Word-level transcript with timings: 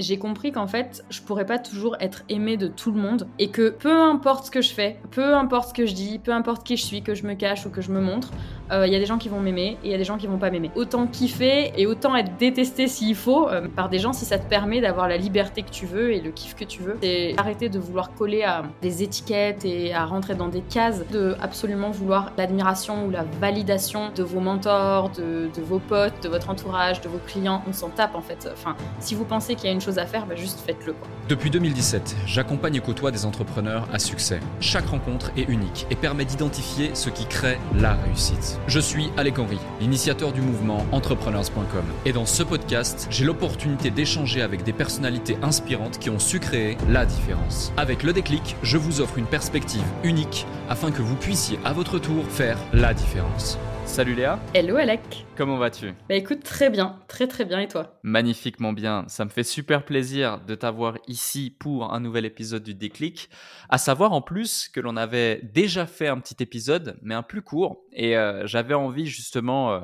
j'ai 0.00 0.18
compris 0.18 0.52
qu'en 0.52 0.66
fait, 0.66 1.04
je 1.10 1.20
pourrais 1.22 1.46
pas 1.46 1.58
toujours 1.58 1.96
être 2.00 2.22
aimée 2.28 2.56
de 2.56 2.68
tout 2.68 2.92
le 2.92 3.00
monde 3.00 3.28
et 3.38 3.50
que 3.50 3.70
peu 3.70 4.00
importe 4.00 4.46
ce 4.46 4.50
que 4.50 4.62
je 4.62 4.72
fais, 4.72 4.98
peu 5.10 5.34
importe 5.34 5.70
ce 5.70 5.74
que 5.74 5.86
je 5.86 5.94
dis, 5.94 6.18
peu 6.18 6.32
importe 6.32 6.66
qui 6.66 6.76
je 6.76 6.84
suis, 6.84 7.02
que 7.02 7.14
je 7.14 7.26
me 7.26 7.34
cache 7.34 7.66
ou 7.66 7.70
que 7.70 7.80
je 7.80 7.90
me 7.90 8.00
montre, 8.00 8.30
il 8.70 8.74
euh, 8.74 8.86
y 8.86 8.94
a 8.94 8.98
des 8.98 9.06
gens 9.06 9.18
qui 9.18 9.28
vont 9.28 9.40
m'aimer 9.40 9.76
et 9.82 9.86
il 9.86 9.90
y 9.90 9.94
a 9.94 9.98
des 9.98 10.04
gens 10.04 10.16
qui 10.16 10.26
vont 10.26 10.38
pas 10.38 10.50
m'aimer. 10.50 10.70
Autant 10.76 11.06
kiffer 11.06 11.72
et 11.76 11.86
autant 11.86 12.14
être 12.14 12.36
détesté 12.36 12.86
s'il 12.86 13.16
faut 13.16 13.48
euh, 13.48 13.66
par 13.68 13.88
des 13.88 13.98
gens 13.98 14.12
si 14.12 14.24
ça 14.24 14.38
te 14.38 14.48
permet 14.48 14.80
d'avoir 14.80 15.08
la 15.08 15.16
liberté 15.16 15.62
que 15.62 15.70
tu 15.70 15.86
veux 15.86 16.12
et 16.12 16.20
le 16.20 16.30
kiff 16.30 16.54
que 16.54 16.64
tu 16.64 16.82
veux. 16.82 16.96
Et 17.02 17.34
arrêter 17.36 17.68
de 17.68 17.78
vouloir 17.78 18.14
coller 18.14 18.44
à 18.44 18.62
des 18.80 19.02
étiquettes 19.02 19.64
et 19.64 19.92
à 19.92 20.04
rentrer 20.04 20.34
dans 20.34 20.48
des 20.48 20.60
cases, 20.60 21.02
de 21.10 21.34
absolument 21.40 21.90
vouloir 21.90 22.32
l'admiration 22.38 23.06
ou 23.06 23.10
la 23.10 23.24
validation 23.40 24.10
de 24.14 24.22
vos 24.22 24.40
mentors, 24.40 25.10
de, 25.10 25.50
vos 25.60 25.80
potes, 25.80 26.22
de 26.22 26.28
votre 26.28 26.50
entourage, 26.50 27.00
de 27.00 27.08
vos 27.08 27.20
clients. 27.26 27.62
On 27.68 27.72
s'en 27.72 27.88
tape 27.88 28.14
en 28.14 28.22
fait. 28.22 28.48
Enfin, 28.52 28.76
si 29.00 29.14
vous 29.14 29.24
pensez 29.24 29.56
qu'il 29.56 29.66
y 29.66 29.68
a 29.68 29.72
une 29.72 29.80
chose 29.80 29.98
à 29.98 30.06
faire, 30.06 30.26
bah, 30.26 30.36
juste 30.36 30.60
faites-le. 30.60 30.94
Depuis 31.28 31.50
2017, 31.50 32.16
j'accompagne 32.26 32.76
et 32.76 32.80
côtoie 32.80 33.10
des 33.10 33.24
entrepreneurs 33.26 33.88
à 33.92 33.98
succès. 33.98 34.40
Chaque 34.60 34.86
rencontre 34.86 35.32
est 35.36 35.48
unique 35.48 35.86
et 35.90 35.96
permet 35.96 36.24
d'identifier 36.24 36.90
ce 36.94 37.10
qui 37.10 37.26
crée 37.26 37.58
la 37.74 37.94
réussite. 37.94 38.59
Je 38.66 38.78
suis 38.78 39.10
Alec 39.16 39.38
Henry, 39.38 39.58
l'initiateur 39.80 40.32
du 40.32 40.40
mouvement 40.40 40.86
entrepreneurs.com. 40.92 41.84
Et 42.04 42.12
dans 42.12 42.26
ce 42.26 42.42
podcast, 42.42 43.06
j'ai 43.10 43.24
l'opportunité 43.24 43.90
d'échanger 43.90 44.42
avec 44.42 44.62
des 44.62 44.72
personnalités 44.72 45.36
inspirantes 45.42 45.98
qui 45.98 46.10
ont 46.10 46.18
su 46.18 46.38
créer 46.38 46.76
la 46.88 47.06
différence. 47.06 47.72
Avec 47.76 48.02
le 48.02 48.12
déclic, 48.12 48.56
je 48.62 48.76
vous 48.76 49.00
offre 49.00 49.18
une 49.18 49.26
perspective 49.26 49.84
unique 50.04 50.46
afin 50.68 50.90
que 50.90 51.02
vous 51.02 51.16
puissiez 51.16 51.58
à 51.64 51.72
votre 51.72 51.98
tour 51.98 52.24
faire 52.26 52.58
la 52.72 52.94
différence. 52.94 53.58
Salut 53.90 54.14
Léa. 54.14 54.38
Hello 54.54 54.76
Alec. 54.76 55.26
Comment 55.36 55.56
vas-tu? 55.56 55.92
Bah 56.08 56.14
écoute, 56.14 56.44
très 56.44 56.70
bien, 56.70 57.00
très 57.08 57.26
très 57.26 57.44
bien 57.44 57.58
et 57.58 57.66
toi? 57.66 57.98
Magnifiquement 58.04 58.72
bien. 58.72 59.04
Ça 59.08 59.24
me 59.24 59.30
fait 59.30 59.42
super 59.42 59.84
plaisir 59.84 60.40
de 60.46 60.54
t'avoir 60.54 60.96
ici 61.08 61.54
pour 61.58 61.92
un 61.92 61.98
nouvel 61.98 62.24
épisode 62.24 62.62
du 62.62 62.72
déclic. 62.72 63.28
À 63.68 63.78
savoir 63.78 64.12
en 64.12 64.22
plus 64.22 64.68
que 64.68 64.78
l'on 64.78 64.96
avait 64.96 65.40
déjà 65.42 65.86
fait 65.86 66.06
un 66.06 66.20
petit 66.20 66.40
épisode, 66.40 66.98
mais 67.02 67.16
un 67.16 67.24
plus 67.24 67.42
court. 67.42 67.82
Et 67.92 68.16
euh, 68.16 68.46
j'avais 68.46 68.74
envie 68.74 69.06
justement... 69.06 69.72
Euh, 69.72 69.80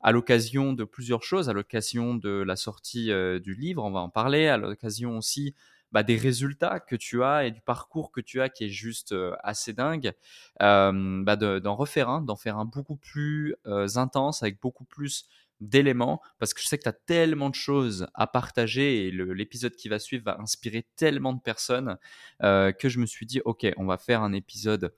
à 0.00 0.12
l'occasion 0.12 0.74
de 0.74 0.84
plusieurs 0.84 1.24
choses, 1.24 1.48
à 1.48 1.52
l'occasion 1.52 2.14
de 2.14 2.30
la 2.30 2.54
sortie 2.54 3.10
euh, 3.10 3.40
du 3.40 3.56
livre, 3.56 3.82
on 3.84 3.90
va 3.90 3.98
en 3.98 4.08
parler, 4.08 4.46
à 4.46 4.56
l'occasion 4.56 5.18
aussi 5.18 5.56
bah, 5.92 6.02
des 6.02 6.16
résultats 6.16 6.80
que 6.80 6.96
tu 6.96 7.22
as 7.22 7.46
et 7.46 7.50
du 7.50 7.60
parcours 7.60 8.10
que 8.12 8.20
tu 8.20 8.40
as 8.40 8.48
qui 8.48 8.64
est 8.64 8.70
juste 8.70 9.14
assez 9.42 9.72
dingue, 9.72 10.12
bah, 10.60 11.36
d'en 11.36 11.76
refaire 11.76 12.08
un, 12.08 12.22
d'en 12.22 12.36
faire 12.36 12.58
un 12.58 12.64
beaucoup 12.64 12.96
plus 12.96 13.54
intense, 13.96 14.42
avec 14.42 14.60
beaucoup 14.60 14.84
plus 14.84 15.26
d'éléments, 15.60 16.22
parce 16.38 16.54
que 16.54 16.60
je 16.62 16.68
sais 16.68 16.78
que 16.78 16.84
tu 16.84 16.88
as 16.88 16.92
tellement 16.92 17.50
de 17.50 17.54
choses 17.54 18.06
à 18.14 18.28
partager 18.28 19.06
et 19.06 19.10
l'épisode 19.10 19.74
qui 19.74 19.88
va 19.88 19.98
suivre 19.98 20.24
va 20.24 20.38
inspirer 20.40 20.86
tellement 20.94 21.32
de 21.32 21.40
personnes 21.40 21.96
que 22.40 22.88
je 22.88 22.98
me 22.98 23.06
suis 23.06 23.26
dit, 23.26 23.40
ok, 23.44 23.66
on 23.76 23.86
va 23.86 23.98
faire 23.98 24.22
un 24.22 24.32
épisode 24.32 24.92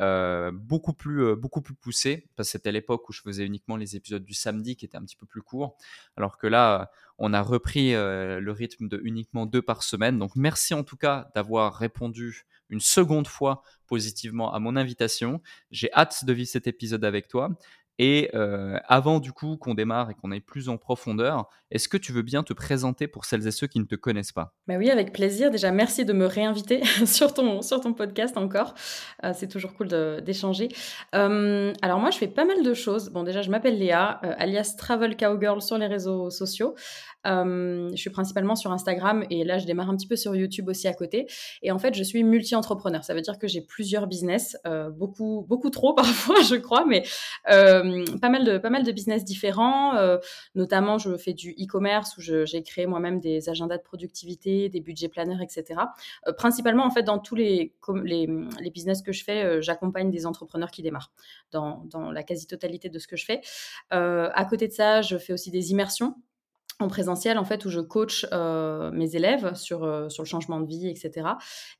euh, 0.00 0.50
beaucoup 0.52 0.92
plus 0.92 1.24
euh, 1.24 1.36
beaucoup 1.36 1.62
plus 1.62 1.74
poussé 1.74 2.28
parce 2.36 2.48
que 2.48 2.52
c'était 2.52 2.70
l'époque 2.70 3.08
où 3.08 3.12
je 3.12 3.22
faisais 3.22 3.46
uniquement 3.46 3.76
les 3.76 3.96
épisodes 3.96 4.24
du 4.24 4.34
samedi 4.34 4.76
qui 4.76 4.84
étaient 4.84 4.98
un 4.98 5.04
petit 5.04 5.16
peu 5.16 5.26
plus 5.26 5.42
courts. 5.42 5.76
Alors 6.16 6.36
que 6.36 6.46
là 6.46 6.90
on 7.18 7.32
a 7.32 7.40
repris 7.40 7.94
euh, 7.94 8.38
le 8.40 8.52
rythme 8.52 8.88
de 8.88 9.00
uniquement 9.04 9.46
deux 9.46 9.62
par 9.62 9.82
semaine. 9.82 10.18
Donc 10.18 10.36
merci 10.36 10.74
en 10.74 10.84
tout 10.84 10.96
cas 10.98 11.30
d'avoir 11.34 11.74
répondu 11.74 12.44
une 12.68 12.80
seconde 12.80 13.26
fois 13.26 13.62
positivement 13.86 14.52
à 14.52 14.58
mon 14.58 14.76
invitation. 14.76 15.40
J'ai 15.70 15.90
hâte 15.94 16.24
de 16.24 16.32
vivre 16.32 16.48
cet 16.48 16.66
épisode 16.66 17.04
avec 17.04 17.28
toi 17.28 17.56
et 17.98 18.30
avant 18.88 19.20
du 19.20 19.32
coup 19.32 19.56
qu'on 19.56 19.74
démarre 19.74 20.10
et 20.10 20.14
qu'on 20.14 20.30
aille 20.30 20.40
plus 20.40 20.68
en 20.68 20.76
profondeur, 20.76 21.48
est-ce 21.70 21.88
que 21.88 21.96
tu 21.96 22.12
veux 22.12 22.22
bien 22.22 22.42
te 22.42 22.52
présenter 22.52 23.08
pour 23.08 23.24
celles 23.24 23.46
et 23.46 23.50
ceux 23.50 23.66
qui 23.66 23.80
ne 23.80 23.84
te 23.84 23.96
connaissent 23.96 24.32
pas? 24.32 24.54
Bah 24.68 24.76
oui, 24.76 24.90
avec 24.90 25.12
plaisir. 25.12 25.50
Déjà, 25.50 25.72
merci 25.72 26.04
de 26.04 26.12
me 26.12 26.26
réinviter 26.26 26.84
sur 27.06 27.34
ton, 27.34 27.62
sur 27.62 27.80
ton 27.80 27.92
podcast 27.92 28.36
encore. 28.36 28.74
C'est 29.34 29.48
toujours 29.48 29.74
cool 29.74 29.88
d'échanger. 30.22 30.68
Alors 31.12 31.98
moi, 31.98 32.10
je 32.10 32.18
fais 32.18 32.28
pas 32.28 32.44
mal 32.44 32.62
de 32.62 32.74
choses. 32.74 33.10
Bon, 33.10 33.22
déjà, 33.22 33.42
je 33.42 33.50
m'appelle 33.50 33.78
Léa, 33.78 34.20
alias 34.38 34.74
Travel 34.78 35.16
Cowgirl 35.16 35.60
sur 35.60 35.78
les 35.78 35.86
réseaux 35.86 36.30
sociaux. 36.30 36.74
je 37.24 37.96
suis 37.96 38.10
principalement 38.10 38.54
sur 38.54 38.72
Instagram 38.72 39.24
et 39.30 39.44
là, 39.44 39.58
je 39.58 39.66
démarre 39.66 39.90
un 39.90 39.96
petit 39.96 40.08
peu 40.08 40.16
sur 40.16 40.36
YouTube 40.36 40.68
aussi 40.68 40.86
à 40.86 40.94
côté. 40.94 41.26
Et 41.62 41.72
en 41.72 41.78
fait, 41.78 41.94
je 41.94 42.02
suis 42.02 42.22
multi-entrepreneur. 42.22 43.02
Ça 43.04 43.14
veut 43.14 43.22
dire 43.22 43.38
que 43.38 43.48
j'ai 43.48 43.60
plusieurs 43.60 44.06
business, 44.06 44.56
beaucoup, 44.92 45.44
beaucoup 45.48 45.70
trop 45.70 45.94
parfois, 45.96 46.42
je 46.42 46.56
crois, 46.56 46.84
mais 46.86 47.02
pas, 48.20 48.28
mal 48.28 48.44
de, 48.44 48.58
pas 48.58 48.70
mal 48.70 48.82
de 48.82 48.92
business 48.92 49.24
différents. 49.24 49.94
Euh, 49.96 50.18
notamment, 50.54 50.98
je 50.98 51.16
fais 51.16 51.32
du 51.32 51.50
e-commerce 51.52 52.16
où 52.16 52.20
j'ai 52.20 52.62
créé 52.62 52.86
moi-même 52.86 53.20
des 53.20 53.48
agendas 53.48 53.78
de 53.78 53.82
productivité, 53.82 54.68
des 54.68 54.80
budgets 54.80 55.08
planners, 55.08 55.42
etc. 55.42 55.80
Euh, 56.26 56.32
principalement, 56.32 56.84
en 56.84 56.90
fait, 56.90 57.02
dans 57.02 57.18
tous 57.18 57.34
les, 57.34 57.74
les, 58.04 58.28
les 58.60 58.70
business 58.70 59.02
que 59.02 59.12
je 59.12 59.24
fais, 59.24 59.62
j'accompagne 59.62 60.10
des 60.10 60.26
entrepreneurs 60.26 60.70
qui 60.70 60.82
démarrent 60.82 61.12
dans, 61.52 61.84
dans 61.86 62.10
la 62.10 62.22
quasi-totalité 62.22 62.88
de 62.88 62.98
ce 62.98 63.06
que 63.06 63.16
je 63.16 63.24
fais. 63.24 63.40
à 63.90 64.44
côté 64.44 64.68
de 64.68 64.72
ça, 64.72 65.02
je 65.02 65.18
fais 65.18 65.32
aussi 65.32 65.50
des 65.50 65.70
immersions 65.70 66.14
en 66.78 66.88
présentiel 66.88 67.38
en 67.38 67.44
fait 67.44 67.64
où 67.64 67.70
je 67.70 67.80
coach 67.80 68.26
euh, 68.32 68.90
mes 68.90 69.16
élèves 69.16 69.54
sur, 69.54 69.84
euh, 69.84 70.10
sur 70.10 70.22
le 70.22 70.28
changement 70.28 70.60
de 70.60 70.66
vie 70.66 70.88
etc 70.88 71.28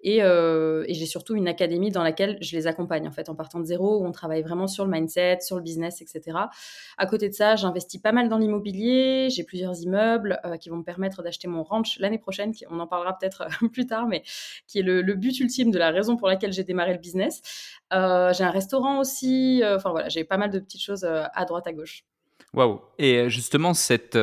et, 0.00 0.22
euh, 0.22 0.84
et 0.88 0.94
j'ai 0.94 1.04
surtout 1.04 1.34
une 1.34 1.48
académie 1.48 1.90
dans 1.90 2.02
laquelle 2.02 2.38
je 2.40 2.56
les 2.56 2.66
accompagne 2.66 3.06
en 3.06 3.10
fait 3.10 3.28
en 3.28 3.34
partant 3.34 3.60
de 3.60 3.66
zéro 3.66 3.98
où 3.98 4.06
on 4.06 4.12
travaille 4.12 4.42
vraiment 4.42 4.66
sur 4.66 4.86
le 4.86 4.90
mindset 4.90 5.40
sur 5.42 5.56
le 5.56 5.62
business 5.62 6.00
etc 6.00 6.38
à 6.96 7.06
côté 7.06 7.28
de 7.28 7.34
ça 7.34 7.56
j'investis 7.56 8.00
pas 8.00 8.12
mal 8.12 8.30
dans 8.30 8.38
l'immobilier 8.38 9.28
j'ai 9.28 9.44
plusieurs 9.44 9.78
immeubles 9.82 10.40
qui 10.60 10.70
vont 10.70 10.78
me 10.78 10.84
permettre 10.84 11.22
d'acheter 11.22 11.46
mon 11.46 11.62
ranch 11.62 11.98
l'année 11.98 12.18
prochaine 12.18 12.52
on 12.70 12.80
en 12.80 12.86
parlera 12.86 13.18
peut-être 13.18 13.46
plus 13.72 13.86
tard 13.86 14.06
mais 14.06 14.22
qui 14.66 14.78
est 14.78 14.82
le, 14.82 15.02
le, 15.02 15.14
but 15.14 15.38
ultime 15.40 15.70
de 15.70 15.78
la 15.78 15.90
raison 15.90 16.16
pour 16.16 16.28
laquelle 16.28 16.52
j'ai 16.52 16.64
démarré 16.64 16.92
le 16.92 16.98
business. 16.98 17.42
J'ai 17.90 17.96
un 18.44 18.50
restaurant 18.50 19.00
aussi 19.00 19.62
enfin 19.64 19.90
voilà 19.90 20.08
j'ai 20.08 20.24
pas 20.24 20.36
mal 20.36 20.50
de 20.50 20.58
petites 20.58 20.82
choses 20.82 21.04
à 21.04 21.44
droite 21.44 21.66
à 21.66 21.72
gauche. 21.72 22.04
Waouh. 22.54 22.80
Et 22.98 23.28
justement, 23.28 23.74
cette, 23.74 24.16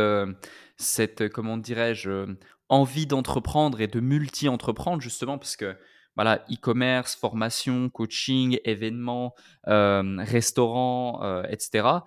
cette, 0.78 1.22
euh, 1.22 1.30
comment 1.30 1.58
dirais-je, 1.58 2.10
euh, 2.10 2.40
envie 2.70 3.06
d'entreprendre 3.06 3.82
et 3.82 3.88
de 3.88 4.00
multi-entreprendre, 4.00 5.02
justement, 5.02 5.38
parce 5.38 5.56
que 5.56 5.78
voilà, 6.16 6.44
e-commerce, 6.52 7.16
formation, 7.16 7.90
coaching, 7.90 8.60
événements, 8.66 9.34
euh, 9.68 10.18
restaurants, 10.20 11.44
etc 11.46 12.02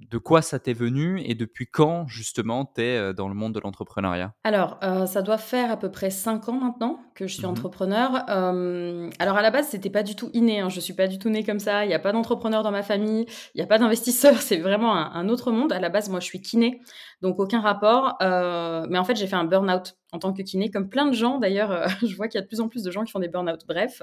de 0.00 0.18
quoi 0.18 0.42
ça 0.42 0.58
t'est 0.58 0.72
venu 0.72 1.20
et 1.24 1.34
depuis 1.34 1.66
quand 1.66 2.06
justement 2.06 2.64
tu 2.64 2.82
es 2.82 2.96
euh, 2.96 3.12
dans 3.12 3.28
le 3.28 3.34
monde 3.34 3.54
de 3.54 3.60
l'entrepreneuriat? 3.60 4.34
Alors, 4.44 4.78
euh, 4.82 5.06
ça 5.06 5.22
doit 5.22 5.38
faire 5.38 5.70
à 5.70 5.76
peu 5.76 5.90
près 5.90 6.10
5 6.10 6.48
ans 6.48 6.60
maintenant 6.60 7.00
que 7.14 7.26
je 7.26 7.34
suis 7.34 7.44
mmh 7.44 7.50
entrepreneur. 7.50 8.24
Euh, 8.28 9.10
alors 9.18 9.36
à 9.36 9.42
la 9.42 9.50
base, 9.50 9.68
c'était 9.68 9.90
pas 9.90 10.02
du 10.02 10.16
tout 10.16 10.30
inné, 10.32 10.60
hein. 10.60 10.68
je 10.68 10.80
suis 10.80 10.94
pas 10.94 11.06
du 11.06 11.18
tout 11.18 11.28
née 11.28 11.44
comme 11.44 11.60
ça, 11.60 11.84
il 11.84 11.88
n'y 11.88 11.94
a 11.94 11.98
pas 11.98 12.12
d'entrepreneur 12.12 12.62
dans 12.62 12.70
ma 12.70 12.82
famille, 12.82 13.26
il 13.54 13.58
n'y 13.58 13.62
a 13.62 13.66
pas 13.66 13.78
d'investisseur, 13.78 14.36
c'est 14.40 14.58
vraiment 14.58 14.94
un, 14.94 15.28
autre 15.28 15.52
monde. 15.52 15.72
À 15.72 15.80
la 15.80 15.88
base, 15.88 16.08
moi 16.08 16.20
je 16.20 16.26
suis 16.26 16.40
kiné, 16.40 16.80
donc 17.22 17.38
aucun 17.38 17.60
rapport. 17.60 18.16
mais 18.20 18.98
en 18.98 19.04
fait, 19.04 19.16
j'ai 19.16 19.26
fait 19.26 19.36
un 19.36 19.44
burn-out 19.44 19.94
en 20.12 20.18
tant 20.18 20.32
que 20.32 20.42
kiné, 20.42 20.70
comme 20.70 20.88
plein 20.88 21.06
de 21.06 21.14
gens 21.14 21.38
d'ailleurs. 21.38 21.88
je 22.06 22.14
vois 22.14 22.28
qu'il 22.28 22.38
y 22.38 22.42
a 22.42 22.42
de 22.42 22.48
plus 22.48 22.60
en 22.60 22.68
plus 22.68 22.82
de 22.82 22.90
gens 22.90 23.04
qui 23.04 23.10
font 23.10 23.20
des 23.20 23.28
burn-out. 23.28 23.60
Bref, 23.66 24.02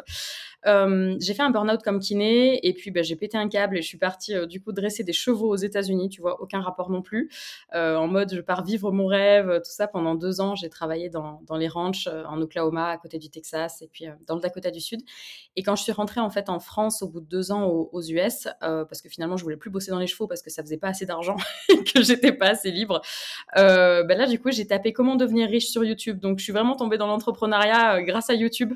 j'ai 0.66 1.34
fait 1.34 1.44
un 1.44 1.50
burn-out 1.50 1.82
comme 1.84 2.00
kiné 2.00 2.66
et 2.66 2.74
puis 2.74 2.92
bah, 2.92 3.02
j'ai 3.02 3.16
pété 3.16 3.38
un 3.38 3.48
câble 3.48 3.78
et 3.78 3.82
je 3.82 3.88
suis 3.88 3.98
partie 3.98 4.36
du 4.48 4.62
coup 4.62 4.72
dresser 4.72 5.04
des 5.04 5.14
chevaux 5.14 5.50
aux 5.50 5.56
États-Unis 5.56 6.02
tu 6.10 6.22
vois, 6.22 6.42
aucun 6.42 6.62
rapport 6.62 6.90
non 6.90 7.02
plus. 7.02 7.30
Euh, 7.74 7.96
en 7.96 8.08
mode, 8.08 8.34
je 8.34 8.42
pars 8.42 8.64
vivre 8.64 8.92
mon 8.92 9.08
rêve, 9.08 9.62
tout 9.64 9.72
ça. 9.72 9.88
Pendant 9.88 10.16
deux 10.16 10.42
ans, 10.42 10.56
j'ai 10.56 10.70
travaillé 10.70 11.10
dans, 11.10 11.42
les 11.58 11.68
ranchs 11.68 12.08
euh, 12.08 12.24
en 12.26 12.42
Oklahoma, 12.42 12.98
côté 13.02 13.18
du 13.18 13.30
Texas, 13.30 13.82
et 13.82 13.88
puis 13.88 14.08
euh, 14.08 14.12
dans 14.28 14.36
le 14.36 14.42
Dakota 14.42 14.72
du 14.72 14.80
Sud. 14.80 15.02
Et 15.56 15.64
quand 15.64 15.76
je 15.76 15.84
suis 15.84 15.92
rentrée 15.92 16.20
en 16.20 16.30
fait 16.30 16.50
en 16.50 16.60
France 16.60 17.02
au 17.02 17.10
bout 17.10 17.20
de 17.20 17.26
deux 17.26 17.52
ans 17.52 17.66
aux, 17.68 18.02
US, 18.02 18.48
parce 18.60 19.02
que 19.02 19.10
finalement, 19.10 19.38
je 19.38 19.44
voulais 19.44 19.58
plus 19.58 19.70
bosser 19.70 19.92
dans 19.92 20.00
les 20.00 20.08
chevaux 20.08 20.28
parce 20.28 20.42
que 20.42 20.50
ça 20.50 20.64
faisait 20.64 20.78
pas 20.78 20.90
assez 20.90 21.06
d'argent 21.06 21.36
et 21.70 21.84
que 21.84 22.02
j'étais 22.02 22.32
pas 22.32 22.50
assez 22.50 22.72
libre. 22.72 23.02
ben 23.56 24.08
là, 24.08 24.28
du 24.28 24.40
coup, 24.40 24.52
j'ai 24.52 24.66
tapé 24.68 24.94
comment 24.94 25.16
devenir 25.16 25.50
riche 25.50 25.68
sur 25.68 25.84
YouTube. 25.84 26.20
Donc, 26.20 26.40
je 26.40 26.44
suis 26.44 26.54
vraiment 26.54 26.76
tombée 26.76 26.98
dans 26.98 27.08
l'entrepreneuriat 27.08 28.02
grâce 28.04 28.30
à 28.30 28.34
YouTube, 28.34 28.74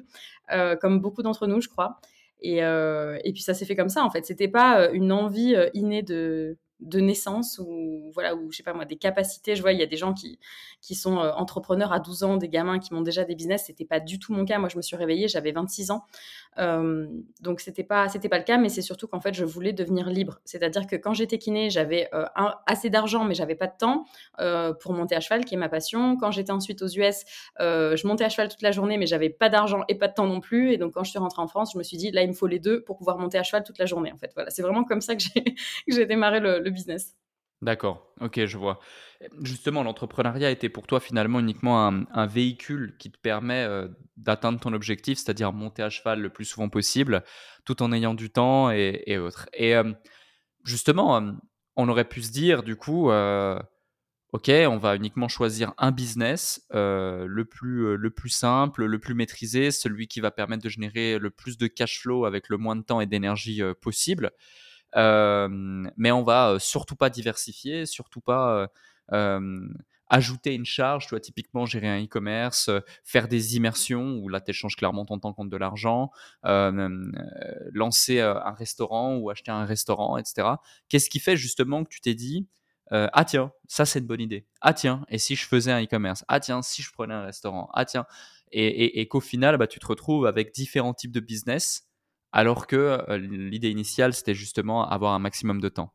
comme 0.82 1.00
beaucoup 1.00 1.24
d'entre 1.24 1.48
nous, 1.48 1.62
je 1.62 1.70
crois. 1.70 2.00
Et, 2.42 2.58
et, 2.58 3.32
puis 3.34 3.42
ça 3.42 3.54
s'est 3.54 3.66
fait 3.66 3.76
comme 3.76 3.90
ça 3.90 4.04
en 4.04 4.10
fait. 4.10 4.26
C'était 4.26 4.48
pas 4.48 4.90
une 4.92 5.12
envie 5.12 5.56
innée 5.74 6.04
de, 6.04 6.58
de 6.82 7.00
naissance 7.00 7.60
ou 7.60 8.12
voilà 8.14 8.36
ou 8.36 8.52
je 8.52 8.58
sais 8.58 8.64
pas 8.64 8.74
moi 8.74 8.86
des 8.86 8.98
capacités. 8.98 9.56
Je 9.56 9.62
vois 9.62 9.72
il 9.72 9.80
y 9.80 9.84
a 9.84 9.86
des 9.86 9.96
gens 9.98 10.14
qui 10.14 10.40
qui 10.82 10.94
sont 10.96 11.20
euh, 11.20 11.32
entrepreneurs 11.32 11.94
à 11.94 12.00
12 12.00 12.24
ans 12.24 12.38
des 12.38 12.50
gamins 12.50 12.80
qui 12.80 12.94
ont 12.94 13.02
déjà 13.02 13.24
des 13.24 13.36
business. 13.36 13.66
C'était 13.68 13.86
pas 13.86 14.00
du 14.00 14.20
tout 14.20 14.34
mon 14.34 14.46
cas. 14.46 14.60
Moi 14.60 14.70
je 14.70 14.78
me 14.78 14.82
suis 14.82 14.96
réveillée 14.96 15.28
j'avais 15.28 15.52
26 15.52 15.92
ans. 15.92 16.06
Euh, 16.58 17.08
donc 17.42 17.62
c'était 17.62 17.84
pas 17.84 18.10
c'était 18.10 18.30
pas 18.30 18.38
le 18.38 18.44
cas 18.44 18.58
mais 18.58 18.70
c'est 18.70 18.82
surtout 18.82 19.08
qu'en 19.08 19.22
fait 19.22 19.34
je 19.34 19.46
voulais 19.46 19.74
devenir 19.74 20.10
libre. 20.10 20.40
C'est-à-dire 20.44 20.86
que 20.88 20.96
quand 20.96 21.14
j'étais 21.14 21.38
kiné 21.38 21.70
j'avais 21.70 22.10
euh, 22.14 22.26
assez 22.66 22.90
d'argent 22.90 23.24
mais 23.24 23.36
j'avais 23.36 23.56
pas 23.56 23.68
de 23.68 23.78
temps 23.78 24.06
pour 24.82 24.94
monter 24.94 25.16
à 25.16 25.20
cheval 25.22 25.46
qui 25.46 25.56
est 25.56 25.58
ma 25.58 25.70
passion. 25.70 26.18
Quand 26.18 26.32
j'étais 26.32 26.52
ensuite 26.52 26.82
aux 26.82 26.88
US 26.88 27.24
je 27.60 28.08
montais 28.08 28.26
à 28.26 28.30
cheval 28.30 28.50
toute 28.50 28.62
la 28.62 28.72
journée 28.72 28.98
mais 28.98 29.08
j'avais 29.08 29.30
pas 29.30 29.50
d'argent 29.50 29.84
et 29.88 29.96
pas 29.96 30.08
de 30.08 30.14
temps 30.14 30.28
non 30.28 30.42
plus. 30.42 30.72
Et 30.72 30.78
donc 30.78 30.94
quand 30.94 31.04
je 31.04 31.12
suis 31.12 31.20
rentrée 31.20 31.42
en 31.42 31.48
France 31.48 31.72
je 31.74 31.78
me 31.78 31.84
suis 31.84 31.98
dit 31.98 32.12
là 32.12 32.22
il 32.22 32.28
me 32.28 32.34
faut 32.34 32.48
les 32.48 32.60
deux 32.60 32.84
pour 32.84 32.98
pouvoir 32.98 33.18
monter 33.18 33.38
à 33.38 33.44
cheval 33.44 33.64
toute 33.64 33.78
la 33.78 33.86
journée 33.86 34.12
en 34.12 34.18
fait. 34.18 34.32
Voilà. 34.36 34.50
C'est 34.50 34.62
vraiment 34.62 34.84
comme 34.84 35.02
ça 35.02 35.16
que 35.16 35.24
j'ai 35.88 36.06
démarré 36.06 36.40
le, 36.40 36.65
business. 36.72 37.16
D'accord, 37.62 38.14
OK, 38.20 38.46
je 38.46 38.58
vois. 38.58 38.80
Justement, 39.42 39.82
l'entrepreneuriat 39.82 40.52
était 40.52 40.70
pour 40.70 40.88
toi 40.88 41.00
finalement 41.00 41.40
uniquement 41.40 41.88
un 41.88 42.26
véhicule 42.28 42.96
qui 43.00 43.10
te 43.12 43.18
permet, 43.18 43.66
heu, 43.66 43.96
d'atteindre 44.18 44.60
ton 44.60 44.74
objectif, 44.74 45.18
c'est-à-dire 45.18 45.54
monter 45.54 45.82
à 45.82 45.90
cheval 45.90 46.20
le 46.22 46.30
plus 46.30 46.46
souvent 46.46 46.70
possible, 46.70 47.24
tout 47.66 47.82
en 47.82 47.92
ayant 47.94 48.14
du 48.14 48.30
temps 48.30 48.70
et 48.72 49.18
autres. 49.18 49.48
Et 49.54 49.70
hem, 49.70 49.96
justement, 50.66 51.18
hem, 51.18 51.40
on 51.78 51.90
aurait 51.90 52.10
pu 52.10 52.24
se 52.24 52.32
dire 52.32 52.64
du 52.64 52.76
coup, 52.78 53.10
«OK, 54.34 54.50
on 54.50 54.78
va 54.78 54.96
uniquement 54.98 55.30
choisir 55.30 55.74
un 55.78 55.92
business, 55.92 56.66
le 56.74 57.44
plus, 57.46 57.96
le 57.98 58.10
plus 58.10 58.30
simple, 58.30 58.86
le 58.86 59.00
plus 59.00 59.14
maîtrisé, 59.14 59.72
celui 59.72 60.08
qui 60.08 60.20
va 60.20 60.32
permettre 60.32 60.64
de 60.64 60.70
générer 60.70 61.20
le 61.20 61.30
plus 61.30 61.58
de 61.58 61.68
cash 61.68 62.02
flow 62.02 62.26
avec 62.26 62.50
le 62.50 62.58
moins 62.58 62.76
de 62.76 62.84
temps 62.84 63.02
et 63.02 63.06
d'énergie, 63.06 63.62
possible». 63.82 64.32
Hem, 64.96 65.92
mais 65.98 66.12
on 66.12 66.24
va, 66.24 66.54
heu, 66.56 66.60
surtout 66.60 66.96
pas 66.96 67.10
diversifier, 67.10 67.86
surtout 67.86 68.22
pas, 68.22 68.64
heu, 68.64 68.68
hem, 69.18 69.78
ajouter 70.10 70.54
une 70.56 70.66
charge. 70.66 71.06
Tu 71.08 71.10
vois, 71.12 71.20
typiquement 71.20 71.66
gérer 71.66 71.88
un 71.90 72.04
e-commerce, 72.04 72.70
faire 73.04 73.28
des 73.28 73.56
immersions 73.58 74.18
où 74.20 74.30
là, 74.30 74.42
tu 74.42 74.52
échanges 74.52 74.76
clairement 74.78 75.06
ton 75.06 75.20
temps 75.20 75.34
contre 75.34 75.50
de 75.52 75.58
l'argent, 75.58 76.12
lancer, 77.74 78.20
un 78.22 78.54
restaurant 78.54 79.16
ou 79.18 79.30
acheter 79.30 79.52
un 79.52 79.66
restaurant 79.66 80.18
et 80.18 80.24
cetera. 80.26 80.62
Qu'est-ce 80.90 81.10
qui 81.10 81.20
fait 81.20 81.38
justement 81.38 81.84
que 81.84 81.90
tu 81.90 82.02
t'es 82.02 82.14
dit, 82.16 82.48
«Ah 82.92 83.26
tiens, 83.26 83.52
ça 83.68 83.86
c'est 83.86 84.00
une 84.00 84.06
bonne 84.08 84.22
idée. 84.22 84.46
Ah 84.62 84.74
tiens, 84.74 85.06
et 85.10 85.18
si 85.18 85.36
je 85.36 85.46
faisais 85.48 85.72
un 85.72 85.84
e-commerce? 85.84 86.24
Ah 86.28 86.40
tiens, 86.40 86.62
si 86.62 86.82
je 86.82 86.92
prenais 86.92 87.14
un 87.14 87.24
restaurant? 87.26 87.70
Ah 87.74 87.86
tiens» 87.86 88.06
et 88.52 88.66
et 88.68 89.02
et 89.02 89.08
qu'au 89.08 89.22
final, 89.22 89.58
bah, 89.58 89.68
tu 89.68 89.80
te 89.80 89.88
retrouves 89.88 90.26
avec 90.28 90.54
différents 90.54 90.94
types 90.94 91.12
de 91.12 91.20
business 91.20 91.85
alors 92.36 92.68
que, 92.68 93.00
heu, 93.10 93.16
l'idée 93.18 93.72
initiale, 93.72 94.14
c'était 94.14 94.36
justement 94.36 94.88
avoir 94.88 95.14
un 95.14 95.20
maximum 95.20 95.62
de 95.62 95.70
temps. 95.70 95.94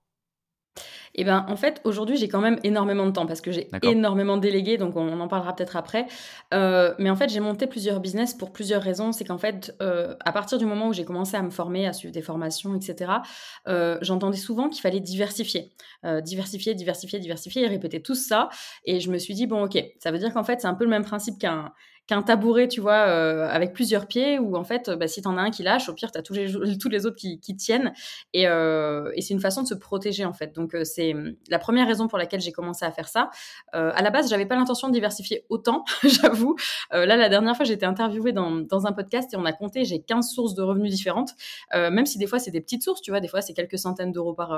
Et 1.14 1.24
ben, 1.24 1.44
en 1.48 1.56
fait, 1.56 1.80
aujourd'hui, 1.84 2.16
j'ai 2.16 2.28
quand 2.28 2.40
même 2.40 2.58
énormément 2.62 3.06
de 3.06 3.10
temps 3.10 3.26
parce 3.26 3.40
que 3.40 3.50
j'ai 3.52 3.68
énormément 3.82 4.36
délégué, 4.36 4.76
donc 4.78 4.96
on 4.96 5.20
en 5.20 5.28
parlera 5.28 5.54
peut-être 5.54 5.76
après. 5.76 6.06
Heu, 6.54 6.94
mais 6.98 7.10
en 7.10 7.16
fait, 7.16 7.28
j'ai 7.28 7.40
monté 7.40 7.66
plusieurs 7.66 8.00
business 8.00 8.34
pour 8.34 8.52
plusieurs 8.52 8.82
raisons. 8.82 9.12
C'est 9.12 9.24
qu'en 9.24 9.38
fait, 9.38 9.74
heu, 9.82 10.16
à 10.24 10.32
partir 10.32 10.58
du 10.58 10.66
moment 10.66 10.88
où 10.88 10.92
j'ai 10.92 11.04
commencé 11.04 11.36
à 11.36 11.42
me 11.42 11.50
former, 11.50 11.86
à 11.86 11.92
suivre 11.92 12.12
des 12.14 12.22
formations 12.22 12.74
et 12.76 12.80
cetera, 12.80 13.22
heu, 13.68 13.98
j'entendais 14.02 14.36
souvent 14.36 14.68
qu'il 14.68 14.80
fallait 14.80 15.00
diversifier. 15.00 15.72
Diversifier, 16.22 16.74
diversifier, 16.74 17.18
diversifier. 17.18 17.62
Ils 17.62 17.68
répétaient 17.68 18.00
tous 18.00 18.14
ça 18.26 18.48
et 18.84 19.00
je 19.00 19.10
me 19.10 19.18
suis 19.18 19.34
dit: 19.34 19.46
«Bon, 19.46 19.64
OK, 19.64 19.78
ça 19.98 20.10
veut 20.10 20.18
dire 20.18 20.32
qu'en 20.32 20.44
fait, 20.44 20.60
c'est 20.60 20.66
un 20.66 20.74
peu 20.74 20.84
le 20.84 20.90
même 20.90 21.04
principe 21.04 21.38
qu'un 21.38 21.72
qu'un 22.10 22.22
tabouret, 22.22 22.66
tu 22.66 22.80
vois, 22.80 23.06
heu, 23.08 23.42
avec 23.44 23.72
plusieurs 23.72 24.08
pieds 24.08 24.40
où 24.40 24.56
en 24.56 24.64
fait, 24.64 24.90
bah, 24.90 25.06
si 25.06 25.22
tu 25.22 25.28
en 25.28 25.38
as 25.38 25.42
un 25.42 25.50
qui 25.50 25.62
lâche, 25.62 25.88
au 25.88 25.94
pire, 25.94 26.10
tu 26.10 26.18
as 26.18 26.22
tous 26.22 26.34
les 26.88 27.06
autres 27.06 27.16
qui 27.16 27.38
tiennent 27.56 27.92
et 28.32 28.48
heu 28.48 29.12
et 29.14 29.22
c'est 29.22 29.32
une 29.32 29.40
façon 29.40 29.62
de 29.62 29.68
se 29.68 29.74
protéger, 29.74 30.24
en 30.24 30.32
fait. 30.32 30.52
Donc 30.54 30.74
heu, 30.74 30.84
c'est, 30.84 31.14
mmh, 31.14 31.36
la 31.48 31.58
première 31.60 31.86
raison 31.86 32.08
pour 32.08 32.18
laquelle 32.18 32.40
j'ai 32.40 32.50
commencé 32.52 32.84
à 32.84 32.90
faire 32.90 33.08
ça. 33.08 33.30
À 33.72 34.02
la 34.02 34.10
base, 34.10 34.28
j'avais 34.28 34.46
pas 34.46 34.56
l'intention 34.56 34.88
de 34.88 34.92
diversifier 34.92 35.44
autant, 35.48 35.84
j'avoue. 36.02 36.56
Là, 36.90 37.16
la 37.16 37.28
dernière 37.28 37.56
fois, 37.56 37.64
été 37.64 37.86
interviewée 37.86 38.32
dans 38.32 38.86
un 38.86 38.92
podcast 38.92 39.32
et 39.32 39.36
on 39.36 39.44
a 39.44 39.52
compté, 39.52 39.84
j'ai 39.84 40.00
15 40.00 40.30
sources 40.30 40.54
de 40.54 40.62
revenus 40.62 40.90
différentes. 40.90 41.30
Même 41.72 42.06
si 42.06 42.18
des 42.18 42.26
fois, 42.26 42.38
c'est 42.38 42.50
des 42.50 42.60
petites 42.60 42.82
sources, 42.82 43.00
tu 43.02 43.10
vois? 43.10 43.20
Des 43.20 43.28
fois, 43.28 43.40
c'est 43.40 43.54
quelques 43.54 43.78
centaines 43.78 44.12
d'euros 44.12 44.34
par, 44.34 44.50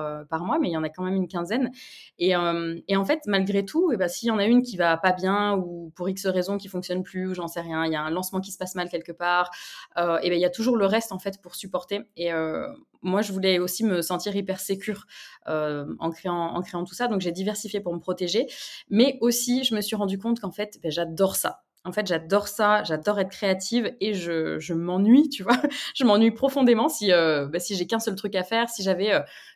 mois, 0.45 0.59
mais 0.59 0.69
il 0.69 0.73
y 0.73 0.77
en 0.77 0.83
a 0.83 0.89
quand 0.89 1.03
même 1.03 1.15
une 1.15 1.29
quinzaine 1.29 1.71
et 2.19 2.35
en 2.35 3.05
fait, 3.05 3.21
malgré 3.27 3.65
tout 3.65 3.93
et 3.93 3.97
bah, 3.97 4.09
s'il 4.09 4.29
y 4.29 4.31
en 4.31 4.39
a 4.39 4.47
une 4.47 4.63
qui 4.63 4.77
va 4.77 4.97
pas 4.97 5.13
bien 5.13 5.57
ou 5.57 5.93
pour 5.95 6.09
X 6.09 6.27
raison 6.27 6.57
qui 6.59 6.69
fonctionne 6.69 7.03
plus 7.03 7.29
ou 7.29 7.35
j'en 7.43 7.49
sais 7.49 7.61
rien, 7.61 7.85
il 7.87 7.93
y 7.93 7.97
a 7.97 8.03
un 8.03 8.11
lancement 8.11 8.41
qui 8.41 8.53
se 8.53 8.59
passe 8.59 8.75
mal 8.75 8.89
quelque 8.89 9.12
part, 9.12 9.50
heu 9.99 10.19
et 10.23 10.31
ben, 10.31 10.37
il 10.39 10.41
y 10.41 10.44
a 10.44 10.50
toujours 10.50 10.77
le 10.77 10.87
reste, 10.87 11.12
en 11.12 11.19
fait, 11.19 11.41
pour 11.43 11.55
supporter 11.55 12.03
et 12.17 12.33
heu, 12.33 12.67
moi, 13.03 13.21
je 13.23 13.33
voulais 13.33 13.59
aussi 13.59 13.85
me 13.85 14.00
sentir 14.00 14.35
hyper 14.37 14.61
sécure, 14.61 15.06
heu, 15.49 15.97
en 15.99 16.11
créant 16.11 16.85
tout 16.85 16.94
ça, 16.94 17.09
donc 17.09 17.21
j'ai 17.21 17.33
diversifié 17.33 17.81
pour 17.81 17.93
me 17.94 17.99
protéger. 18.00 18.47
Mais 18.91 19.19
aussi, 19.21 19.65
je 19.65 19.75
me 19.75 19.81
suis 19.81 19.97
rendu 19.97 20.19
compte 20.19 20.41
qu'en 20.41 20.53
fait, 20.53 20.79
beh, 20.83 20.91
j'adore 20.91 21.35
ça. 21.37 21.62
En 21.85 21.91
fait, 21.91 22.06
j'adore 22.06 22.47
ça, 22.47 22.85
j'adore 22.85 23.19
être 23.19 23.31
créative 23.31 23.93
et 24.00 24.15
je 24.15 24.73
m'ennuie, 24.73 25.29
tu 25.31 25.43
vois? 25.43 25.56
Je 25.97 26.05
m'ennuie 26.05 26.31
profondément 26.31 26.89
si, 26.89 27.09
bah, 27.11 27.59
si 27.59 27.75
j'ai 27.75 27.87
qu'un 27.89 27.99
seul 27.99 28.15
truc 28.15 28.37
à 28.37 28.44
faire, 28.44 28.71
si 28.71 28.85
j'avais, 28.85 29.11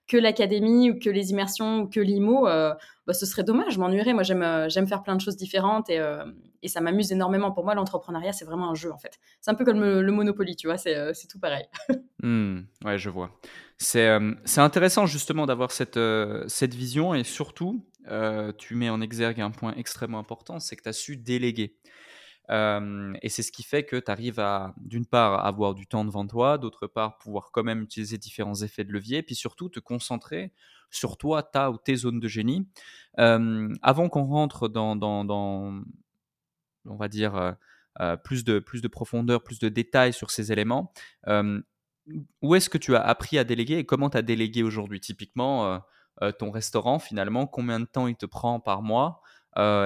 que 0.09 0.17
l'académie 0.17 0.91
ou 0.91 0.99
que 0.99 1.09
les 1.11 1.31
immersions 1.31 1.81
ou 1.83 1.89
que 1.89 2.01
l'IMO, 2.01 2.43
bah, 2.47 3.13
ce 3.13 3.27
serait 3.27 3.45
dommage, 3.45 3.75
je 3.75 3.79
m'ennuierais. 3.79 4.13
Moi, 4.13 4.25
j'aime, 4.25 4.89
faire 4.89 5.03
plein 5.05 5.15
de 5.15 5.21
choses 5.21 5.37
différentes 5.37 5.89
et 5.89 6.01
et 6.67 6.69
ça 6.69 6.81
m'amuse 6.81 7.13
énormément. 7.13 7.53
Pour 7.53 7.65
moi, 7.65 7.75
l'entrepreneuriat, 7.75 8.33
c'est 8.33 8.45
vraiment 8.45 8.71
un 8.71 8.75
jeu, 8.75 8.93
en 8.93 8.99
fait. 8.99 9.19
C'est 9.41 9.51
un 9.51 9.55
peu 9.55 9.65
comme 9.65 9.81
le 9.81 10.13
Monopoly, 10.13 10.57
tu 10.57 10.67
vois? 10.67 10.77
C'est, 10.77 11.15
c'est 11.15 11.29
tout 11.29 11.39
pareil. 11.41 11.67
Mmh, 12.23 12.61
ouais, 12.85 12.99
je 12.99 13.11
vois. 13.11 13.39
C'est, 13.79 14.09
c'est 14.47 14.61
intéressant 14.63 15.05
justement 15.07 15.45
d'avoir 15.45 15.71
cette, 15.71 15.99
heu, 15.99 16.45
cette 16.49 16.73
vision 16.75 17.15
et 17.15 17.25
surtout, 17.25 17.85
heu, 18.11 18.55
tu 18.57 18.75
mets 18.75 18.89
en 18.89 19.03
exergue 19.03 19.41
un 19.41 19.51
point 19.51 19.75
extrêmement 19.77 20.19
important, 20.19 20.59
c'est 20.59 20.77
que 20.77 20.83
tu 20.83 20.89
as 20.89 20.95
su 20.95 21.17
déléguer. 21.19 21.77
Et 22.49 23.29
c'est 23.29 23.43
ce 23.43 23.53
qui 23.53 23.63
fait 23.65 23.85
que 23.85 23.97
tu 23.97 24.11
arrives 24.11 24.41
à, 24.41 24.75
d'une 24.79 25.05
part, 25.07 25.45
avoir 25.45 25.75
du 25.75 25.87
temps 25.87 26.05
devant 26.05 26.27
toi, 26.27 26.59
d'autre 26.59 26.87
part, 26.87 27.19
pouvoir 27.19 27.51
quand 27.53 27.65
même 27.65 27.83
utiliser 27.83 28.19
différents 28.19 28.55
effets 28.63 28.85
de 28.85 28.93
levier, 28.93 29.23
puis 29.23 29.35
surtout 29.35 29.69
te 29.69 29.81
concentrer 29.81 30.53
sur 30.91 31.17
toi, 31.19 31.43
ta 31.43 31.71
ou 31.71 31.77
tes 31.77 31.97
zones 31.97 32.21
de 32.21 32.29
génie. 32.29 32.67
Avant 33.19 34.09
qu'on 34.09 34.25
rentre 34.25 34.69
dans 34.69 34.97
on 36.89 36.97
va 36.97 37.09
dire, 37.09 37.37
heu 37.37 37.55
heu, 38.01 38.17
plus 38.25 38.45
de 38.45 38.59
plus 38.59 38.83
de 38.83 38.89
profondeur, 38.89 39.43
plus 39.43 39.59
de 39.59 39.69
détails 39.69 40.13
sur 40.13 40.31
ces 40.31 40.53
éléments, 40.53 40.93
où 42.43 42.55
est-ce 42.55 42.69
que 42.71 42.79
tu 42.79 42.95
as 42.97 43.01
appris 43.03 43.39
à 43.39 43.45
déléguer 43.45 43.79
et 43.79 43.87
comment 43.87 44.11
tu 44.11 44.17
as 44.19 44.23
délégué 44.23 44.63
aujourd'hui? 44.63 45.01
Typiquement, 45.01 45.83
heu, 46.23 46.33
ton 46.39 46.51
restaurant 46.51 46.99
finalement, 46.99 47.47
combien 47.47 47.81
de 47.81 47.85
temps 47.87 48.07
il 48.09 48.17
te 48.17 48.27
prend 48.27 48.61
par 48.61 48.83
mois? 48.83 49.21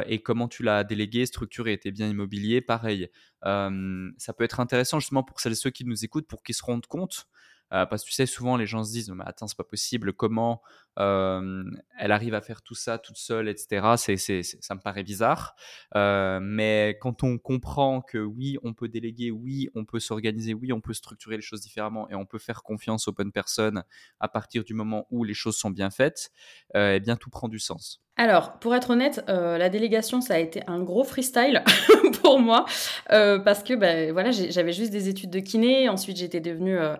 Et 0.06 0.20
comment 0.22 0.48
tu 0.48 0.64
l'as 0.64 0.82
délégué, 0.84 1.26
structuré? 1.26 1.78
Tes 1.78 1.92
biens 1.92 2.08
immobiliers, 2.08 2.60
pareil. 2.60 3.08
Ça 3.44 4.32
peut 4.36 4.44
être 4.44 4.60
intéressant 4.60 5.00
justement 5.00 5.22
pour 5.22 5.40
celles 5.40 5.52
et 5.52 5.56
ceux 5.56 5.70
qui 5.70 5.84
nous 5.84 6.04
écoutent, 6.04 6.26
pour 6.28 6.42
qu'ils 6.42 6.54
se 6.56 6.64
rendent 6.64 6.86
compte, 6.86 7.26
parce 7.70 8.02
que 8.02 8.08
tu 8.08 8.14
sais, 8.14 8.26
souvent 8.26 8.56
les 8.56 8.66
gens 8.66 8.82
se 8.84 8.90
disent: 8.92 9.10
«Mais 9.10 9.24
attends, 9.26 9.46
c'est 9.46 9.56
pas 9.56 9.64
possible, 9.64 10.12
comment, 10.12 10.60
elle 10.96 12.12
arrive 12.12 12.34
à 12.34 12.40
faire 12.40 12.62
tout 12.62 12.74
ça 12.74 12.98
toute 12.98 13.16
seule?» 13.16 13.48
et 13.48 13.56
cetera. 13.56 13.96
C'est 13.96 14.16
c'est 14.16 14.42
c'est 14.42 14.62
ça 14.62 14.74
me 14.74 14.80
paraît 14.80 15.02
bizarre. 15.02 15.54
Mais 15.94 16.96
quand 17.00 17.22
on 17.22 17.38
comprend 17.38 18.00
que 18.00 18.18
oui, 18.18 18.58
on 18.62 18.74
peut 18.74 18.88
déléguer, 18.88 19.30
oui, 19.30 19.68
on 19.74 19.84
peut 19.84 20.00
s'organiser, 20.00 20.54
oui, 20.54 20.72
on 20.72 20.80
peut 20.80 20.94
structurer 20.94 21.36
les 21.36 21.42
choses 21.42 21.60
différemment 21.60 22.08
et 22.10 22.14
on 22.14 22.26
peut 22.26 22.38
faire 22.38 22.62
confiance 22.62 23.08
aux 23.08 23.12
bonnes 23.12 23.32
personnes 23.32 23.82
à 24.20 24.28
partir 24.28 24.64
du 24.64 24.74
moment 24.74 25.06
où 25.10 25.24
les 25.24 25.34
choses 25.34 25.56
sont 25.56 25.70
bien 25.70 25.90
faites, 25.90 26.30
heu 26.76 26.94
et 26.94 27.00
bien 27.00 27.16
tout 27.16 27.30
prend 27.30 27.48
du 27.48 27.58
sens. 27.58 28.00
Alors, 28.16 28.58
pour 28.58 28.74
être 28.74 28.90
honnête, 28.90 29.24
la 29.28 29.70
délégation, 29.70 30.20
ça 30.20 30.34
a 30.34 30.38
été 30.38 30.62
un 30.66 30.82
gros 30.82 31.04
freestyle 31.04 31.64
pour 32.22 32.38
moi, 32.38 32.66
parce 33.08 33.62
que, 33.62 33.72
beh, 33.74 34.12
voilà, 34.12 34.30
j'avais 34.30 34.72
juste 34.74 34.90
des 34.92 35.08
études 35.08 35.30
de 35.30 35.40
kiné. 35.40 35.88
Ensuite, 35.88 36.18
j'étais 36.18 36.40
devenue, 36.40 36.76
heu, 36.78 36.96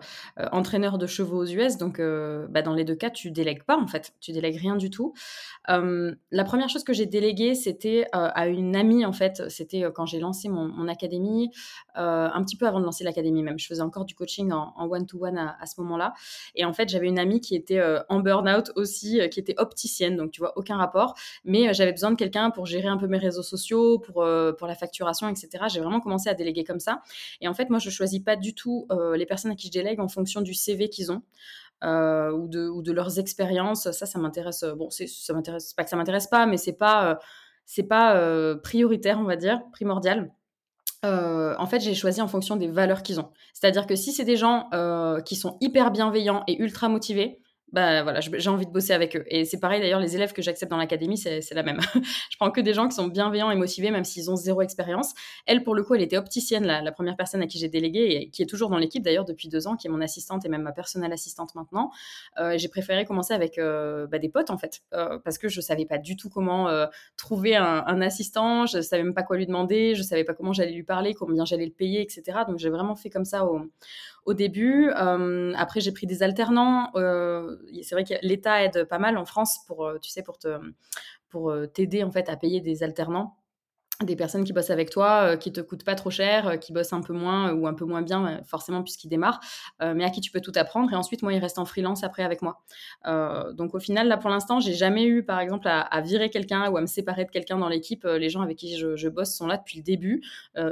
entraîneur 0.51 0.97
de 0.97 1.05
chevaux 1.05 1.43
aux 1.43 1.45
US, 1.45 1.77
donc 1.77 2.01
bah, 2.49 2.63
dans 2.63 2.73
les 2.73 2.85
2 2.85 2.95
cas, 2.95 3.11
tu 3.11 3.29
délègues 3.29 3.63
pas, 3.63 3.77
en 3.81 3.87
fait. 3.87 4.13
Tu 4.19 4.31
délègues 4.31 4.57
rien 4.57 4.75
du 4.75 4.89
tout. 4.89 5.13
Hem, 5.67 6.15
la 6.31 6.43
première 6.43 6.69
chose 6.69 6.83
que 6.83 6.93
j'ai 6.93 7.05
déléguée, 7.05 7.55
c'était, 7.55 8.01
heu, 8.03 8.07
à 8.13 8.47
une 8.47 8.75
amie, 8.75 9.05
en 9.05 9.13
fait. 9.13 9.49
C'était, 9.49 9.83
heu, 9.83 9.91
quand 9.91 10.05
j'ai 10.05 10.19
lancé 10.19 10.49
mon 10.49 10.87
académie, 10.87 11.51
un 11.95 12.43
petit 12.43 12.55
peu 12.55 12.67
avant 12.67 12.79
de 12.79 12.85
lancer 12.85 13.03
l'académie 13.03 13.43
même. 13.43 13.59
Je 13.59 13.67
faisais 13.67 13.81
encore 13.81 14.05
du 14.05 14.15
coaching 14.15 14.51
en 14.51 14.73
en 14.77 14.87
one 14.87 15.05
to 15.05 15.23
one 15.23 15.37
à 15.37 15.65
ce 15.65 15.79
moment-là 15.81 16.13
et 16.55 16.65
en 16.65 16.73
fait, 16.73 16.89
j'avais 16.89 17.07
une 17.07 17.19
amie 17.19 17.41
qui 17.41 17.55
était, 17.55 17.81
en 18.09 18.19
burn-out 18.19 18.71
aussi, 18.75 19.19
qui 19.29 19.39
était 19.39 19.55
opticienne, 19.57 20.15
donc 20.15 20.31
tu 20.31 20.39
vois, 20.39 20.53
aucun 20.57 20.77
rapport 20.77 21.15
mais 21.45 21.69
euh, 21.69 21.73
j'avais 21.73 21.91
besoin 21.91 22.11
de 22.11 22.15
quelqu'un 22.15 22.51
pour 22.51 22.65
gérer 22.65 22.87
un 22.87 22.97
peu 22.97 23.07
mes 23.07 23.17
réseaux 23.17 23.43
sociaux, 23.43 23.99
pour, 23.99 24.23
euh, 24.23 24.53
pour 24.53 24.67
la 24.67 24.75
facturation, 24.75 25.27
etc. 25.29 25.65
J'ai 25.71 25.79
vraiment 25.79 25.99
commencé 25.99 26.29
à 26.29 26.33
déléguer 26.33 26.63
comme 26.63 26.79
ça. 26.79 27.01
Et 27.41 27.47
en 27.47 27.53
fait, 27.53 27.69
moi, 27.69 27.79
je 27.79 27.89
choisis 27.89 28.19
pas 28.19 28.35
du 28.35 28.53
tout 28.53 28.87
euh, 28.91 29.15
les 29.17 29.25
personnes 29.25 29.51
à 29.51 29.55
qui 29.55 29.67
je 29.67 29.71
délègue 29.71 29.99
en 29.99 30.07
fonction 30.07 30.41
du 30.41 30.53
CV 30.53 30.89
qu'ils 30.89 31.11
ont. 31.11 31.21
Ou, 31.83 32.47
de, 32.47 32.67
ou 32.67 32.81
de 32.81 32.91
leurs 32.91 33.19
expériences, 33.19 33.89
ça, 33.91 34.05
ça 34.05 34.19
m'intéresse. 34.19 34.63
Bon, 34.77 34.89
ça 34.89 35.33
m'intéresse 35.33 35.73
pas 35.73 35.83
que 35.83 35.89
ça 35.89 35.95
m'intéresse 35.95 36.27
pas, 36.27 36.45
mais 36.45 36.57
c'est 36.57 36.77
pas, 36.77 37.19
c'est 37.65 37.87
pas 37.87 38.55
prioritaire, 38.63 39.19
on 39.19 39.23
va 39.25 39.35
dire, 39.35 39.61
primordial. 39.71 40.31
en 41.03 41.65
fait, 41.67 41.79
j'ai 41.79 41.95
choisi 41.95 42.21
en 42.21 42.27
fonction 42.27 42.55
des 42.55 42.67
valeurs 42.67 43.03
qu'ils 43.03 43.19
ont. 43.19 43.31
C'est-à-dire 43.53 43.87
que 43.87 43.95
si 43.95 44.11
c'est 44.11 44.25
des 44.25 44.37
gens 44.37 44.69
qui 45.25 45.35
sont 45.35 45.57
hyper 45.61 45.91
bienveillants 45.91 46.43
et 46.47 46.61
ultra 46.61 46.89
motivés, 46.89 47.41
bah, 47.71 48.03
voilà, 48.03 48.19
j'ai 48.21 48.49
envie 48.49 48.65
de 48.65 48.71
bosser 48.71 48.93
avec 48.93 49.15
eux 49.15 49.23
et 49.27 49.45
c'est 49.45 49.59
pareil 49.59 49.81
d'ailleurs 49.81 49.99
les 49.99 50.15
élèves 50.15 50.33
que 50.33 50.41
j'accepte 50.41 50.69
dans 50.71 50.77
l'académie, 50.77 51.17
c'est 51.17 51.53
la 51.53 51.63
même. 51.63 51.79
Je 52.31 52.37
prends 52.37 52.51
que 52.51 52.61
des 52.61 52.73
gens 52.73 52.87
qui 52.87 52.95
sont 52.95 53.07
bienveillants 53.07 53.51
et 53.51 53.55
motivés 53.55 53.91
même 53.91 54.03
s'ils 54.05 54.29
ont 54.31 54.35
zéro 54.35 54.61
expérience. 54.61 55.13
Elle, 55.45 55.63
pour 55.63 55.75
le 55.75 55.83
coup, 55.83 55.95
elle 55.95 56.01
était 56.01 56.17
opticienne, 56.17 56.65
la 56.65 56.91
1 56.91 57.13
personne 57.15 57.41
à 57.41 57.47
qui 57.47 57.59
j'ai 57.59 57.69
délégué 57.69 58.17
et 58.21 58.29
qui 58.29 58.41
est 58.41 58.45
toujours 58.45 58.69
dans 58.69 58.77
l'équipe 58.77 59.03
d'ailleurs 59.03 59.25
depuis 59.25 59.47
2 59.49 59.67
ans, 59.67 59.75
qui 59.75 59.87
est 59.87 59.89
mon 59.89 60.01
assistante 60.01 60.45
et 60.45 60.49
même 60.49 60.63
ma 60.63 60.71
personnelle 60.71 61.13
assistante 61.13 61.55
maintenant. 61.55 61.91
Heu, 62.39 62.57
j'ai 62.57 62.67
préféré 62.67 63.05
commencer 63.05 63.33
avec, 63.33 63.57
heu, 63.57 64.07
bah, 64.11 64.19
des 64.19 64.29
potes 64.29 64.49
en 64.49 64.57
fait, 64.57 64.81
heu, 64.93 65.19
parce 65.23 65.37
que 65.37 65.47
je 65.49 65.61
savais 65.61 65.85
pas 65.85 65.97
du 65.97 66.15
tout 66.17 66.29
comment, 66.29 66.69
trouver 67.17 67.55
un 67.55 68.01
assistant, 68.01 68.65
je 68.65 68.81
savais 68.81 69.03
même 69.03 69.13
pas 69.13 69.23
quoi 69.23 69.37
lui 69.37 69.45
demander, 69.45 69.95
je 69.95 70.03
savais 70.03 70.23
pas 70.23 70.33
comment 70.33 70.53
j'allais 70.53 70.71
lui 70.71 70.83
parler, 70.83 71.13
combien 71.13 71.45
j'allais 71.45 71.65
le 71.65 71.71
payer 71.71 72.01
et 72.01 72.09
cetera. 72.09 72.45
Donc 72.45 72.57
j'ai 72.59 72.69
vraiment 72.69 72.95
fait 72.95 73.09
comme 73.09 73.25
ça 73.25 73.45
au 73.45 73.61
au 74.25 74.33
début. 74.33 74.89
Euh, 74.89 75.53
après, 75.55 75.79
j'ai 75.79 75.91
pris 75.91 76.07
des 76.07 76.23
alternants. 76.23 76.91
Euh, 76.95 77.57
c'est 77.83 77.95
vrai 77.95 78.03
que 78.03 78.13
l'État 78.21 78.63
aide 78.63 78.85
pas 78.85 78.99
mal 78.99 79.17
en 79.17 79.25
France 79.25 79.59
pour, 79.67 79.93
te 80.39 80.59
pour 81.29 81.53
t'aider 81.73 82.03
en 82.03 82.11
fait 82.11 82.29
à 82.29 82.37
payer 82.37 82.61
des 82.61 82.83
alternants 82.83 83.40
des 84.03 84.15
personnes 84.15 84.43
qui 84.43 84.53
bossent 84.53 84.69
avec 84.69 84.89
toi, 84.89 85.33
euh, 85.33 85.37
qui 85.37 85.51
te 85.51 85.61
coûtent 85.61 85.83
pas 85.83 85.95
trop 85.95 86.09
cher, 86.09 86.47
euh, 86.47 86.57
qui 86.57 86.73
bossent 86.73 86.93
un 86.93 87.01
peu 87.01 87.13
moins 87.13 87.49
euh, 87.49 87.53
ou 87.53 87.67
un 87.67 87.73
peu 87.73 87.85
moins 87.85 88.01
bien, 88.01 88.41
forcément 88.45 88.83
puisqu'ils 88.83 89.09
démarrent, 89.09 89.39
mais 89.79 90.03
à 90.03 90.09
qui 90.09 90.21
tu 90.21 90.31
peux 90.31 90.41
tout 90.41 90.51
apprendre. 90.55 90.91
Et 90.91 90.95
ensuite, 90.95 91.21
moi, 91.21 91.33
ils 91.33 91.39
restent 91.39 91.59
en 91.59 91.65
freelance 91.65 92.03
après 92.03 92.23
avec 92.23 92.41
moi. 92.41 92.61
donc 93.53 93.73
au 93.75 93.79
final, 93.79 94.07
là 94.07 94.17
pour 94.17 94.29
l'instant, 94.29 94.59
j'ai 94.59 94.73
jamais 94.73 95.05
eu, 95.05 95.23
par 95.23 95.39
exemple, 95.39 95.67
à, 95.67 96.01
virer 96.01 96.29
quelqu'un 96.29 96.69
ou 96.69 96.77
à 96.77 96.81
me 96.81 96.85
séparer 96.85 97.25
de 97.25 97.31
quelqu'un 97.31 97.57
dans 97.57 97.69
l'équipe. 97.69 98.03
les 98.05 98.29
gens 98.29 98.41
avec 98.41 98.57
qui 98.57 98.77
je, 98.77 99.07
bosse 99.09 99.35
sont 99.35 99.47
là 99.47 99.57
depuis 99.57 99.77
le 99.77 99.83
début. 99.83 100.21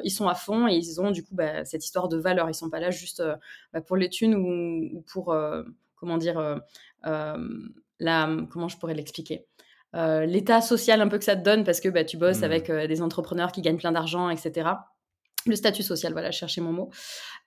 ils 0.04 0.12
sont 0.12 0.28
à 0.28 0.36
fond 0.36 0.68
et 0.68 0.76
ils 0.76 1.02
ont 1.02 1.12
du 1.12 1.24
coup 1.24 1.36
bah, 1.36 1.66
cette 1.66 1.84
histoire 1.86 2.08
de 2.08 2.18
valeur. 2.18 2.50
Ils 2.50 2.54
sont 2.54 2.70
pas 2.70 2.80
là 2.80 2.92
juste 2.92 3.24
bah, 3.74 3.82
pour 3.82 3.98
les 3.98 4.10
thunes 4.10 4.36
ou, 4.36 4.98
ou 4.98 5.02
pour 5.02 5.36
comment 5.96 6.18
dire 6.18 6.62
la 7.04 8.30
comment 8.50 8.68
je 8.68 8.78
pourrais 8.78 8.94
l'expliquer? 8.94 9.46
Euh, 9.96 10.26
l'état 10.26 10.62
social 10.62 11.02
un 11.02 11.08
peu 11.08 11.18
que 11.18 11.24
ça 11.24 11.36
te 11.36 11.44
donne 11.44 11.64
parce 11.64 11.80
que 11.80 11.90
bah, 11.90 12.04
tu 12.04 12.18
bosses 12.18 12.42
mmh. 12.42 12.44
avec 12.44 12.70
euh, 12.70 12.88
des 12.88 13.02
entrepreneurs 13.02 13.52
qui 13.52 13.62
gagnent 13.62 13.78
plein 13.78 13.92
d'argent, 13.92 14.30
etc. 14.30 14.70
Le 15.46 15.56
statut 15.56 15.84
social, 15.84 16.12
voilà, 16.12 16.32
chercher 16.32 16.60
mon 16.60 16.74
mot. 16.74 16.90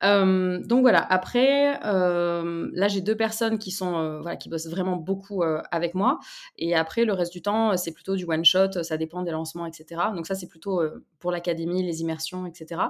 Euh, 0.02 0.58
donc 0.64 0.80
voilà, 0.80 1.06
après, 1.12 1.78
là 1.82 2.88
j'ai 2.88 3.02
deux 3.02 3.14
personnes 3.14 3.58
qui 3.58 3.70
sont, 3.70 4.20
voilà, 4.22 4.36
qui 4.36 4.48
bossent 4.48 4.66
vraiment 4.66 4.96
beaucoup 4.96 5.42
avec 5.70 5.94
moi. 5.94 6.18
Et 6.56 6.74
après, 6.74 7.04
le 7.04 7.12
reste 7.12 7.34
du 7.34 7.42
temps, 7.42 7.76
c'est 7.76 7.92
plutôt 7.92 8.16
du 8.16 8.24
one 8.24 8.46
shot, 8.46 8.82
ça 8.82 8.96
dépend 8.96 9.22
des 9.22 9.30
lancements, 9.30 9.66
etc. 9.66 10.00
Donc 10.16 10.26
ça, 10.26 10.34
c'est 10.34 10.48
plutôt 10.48 10.80
pour 11.18 11.30
l'académie, 11.30 11.82
les 11.82 12.00
immersions, 12.00 12.46
etc. 12.46 12.80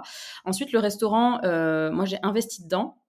Ensuite, 0.45 0.71
le 0.71 0.79
restaurant, 0.79 1.41
moi 1.91 2.05
j'ai 2.05 2.19
investi 2.23 2.63
dedans 2.63 3.02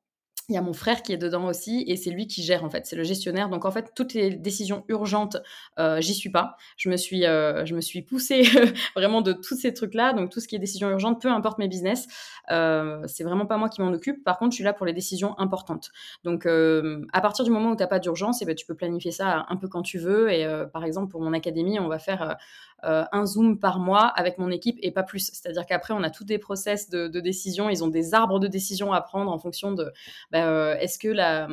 il 0.50 0.56
y 0.56 0.58
a 0.58 0.62
mon 0.62 0.74
frère 0.74 1.04
qui 1.04 1.14
est 1.14 1.18
dedans 1.18 1.46
aussi 1.48 1.84
et 1.88 1.96
c'est 1.96 2.10
lui 2.10 2.28
qui 2.28 2.44
gère 2.44 2.64
en 2.66 2.70
fait, 2.70 2.86
c'est 2.86 2.96
le 2.96 3.04
gestionnaire. 3.04 3.50
Donc 3.50 3.64
en 3.66 3.72
fait, 3.72 3.94
toutes 3.96 4.14
les 4.14 4.32
décisions 4.32 4.84
urgentes, 4.90 5.38
euh, 5.80 6.02
j'y 6.02 6.14
suis 6.14 6.30
pas. 6.30 6.58
Je 6.76 6.90
me 6.90 6.98
suis, 6.98 7.26
euh, 7.26 7.66
je 7.66 7.76
me 7.76 7.82
suis 7.82 8.02
poussée 8.02 8.44
vraiment 8.96 9.22
de 9.22 9.32
tous 9.32 9.56
ces 9.56 9.74
trucs-là. 9.74 10.12
Donc 10.14 10.32
tout 10.32 10.42
ce 10.42 10.48
qui 10.48 10.56
est 10.56 10.60
décision 10.60 10.90
urgente, 10.90 11.22
peu 11.22 11.30
importe 11.30 11.60
mes 11.60 11.70
business, 11.70 12.08
euh, 12.52 13.02
c'est 13.08 13.24
vraiment 13.24 13.46
pas 13.46 13.58
moi 13.58 13.70
qui 13.70 13.82
m'en 13.82 13.92
occupe. 13.92 14.24
Par 14.24 14.38
contre, 14.38 14.52
je 14.52 14.56
suis 14.56 14.64
là 14.64 14.74
pour 14.74 14.86
les 14.86 14.94
décisions 14.94 15.38
importantes. 15.40 15.92
Donc 16.26 16.46
à 16.46 17.22
partir 17.22 17.46
du 17.46 17.52
moment 17.52 17.72
où 17.72 17.76
tu 17.76 17.84
n'as 17.84 17.88
pas 17.88 18.00
d'urgence, 18.00 18.42
eh 18.42 18.46
ben, 18.46 18.56
tu 18.56 18.66
peux 18.66 18.76
planifier 18.76 19.12
ça 19.12 19.46
un 19.48 19.56
peu 19.56 19.70
quand 19.70 19.82
tu 19.82 19.98
veux. 19.98 20.32
Et 20.32 20.46
par 20.74 20.84
exemple 20.84 21.10
pour 21.10 21.22
mon 21.22 21.34
académie, 21.34 21.80
on 21.80 21.88
va 21.88 22.00
faire 22.00 22.38
euh, 22.86 23.06
un 23.12 23.26
Zoom 23.26 23.60
par 23.60 23.80
mois 23.80 24.08
avec 24.08 24.38
mon 24.38 24.50
équipe 24.52 24.78
et 24.82 24.92
pas 24.92 25.04
plus. 25.04 25.32
C'est-à-dire 25.32 25.66
qu'après, 25.66 25.94
on 25.94 26.04
a 26.04 26.10
tous 26.10 26.26
des 26.26 26.38
process 26.38 26.90
de, 26.90 27.08
décision. 27.20 27.70
Ils 27.70 27.84
ont 27.84 27.88
des 27.88 28.14
arbres 28.14 28.40
de 28.40 28.48
décision 28.48 28.92
à 28.92 29.02
prendre 29.02 29.32
en 29.32 29.40
fonction 29.40 29.72
de 29.72 29.92
bah, 30.32 30.46
euh, 30.48 30.76
est-ce 30.76 31.00
que 31.00 31.08
la, 31.08 31.48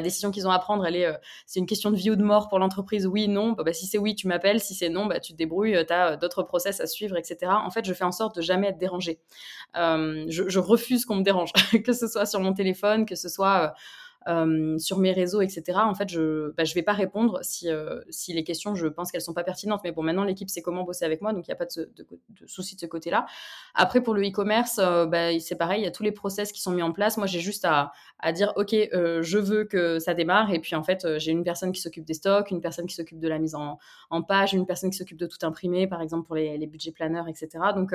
décision 0.00 0.30
qu'ils 0.30 0.46
ont 0.46 0.50
à 0.50 0.58
prendre, 0.58 0.86
elle 0.86 0.96
est, 0.96 1.06
euh, 1.06 1.14
c'est 1.46 1.58
une 1.60 1.66
question 1.66 1.90
de 1.90 1.96
vie 1.96 2.10
ou 2.10 2.16
de 2.16 2.22
mort 2.22 2.48
pour 2.48 2.58
l'entreprise 2.58 3.06
Oui, 3.06 3.28
non. 3.28 3.52
Bah, 3.52 3.64
bah, 3.64 3.72
si 3.72 3.86
c'est 3.86 3.98
oui, 3.98 4.14
tu 4.14 4.28
m'appelles. 4.28 4.60
Si 4.60 4.74
c'est 4.74 4.88
non, 4.88 5.06
bah, 5.06 5.20
tu 5.20 5.32
te 5.32 5.38
débrouilles. 5.38 5.84
tu 5.86 5.92
as 5.92 6.16
d'autres 6.16 6.42
process 6.42 6.80
à 6.80 6.86
suivre, 6.86 7.16
etc. 7.16 7.52
En 7.52 7.70
fait, 7.70 7.84
je 7.84 7.92
fais 7.92 8.04
en 8.04 8.12
sorte 8.12 8.36
de 8.36 8.42
jamais 8.42 8.68
être 8.68 8.78
dérangée. 8.78 9.20
Je, 9.74 10.58
refuse 10.58 11.04
qu'on 11.04 11.16
me 11.16 11.22
dérange, 11.22 11.52
que 11.84 11.92
ce 11.92 12.06
soit 12.06 12.26
sur 12.26 12.40
mon 12.40 12.52
téléphone, 12.52 13.04
que 13.04 13.16
ce 13.16 13.28
soit 13.28 13.74
euh, 14.28 14.78
sur 14.78 14.98
mes 14.98 15.12
réseaux, 15.12 15.40
etc. 15.40 15.78
En 15.84 15.94
fait, 15.94 16.08
je 16.08 16.46
ne 16.46 16.54
bah, 16.56 16.64
vais 16.74 16.82
pas 16.82 16.92
répondre 16.92 17.40
si, 17.42 17.68
euh, 17.68 18.00
si 18.10 18.32
les 18.32 18.44
questions, 18.44 18.74
je 18.74 18.86
pense 18.86 19.10
qu'elles 19.10 19.22
sont 19.22 19.34
pas 19.34 19.44
pertinentes. 19.44 19.80
Mais 19.84 19.92
bon, 19.92 20.02
maintenant, 20.02 20.24
l'équipe 20.24 20.50
sait 20.50 20.62
comment 20.62 20.84
bosser 20.84 21.04
avec 21.04 21.20
moi, 21.22 21.32
donc 21.32 21.46
il 21.46 21.50
n'y 21.50 21.54
a 21.54 21.56
pas 21.56 21.66
de, 21.66 21.90
de, 21.94 22.46
souci 22.46 22.74
de 22.76 22.80
ce 22.80 22.86
côté-là. 22.86 23.26
Après, 23.74 24.02
pour 24.02 24.14
le 24.14 24.22
e-commerce, 24.26 24.78
euh, 24.78 25.06
bah, 25.06 25.38
c'est 25.40 25.56
pareil, 25.56 25.82
il 25.82 25.84
y 25.84 25.88
a 25.88 25.90
tous 25.90 26.02
les 26.02 26.12
process 26.12 26.52
qui 26.52 26.60
sont 26.60 26.72
mis 26.72 26.82
en 26.82 26.92
place. 26.92 27.16
Moi, 27.16 27.26
j'ai 27.26 27.40
juste 27.40 27.64
à, 27.64 27.92
à, 28.18 28.32
dire, 28.32 28.52
OK, 28.56 28.70
je 28.72 29.38
veux 29.38 29.64
que 29.64 29.98
ça 29.98 30.14
démarre. 30.14 30.52
Et 30.52 30.58
puis, 30.58 30.74
en 30.74 30.82
fait, 30.82 31.06
j'ai 31.18 31.32
une 31.32 31.44
personne 31.44 31.72
qui 31.72 31.80
s'occupe 31.80 32.04
des 32.04 32.14
stocks, 32.14 32.50
une 32.50 32.60
personne 32.60 32.86
qui 32.86 32.94
s'occupe 32.94 33.20
de 33.20 33.28
la 33.28 33.38
mise 33.38 33.54
en, 33.54 33.78
en, 34.10 34.22
page, 34.22 34.54
une 34.54 34.66
personne 34.66 34.90
qui 34.90 34.98
s'occupe 34.98 35.18
de 35.18 35.26
tout 35.26 35.38
imprimer, 35.42 35.86
par 35.86 36.02
exemple, 36.02 36.26
pour 36.26 36.36
les, 36.36 36.58
les 36.58 36.66
budgets 36.66 36.92
planeurs, 36.92 37.28
etc. 37.28 37.48
Donc, 37.74 37.94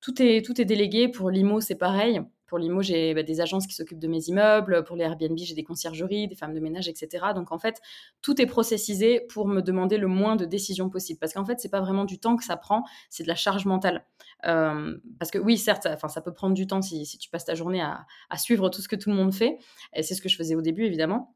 tout 0.00 0.20
est, 0.20 0.44
tout 0.44 0.60
est 0.60 0.64
délégué. 0.64 1.08
Pour 1.08 1.30
l'IMO, 1.30 1.60
c'est 1.60 1.76
pareil. 1.76 2.20
Pour 2.52 2.58
l'IMO, 2.58 2.82
j'ai 2.82 3.14
bah, 3.14 3.22
des 3.22 3.40
agences 3.40 3.66
qui 3.66 3.72
s'occupent 3.72 3.98
de 3.98 4.08
mes 4.08 4.28
immeubles. 4.28 4.84
Pour 4.84 4.94
les 4.94 5.04
Airbnb, 5.04 5.38
j'ai 5.38 5.54
des 5.54 5.64
conciergeries, 5.64 6.28
des 6.28 6.34
femmes 6.34 6.52
de 6.52 6.60
ménage, 6.60 6.86
etc. 6.86 7.28
Donc 7.34 7.50
en 7.50 7.58
fait, 7.58 7.80
tout 8.20 8.42
est 8.42 8.46
processisé 8.46 9.22
pour 9.30 9.48
me 9.48 9.62
demander 9.62 9.96
le 9.96 10.06
moins 10.06 10.36
de 10.36 10.44
décisions 10.44 10.90
possible. 10.90 11.18
Parce 11.18 11.32
qu'en 11.32 11.46
fait, 11.46 11.60
c'est 11.60 11.70
pas 11.70 11.80
vraiment 11.80 12.04
du 12.04 12.18
temps 12.18 12.36
que 12.36 12.44
ça 12.44 12.58
prend, 12.58 12.84
c'est 13.08 13.22
de 13.22 13.28
la 13.28 13.36
charge 13.36 13.64
mentale. 13.64 14.04
Euh, 14.44 14.98
parce 15.18 15.30
que 15.30 15.38
oui, 15.38 15.56
certes, 15.56 15.84
ça, 15.84 16.08
ça 16.08 16.20
peut 16.20 16.34
prendre 16.34 16.52
du 16.52 16.66
temps 16.66 16.82
si, 16.82 17.06
tu 17.18 17.30
passes 17.30 17.46
ta 17.46 17.54
journée 17.54 17.80
à, 17.80 18.04
suivre 18.36 18.68
tout 18.68 18.82
ce 18.82 18.88
que 18.88 18.96
tout 18.96 19.08
le 19.08 19.16
monde 19.16 19.32
fait. 19.32 19.56
Et 19.94 20.02
c'est 20.02 20.14
ce 20.14 20.20
que 20.20 20.28
je 20.28 20.36
faisais 20.36 20.54
au 20.54 20.60
début, 20.60 20.84
évidemment. 20.84 21.34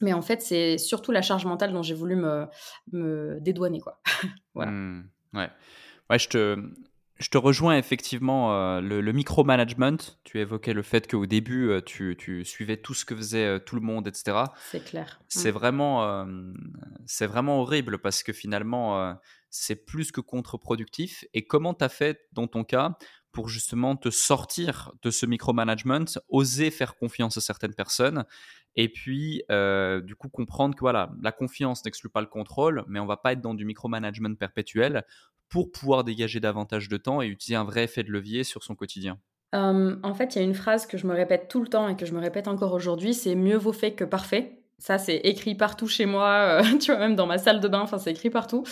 Mais 0.00 0.12
en 0.12 0.22
fait, 0.22 0.42
c'est 0.42 0.78
surtout 0.78 1.10
la 1.10 1.22
charge 1.22 1.44
mentale 1.44 1.72
dont 1.72 1.82
j'ai 1.82 1.94
voulu 1.94 2.14
me, 2.14 3.40
dédouaner. 3.40 3.80
Quoi. 3.80 4.00
voilà. 4.54 4.70
Mmh, 4.70 5.08
ouais. 5.34 5.50
Ouais, 6.08 6.18
je 6.20 6.28
te, 6.28 6.56
je 7.22 7.28
te 7.28 7.38
rejoins 7.38 7.76
effectivement, 7.78 8.52
euh, 8.52 8.80
le, 8.80 9.00
le 9.00 9.12
micromanagement. 9.12 9.96
Tu 10.24 10.40
évoquais 10.40 10.72
le 10.72 10.82
fait 10.82 11.08
qu'au 11.08 11.24
début, 11.24 11.70
euh, 11.70 11.80
tu, 11.80 12.44
suivais 12.44 12.76
tout 12.76 12.94
ce 12.94 13.04
que 13.04 13.14
faisait 13.14 13.46
euh, 13.46 13.58
tout 13.58 13.76
le 13.76 13.80
monde, 13.80 14.08
etc. 14.08 14.38
C'est 14.70 14.84
clair. 14.84 15.20
C'est 15.28 15.50
mm. 15.50 15.54
vraiment, 15.54 16.26
c'est 17.06 17.26
vraiment 17.26 17.60
horrible 17.60 17.98
parce 17.98 18.22
que 18.22 18.32
finalement, 18.32 19.16
c'est 19.50 19.76
plus 19.76 20.10
que 20.10 20.20
contre-productif. 20.20 21.24
Et 21.32 21.46
comment 21.46 21.74
tu 21.74 21.84
as 21.84 21.88
fait 21.88 22.26
dans 22.32 22.48
ton 22.48 22.64
cas 22.64 22.96
pour 23.32 23.48
justement 23.48 23.96
te 23.96 24.10
sortir 24.10 24.92
de 25.02 25.10
ce 25.10 25.26
micromanagement, 25.26 26.04
oser 26.28 26.70
faire 26.70 26.96
confiance 26.96 27.36
à 27.36 27.40
certaines 27.40 27.74
personnes 27.74 28.24
et 28.76 28.88
puis 28.88 29.42
du 29.48 30.16
coup 30.16 30.28
comprendre 30.28 30.74
que 30.74 30.80
voilà, 30.80 31.10
la 31.22 31.32
confiance 31.32 31.84
n'exclut 31.84 32.08
pas 32.08 32.20
le 32.20 32.26
contrôle, 32.26 32.84
mais 32.88 33.00
on 33.00 33.06
va 33.06 33.16
pas 33.16 33.32
être 33.32 33.40
dans 33.40 33.54
du 33.54 33.64
micromanagement 33.64 34.34
perpétuel 34.34 35.04
pour 35.48 35.70
pouvoir 35.70 36.02
dégager 36.02 36.40
davantage 36.40 36.88
de 36.88 36.96
temps 36.96 37.20
et 37.20 37.26
utiliser 37.26 37.56
un 37.56 37.64
vrai 37.64 37.84
effet 37.84 38.02
de 38.02 38.10
levier 38.10 38.44
sur 38.44 38.64
son 38.64 38.74
quotidien 38.74 39.18
En 40.02 40.14
fait, 40.14 40.34
il 40.34 40.38
y 40.38 40.40
a 40.40 40.44
une 40.44 40.54
phrase 40.54 40.86
que 40.86 40.96
je 40.96 41.06
me 41.06 41.14
répète 41.14 41.48
tout 41.48 41.60
le 41.60 41.68
temps 41.68 41.88
et 41.88 41.96
que 41.96 42.06
je 42.06 42.14
me 42.14 42.20
répète 42.20 42.48
encore 42.48 42.72
aujourd'hui, 42.72 43.12
c'est 43.12 43.34
mieux 43.34 43.58
vaut 43.58 43.74
fait 43.74 43.92
que 43.92 44.04
parfait. 44.04 44.58
Ça, 44.78 44.98
c'est 44.98 45.18
écrit 45.18 45.54
partout 45.54 45.86
chez 45.86 46.06
moi, 46.06 46.60
euh, 46.60 46.78
tu 46.80 46.90
vois, 46.90 46.98
même 46.98 47.14
dans 47.14 47.26
ma 47.26 47.38
salle 47.38 47.60
de 47.60 47.68
bain, 47.68 47.80
enfin, 47.80 47.98
c'est 47.98 48.10
écrit 48.10 48.30
partout. 48.30 48.64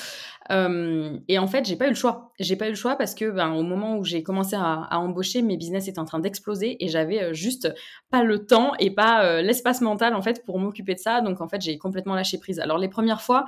Et 0.50 1.38
en 1.38 1.47
fait, 1.47 1.64
j'ai 1.64 1.76
pas 1.76 1.87
eu 1.87 1.90
le 1.90 1.95
choix. 1.95 2.33
J'ai 2.40 2.57
pas 2.57 2.66
eu 2.66 2.71
le 2.71 2.75
choix 2.75 2.97
parce 2.97 3.14
que, 3.14 3.30
ben, 3.30 3.52
au 3.52 3.62
moment 3.62 3.97
où 3.97 4.04
j'ai 4.04 4.23
commencé 4.23 4.57
à, 4.57 4.99
embaucher, 4.99 5.42
mes 5.42 5.57
business 5.57 5.87
étaient 5.87 6.00
en 6.00 6.04
train 6.04 6.19
d'exploser 6.19 6.83
et 6.85 6.88
j'avais 6.88 7.23
euh, 7.23 7.33
juste 7.33 7.73
pas 8.11 8.25
le 8.25 8.45
temps 8.47 8.73
et 8.80 8.90
pas 8.90 9.25
euh, 9.25 9.42
l'espace 9.42 9.80
mental, 9.80 10.14
en 10.14 10.23
fait, 10.23 10.45
pour 10.45 10.59
m'occuper 10.59 10.95
de 10.95 10.99
ça. 10.99 11.21
Donc, 11.21 11.40
en 11.40 11.49
fait, 11.49 11.61
j'ai 11.61 11.78
complètement 11.78 12.14
lâché 12.14 12.38
prise. 12.38 12.59
Alors, 12.59 12.78
les 12.78 12.88
premières 12.88 13.23
fois, 13.23 13.45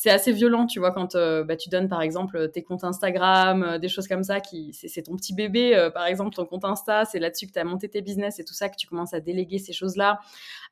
c'est 0.00 0.10
assez 0.10 0.30
violent, 0.30 0.66
tu 0.66 0.78
vois, 0.78 0.92
quand 0.92 1.16
euh, 1.16 1.42
bah, 1.42 1.56
tu 1.56 1.68
donnes 1.68 1.88
par 1.88 2.02
exemple 2.02 2.50
tes 2.50 2.62
comptes 2.62 2.84
Instagram, 2.84 3.64
euh, 3.64 3.78
des 3.78 3.88
choses 3.88 4.06
comme 4.06 4.22
ça, 4.22 4.38
qui 4.40 4.72
c'est 4.72 5.02
ton 5.02 5.16
petit 5.16 5.34
bébé, 5.34 5.74
euh, 5.74 5.90
par 5.90 6.06
exemple 6.06 6.36
ton 6.36 6.46
compte 6.46 6.64
Insta, 6.64 7.04
c'est 7.04 7.18
là-dessus 7.18 7.48
que 7.48 7.52
tu 7.52 7.58
as 7.58 7.64
monté 7.64 7.88
tes 7.88 8.00
business 8.00 8.38
et 8.38 8.44
tout 8.44 8.54
ça, 8.54 8.68
que 8.68 8.76
tu 8.76 8.86
commences 8.86 9.12
à 9.12 9.18
déléguer 9.18 9.58
ces 9.58 9.72
choses-là. 9.72 10.20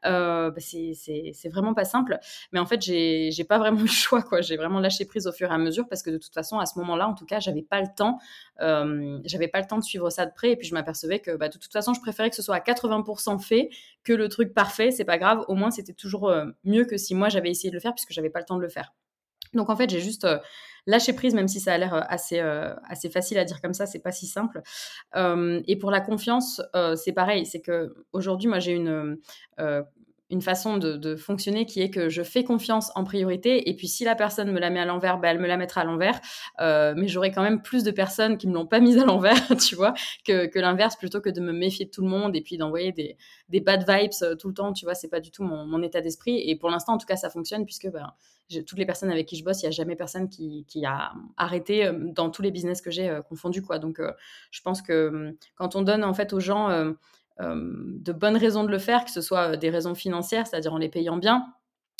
Bah, 0.04 0.52
c'est 0.60 1.48
vraiment 1.50 1.74
pas 1.74 1.84
simple. 1.84 2.20
Mais 2.52 2.60
en 2.60 2.66
fait, 2.66 2.80
j'ai 2.80 3.44
pas 3.48 3.58
vraiment 3.58 3.80
le 3.82 3.88
choix, 3.88 4.22
quoi. 4.22 4.42
J'ai 4.42 4.56
vraiment 4.56 4.78
lâché 4.78 5.04
prise 5.06 5.26
au 5.26 5.32
fur 5.32 5.50
et 5.50 5.54
à 5.54 5.58
mesure 5.58 5.88
parce 5.88 6.04
que 6.04 6.10
de 6.10 6.18
toute 6.18 6.32
façon, 6.32 6.60
à 6.60 6.66
ce 6.66 6.78
moment-là, 6.78 7.08
en 7.08 7.14
tout 7.14 7.26
cas, 7.26 7.40
j'avais 7.40 7.62
pas 7.62 7.80
le 7.80 7.88
temps. 7.96 8.18
j'avais 8.60 9.48
pas 9.48 9.60
le 9.60 9.66
temps 9.66 9.78
de 9.78 9.84
suivre 9.84 10.08
ça 10.08 10.26
de 10.26 10.32
près 10.32 10.52
et 10.52 10.56
puis 10.56 10.68
je 10.68 10.74
m'apercevais 10.74 11.18
que 11.18 11.36
bah, 11.36 11.48
de 11.48 11.58
toute 11.58 11.72
façon, 11.72 11.94
je 11.94 12.00
préférais 12.00 12.30
que 12.30 12.36
ce 12.36 12.42
soit 12.42 12.54
à 12.54 12.60
80% 12.60 13.40
fait 13.40 13.70
que 14.04 14.12
le 14.12 14.28
truc 14.28 14.54
parfait. 14.54 14.92
C'est 14.92 15.04
pas 15.04 15.18
grave. 15.18 15.44
Au 15.48 15.56
moins, 15.56 15.72
c'était 15.72 15.94
toujours 15.94 16.32
mieux 16.62 16.84
que 16.84 16.96
si 16.96 17.16
moi 17.16 17.28
j'avais 17.28 17.50
essayé 17.50 17.70
de 17.70 17.74
le 17.74 17.80
faire 17.80 17.92
puisque 17.92 18.12
j'avais 18.12 18.30
pas 18.30 18.38
le 18.38 18.44
temps 18.44 18.56
de 18.56 18.62
le 18.62 18.68
faire. 18.68 18.92
Donc 19.56 19.70
en 19.70 19.76
fait, 19.76 19.90
j'ai 19.90 20.00
juste 20.00 20.24
euh, 20.24 20.38
lâché 20.86 21.12
prise, 21.12 21.34
même 21.34 21.48
si 21.48 21.58
ça 21.58 21.74
a 21.74 21.78
l'air 21.78 21.94
euh, 21.94 22.00
assez, 22.08 22.38
euh, 22.40 22.74
assez 22.88 23.10
facile 23.10 23.38
à 23.38 23.44
dire 23.44 23.60
comme 23.60 23.74
ça, 23.74 23.86
c'est 23.86 23.98
pas 23.98 24.12
si 24.12 24.26
simple. 24.26 24.62
et 25.14 25.76
pour 25.76 25.90
la 25.90 26.00
confiance, 26.00 26.60
c'est 26.96 27.12
pareil, 27.12 27.46
c'est 27.46 27.60
que 27.60 27.94
aujourd'hui, 28.12 28.48
moi, 28.48 28.58
j'ai 28.60 28.72
une 28.72 29.18
une 30.30 30.42
façon 30.42 30.76
de, 30.78 31.16
fonctionner 31.16 31.66
qui 31.66 31.80
est 31.80 31.90
que 31.90 32.08
je 32.08 32.22
fais 32.22 32.44
confiance 32.44 32.90
en 32.94 33.04
priorité 33.04 33.68
et 33.68 33.76
puis 33.76 33.88
si 33.88 34.04
la 34.04 34.14
personne 34.14 34.50
me 34.50 34.58
la 34.58 34.70
met 34.70 34.80
à 34.80 34.84
l'envers, 34.84 35.18
bah, 35.18 35.28
elle 35.28 35.38
me 35.38 35.46
la 35.46 35.56
mettra 35.56 35.82
à 35.82 35.84
l'envers. 35.84 36.20
mais 36.58 37.08
j'aurai 37.08 37.30
quand 37.30 37.42
même 37.42 37.62
plus 37.62 37.84
de 37.84 37.90
personnes 37.90 38.38
qui 38.38 38.46
me 38.48 38.54
l'ont 38.54 38.66
pas 38.66 38.80
mise 38.86 38.98
à 38.98 39.04
l'envers, 39.04 39.56
tu 39.56 39.76
vois, 39.76 39.94
que, 40.24 40.46
que 40.46 40.58
l'inverse 40.58 40.96
plutôt 40.96 41.20
que 41.20 41.30
de 41.30 41.40
me 41.40 41.52
méfier 41.52 41.86
de 41.86 41.90
tout 41.90 42.02
le 42.02 42.08
monde 42.08 42.36
et 42.36 42.40
puis 42.40 42.56
d'envoyer 42.56 42.92
des, 42.92 43.16
des 43.48 43.60
bad 43.60 43.88
vibes 43.88 44.36
tout 44.38 44.48
le 44.48 44.54
temps, 44.54 44.72
tu 44.72 44.84
vois, 44.84 44.94
c'est 44.94 45.08
pas 45.08 45.20
du 45.20 45.30
tout 45.30 45.42
mon, 45.42 45.66
mon 45.66 45.82
état 45.82 46.00
d'esprit. 46.00 46.48
Et 46.48 46.56
pour 46.56 46.70
l'instant, 46.70 46.94
en 46.94 46.98
tout 46.98 47.06
cas, 47.06 47.16
ça 47.16 47.30
fonctionne 47.30 47.64
puisque 47.64 47.88
bah, 47.90 48.14
toutes 48.66 48.78
les 48.78 48.86
personnes 48.86 49.10
avec 49.10 49.26
qui 49.26 49.36
je 49.36 49.44
bosse, 49.44 49.62
il 49.62 49.66
n'y 49.66 49.68
a 49.68 49.72
jamais 49.72 49.96
personne 49.96 50.28
qui, 50.28 50.64
a 50.84 51.12
arrêté 51.36 51.86
euh, 51.86 51.92
dans 52.12 52.30
tous 52.30 52.42
les 52.42 52.50
business 52.50 52.80
que 52.80 52.90
j'ai 52.90 53.08
euh, 53.08 53.22
confondus. 53.22 53.62
Quoi. 53.62 53.78
Donc, 53.78 53.98
euh, 53.98 54.12
je 54.50 54.60
pense 54.62 54.82
que 54.82 55.08
hum, 55.08 55.34
quand 55.56 55.76
on 55.76 55.82
donne 55.82 56.04
en 56.04 56.14
fait 56.14 56.32
aux 56.32 56.40
gens 56.40 56.94
de 57.40 58.12
bonnes 58.12 58.36
raisons 58.36 58.64
de 58.64 58.70
le 58.70 58.78
faire, 58.78 59.04
que 59.04 59.10
ce 59.10 59.20
soit 59.20 59.56
des 59.56 59.70
raisons 59.70 59.94
financières, 59.94 60.46
c'est-à-dire 60.46 60.72
en 60.72 60.78
les 60.78 60.88
payant 60.88 61.16
bien, 61.16 61.44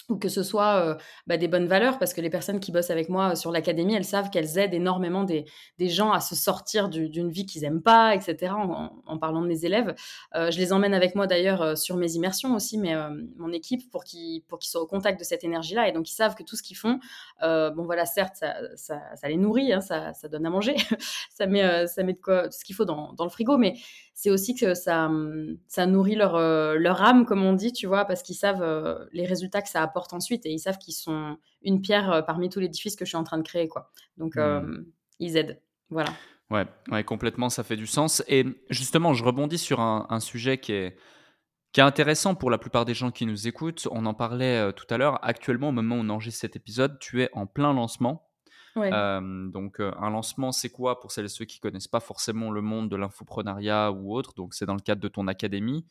ou 0.08 0.16
que 0.16 0.28
ce 0.28 0.42
soit 0.42 0.76
euh, 0.76 0.94
bah, 1.26 1.36
des 1.36 1.48
bonnes 1.48 1.66
valeurs, 1.66 1.98
parce 1.98 2.14
que 2.14 2.20
les 2.20 2.30
personnes 2.30 2.60
qui 2.60 2.70
bossent 2.70 2.90
avec 2.90 3.08
moi 3.08 3.32
euh, 3.32 3.34
sur 3.34 3.50
l'académie, 3.50 3.94
elles 3.94 4.04
savent 4.04 4.30
qu'elles 4.30 4.58
aident 4.58 4.74
énormément 4.74 5.24
des, 5.24 5.46
gens 5.80 6.12
à 6.12 6.20
se 6.20 6.34
sortir 6.34 6.88
d'une 6.88 7.30
vie 7.30 7.46
qu'ils 7.46 7.62
n'aiment 7.62 7.82
pas, 7.82 8.14
etc., 8.14 8.52
en, 8.54 9.18
parlant 9.18 9.42
de 9.42 9.48
mes 9.48 9.64
élèves. 9.64 9.94
Euh, 10.34 10.50
je 10.50 10.58
les 10.58 10.72
emmène 10.72 10.94
avec 10.94 11.14
moi 11.14 11.26
d'ailleurs 11.26 11.76
sur 11.76 11.96
mes 11.96 12.12
immersions 12.12 12.54
aussi, 12.54 12.78
mais 12.78 12.94
mon 13.36 13.52
équipe, 13.52 13.90
pour 13.90 14.04
qu'ils 14.04 14.42
soient 14.60 14.82
au 14.82 14.86
contact 14.86 15.18
de 15.18 15.24
cette 15.24 15.44
énergie-là, 15.44 15.88
et 15.88 15.92
donc 15.92 16.10
ils 16.10 16.14
savent 16.14 16.34
que 16.34 16.42
tout 16.42 16.56
ce 16.56 16.62
qu'ils 16.62 16.76
font, 16.76 16.98
bon 17.40 17.84
voilà, 17.84 18.04
certes, 18.04 18.44
ça, 18.76 19.00
les 19.24 19.36
nourrit, 19.36 19.72
hein, 19.72 19.80
ça, 19.80 20.12
donne 20.28 20.46
à 20.46 20.50
manger, 20.50 20.76
ça, 21.30 21.46
met, 21.46 21.86
ça 21.86 22.02
met 22.02 22.14
de 22.14 22.20
quoi, 22.20 22.50
ce 22.50 22.64
qu'il 22.64 22.74
faut 22.74 22.84
dans, 22.84 23.14
le 23.18 23.28
frigo, 23.28 23.56
mais 23.56 23.74
c'est 24.18 24.30
aussi 24.30 24.56
que 24.56 24.74
ça, 24.74 25.08
ça 25.68 25.86
nourrit 25.86 26.16
leur, 26.16 26.40
leur 26.76 27.02
âme, 27.02 27.26
comme 27.26 27.44
on 27.44 27.52
dit, 27.52 27.72
tu 27.72 27.86
vois, 27.86 28.06
parce 28.06 28.22
qu'ils 28.22 28.34
savent 28.34 29.06
les 29.12 29.26
résultats 29.26 29.62
que 29.62 29.68
ça 29.68 29.82
apporte 29.82 30.12
ensuite 30.14 30.44
et 30.46 30.50
ils 30.50 30.58
savent 30.58 30.78
qu'ils 30.78 30.94
sont 30.94 31.36
une 31.66 31.82
pierre 31.82 32.10
euh, 32.10 32.22
parmi 32.22 32.48
tous 32.48 32.60
l'édifice 32.60 32.96
que 32.96 33.04
je 33.04 33.10
suis 33.10 33.16
en 33.16 33.24
train 33.24 33.38
de 33.38 33.42
créer. 33.42 33.68
Quoi. 33.68 33.90
Donc, 34.16 34.36
euh, 34.36 34.60
hmm. 34.60 34.86
ils 35.18 35.36
aident. 35.36 35.60
Voilà. 35.90 36.10
Ouais, 36.50 36.64
ouais, 36.90 37.04
complètement, 37.04 37.50
ça 37.50 37.64
fait 37.64 37.76
du 37.76 37.86
sens. 37.86 38.22
Et 38.28 38.46
justement, 38.70 39.12
je 39.12 39.24
rebondis 39.24 39.58
sur 39.58 39.80
un, 39.80 40.20
sujet 40.20 40.58
qui 40.58 40.72
est, 40.72 40.96
qui 41.72 41.80
est 41.80 41.84
intéressant 41.84 42.36
pour 42.36 42.50
la 42.50 42.58
plupart 42.58 42.84
des 42.84 42.94
gens 42.94 43.10
qui 43.10 43.26
nous 43.26 43.48
écoutent. 43.48 43.88
On 43.90 44.06
en 44.06 44.14
parlait 44.14 44.58
euh, 44.58 44.72
tout 44.72 44.86
à 44.90 44.96
l'heure. 44.96 45.18
Actuellement, 45.24 45.70
au 45.70 45.72
moment 45.72 45.96
où 45.96 46.00
on 46.00 46.08
enregistre 46.08 46.40
cet 46.40 46.54
épisode, 46.54 46.98
tu 47.00 47.22
es 47.22 47.30
en 47.32 47.46
plein 47.46 47.74
lancement. 47.74 48.25
Donc, 49.52 49.80
un 49.80 50.10
lancement, 50.10 50.52
c'est 50.52 50.70
quoi 50.70 51.00
pour 51.00 51.12
celles 51.12 51.26
et 51.26 51.28
ceux 51.28 51.44
qui 51.44 51.60
connaissent 51.60 51.88
pas 51.88 52.00
forcément 52.00 52.50
le 52.50 52.60
monde 52.62 52.90
de 52.90 52.96
l'infoprenariat 52.96 53.92
ou 53.92 54.14
autre? 54.14 54.34
Donc, 54.34 54.54
c'est 54.54 54.66
dans 54.66 54.74
le 54.74 54.80
cadre 54.80 55.00
de 55.00 55.08
ton 55.08 55.26
académie. 55.28 55.86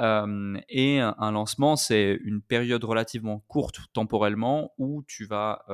Et 0.00 1.00
un 1.00 1.32
lancement, 1.32 1.76
c'est 1.76 2.18
une 2.24 2.42
période 2.42 2.84
relativement 2.84 3.40
courte 3.48 3.80
temporellement 3.92 4.72
où 4.78 5.02
tu 5.06 5.26
vas 5.26 5.64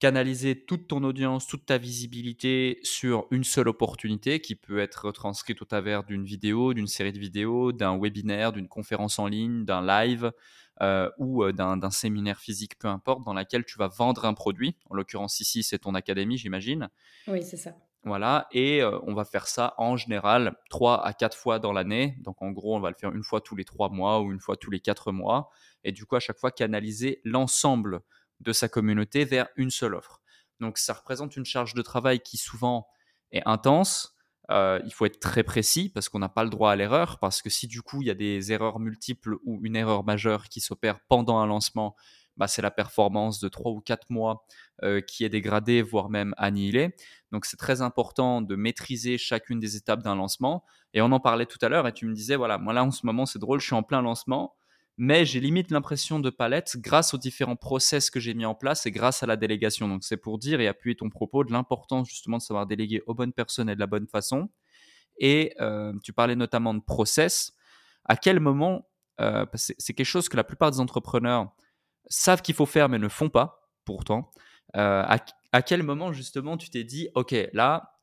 canaliser 0.00 0.64
toute 0.66 0.88
ton 0.88 1.02
audience, 1.04 1.46
toute 1.46 1.66
ta 1.66 1.78
visibilité 1.78 2.78
sur 2.82 3.26
une 3.30 3.44
seule 3.44 3.68
opportunité 3.68 4.40
qui 4.40 4.54
peut 4.54 4.78
être 4.78 5.06
retranscrite 5.06 5.62
au 5.62 5.64
travers 5.64 6.04
d'une 6.04 6.24
vidéo, 6.24 6.74
d'une 6.74 6.88
série 6.88 7.12
de 7.12 7.18
vidéos, 7.18 7.72
d'un 7.72 7.98
webinaire, 7.98 8.52
d'une 8.52 8.68
conférence 8.68 9.18
en 9.18 9.28
ligne, 9.28 9.64
d'un 9.64 9.86
live 9.86 10.32
ou 11.18 11.52
d'un 11.52 11.90
séminaire 11.90 12.38
physique, 12.38 12.78
peu 12.78 12.88
importe, 12.88 13.24
dans 13.24 13.34
laquelle 13.34 13.64
tu 13.64 13.78
vas 13.78 13.88
vendre 13.88 14.24
un 14.24 14.34
produit. 14.34 14.76
En 14.90 14.94
l'occurrence 14.94 15.40
ici, 15.40 15.62
c'est 15.62 15.78
ton 15.78 15.94
académie, 15.94 16.38
j'imagine. 16.38 16.88
Oui, 17.26 17.42
c'est 17.42 17.56
ça. 17.56 17.74
Voilà, 18.06 18.48
et 18.52 18.84
on 18.84 19.14
va 19.14 19.24
faire 19.24 19.46
ça 19.46 19.72
en 19.78 19.96
général 19.96 20.56
trois 20.68 21.06
à 21.06 21.14
quatre 21.14 21.38
fois 21.38 21.58
dans 21.58 21.72
l'année. 21.72 22.18
Donc 22.20 22.42
en 22.42 22.50
gros, 22.50 22.76
on 22.76 22.80
va 22.80 22.90
le 22.90 22.96
faire 22.96 23.12
une 23.12 23.22
fois 23.22 23.40
tous 23.40 23.56
les 23.56 23.64
trois 23.64 23.88
mois 23.88 24.20
ou 24.20 24.30
une 24.30 24.40
fois 24.40 24.58
tous 24.58 24.70
les 24.70 24.80
quatre 24.80 25.10
mois. 25.10 25.48
Et 25.84 25.92
du 25.92 26.04
coup, 26.04 26.14
à 26.16 26.20
chaque 26.20 26.38
fois, 26.38 26.50
canaliser 26.50 27.22
l'ensemble 27.24 28.00
de 28.40 28.52
sa 28.52 28.68
communauté 28.68 29.24
vers 29.24 29.48
une 29.56 29.70
seule 29.70 29.94
offre. 29.94 30.20
Donc 30.60 30.76
ça 30.76 30.92
représente 30.92 31.36
une 31.36 31.46
charge 31.46 31.72
de 31.72 31.80
travail 31.80 32.20
qui 32.20 32.36
souvent 32.36 32.88
est 33.32 33.42
intense. 33.46 34.13
Il 34.50 34.92
faut 34.92 35.06
être 35.06 35.20
très 35.20 35.42
précis 35.42 35.88
parce 35.88 36.08
qu'on 36.08 36.18
n'a 36.18 36.28
pas 36.28 36.44
le 36.44 36.50
droit 36.50 36.70
à 36.70 36.76
l'erreur. 36.76 37.18
Parce 37.18 37.42
que 37.42 37.50
si 37.50 37.66
du 37.66 37.82
coup, 37.82 38.02
il 38.02 38.08
y 38.08 38.10
a 38.10 38.14
des 38.14 38.52
erreurs 38.52 38.78
multiples 38.80 39.36
ou 39.44 39.60
une 39.64 39.76
erreur 39.76 40.04
majeure 40.04 40.48
qui 40.48 40.60
s'opère 40.60 41.00
pendant 41.08 41.38
un 41.38 41.46
lancement, 41.46 41.96
bah, 42.36 42.48
c'est 42.48 42.62
la 42.62 42.70
performance 42.70 43.38
de 43.40 43.48
trois 43.48 43.72
ou 43.72 43.80
quatre 43.80 44.10
mois 44.10 44.44
euh, 44.82 45.00
qui 45.00 45.24
est 45.24 45.28
dégradée, 45.28 45.82
voire 45.82 46.10
même 46.10 46.34
annihilée. 46.36 46.94
Donc 47.30 47.44
c'est 47.44 47.56
très 47.56 47.80
important 47.80 48.42
de 48.42 48.56
maîtriser 48.56 49.18
chacune 49.18 49.60
des 49.60 49.76
étapes 49.76 50.02
d'un 50.02 50.16
lancement. 50.16 50.64
Et 50.94 51.00
on 51.00 51.12
en 51.12 51.20
parlait 51.20 51.46
tout 51.46 51.58
à 51.62 51.68
l'heure 51.68 51.86
et 51.86 51.92
tu 51.92 52.06
me 52.06 52.14
disais, 52.14 52.36
voilà, 52.36 52.58
moi 52.58 52.72
là 52.72 52.84
en 52.84 52.90
ce 52.90 53.06
moment 53.06 53.26
c'est 53.26 53.38
drôle, 53.38 53.60
je 53.60 53.66
suis 53.66 53.74
en 53.74 53.82
plein 53.82 54.02
lancement, 54.02 54.54
mais 54.96 55.24
j'ai 55.26 55.40
limite 55.40 55.70
l'impression 55.70 56.20
de 56.20 56.30
palette 56.30 56.76
grâce 56.76 57.14
aux 57.14 57.18
différents 57.18 57.56
process 57.56 58.10
que 58.10 58.20
j'ai 58.20 58.34
mis 58.34 58.44
en 58.44 58.54
place 58.54 58.86
et 58.86 58.92
grâce 58.92 59.22
à 59.22 59.26
la 59.26 59.36
délégation. 59.36 59.88
Donc 59.88 60.04
c'est 60.04 60.16
pour 60.16 60.38
dire 60.38 60.60
et 60.60 60.68
appuyer 60.68 60.94
ton 60.94 61.10
propos 61.10 61.42
de 61.44 61.52
l'importance 61.52 62.08
justement 62.08 62.38
de 62.38 62.42
savoir 62.42 62.66
déléguer 62.66 63.02
aux 63.06 63.14
bonnes 63.14 63.32
personnes 63.32 63.68
et 63.68 63.74
de 63.74 63.80
la 63.80 63.88
bonne 63.88 64.06
façon. 64.06 64.50
Et 65.18 65.54
euh, 65.60 65.92
tu 66.02 66.12
parlais 66.12 66.36
notamment 66.36 66.74
de 66.74 66.80
process. 66.80 67.52
À 68.04 68.16
quel 68.16 68.38
moment, 68.38 68.88
euh, 69.20 69.46
c'est 69.54 69.94
quelque 69.94 70.06
chose 70.06 70.28
que 70.28 70.36
la 70.36 70.44
plupart 70.44 70.70
des 70.70 70.80
entrepreneurs 70.80 71.52
savent 72.06 72.42
qu'il 72.42 72.54
faut 72.54 72.66
faire 72.66 72.88
mais 72.88 72.98
ne 72.98 73.08
font 73.08 73.30
pas 73.30 73.70
pourtant. 73.84 74.30
Euh, 74.76 75.04
à, 75.52 75.62
quel 75.62 75.82
moment 75.82 76.12
justement 76.12 76.56
tu 76.56 76.70
t'es 76.70 76.84
dit, 76.84 77.08
ok, 77.14 77.34
là, 77.52 77.96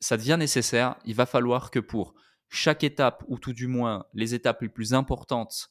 ça 0.00 0.16
devient 0.16 0.36
nécessaire, 0.38 0.96
il 1.04 1.14
va 1.14 1.26
falloir 1.26 1.70
que 1.70 1.78
pour 1.78 2.14
chaque 2.48 2.84
étape, 2.84 3.24
ou 3.28 3.38
tout 3.38 3.52
du 3.52 3.66
moins 3.66 4.04
les 4.12 4.34
étapes 4.34 4.62
les 4.62 4.68
plus 4.68 4.92
importantes 4.92 5.70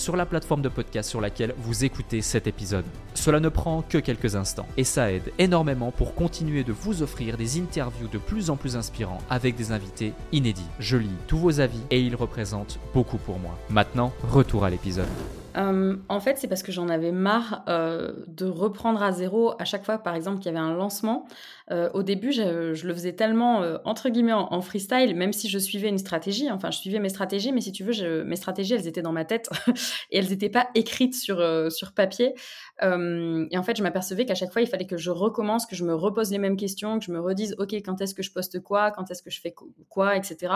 sur 0.00 0.16
la 0.16 0.24
plateforme 0.24 0.62
de 0.62 0.68
podcast 0.68 1.10
sur 1.10 1.20
laquelle 1.20 1.54
vous 1.58 1.84
écoutez 1.84 2.22
cet 2.22 2.46
épisode. 2.46 2.86
Cela 3.14 3.38
ne 3.38 3.50
prend 3.50 3.82
que 3.82 3.98
quelques 3.98 4.34
instants 4.34 4.66
et 4.76 4.84
ça 4.84 5.12
aide 5.12 5.30
énormément 5.38 5.90
pour 5.90 6.14
continuer 6.14 6.64
de 6.64 6.72
vous 6.72 7.02
offrir 7.02 7.36
des 7.36 7.60
interviews 7.60 8.08
de 8.08 8.18
plus 8.18 8.48
en 8.48 8.56
plus 8.56 8.76
inspirants 8.76 9.18
avec 9.28 9.56
des 9.56 9.72
invités 9.72 10.14
inédits. 10.32 10.66
Je 10.78 10.96
lis 10.96 11.10
tous 11.26 11.36
vos 11.36 11.60
avis 11.60 11.82
et 11.90 12.00
ils 12.00 12.16
représentent 12.16 12.78
beaucoup 12.94 13.18
pour 13.18 13.38
moi. 13.38 13.58
Maintenant, 13.68 14.12
retour 14.22 14.64
à 14.64 14.70
l'épisode. 14.70 15.06
Euh, 15.56 15.96
en 16.08 16.20
fait, 16.20 16.38
c'est 16.38 16.48
parce 16.48 16.62
que 16.62 16.72
j'en 16.72 16.88
avais 16.88 17.12
marre 17.12 17.64
euh, 17.68 18.12
de 18.28 18.46
reprendre 18.46 19.02
à 19.02 19.12
zéro 19.12 19.54
à 19.58 19.64
chaque 19.64 19.84
fois, 19.84 19.98
par 19.98 20.14
exemple, 20.14 20.38
qu'il 20.38 20.46
y 20.46 20.56
avait 20.56 20.64
un 20.64 20.74
lancement. 20.74 21.26
Euh, 21.70 21.88
au 21.94 22.02
début, 22.02 22.32
je, 22.32 22.86
le 22.86 22.94
faisais 22.94 23.12
tellement, 23.12 23.62
entre 23.84 24.08
guillemets, 24.08 24.32
en, 24.32 24.60
freestyle, 24.60 25.14
même 25.14 25.32
si 25.32 25.48
je 25.48 25.58
suivais 25.58 25.88
une 25.88 25.98
stratégie. 25.98 26.50
Enfin, 26.50 26.70
je 26.70 26.78
suivais 26.78 26.98
mes 26.98 27.08
stratégies, 27.08 27.52
mais 27.52 27.60
si 27.60 27.72
tu 27.72 27.84
veux, 27.84 28.24
mes 28.24 28.36
stratégies, 28.36 28.74
elles 28.74 28.86
étaient 28.86 29.02
dans 29.02 29.12
ma 29.12 29.24
tête 29.24 29.48
et 30.10 30.18
elles 30.18 30.28
n'étaient 30.28 30.48
pas 30.48 30.68
écrites 30.74 31.14
sur, 31.14 31.42
sur 31.70 31.92
papier. 31.92 32.34
et 32.82 33.58
en 33.58 33.62
fait, 33.62 33.76
je 33.76 33.82
m'apercevais 33.82 34.26
qu'à 34.26 34.34
chaque 34.34 34.52
fois, 34.52 34.62
il 34.62 34.68
fallait 34.68 34.86
que 34.86 34.96
je 34.96 35.10
recommence, 35.10 35.66
que 35.66 35.76
je 35.76 35.84
me 35.84 35.94
repose 35.94 36.30
les 36.30 36.38
mêmes 36.38 36.56
questions, 36.56 36.98
que 36.98 37.04
je 37.04 37.12
me 37.12 37.20
redise, 37.20 37.54
OK, 37.58 37.72
quand 37.74 38.00
est-ce 38.00 38.14
que 38.14 38.22
je 38.22 38.32
poste 38.32 38.60
quoi, 38.60 38.90
quand 38.90 39.10
est-ce 39.10 39.22
que 39.22 39.30
je 39.30 39.40
fais 39.40 39.54
quoi, 39.88 40.16
etc., 40.16 40.54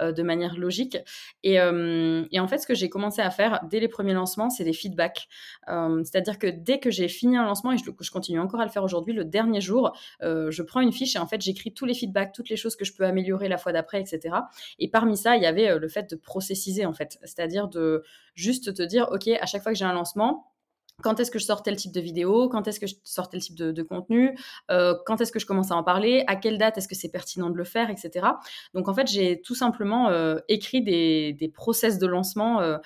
de 0.00 0.22
manière 0.22 0.56
logique. 0.56 0.98
Et, 1.42 1.60
en 1.60 2.48
fait, 2.48 2.58
ce 2.58 2.66
que 2.66 2.74
j'ai 2.74 2.88
commencé 2.88 3.20
à 3.22 3.30
faire 3.30 3.60
dès 3.68 3.80
les 3.80 3.88
premiers 3.88 4.14
lancements, 4.14 4.50
c'est 4.50 4.64
des 4.64 4.72
feedbacks. 4.72 5.28
Euh, 5.68 6.02
c'est-à-dire 6.04 6.38
que 6.38 6.46
dès 6.46 6.78
que 6.78 6.90
j'ai 6.90 7.08
fini 7.08 7.36
un 7.36 7.44
lancement, 7.44 7.72
et 7.72 7.76
je, 7.78 8.10
continue 8.10 8.40
encore 8.40 8.60
à 8.60 8.64
le 8.64 8.70
faire 8.70 8.84
aujourd'hui, 8.84 9.12
le 9.12 9.24
dernier 9.24 9.60
jour, 9.60 9.92
euh, 10.22 10.50
je 10.52 10.62
prends 10.62 10.80
une 10.80 10.92
fiche 10.92 11.16
et 11.16 11.18
en 11.18 11.26
fait, 11.26 11.40
j'écris 11.40 11.72
tous 11.72 11.84
les 11.84 11.94
feedbacks, 11.94 12.32
toutes 12.32 12.48
les 12.48 12.56
choses 12.56 12.76
que 12.76 12.84
je 12.84 12.94
peux 12.94 13.04
améliorer 13.04 13.48
la 13.48 13.58
fois 13.58 13.72
d'après, 13.72 14.00
etc. 14.00 14.36
Et 14.78 14.88
parmi 14.88 15.16
ça, 15.16 15.36
il 15.36 15.42
y 15.42 15.46
avait 15.46 15.68
euh, 15.68 15.78
le 15.78 15.88
fait 15.88 16.08
de 16.10 16.16
processiser, 16.16 16.86
en 16.86 16.92
fait. 16.92 17.18
C'est-à-dire 17.22 17.68
de 17.68 18.04
juste 18.34 18.74
te 18.74 18.82
dire, 18.82 19.08
OK, 19.10 19.28
à 19.28 19.46
chaque 19.46 19.62
fois 19.62 19.72
que 19.72 19.78
j'ai 19.78 19.84
un 19.84 19.92
lancement, 19.92 20.51
quand 21.02 21.20
est-ce 21.20 21.30
que 21.30 21.38
je 21.38 21.44
sors 21.44 21.62
tel 21.62 21.76
type 21.76 21.92
de 21.92 22.00
vidéo, 22.00 22.48
quand 22.48 22.66
est-ce 22.68 22.80
que 22.80 22.86
je 22.86 22.94
sors 23.04 23.28
tel 23.28 23.40
type 23.40 23.56
de, 23.56 23.82
contenu, 23.82 24.38
euh, 24.70 24.94
quand 25.06 25.20
est-ce 25.20 25.32
que 25.32 25.38
je 25.38 25.46
commence 25.46 25.70
à 25.70 25.76
en 25.76 25.82
parler, 25.82 26.24
à 26.26 26.36
quelle 26.36 26.58
date 26.58 26.78
est-ce 26.78 26.88
que 26.88 26.94
c'est 26.94 27.10
pertinent 27.10 27.50
de 27.50 27.56
le 27.56 27.64
faire, 27.64 27.90
etc. 27.90 28.26
Donc 28.74 28.88
en 28.88 28.94
fait, 28.94 29.06
j'ai 29.08 29.40
tout 29.40 29.54
simplement 29.54 30.08
euh, 30.08 30.36
écrit 30.48 30.82
des, 30.82 31.32
des, 31.32 31.48
process 31.48 31.98
de 31.98 32.06
lancement 32.06 32.60
euh, 32.60 32.78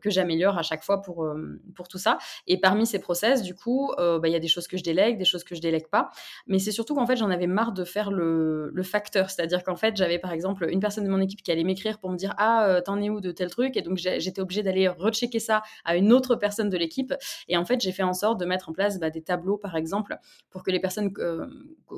que 0.00 0.10
j'améliore 0.10 0.58
à 0.58 0.62
chaque 0.62 0.84
fois 0.84 1.02
pour, 1.02 1.26
pour 1.74 1.88
tout 1.88 1.98
ça. 1.98 2.18
Et 2.46 2.60
parmi 2.60 2.86
ces 2.86 2.98
process, 2.98 3.42
du 3.42 3.54
coup, 3.54 3.92
bah, 3.96 4.20
il 4.24 4.32
y 4.32 4.36
a 4.36 4.40
des 4.40 4.48
choses 4.48 4.68
que 4.68 4.76
je 4.76 4.84
délègue, 4.84 5.18
des 5.18 5.24
choses 5.24 5.42
que 5.42 5.54
je 5.54 5.60
délègue 5.60 5.88
pas. 5.88 6.10
Mais 6.46 6.58
c'est 6.58 6.70
surtout 6.70 6.94
qu'en 6.94 7.06
fait, 7.06 7.16
j'en 7.16 7.30
avais 7.30 7.46
marre 7.46 7.72
de 7.72 7.84
faire 7.84 8.10
le, 8.10 8.72
facteur. 8.82 9.30
C'est-à-dire 9.30 9.62
qu'en 9.62 9.76
fait, 9.76 9.96
j'avais 9.96 10.18
par 10.18 10.32
exemple 10.32 10.68
une 10.68 10.80
personne 10.80 11.04
de 11.04 11.08
mon 11.08 11.20
équipe 11.20 11.42
qui 11.42 11.52
allait 11.52 11.64
m'écrire 11.64 11.98
pour 11.98 12.10
me 12.10 12.16
dire 12.16 12.34
Ah, 12.36 12.80
t'en 12.84 13.00
es 13.00 13.10
où 13.10 13.20
de 13.20 13.30
tel 13.32 13.48
truc? 13.48 13.76
Et 13.76 13.82
donc 13.82 13.96
j'étais 13.96 14.40
obligée 14.40 14.62
d'aller 14.62 14.88
rechecker 14.88 15.38
ça 15.38 15.62
à 15.84 15.96
une 15.96 16.12
autre 16.12 16.36
personne 16.36 16.68
de 16.68 16.76
l'équipe. 16.76 17.14
Et 17.48 17.56
fait, 17.64 17.80
j'ai 17.80 17.92
fait 17.92 18.02
en 18.02 18.14
sorte 18.14 18.38
de 18.40 18.44
mettre 18.44 18.68
en 18.68 18.72
place 18.72 18.98
bah, 18.98 19.10
des 19.10 19.22
tableaux, 19.22 19.56
par 19.56 19.76
exemple, 19.76 20.16
pour 20.50 20.62
que 20.62 20.70
les 20.70 20.80
personnes 20.80 21.12
euh, 21.18 21.46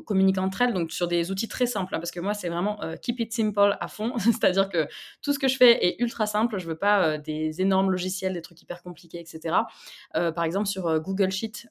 communiquent 0.07 0.38
entre 0.38 0.62
elles, 0.62 0.72
donc 0.72 0.92
sur 0.92 1.09
des 1.09 1.31
outils 1.31 1.48
très 1.48 1.66
simples, 1.66 1.94
hein, 1.94 1.98
parce 1.98 2.11
que 2.11 2.20
moi, 2.20 2.35
c'est 2.35 2.48
vraiment 2.48 2.83
euh, 2.83 2.96
keep 2.96 3.20
it 3.20 3.33
simple 3.33 3.77
à 3.81 3.88
fond, 3.88 4.12
c'est-à-dire 4.18 4.68
que 4.68 4.87
tout 5.22 5.33
ce 5.33 5.38
que 5.38 5.48
je 5.48 5.57
fais 5.57 5.85
est 5.85 6.00
ultra 6.00 6.27
simple, 6.27 6.59
je 6.59 6.66
veux 6.66 6.77
pas 6.77 7.07
euh, 7.07 7.18
des 7.18 7.61
énormes 7.61 7.90
logiciels, 7.90 8.33
des 8.33 8.42
trucs 8.42 8.61
hyper 8.62 8.83
compliqués, 8.83 9.20
etc. 9.20 9.57
par 10.12 10.44
exemple, 10.44 10.66
sur 10.66 11.00
Google 11.00 11.31
Sheet, 11.31 11.68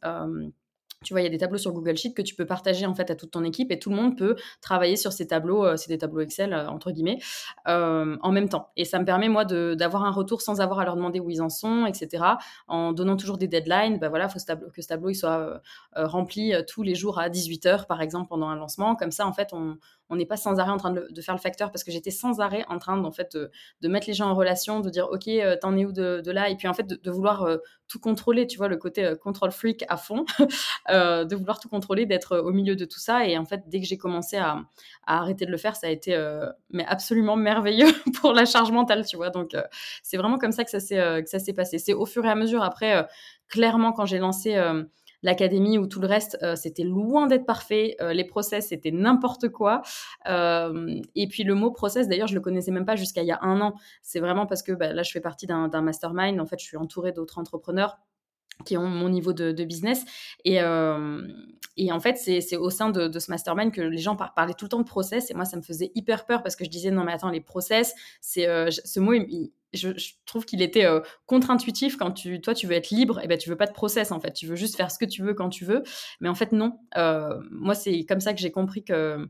tu 1.04 1.14
vois, 1.14 1.22
il 1.22 1.24
y 1.26 1.28
a 1.28 1.30
des 1.30 1.38
tableaux 1.38 1.58
sur 1.58 1.72
Google 1.72 1.98
Sheet 1.98 2.14
que 2.14 2.22
tu 2.22 2.36
peux 2.36 2.46
partager 2.46 2.86
en 2.86 2.96
fait 2.96 3.10
à 3.12 3.16
toute 3.16 3.32
ton 3.32 3.44
équipe 3.44 3.72
et 3.72 3.80
tout 3.80 3.90
le 3.90 3.96
monde 3.96 4.18
peut 4.18 4.36
travailler 4.62 4.96
sur 4.96 5.12
ces 5.12 5.28
tableaux, 5.28 5.66
euh, 5.66 5.78
c'est 5.78 5.90
des 5.90 5.98
tableaux 5.98 6.22
Excel 6.22 6.54
euh, 6.54 6.68
entre 6.68 6.92
guillemets, 6.92 7.20
euh, 7.68 8.18
en 8.22 8.32
même 8.32 8.50
temps. 8.50 8.72
Et 8.76 8.86
ça 8.86 9.00
me 9.00 9.06
permet 9.06 9.30
moi 9.30 9.46
d'avoir 9.46 10.04
un 10.04 10.12
retour 10.12 10.42
sans 10.42 10.62
avoir 10.62 10.80
à 10.80 10.86
leur 10.86 10.96
demander 10.96 11.20
où 11.20 11.30
ils 11.30 11.42
en 11.42 11.50
sont, 11.50 11.86
etc. 11.86 12.24
En 12.68 12.92
donnant 12.94 13.18
toujours 13.18 13.38
des 13.38 13.48
deadlines, 13.48 14.00
ben 14.00 14.10
voilà, 14.10 14.30
faut 14.30 14.40
que 14.40 14.82
ce 14.82 14.88
tableau 14.88 15.14
soit 15.14 15.62
rempli 15.96 16.54
tous 16.68 16.84
les 16.84 16.96
jours 16.96 17.20
à 17.20 17.30
18 17.30 17.66
h 17.66 17.88
par 17.88 18.02
exemple 18.02 18.30
pendant 18.30 18.48
un 18.48 18.56
lancement. 18.56 18.96
Comme 18.96 19.12
ça, 19.12 19.28
en 19.28 19.34
fait, 19.34 19.50
on, 19.54 19.78
on 20.10 20.16
n'est 20.16 20.26
pas 20.26 20.38
sans 20.38 20.60
arrêt 20.60 20.72
en 20.72 20.78
train 20.78 20.92
de, 20.92 21.22
faire 21.22 21.34
le 21.34 21.40
facteur 21.40 21.72
parce 21.72 21.84
que 21.84 21.92
j'étais 21.92 22.12
sans 22.12 22.40
arrêt 22.40 22.66
en 22.70 22.78
train 22.78 22.98
de, 22.98 23.88
mettre 23.88 24.08
les 24.08 24.14
gens 24.14 24.30
en 24.30 24.36
relation, 24.36 24.80
de 24.80 24.90
dire 24.90 25.08
ok, 25.12 25.28
euh, 25.28 25.56
t'en 25.60 25.76
es 25.78 25.86
où 25.86 25.92
de, 25.92 26.32
là, 26.32 26.50
et 26.50 26.56
puis 26.56 26.68
en 26.68 26.74
fait 26.74 26.86
de, 26.86 27.12
vouloir 27.12 27.44
euh, 27.44 27.58
tout 27.88 28.00
contrôler, 28.00 28.48
tu 28.48 28.58
vois, 28.58 28.68
le 28.68 28.78
côté 28.78 29.06
euh, 29.06 29.16
control 29.16 29.52
freak 29.52 29.86
à 29.88 29.98
fond, 29.98 30.26
de 30.90 31.36
vouloir 31.36 31.60
tout 31.60 31.70
contrôler, 31.70 32.06
d'être 32.06 32.38
au 32.38 32.52
milieu 32.52 32.76
de 32.76 32.86
tout 32.86 33.00
ça. 33.00 33.26
Et 33.28 33.38
en 33.38 33.46
fait, 33.46 33.64
dès 33.68 33.80
que 33.80 33.88
j'ai 33.88 33.98
commencé 33.98 34.38
à, 34.38 34.62
arrêter 35.06 35.46
de 35.46 35.52
le 35.52 35.58
faire, 35.58 35.76
ça 35.76 35.88
a 35.88 35.90
été 35.90 36.18
mais 36.70 36.86
absolument 36.86 37.36
merveilleux 37.36 37.92
pour 38.22 38.34
la 38.34 38.46
charge 38.46 38.72
mentale, 38.72 39.06
tu 39.06 39.16
vois? 39.16 39.30
Donc 39.30 39.56
c'est 40.02 40.18
vraiment 40.18 40.38
comme 40.38 40.52
ça 40.52 40.64
que 40.64 40.72
ça 40.72 40.80
s'est 40.80 41.54
passé. 41.54 41.78
C'est 41.80 41.94
au 41.94 42.06
fur 42.06 42.26
et 42.26 42.30
à 42.30 42.36
mesure 42.36 42.64
après, 42.64 43.08
clairement, 43.48 43.94
quand 43.94 44.06
j'ai 44.06 44.20
lancé 44.20 44.58
l'académie 45.24 45.78
ou 45.78 45.88
tout 45.88 46.00
le 46.00 46.08
reste, 46.08 46.38
euh, 46.44 46.56
c'était 46.56 46.84
loin 46.84 47.28
d'être 47.28 47.46
parfait. 47.46 47.96
Euh, 48.02 48.14
les 48.14 48.26
process, 48.26 48.68
c'était 48.68 48.92
n'importe 48.92 49.50
quoi. 49.50 49.82
Euh, 50.30 51.02
et 51.16 51.28
puis 51.28 51.44
le 51.44 51.56
mot 51.56 51.72
process, 51.72 52.08
d'ailleurs, 52.08 52.28
je 52.28 52.36
le 52.36 52.42
connaissais 52.42 52.72
même 52.72 52.86
pas 52.86 52.96
jusqu'à 52.96 53.24
il 53.24 53.28
y 53.28 53.32
a 53.32 53.40
un 53.42 53.60
an. 53.62 53.74
C'est 54.02 54.20
vraiment 54.20 54.46
parce 54.46 54.62
que 54.62 54.74
bah, 54.74 54.94
là, 54.94 55.02
je 55.02 55.12
fais 55.12 55.22
partie 55.22 55.48
d'un 55.48 55.82
mastermind. 55.82 56.40
En 56.40 56.46
fait, 56.46 56.60
je 56.60 56.66
suis 56.66 56.78
entourée 56.78 57.14
d'autres 57.14 57.40
entrepreneurs 57.40 57.98
qui 58.66 58.78
ont 58.78 58.86
mon 58.86 59.10
niveau 59.10 59.34
de, 59.34 59.64
business. 59.64 60.06
Et, 60.46 60.58
et, 60.58 61.92
en 61.92 62.00
fait, 62.00 62.18
c'est 62.18 62.56
au 62.56 62.70
sein 62.70 62.92
de, 62.92 63.20
ce 63.20 63.32
mastermind 63.32 63.72
que 63.72 63.82
les 63.82 63.98
gens 63.98 64.16
parlaient 64.16 64.54
tout 64.54 64.66
le 64.66 64.70
temps 64.70 64.80
de 64.80 64.86
process. 64.86 65.32
Et 65.32 65.34
moi, 65.34 65.46
ça 65.46 65.58
me 65.58 65.64
faisait 65.64 65.92
hyper 65.96 66.26
peur 66.26 66.44
parce 66.44 66.56
que 66.56 66.64
je 66.64 66.70
disais, 66.70 66.92
non, 66.92 67.04
mais 67.04 67.14
attends, 67.14 67.32
les 67.32 67.42
process, 67.42 67.96
c'est 68.22 68.46
ce 68.70 69.00
mot, 69.00 69.14
il, 69.14 69.52
je, 69.74 69.90
trouve 70.26 70.46
qu'il 70.46 70.62
était 70.62 70.86
euh, 70.86 71.02
contre-intuitif 71.26 71.98
quand 71.98 72.12
tu, 72.12 72.42
toi, 72.42 72.54
tu 72.54 72.68
veux 72.68 72.74
être 72.74 72.90
libre, 72.90 73.20
et 73.24 73.28
ben 73.28 73.38
tu 73.38 73.50
veux 73.50 73.56
pas 73.56 73.68
de 73.68 73.74
process 73.74 74.12
en 74.12 74.20
fait, 74.20 74.34
tu 74.34 74.48
veux 74.48 74.56
juste 74.56 74.76
faire 74.76 74.92
ce 74.92 75.00
que 75.00 75.06
tu 75.06 75.24
veux 75.24 75.34
quand 75.34 75.50
tu 75.50 75.66
veux. 75.66 75.84
Mais 76.20 76.30
en 76.30 76.36
fait, 76.36 76.52
non. 76.52 76.80
Euh, 76.98 77.40
moi, 77.52 77.76
c'est 77.76 78.06
comme 78.06 78.20
ça 78.20 78.34
que 78.34 78.40
j'ai 78.40 78.52
compris 78.52 78.84
que 78.84 79.28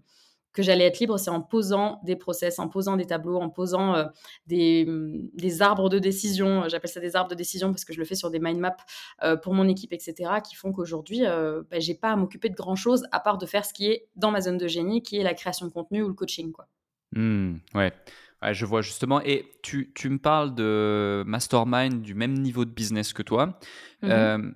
que 0.54 0.62
j'allais 0.62 0.84
être 0.84 1.00
libre, 1.00 1.18
c'est 1.18 1.32
en 1.32 1.42
posant 1.42 2.00
des 2.04 2.16
process, 2.16 2.60
en 2.60 2.68
posant 2.68 2.96
des 2.96 3.08
tableaux, 3.08 3.38
en 3.38 3.50
posant 3.50 3.96
euh, 3.96 4.06
des, 4.46 5.62
arbres 5.64 5.90
de 5.90 5.98
décision. 5.98 6.70
J'appelle 6.70 6.92
ça 6.92 7.00
des 7.00 7.16
arbres 7.16 7.32
de 7.32 7.36
décision 7.36 7.72
parce 7.72 7.86
que 7.86 7.92
je 7.92 7.98
le 7.98 8.06
fais 8.06 8.14
sur 8.14 8.30
des 8.30 8.38
mind 8.38 8.60
maps 8.60 9.38
pour 9.42 9.56
mon 9.56 9.68
équipe, 9.68 9.94
etc., 9.94 10.14
qui 10.48 10.54
font 10.54 10.72
qu'aujourd'hui, 10.72 11.22
ben, 11.22 11.82
j'ai 11.82 11.96
pas 11.96 12.12
à 12.12 12.16
m'occuper 12.16 12.50
de 12.50 12.56
grand 12.56 12.76
chose 12.76 13.08
à 13.12 13.20
part 13.20 13.40
de 13.40 13.48
faire 13.48 13.66
ce 13.66 13.74
qui 13.74 13.88
est 13.88 14.08
dans 14.16 14.30
ma 14.30 14.42
zone 14.42 14.60
de 14.60 14.68
génie, 14.68 15.02
qui 15.02 15.18
est 15.18 15.24
la 15.24 15.34
création 15.34 15.66
de 15.66 15.72
contenu 15.72 16.04
ou 16.04 16.08
le 16.08 16.14
coaching, 16.14 16.52
quoi. 16.52 16.68
Mmh, 17.14 17.56
ouais 17.74 17.92
je 18.52 18.66
vois 18.66 18.82
justement. 18.82 19.22
Et 19.22 19.52
tu, 19.62 19.92
tu, 19.96 20.10
me 20.10 20.18
parles 20.18 20.54
de 20.56 21.24
mastermind 21.26 22.02
du 22.02 22.14
même 22.14 22.34
niveau 22.34 22.66
de 22.66 22.72
business 22.72 23.14
que 23.14 23.22
toi. 23.22 23.60
Mmh 24.02 24.10
euh, 24.10 24.52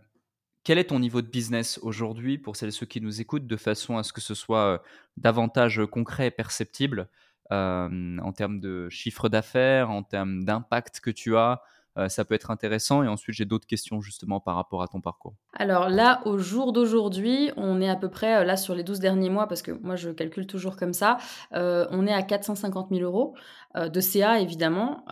quel 0.63 0.79
est 0.79 0.89
ton 0.89 0.99
niveau 0.99 1.21
de 1.21 1.27
business 1.27 1.79
aujourd'hui 1.81 2.37
pour 2.37 2.57
celles 2.57 2.67
et 2.67 2.71
ceux 2.73 2.85
qui 2.85 2.99
nous 2.99 3.21
écoutent 3.21 3.47
de 3.47 3.55
façon 3.55 3.97
à 3.97 4.03
ce 4.03 4.11
que 4.11 4.19
ce 4.19 4.33
soit 4.33 4.59
euh, 4.59 4.77
davantage 5.15 5.81
concret 5.89 6.27
et 6.27 6.31
perceptible 6.31 7.07
euh, 7.53 8.17
en 8.17 8.33
termes 8.33 8.59
de 8.59 8.89
chiffre 8.89 9.29
d'affaires, 9.29 9.89
en 9.89 10.03
termes 10.03 10.43
d'impact 10.43 10.99
que 10.99 11.09
tu 11.09 11.37
as 11.37 11.61
euh, 11.97 12.09
ça 12.09 12.25
peut 12.25 12.35
être 12.35 12.51
intéressant. 12.51 13.03
Et 13.03 13.07
ensuite, 13.07 13.35
j'ai 13.35 13.45
d'autres 13.45 13.67
questions 13.67 14.01
justement 14.01 14.39
par 14.39 14.55
rapport 14.55 14.81
à 14.81 14.87
ton 14.87 15.01
parcours. 15.01 15.33
Alors 15.53 15.89
là, 15.89 16.21
au 16.25 16.37
jour 16.37 16.73
d'aujourd'hui, 16.73 17.51
on 17.57 17.81
est 17.81 17.89
à 17.89 17.95
peu 17.95 18.09
près, 18.09 18.37
euh, 18.37 18.43
là 18.43 18.57
sur 18.57 18.75
les 18.75 18.83
12 18.83 18.99
derniers 18.99 19.29
mois, 19.29 19.47
parce 19.47 19.61
que 19.61 19.71
moi 19.71 19.95
je 19.95 20.09
calcule 20.09 20.47
toujours 20.47 20.77
comme 20.77 20.93
ça, 20.93 21.17
euh, 21.53 21.87
on 21.91 22.05
est 22.05 22.13
à 22.13 22.21
450 22.21 22.89
000 22.91 23.01
euros 23.01 23.35
de 23.75 23.99
CA 23.99 24.39
évidemment. 24.39 25.05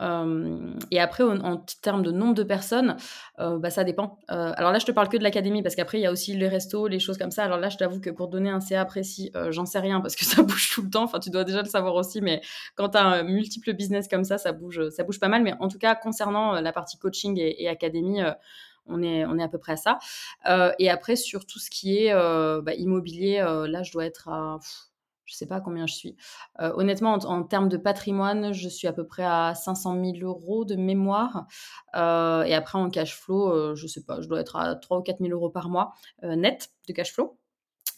et 0.89 0.99
après, 0.99 1.23
en, 1.23 1.57
termes 1.83 2.01
de 2.01 2.09
nombre 2.09 2.33
de 2.33 2.41
personnes, 2.41 2.95
bah, 3.37 3.69
ça 3.69 3.83
dépend. 3.83 4.17
alors 4.27 4.71
là, 4.71 4.79
je 4.79 4.85
te 4.87 4.91
parle 4.91 5.07
que 5.07 5.17
de 5.17 5.23
l'académie, 5.23 5.61
parce 5.61 5.75
qu'après, 5.75 5.99
il 5.99 6.01
y 6.01 6.07
a 6.07 6.11
aussi 6.11 6.35
les 6.35 6.47
restos, 6.47 6.87
les 6.87 6.97
choses 6.97 7.19
comme 7.19 7.29
ça. 7.29 7.43
Alors 7.43 7.59
là, 7.59 7.69
je 7.69 7.77
t'avoue 7.77 7.99
que 7.99 8.09
pour 8.09 8.27
donner 8.27 8.49
un 8.49 8.61
CA 8.61 8.83
précis, 8.85 9.31
j'en 9.49 9.67
sais 9.67 9.77
rien, 9.77 10.01
parce 10.01 10.15
que 10.15 10.25
ça 10.25 10.41
bouge 10.41 10.71
tout 10.73 10.81
le 10.81 10.89
temps. 10.89 11.03
Enfin, 11.03 11.19
tu 11.19 11.29
dois 11.29 11.43
déjà 11.43 11.61
le 11.61 11.69
savoir 11.69 11.93
aussi, 11.93 12.21
mais 12.21 12.41
quand 12.75 12.89
tu 12.89 12.97
as 12.97 13.05
un 13.05 13.21
multiple 13.21 13.71
business 13.73 14.07
comme 14.07 14.23
ça, 14.23 14.39
ça 14.39 14.51
bouge, 14.51 14.89
ça 14.89 15.03
bouge 15.03 15.19
pas 15.19 15.27
mal. 15.27 15.43
Mais 15.43 15.53
en 15.59 15.67
tout 15.67 15.77
cas, 15.77 15.93
concernant 15.93 16.59
la 16.59 16.71
partie 16.75 16.99
coaching 16.99 17.39
et, 17.39 17.67
académie, 17.67 18.21
euh, 18.21 18.31
on 18.85 19.01
est, 19.01 19.25
on 19.25 19.39
est 19.39 19.43
à 19.43 19.47
peu 19.47 19.57
près 19.57 19.71
à 19.71 19.77
ça. 19.77 19.97
Euh, 20.47 20.71
et 20.77 20.91
après, 20.91 21.15
sur 21.15 21.47
tout 21.47 21.57
ce 21.57 21.71
qui 21.71 21.97
est 21.97 22.13
euh, 22.13 22.61
bah, 22.61 22.75
immobilier, 22.75 23.39
là, 23.67 23.81
je 23.81 23.91
dois 23.91 24.05
être 24.05 24.29
à 24.29 24.59
je 25.27 25.33
sais 25.33 25.47
pas 25.47 25.59
combien 25.59 25.87
je 25.87 25.95
suis. 25.95 26.15
honnêtement, 26.59 27.13
en, 27.13 27.43
termes 27.43 27.67
de 27.67 27.77
patrimoine, 27.77 28.53
je 28.53 28.69
suis 28.69 28.87
à 28.87 28.93
peu 28.93 29.07
près 29.07 29.23
à 29.25 29.55
500 29.55 29.99
000 29.99 30.17
euros 30.21 30.65
de 30.65 30.75
mémoire. 30.75 31.47
et 31.95 32.53
après, 32.53 32.77
en 32.77 32.91
cash 32.91 33.17
flow, 33.17 33.73
je 33.73 33.87
sais 33.87 34.03
pas, 34.03 34.21
je 34.21 34.27
dois 34.27 34.39
être 34.41 34.55
à 34.55 34.75
3 34.75 34.99
ou 34.99 35.01
4 35.01 35.17
000 35.21 35.31
euros 35.31 35.49
par 35.49 35.69
mois 35.69 35.93
net 36.21 36.69
de 36.87 36.93
cash 36.93 37.11
flow. 37.11 37.39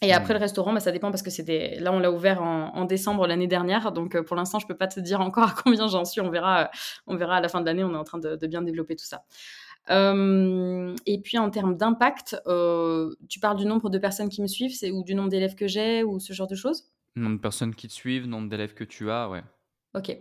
Et 0.01 0.13
après, 0.13 0.33
le 0.33 0.39
restaurant, 0.39 0.73
bah, 0.73 0.79
ça 0.79 0.91
dépend 0.91 1.09
parce 1.09 1.23
que 1.23 1.31
c'était. 1.31 1.79
Là, 1.79 1.91
on 1.91 1.99
l'a 1.99 2.11
ouvert 2.11 2.41
en, 2.41 2.85
décembre 2.85 3.25
l'année 3.25 3.47
dernière. 3.47 3.91
Donc, 3.91 4.15
euh, 4.15 4.23
pour 4.23 4.35
l'instant, 4.35 4.59
je 4.59 4.67
peux 4.67 4.77
pas 4.77 4.87
te 4.87 4.99
dire 4.99 5.21
encore 5.21 5.49
à 5.49 5.55
combien 5.63 5.87
j'en 5.87 6.05
suis. 6.05 6.21
On 6.21 6.29
verra, 6.29 6.63
euh, 6.63 6.67
on 7.07 7.15
verra 7.15 7.37
à 7.37 7.41
la 7.41 7.49
fin 7.49 7.61
de 7.61 7.65
l'année. 7.65 7.83
On 7.83 7.93
est 7.93 7.97
en 7.97 8.03
train 8.03 8.19
de, 8.19 8.47
bien 8.47 8.61
développer 8.61 8.95
tout 8.95 9.05
ça. 9.05 9.23
et 9.89 11.21
puis, 11.23 11.37
en 11.37 11.49
termes 11.49 11.75
d'impact, 11.75 12.39
euh, 12.45 13.15
tu 13.27 13.39
parles 13.39 13.57
du 13.57 13.65
nombre 13.65 13.89
de 13.89 13.97
personnes 13.97 14.29
qui 14.29 14.41
me 14.41 14.47
suivent 14.47 14.75
ou 14.93 15.03
du 15.03 15.15
nombre 15.15 15.29
d'élèves 15.29 15.55
que 15.55 15.67
j'ai 15.67 16.03
ou 16.03 16.19
ce 16.19 16.33
genre 16.33 16.47
de 16.47 16.55
choses? 16.55 16.91
Nombre 17.15 17.37
de 17.37 17.41
personnes 17.41 17.73
qui 17.73 17.87
te 17.87 17.93
suivent, 17.93 18.27
nombre 18.27 18.49
d'élèves 18.49 18.75
que 18.75 18.83
tu 18.83 19.09
as, 19.09 19.27
ouais. 19.29 19.41
Ok. 19.97 20.15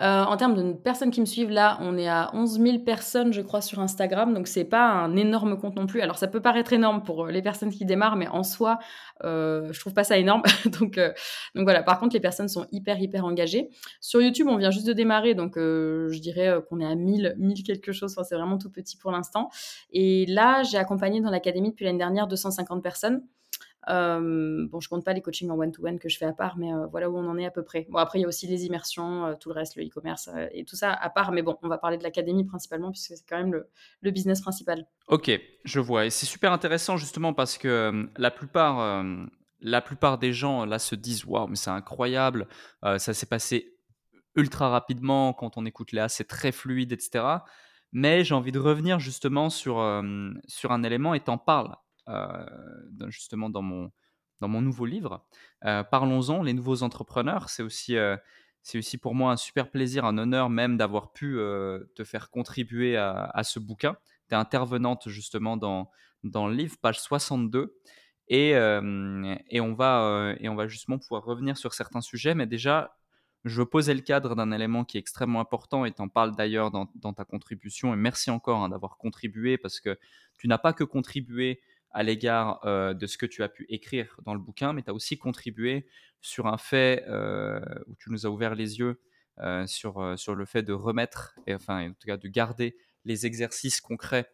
Euh, 0.00 0.22
en 0.24 0.36
termes 0.36 0.54
de 0.54 0.72
personnes 0.72 1.10
qui 1.10 1.20
me 1.20 1.26
suivent, 1.26 1.50
là, 1.50 1.78
on 1.80 1.96
est 1.96 2.08
à 2.08 2.30
11 2.34 2.60
000 2.60 2.78
personnes, 2.80 3.32
je 3.32 3.40
crois, 3.40 3.60
sur 3.60 3.78
Instagram. 3.78 4.34
Donc, 4.34 4.48
c'est 4.48 4.64
pas 4.64 4.86
un 4.90 5.14
énorme 5.16 5.58
compte 5.58 5.76
non 5.76 5.86
plus. 5.86 6.00
Alors, 6.00 6.18
ça 6.18 6.26
peut 6.26 6.42
paraître 6.42 6.72
énorme 6.72 7.02
pour 7.04 7.26
euh, 7.26 7.30
les 7.30 7.42
personnes 7.42 7.70
qui 7.70 7.84
démarrent, 7.84 8.16
mais 8.16 8.26
en 8.28 8.42
soi, 8.42 8.78
euh, 9.22 9.72
je 9.72 9.80
trouve 9.80 9.94
pas 9.94 10.04
ça 10.04 10.18
énorme. 10.18 10.42
donc, 10.78 10.96
donc, 10.96 11.64
voilà. 11.64 11.82
Par 11.82 12.00
contre, 12.00 12.14
les 12.14 12.20
personnes 12.20 12.48
sont 12.48 12.66
hyper, 12.72 13.00
hyper 13.00 13.24
engagées. 13.24 13.70
Sur 14.00 14.20
YouTube, 14.20 14.48
on 14.50 14.56
vient 14.56 14.70
juste 14.70 14.86
de 14.86 14.92
démarrer. 14.92 15.34
Donc, 15.34 15.54
je 15.56 16.18
dirais 16.18 16.58
qu'on 16.68 16.80
est 16.80 16.86
à 16.86 16.94
1000, 16.94 17.36
1000 17.38 17.62
quelque 17.62 17.92
chose. 17.92 18.14
C'est 18.28 18.34
vraiment 18.34 18.58
tout 18.58 18.70
petit 18.70 18.96
pour 18.96 19.12
l'instant. 19.12 19.48
Et 19.90 20.26
là, 20.26 20.62
j'ai 20.64 20.76
accompagné 20.76 21.20
dans 21.20 21.30
l'académie 21.30 21.70
depuis 21.70 21.84
l'année 21.84 21.98
dernière 21.98 22.26
250 22.26 22.82
personnes. 22.82 23.22
Euh, 23.88 24.66
bon, 24.68 24.80
je 24.80 24.88
compte 24.88 25.04
pas 25.04 25.12
les 25.12 25.20
coachings 25.20 25.50
en 25.50 25.58
one-to-one 25.58 25.98
que 25.98 26.08
je 26.08 26.16
fais 26.18 26.24
à 26.24 26.32
part, 26.32 26.56
mais 26.56 26.72
euh, 26.72 26.86
voilà 26.86 27.10
où 27.10 27.16
on 27.18 27.28
en 27.28 27.36
est 27.36 27.46
à 27.46 27.50
peu 27.50 27.62
près. 27.62 27.86
Bon, 27.90 27.98
après, 27.98 28.18
il 28.18 28.22
y 28.22 28.24
a 28.24 28.28
aussi 28.28 28.46
les 28.46 28.64
immersions, 28.64 29.26
euh, 29.26 29.34
tout 29.38 29.48
le 29.50 29.54
reste, 29.54 29.76
le 29.76 29.84
e-commerce 29.84 30.30
et 30.52 30.64
tout 30.64 30.76
ça 30.76 30.92
à 30.92 31.10
part. 31.10 31.32
Mais 31.32 31.42
bon, 31.42 31.56
on 31.62 31.68
va 31.68 31.78
parler 31.78 31.98
de 31.98 32.02
l'académie 32.02 32.44
principalement, 32.44 32.90
puisque 32.90 33.16
c'est 33.16 33.28
quand 33.28 33.38
même 33.38 33.52
le, 33.52 33.68
le, 34.00 34.10
business 34.10 34.40
principal. 34.40 34.86
Ok, 35.08 35.30
je 35.64 35.80
vois. 35.80 36.06
Et 36.06 36.10
c'est 36.10 36.26
super 36.26 36.52
intéressant 36.52 36.96
justement 36.96 37.34
parce 37.34 37.58
que 37.58 38.08
la 38.16 38.30
plupart, 38.30 39.04
la 39.60 39.80
plupart 39.80 40.18
des 40.18 40.32
gens 40.32 40.64
là 40.64 40.78
se 40.78 40.94
disent 40.94 41.24
Waouh, 41.24 41.48
mais 41.48 41.56
c'est 41.56 41.70
incroyable, 41.70 42.46
ça 42.82 43.12
s'est 43.12 43.26
passé 43.26 43.76
ultra 44.36 44.68
rapidement. 44.68 45.32
Quand 45.32 45.56
on 45.56 45.66
écoute 45.66 45.92
Léa, 45.92 46.08
c'est 46.08 46.24
très 46.24 46.52
fluide, 46.52 46.92
etc. 46.92 47.24
Mais 47.92 48.24
j'ai 48.24 48.34
envie 48.34 48.52
de 48.52 48.58
revenir 48.58 48.98
justement 48.98 49.50
sur, 49.50 50.02
sur 50.46 50.72
un 50.72 50.82
élément 50.82 51.14
et 51.14 51.20
t'en 51.20 51.38
parles 51.38 51.74
euh, 52.08 52.46
justement 53.08 53.50
dans 53.50 53.62
mon, 53.62 53.90
dans 54.40 54.48
mon 54.48 54.60
nouveau 54.60 54.86
livre. 54.86 55.24
Euh, 55.64 55.82
parlons-en, 55.82 56.42
les 56.42 56.52
nouveaux 56.52 56.82
entrepreneurs, 56.82 57.48
c'est 57.48 57.62
aussi 57.62 57.96
euh, 57.96 58.16
aussi 58.74 58.98
pour 58.98 59.14
moi 59.14 59.32
un 59.32 59.36
super 59.36 59.70
plaisir, 59.70 60.04
un 60.04 60.18
honneur 60.18 60.50
même 60.50 60.76
d'avoir 60.76 61.12
pu 61.12 61.34
te 61.34 62.02
faire 62.02 62.30
contribuer 62.30 62.96
à, 62.96 63.42
ce 63.44 63.58
bouquin. 63.58 63.96
Tu 64.28 64.34
es 64.34 64.38
intervenante 64.38 65.08
justement 65.10 65.58
dans, 65.58 65.90
dans 66.22 66.48
le 66.48 66.54
livre, 66.54 66.76
page 66.80 66.98
62. 66.98 67.78
Et, 68.28 68.52
et, 68.52 69.60
on 69.60 69.74
va, 69.74 70.34
et 70.40 70.48
on 70.48 70.54
va 70.54 70.66
justement 70.66 70.98
pouvoir 70.98 71.24
revenir 71.24 71.58
sur 71.58 71.74
certains 71.74 72.00
sujets. 72.00 72.34
Mais 72.34 72.46
déjà, 72.46 72.96
je 73.44 73.60
veux 73.60 73.66
poser 73.66 73.92
le 73.92 74.00
cadre 74.00 74.34
d'un 74.34 74.50
élément 74.52 74.84
qui 74.84 74.96
est 74.96 75.00
extrêmement 75.00 75.40
important 75.40 75.84
et 75.84 75.92
tu 75.92 76.00
en 76.00 76.08
parles 76.08 76.34
d'ailleurs 76.34 76.70
dans, 76.70 76.88
dans, 76.94 77.12
ta 77.12 77.24
contribution. 77.24 77.92
Et 77.92 77.96
merci 77.96 78.30
encore 78.30 78.62
hein, 78.62 78.70
d'avoir 78.70 78.96
contribué 78.96 79.58
parce 79.58 79.80
que 79.80 79.98
tu 80.38 80.48
n'as 80.48 80.58
pas 80.58 80.72
que 80.72 80.84
contribué 80.84 81.60
à 81.94 82.02
l'égard 82.02 82.60
euh, 82.64 82.92
de 82.92 83.06
ce 83.06 83.16
que 83.16 83.24
tu 83.24 83.42
as 83.42 83.48
pu 83.48 83.64
écrire 83.68 84.18
dans 84.26 84.34
le 84.34 84.40
bouquin, 84.40 84.72
mais 84.72 84.82
tu 84.82 84.90
as 84.90 84.94
aussi 84.94 85.16
contribué 85.16 85.86
sur 86.20 86.48
un 86.48 86.58
fait 86.58 87.04
euh, 87.08 87.60
où 87.86 87.94
tu 87.94 88.10
nous 88.10 88.26
as 88.26 88.30
ouvert 88.30 88.56
les 88.56 88.80
yeux 88.80 89.00
euh, 89.38 89.66
sur, 89.66 90.18
sur 90.18 90.34
le 90.34 90.44
fait 90.44 90.62
de 90.62 90.72
remettre, 90.72 91.34
et, 91.46 91.54
enfin 91.54 91.88
en 91.88 91.92
tout 91.92 92.06
cas 92.06 92.16
de 92.16 92.28
garder 92.28 92.76
les 93.04 93.26
exercices 93.26 93.80
concrets 93.80 94.28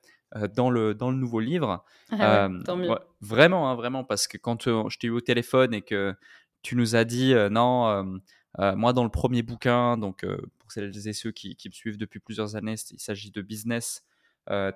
dans, 0.55 0.71
le, 0.71 0.95
dans 0.95 1.11
le 1.11 1.17
nouveau 1.17 1.41
livre. 1.41 1.85
Ah 2.13 2.49
tant 2.65 2.77
mieux. 2.77 2.89
vraiment, 3.21 3.69
hein, 3.69 3.75
vraiment, 3.75 4.05
parce 4.05 4.27
que 4.27 4.39
quand 4.39 4.63
je 4.89 4.99
t'ai 4.99 5.09
eu 5.09 5.11
au 5.11 5.21
téléphone 5.21 5.75
et 5.75 5.83
que 5.83 6.15
tu 6.63 6.77
nous 6.77 6.95
as 6.97 7.05
dit 7.05 7.35
non, 7.51 8.21
moi 8.59 8.93
dans 8.93 9.05
le 9.05 9.11
premier 9.11 9.43
bouquin, 9.43 9.99
donc 9.99 10.25
pour 10.59 10.73
celles 10.73 11.09
et 11.09 11.13
ceux 11.13 11.33
qui, 11.33 11.57
qui 11.57 11.69
me 11.69 11.75
suivent 11.75 11.99
depuis 11.99 12.21
plusieurs 12.21 12.55
années, 12.57 12.77
il 12.93 13.01
s'agit 13.01 13.33
de 13.33 13.43
business 13.43 14.05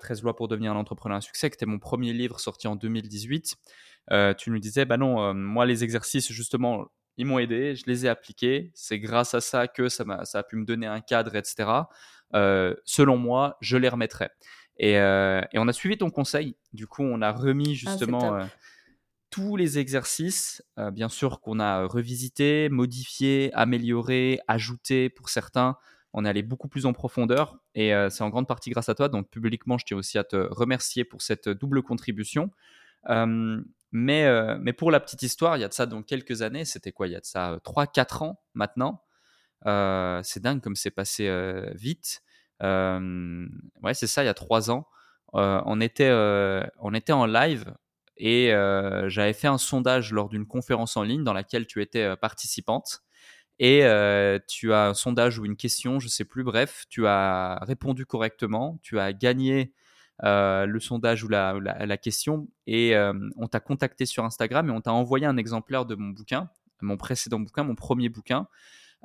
13 0.00 0.22
lois 0.22 0.36
pour 0.36 0.48
devenir 0.48 0.72
un 0.72 0.76
entrepreneur 0.76 1.18
à 1.18 1.20
succès, 1.20 1.50
qui 1.50 1.54
était 1.54 1.66
mon 1.66 1.78
premier 1.78 2.12
livre 2.12 2.40
sorti 2.40 2.68
en 2.68 2.76
2018. 2.76 3.56
tu 4.38 4.50
nous 4.50 4.58
disais, 4.58 4.84
bah 4.84 4.96
non, 4.96 5.34
moi 5.34 5.66
les 5.66 5.84
exercices 5.84 6.30
justement, 6.32 6.86
ils 7.16 7.26
m'ont 7.26 7.38
aidé, 7.38 7.74
je 7.76 7.84
les 7.86 8.06
ai 8.06 8.08
appliqués. 8.08 8.70
C'est 8.74 8.98
grâce 8.98 9.34
à 9.34 9.40
ça 9.40 9.68
que 9.68 9.88
ça, 9.88 10.04
a, 10.08 10.24
ça 10.24 10.40
a 10.40 10.42
pu 10.42 10.56
me 10.56 10.64
donner 10.64 10.86
un 10.86 11.00
cadre, 11.00 11.36
etc. 11.36 11.68
selon 12.84 13.16
moi, 13.16 13.56
je 13.60 13.76
les 13.76 13.88
remettrai. 13.88 14.28
Et, 14.78 14.98
on 14.98 15.68
a 15.68 15.72
suivi 15.72 15.96
ton 15.96 16.10
conseil. 16.10 16.56
Du 16.72 16.86
coup, 16.86 17.02
on 17.02 17.22
a 17.22 17.32
remis 17.32 17.70
ah, 17.70 17.74
justement 17.74 18.38
tous 19.30 19.56
les 19.56 19.80
exercices, 19.80 20.62
bien 20.92 21.08
sûr, 21.08 21.40
qu'on 21.40 21.58
a 21.58 21.86
revisité, 21.86 22.68
modifié, 22.68 23.50
amélioré, 23.54 24.38
ajouté 24.46 25.10
pour 25.10 25.28
certains. 25.28 25.76
On 26.14 26.24
est 26.24 26.28
allé 26.28 26.42
beaucoup 26.42 26.68
plus 26.68 26.86
en 26.86 26.92
profondeur 26.92 27.58
et 27.74 27.92
c'est 28.08 28.22
en 28.22 28.30
grande 28.30 28.46
partie 28.46 28.70
grâce 28.70 28.88
à 28.88 28.94
toi. 28.94 29.08
Donc, 29.08 29.28
publiquement, 29.30 29.78
je 29.78 29.84
tiens 29.84 29.96
aussi 29.96 30.16
à 30.16 30.24
te 30.24 30.36
remercier 30.36 31.04
pour 31.04 31.22
cette 31.22 31.48
double 31.48 31.82
contribution. 31.82 32.50
mais, 33.08 34.56
mais 34.60 34.72
pour 34.72 34.90
la 34.90 35.00
petite 35.00 35.22
histoire, 35.22 35.56
il 35.56 35.60
y 35.60 35.64
a 35.64 35.68
de 35.68 35.74
ça 35.74 35.86
donc 35.86 36.06
quelques 36.06 36.42
années, 36.42 36.64
c'était 36.64 36.92
quoi? 36.92 37.08
Il 37.08 37.12
y 37.12 37.16
a 37.16 37.20
de 37.20 37.24
ça 37.26 37.58
3-4 37.64 38.22
ans 38.22 38.40
maintenant. 38.54 39.02
c'est 40.22 40.40
dingue 40.40 40.60
comme 40.60 40.76
c'est 40.76 40.92
passé 40.92 41.28
vite. 41.74 42.22
ouais, 42.62 43.94
c'est 43.94 44.06
ça, 44.06 44.22
il 44.22 44.26
y 44.26 44.30
a 44.30 44.34
3 44.34 44.70
ans. 44.70 44.86
on, 45.32 45.80
était, 45.80 46.12
on 46.78 46.94
était 46.94 47.12
en 47.12 47.26
live 47.26 47.74
et 48.16 48.52
euh, 48.52 49.08
j'avais 49.08 49.32
fait 49.32 49.48
un 49.48 49.58
sondage 49.58 50.12
lors 50.12 50.28
d'une 50.28 50.46
conférence 50.46 50.96
en 50.96 51.02
ligne 51.02 51.24
dans 51.24 51.32
laquelle 51.32 51.66
tu 51.66 51.82
étais 51.82 52.02
euh, 52.02 52.16
participante. 52.16 53.02
Et 53.58 53.80
tu 54.48 54.72
as 54.72 54.88
un 54.88 54.94
sondage 54.94 55.38
ou 55.38 55.44
une 55.44 55.56
question, 55.56 56.00
je 56.00 56.08
sais 56.08 56.24
plus, 56.24 56.44
bref, 56.44 56.84
tu 56.88 57.06
as 57.06 57.58
répondu 57.62 58.06
correctement, 58.06 58.78
tu 58.82 58.98
as 58.98 59.12
gagné 59.12 59.72
le 60.22 60.78
sondage 60.80 61.24
ou 61.24 61.28
la, 61.28 61.58
la, 61.60 61.96
question 61.96 62.48
et 62.66 62.94
on 63.36 63.46
t'a 63.46 63.60
contacté 63.60 64.06
sur 64.06 64.24
Instagram 64.24 64.68
et 64.68 64.72
on 64.72 64.80
t'a 64.80 64.92
envoyé 64.92 65.26
un 65.26 65.36
exemplaire 65.36 65.86
de 65.86 65.94
mon 65.94 66.10
bouquin, 66.10 66.50
mon 66.80 66.96
précédent 66.96 67.40
bouquin, 67.40 67.64
mon 67.64 67.74
premier 67.74 68.08
bouquin. 68.08 68.48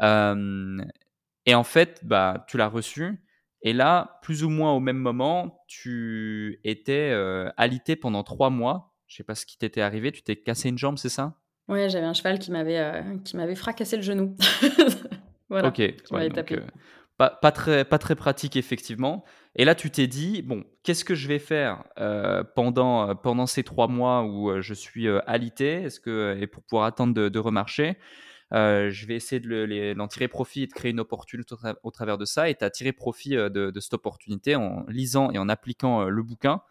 et 0.01 1.55
en 1.55 1.63
fait, 1.63 2.01
bah, 2.03 2.45
tu 2.47 2.57
l'as 2.57 2.67
reçu. 2.69 3.23
Et 3.61 3.73
là, 3.73 4.19
plus 4.23 4.43
ou 4.45 4.49
moins 4.49 4.71
au 4.71 4.79
même 4.79 4.97
moment, 4.97 5.63
tu 5.67 6.59
étais 6.63 7.13
alité 7.57 7.95
pendant 7.95 8.23
trois 8.23 8.49
mois 8.49 8.89
je 9.09 9.15
sais 9.17 9.23
pas 9.23 9.35
ce 9.35 9.45
qui 9.45 9.57
t'était 9.57 9.81
arrivé. 9.81 10.11
Tu 10.11 10.21
t'es 10.21 10.37
cassé 10.37 10.69
une 10.69 10.77
jambe, 10.77 10.97
c'est 10.97 11.09
ça? 11.09 11.35
Oui, 11.69 11.87
j'avais 11.87 12.05
un 12.05 12.13
cheval 12.13 12.39
qui 12.39 12.51
m'avait 12.51 12.79
euh, 12.79 13.01
qui 13.23 13.37
m'avait 13.37 13.55
fracassé 13.55 13.95
le 13.95 14.01
genou. 14.01 14.35
voilà. 15.49 15.67
Ok. 15.67 15.79
donc, 16.11 16.51
euh, 16.51 16.61
pas, 17.17 17.29
pas, 17.29 17.51
très 17.51 17.85
pas 17.85 17.99
très 17.99 18.15
pratique 18.15 18.55
effectivement. 18.55 19.23
Et 19.55 19.65
là, 19.65 19.75
tu 19.75 19.91
t'es 19.91 20.07
dit 20.07 20.41
bon, 20.41 20.63
qu'est-ce 20.83 21.05
que 21.05 21.13
je 21.13 21.27
vais 21.27 21.37
faire 21.37 21.83
euh, 21.99 22.43
pendant 22.55 23.15
pendant 23.15 23.45
ces 23.45 23.63
trois 23.63 23.87
mois 23.87 24.23
où 24.23 24.59
je 24.61 24.73
suis 24.73 25.07
alité? 25.27 25.83
Est-ce 25.83 25.99
que 25.99 26.35
et 26.41 26.47
pour 26.47 26.63
pouvoir 26.63 26.85
attendre 26.85 27.13
de, 27.13 27.39
remarcher 27.39 27.97
je 28.51 29.05
vais 29.05 29.15
essayer 29.15 29.39
de 29.39 29.93
d'en 29.93 30.07
tirer 30.07 30.27
profit 30.27 30.63
et 30.63 30.67
de 30.67 30.73
créer 30.73 30.89
une 30.89 30.99
opportunité 30.99 31.53
au, 31.83 31.91
travers 31.91 32.17
de 32.17 32.25
ça. 32.25 32.49
Et 32.49 32.55
tu 32.55 32.63
as 32.63 32.71
tiré 32.71 32.93
profit 32.93 33.35
de, 33.35 33.49
de, 33.49 33.79
cette 33.79 33.93
opportunité 33.93 34.55
en 34.55 34.85
lisant 34.87 35.29
et 35.29 35.37
en 35.37 35.49
appliquant 35.49 36.05
le 36.05 36.23
bouquin. 36.23 36.61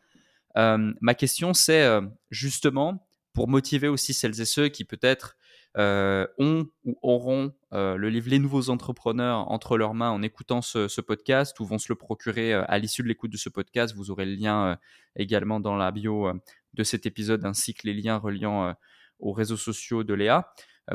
Ma 0.56 1.14
question, 1.14 1.54
c'est 1.54 1.88
justement 2.30 3.07
pour 3.32 3.48
motiver 3.48 3.88
aussi 3.88 4.14
celles 4.14 4.40
et 4.40 4.44
ceux 4.44 4.68
qui 4.68 4.84
peut-être 4.84 5.36
euh, 5.76 6.26
ont 6.38 6.66
ou 6.84 6.98
auront 7.02 7.52
le 7.72 8.08
livre 8.08 8.30
Les 8.30 8.38
nouveaux 8.38 8.70
entrepreneurs 8.70 9.50
entre 9.50 9.76
leurs 9.76 9.94
mains 9.94 10.10
en 10.10 10.22
écoutant 10.22 10.62
ce, 10.62 11.00
podcast 11.00 11.60
ou 11.60 11.64
vont 11.64 11.78
se 11.78 11.92
le 11.92 11.96
procurer 11.96 12.54
à 12.54 12.78
l'issue 12.78 13.02
de 13.02 13.08
l'écoute 13.08 13.30
de 13.30 13.36
ce 13.36 13.48
podcast. 13.48 13.94
Vous 13.94 14.10
aurez 14.10 14.24
le 14.24 14.34
lien 14.34 14.78
également 15.16 15.60
dans 15.60 15.76
la 15.76 15.90
bio 15.90 16.32
de 16.72 16.82
cet 16.82 17.04
épisode 17.04 17.44
ainsi 17.44 17.74
que 17.74 17.86
les 17.86 17.94
liens 17.94 18.16
reliant 18.16 18.74
aux 19.20 19.32
réseaux 19.32 19.58
sociaux 19.58 20.02
de 20.02 20.14
Léa 20.14 20.50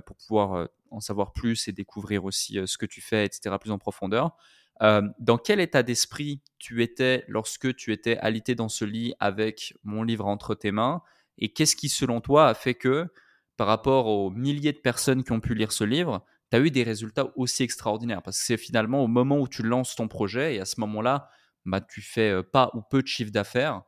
pour 0.07 0.17
pouvoir 0.17 0.67
en 0.89 0.99
savoir 0.99 1.33
plus 1.33 1.67
et 1.67 1.71
découvrir 1.71 2.25
aussi 2.25 2.59
ce 2.65 2.77
que 2.77 2.87
tu 2.87 3.01
fais, 3.01 3.25
etc., 3.25 3.55
plus 3.59 3.71
en 3.71 3.77
profondeur. 3.77 4.35
Euh, 4.81 5.01
dans 5.19 5.37
quel 5.37 5.59
état 5.59 5.83
d'esprit 5.83 6.41
tu 6.57 6.81
étais 6.81 7.25
lorsque 7.27 7.75
tu 7.75 7.91
étais 7.91 8.17
alité 8.17 8.55
dans 8.55 8.69
ce 8.69 8.85
lit 8.85 9.13
avec 9.19 9.75
mon 9.83 10.03
livre 10.03 10.25
entre 10.25 10.55
tes 10.55 10.71
mains? 10.71 11.01
Et 11.37 11.51
qu'est-ce 11.51 11.75
qui, 11.75 11.89
selon 11.89 12.21
toi, 12.21 12.47
a 12.47 12.53
fait 12.53 12.75
que, 12.75 13.07
par 13.57 13.67
rapport 13.67 14.07
aux 14.07 14.29
milliers 14.29 14.73
de 14.73 14.79
personnes 14.79 15.23
qui 15.23 15.31
ont 15.31 15.39
pu 15.39 15.55
lire 15.55 15.71
ce 15.71 15.83
livre, 15.83 16.25
tu 16.51 16.57
as 16.57 16.59
eu 16.59 16.71
des 16.71 16.83
résultats 16.83 17.27
aussi 17.35 17.63
extraordinaires? 17.63 18.21
Parce 18.21 18.39
que 18.39 18.45
c'est 18.45 18.57
finalement 18.57 19.03
au 19.03 19.07
moment 19.07 19.39
où 19.39 19.47
tu 19.47 19.63
lances 19.63 19.95
ton 19.95 20.07
projet 20.07 20.55
et 20.55 20.59
à 20.59 20.65
ce 20.65 20.79
moment-là, 20.81 21.29
bah, 21.65 21.81
tu 21.81 22.01
fais 22.01 22.31
euh, 22.31 22.43
pas 22.43 22.71
ou 22.73 22.81
peu 22.81 23.01
de 23.01 23.07
chiffre 23.07 23.31
d'affaires 23.31 23.83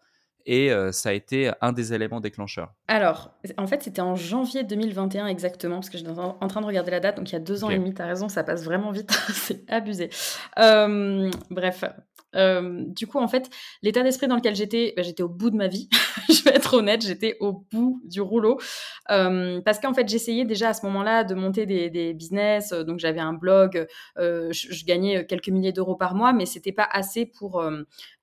et 0.45 0.71
ça 0.91 1.09
a 1.09 1.13
été 1.13 1.51
un 1.61 1.71
des 1.71 1.93
éléments 1.93 2.19
déclencheurs. 2.19 2.71
Alors, 2.87 3.31
en 3.57 3.65
fait, 3.65 3.81
c'était 3.81 4.01
en 4.01 4.15
janvier 4.15 4.63
2021 4.63 5.25
exactement, 5.25 5.77
parce 5.77 5.89
que 5.89 5.97
j'étais 5.97 6.11
en 6.11 6.47
train 6.47 6.61
de 6.61 6.65
regarder 6.67 6.91
la 6.91 6.99
date, 6.99 7.17
donc 7.17 7.31
il 7.31 7.33
y 7.33 7.35
a 7.35 7.39
deux 7.39 7.63
ans 7.63 7.71
et 7.71 7.79
demi, 7.79 7.95
tu 7.95 8.01
as 8.03 8.05
raison, 8.05 8.29
ça 8.29 8.43
passe 8.43 8.63
vraiment 8.63 8.91
vite, 8.91 9.11
c'est 9.33 9.67
abusé. 9.71 10.11
bref, 10.55 11.83
du 12.35 13.07
coup, 13.07 13.19
en 13.19 13.27
fait, 13.27 13.49
l'état 13.81 14.03
d'esprit 14.03 14.27
dans 14.27 14.35
lequel 14.35 14.55
j'étais, 14.55 14.93
bah, 14.95 15.03
j'étais 15.03 15.23
au 15.23 15.29
bout 15.29 15.49
de 15.49 15.55
ma 15.55 15.67
vie. 15.67 15.89
je 16.29 16.43
vais 16.43 16.55
être 16.55 16.73
honnête, 16.73 17.01
j'étais 17.01 17.37
au 17.39 17.65
bout 17.71 18.01
du 18.05 18.21
rouleau. 18.21 18.59
parce 19.07 19.79
qu'en 19.79 19.93
fait, 19.93 20.07
j'essayais 20.07 20.45
déjà 20.45 20.69
à 20.69 20.73
ce 20.73 20.85
moment-là 20.85 21.23
de 21.23 21.35
monter 21.35 21.65
des, 21.65 22.13
business. 22.13 22.71
Donc, 22.71 22.99
j'avais 22.99 23.19
un 23.19 23.33
blog, 23.33 23.87
je, 24.17 24.51
je, 24.51 24.85
gagnais 24.85 25.25
quelques 25.25 25.49
milliers 25.49 25.73
d'euros 25.73 25.95
par 25.95 26.15
mois, 26.15 26.33
mais 26.33 26.45
c'était 26.45 26.71
pas 26.71 26.87
assez 26.91 27.25
pour 27.25 27.63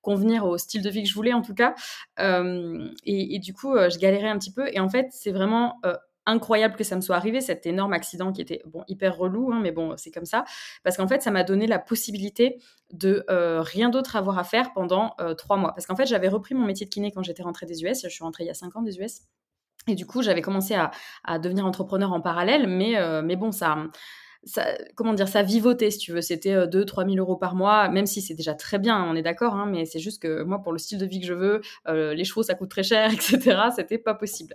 convenir 0.01 0.45
au 0.47 0.59
style 0.59 0.83
de 0.83 0.91
vie 0.91 1.03
que 1.03 1.09
je 1.09 1.15
voulais, 1.15 1.33
en 1.33 1.43
tout 1.43 1.55
cas. 1.55 1.75
Et, 2.19 3.35
et, 3.35 3.39
du 3.39 3.55
coup, 3.55 3.75
je 3.77 3.99
galérais 3.99 4.29
un 4.29 4.39
petit 4.39 4.53
peu. 4.53 4.69
Et 4.73 4.81
en 4.81 4.89
fait, 4.89 5.09
c'est 5.11 5.33
vraiment 5.33 5.81
incroyable 6.27 6.77
que 6.77 6.85
ça 6.85 6.97
me 6.97 7.01
soit 7.01 7.17
arrivé, 7.17 7.41
cet 7.41 7.67
énorme 7.67 7.93
accident 7.93 8.33
qui 8.33 8.41
était 8.41 8.63
bon 8.67 8.85
hyper 8.89 9.17
relou, 9.17 9.53
hein, 9.53 9.61
mais 9.63 9.73
bon, 9.73 9.95
c'est 9.97 10.11
comme 10.11 10.25
ça, 10.25 10.45
parce 10.85 10.97
qu'en 10.97 11.09
fait, 11.09 11.23
ça 11.23 11.31
m'a 11.31 11.45
donné 11.45 11.67
la 11.67 11.79
possibilité 11.79 12.61
de 12.93 13.25
euh, 13.31 13.61
rien 13.63 13.89
d'autre 13.89 14.17
avoir 14.17 14.39
à 14.39 14.45
faire 14.45 14.73
pendant 14.73 15.15
euh, 15.21 15.35
trois 15.35 15.57
mois. 15.57 15.73
Parce 15.75 15.87
qu'en 15.87 15.97
fait, 15.97 16.07
j'avais 16.07 16.29
repris 16.29 16.55
mon 16.55 16.65
métier 16.67 16.87
de 16.87 16.91
kiné 16.91 17.11
quand 17.13 17.23
j'étais 17.23 17.43
rentrée 17.43 17.67
des 17.67 17.83
US, 17.83 18.03
je 18.03 18.09
suis 18.09 18.25
rentrée 18.25 18.45
il 18.45 18.49
y 18.49 18.51
a 18.51 18.55
cinq 18.55 18.77
ans 18.77 18.83
des 18.83 18.99
US, 18.99 19.23
et 19.89 19.95
du 19.95 20.07
coup, 20.07 20.23
j'avais 20.23 20.43
commencé 20.43 20.75
à, 20.75 21.39
devenir 21.39 21.67
entrepreneur 21.67 22.13
en 22.13 22.21
parallèle, 22.21 22.69
mais, 22.69 22.97
euh, 22.97 23.23
mais 23.23 23.37
bon, 23.37 23.51
ça 23.51 23.77
comment 24.95 25.15
dire, 25.15 25.29
ça 25.29 25.43
vivotait, 25.43 25.91
si 25.91 25.99
tu 25.99 26.13
veux. 26.13 26.21
C'était 26.21 26.67
2 26.67 26.85
3 26.85 27.05
000 27.05 27.17
euros 27.17 27.37
par 27.37 27.55
mois, 27.55 27.89
même 27.89 28.07
si 28.07 28.21
c'est 28.21 28.35
déjà 28.35 28.55
très 28.55 28.79
bien, 28.79 29.05
on 29.05 29.15
est 29.15 29.23
d'accord, 29.23 29.55
hein, 29.55 29.67
mais 29.71 29.85
c'est 29.85 29.99
juste 29.99 30.23
que 30.23 30.43
moi, 30.43 30.63
pour 30.63 30.73
le 30.73 30.79
style 30.79 30.99
de 30.99 31.07
vie 31.07 31.21
que 31.21 31.27
je 31.27 31.35
veux, 31.35 31.61
euh, 31.89 32.15
les 32.15 32.25
chevaux, 32.25 32.43
ça 32.43 32.55
coûte 32.55 32.71
très 32.71 32.83
cher, 32.83 33.11
etc., 33.13 33.59
c'était 33.75 33.99
pas 33.99 34.15
possible. 34.15 34.55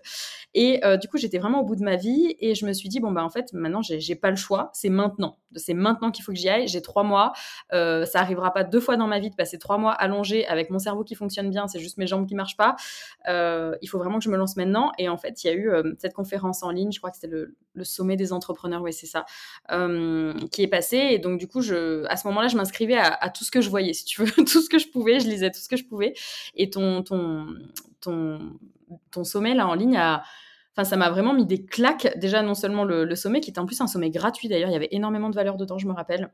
Et 0.53 0.83
euh, 0.85 0.97
du 0.97 1.07
coup, 1.07 1.17
j'étais 1.17 1.37
vraiment 1.37 1.61
au 1.61 1.65
bout 1.65 1.75
de 1.75 1.83
ma 1.83 1.95
vie 1.95 2.35
et 2.39 2.55
je 2.55 2.65
me 2.65 2.73
suis 2.73 2.89
dit, 2.89 2.99
bon, 2.99 3.11
bah, 3.11 3.23
en 3.23 3.29
fait, 3.29 3.53
maintenant, 3.53 3.81
j'ai 3.81 4.15
pas 4.15 4.29
le 4.29 4.35
choix, 4.35 4.69
c'est 4.73 4.89
maintenant. 4.89 5.37
C'est 5.55 5.73
maintenant 5.73 6.11
qu'il 6.11 6.23
faut 6.23 6.31
que 6.31 6.37
j'y 6.37 6.49
aille. 6.49 6.67
J'ai 6.67 6.81
trois 6.81 7.03
mois. 7.03 7.33
Euh, 7.73 8.05
ça 8.05 8.19
arrivera 8.19 8.53
pas 8.53 8.63
deux 8.63 8.79
fois 8.79 8.97
dans 8.97 9.07
ma 9.07 9.19
vie 9.19 9.29
de 9.29 9.35
passer 9.35 9.57
trois 9.57 9.77
mois 9.77 9.93
allongée 9.93 10.45
avec 10.47 10.69
mon 10.69 10.79
cerveau 10.79 11.03
qui 11.03 11.15
fonctionne 11.15 11.49
bien, 11.49 11.67
c'est 11.67 11.79
juste 11.79 11.97
mes 11.97 12.05
jambes 12.05 12.27
qui 12.27 12.35
marchent 12.35 12.57
pas. 12.57 12.75
il 13.27 13.87
faut 13.89 13.97
vraiment 13.97 14.19
que 14.19 14.25
je 14.25 14.29
me 14.29 14.37
lance 14.37 14.57
maintenant. 14.57 14.91
Et 14.97 15.09
en 15.09 15.17
fait, 15.17 15.43
il 15.43 15.47
y 15.47 15.49
a 15.49 15.53
eu 15.53 15.71
cette 15.99 16.13
conférence 16.13 16.63
en 16.63 16.71
ligne, 16.71 16.91
je 16.91 16.99
crois 16.99 17.09
que 17.09 17.17
c'était 17.17 17.27
le, 17.27 17.55
le, 17.73 17.83
sommet 17.83 18.15
des 18.15 18.33
entrepreneurs, 18.33 18.81
oui, 18.81 18.93
c'est 18.93 19.05
ça. 19.05 19.25
Euh, 19.77 20.33
qui 20.51 20.63
est 20.63 20.67
passé. 20.67 20.97
Et 20.97 21.19
donc, 21.19 21.39
du 21.39 21.47
coup, 21.47 21.59
à 21.59 22.17
ce 22.17 22.27
moment-là, 22.27 22.47
je 22.47 22.57
m'inscrivais 22.57 22.97
à, 22.97 23.29
tout 23.29 23.43
ce 23.43 23.51
que 23.51 23.61
je 23.61 23.69
voyais, 23.69 23.93
si 23.93 24.05
tu 24.05 24.23
veux, 24.23 24.31
tout 24.45 24.61
ce 24.61 24.69
que 24.69 24.79
je 24.79 24.87
pouvais, 24.87 25.19
je 25.19 25.27
lisais 25.27 25.51
tout 25.51 25.59
ce 25.59 25.69
que 25.69 25.77
je 25.77 25.85
pouvais. 25.85 26.13
Et 26.55 26.69
ton, 26.69 27.03
sommet 29.23 29.53
là 29.53 29.67
en 29.67 29.75
ligne 29.75 29.97
a. 29.97 30.23
Ça 30.83 30.95
m'a 30.95 31.09
vraiment 31.09 31.33
mis 31.33 31.45
des 31.45 31.65
claques. 31.65 32.17
Déjà, 32.17 32.43
non 32.43 32.53
seulement 32.53 32.83
le, 32.83 33.15
sommet, 33.15 33.39
qui 33.39 33.49
était 33.49 33.59
en 33.59 33.65
plus 33.65 33.81
un 33.81 33.87
sommet 33.87 34.11
gratuit 34.11 34.47
d'ailleurs, 34.47 34.69
il 34.69 34.73
y 34.73 34.75
avait 34.75 34.89
énormément 34.91 35.29
de 35.29 35.35
valeur 35.35 35.57
dedans, 35.57 35.77
je 35.77 35.87
me 35.87 35.93
rappelle. 35.93 36.29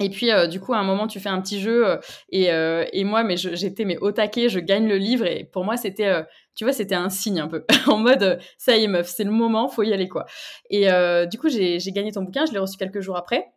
Et 0.00 0.10
puis, 0.10 0.32
euh, 0.32 0.48
du 0.48 0.58
coup, 0.58 0.74
à 0.74 0.78
un 0.78 0.82
moment, 0.82 1.06
tu 1.06 1.20
fais 1.20 1.28
un 1.28 1.40
petit 1.40 1.60
jeu 1.60 1.86
euh, 1.86 1.98
et, 2.30 2.48
et, 2.92 3.04
moi, 3.04 3.22
mais 3.22 3.36
j'étais 3.36 3.84
mais 3.84 3.96
au 3.98 4.10
taquet, 4.10 4.48
je 4.48 4.58
gagne 4.58 4.88
le 4.88 4.96
livre 4.96 5.24
et 5.24 5.44
pour 5.44 5.64
moi, 5.64 5.76
c'était 5.76 6.24
tu 6.54 6.64
vois, 6.64 6.72
c'était 6.72 6.94
un 6.94 7.10
signe 7.10 7.40
un 7.40 7.48
peu, 7.48 7.64
en 7.86 7.98
mode, 7.98 8.22
euh, 8.22 8.36
ça 8.58 8.76
y 8.76 8.84
est 8.84 8.88
meuf, 8.88 9.08
c'est 9.08 9.24
le 9.24 9.30
moment, 9.30 9.68
faut 9.68 9.82
y 9.82 9.92
aller 9.92 10.08
quoi. 10.08 10.26
Et 10.70 10.90
euh, 10.90 11.26
du 11.26 11.38
coup, 11.38 11.48
j'ai 11.48 11.78
gagné 11.88 12.12
ton 12.12 12.22
bouquin, 12.22 12.46
je 12.46 12.52
l'ai 12.52 12.58
reçu 12.58 12.76
quelques 12.76 13.00
jours 13.00 13.16
après. 13.16 13.52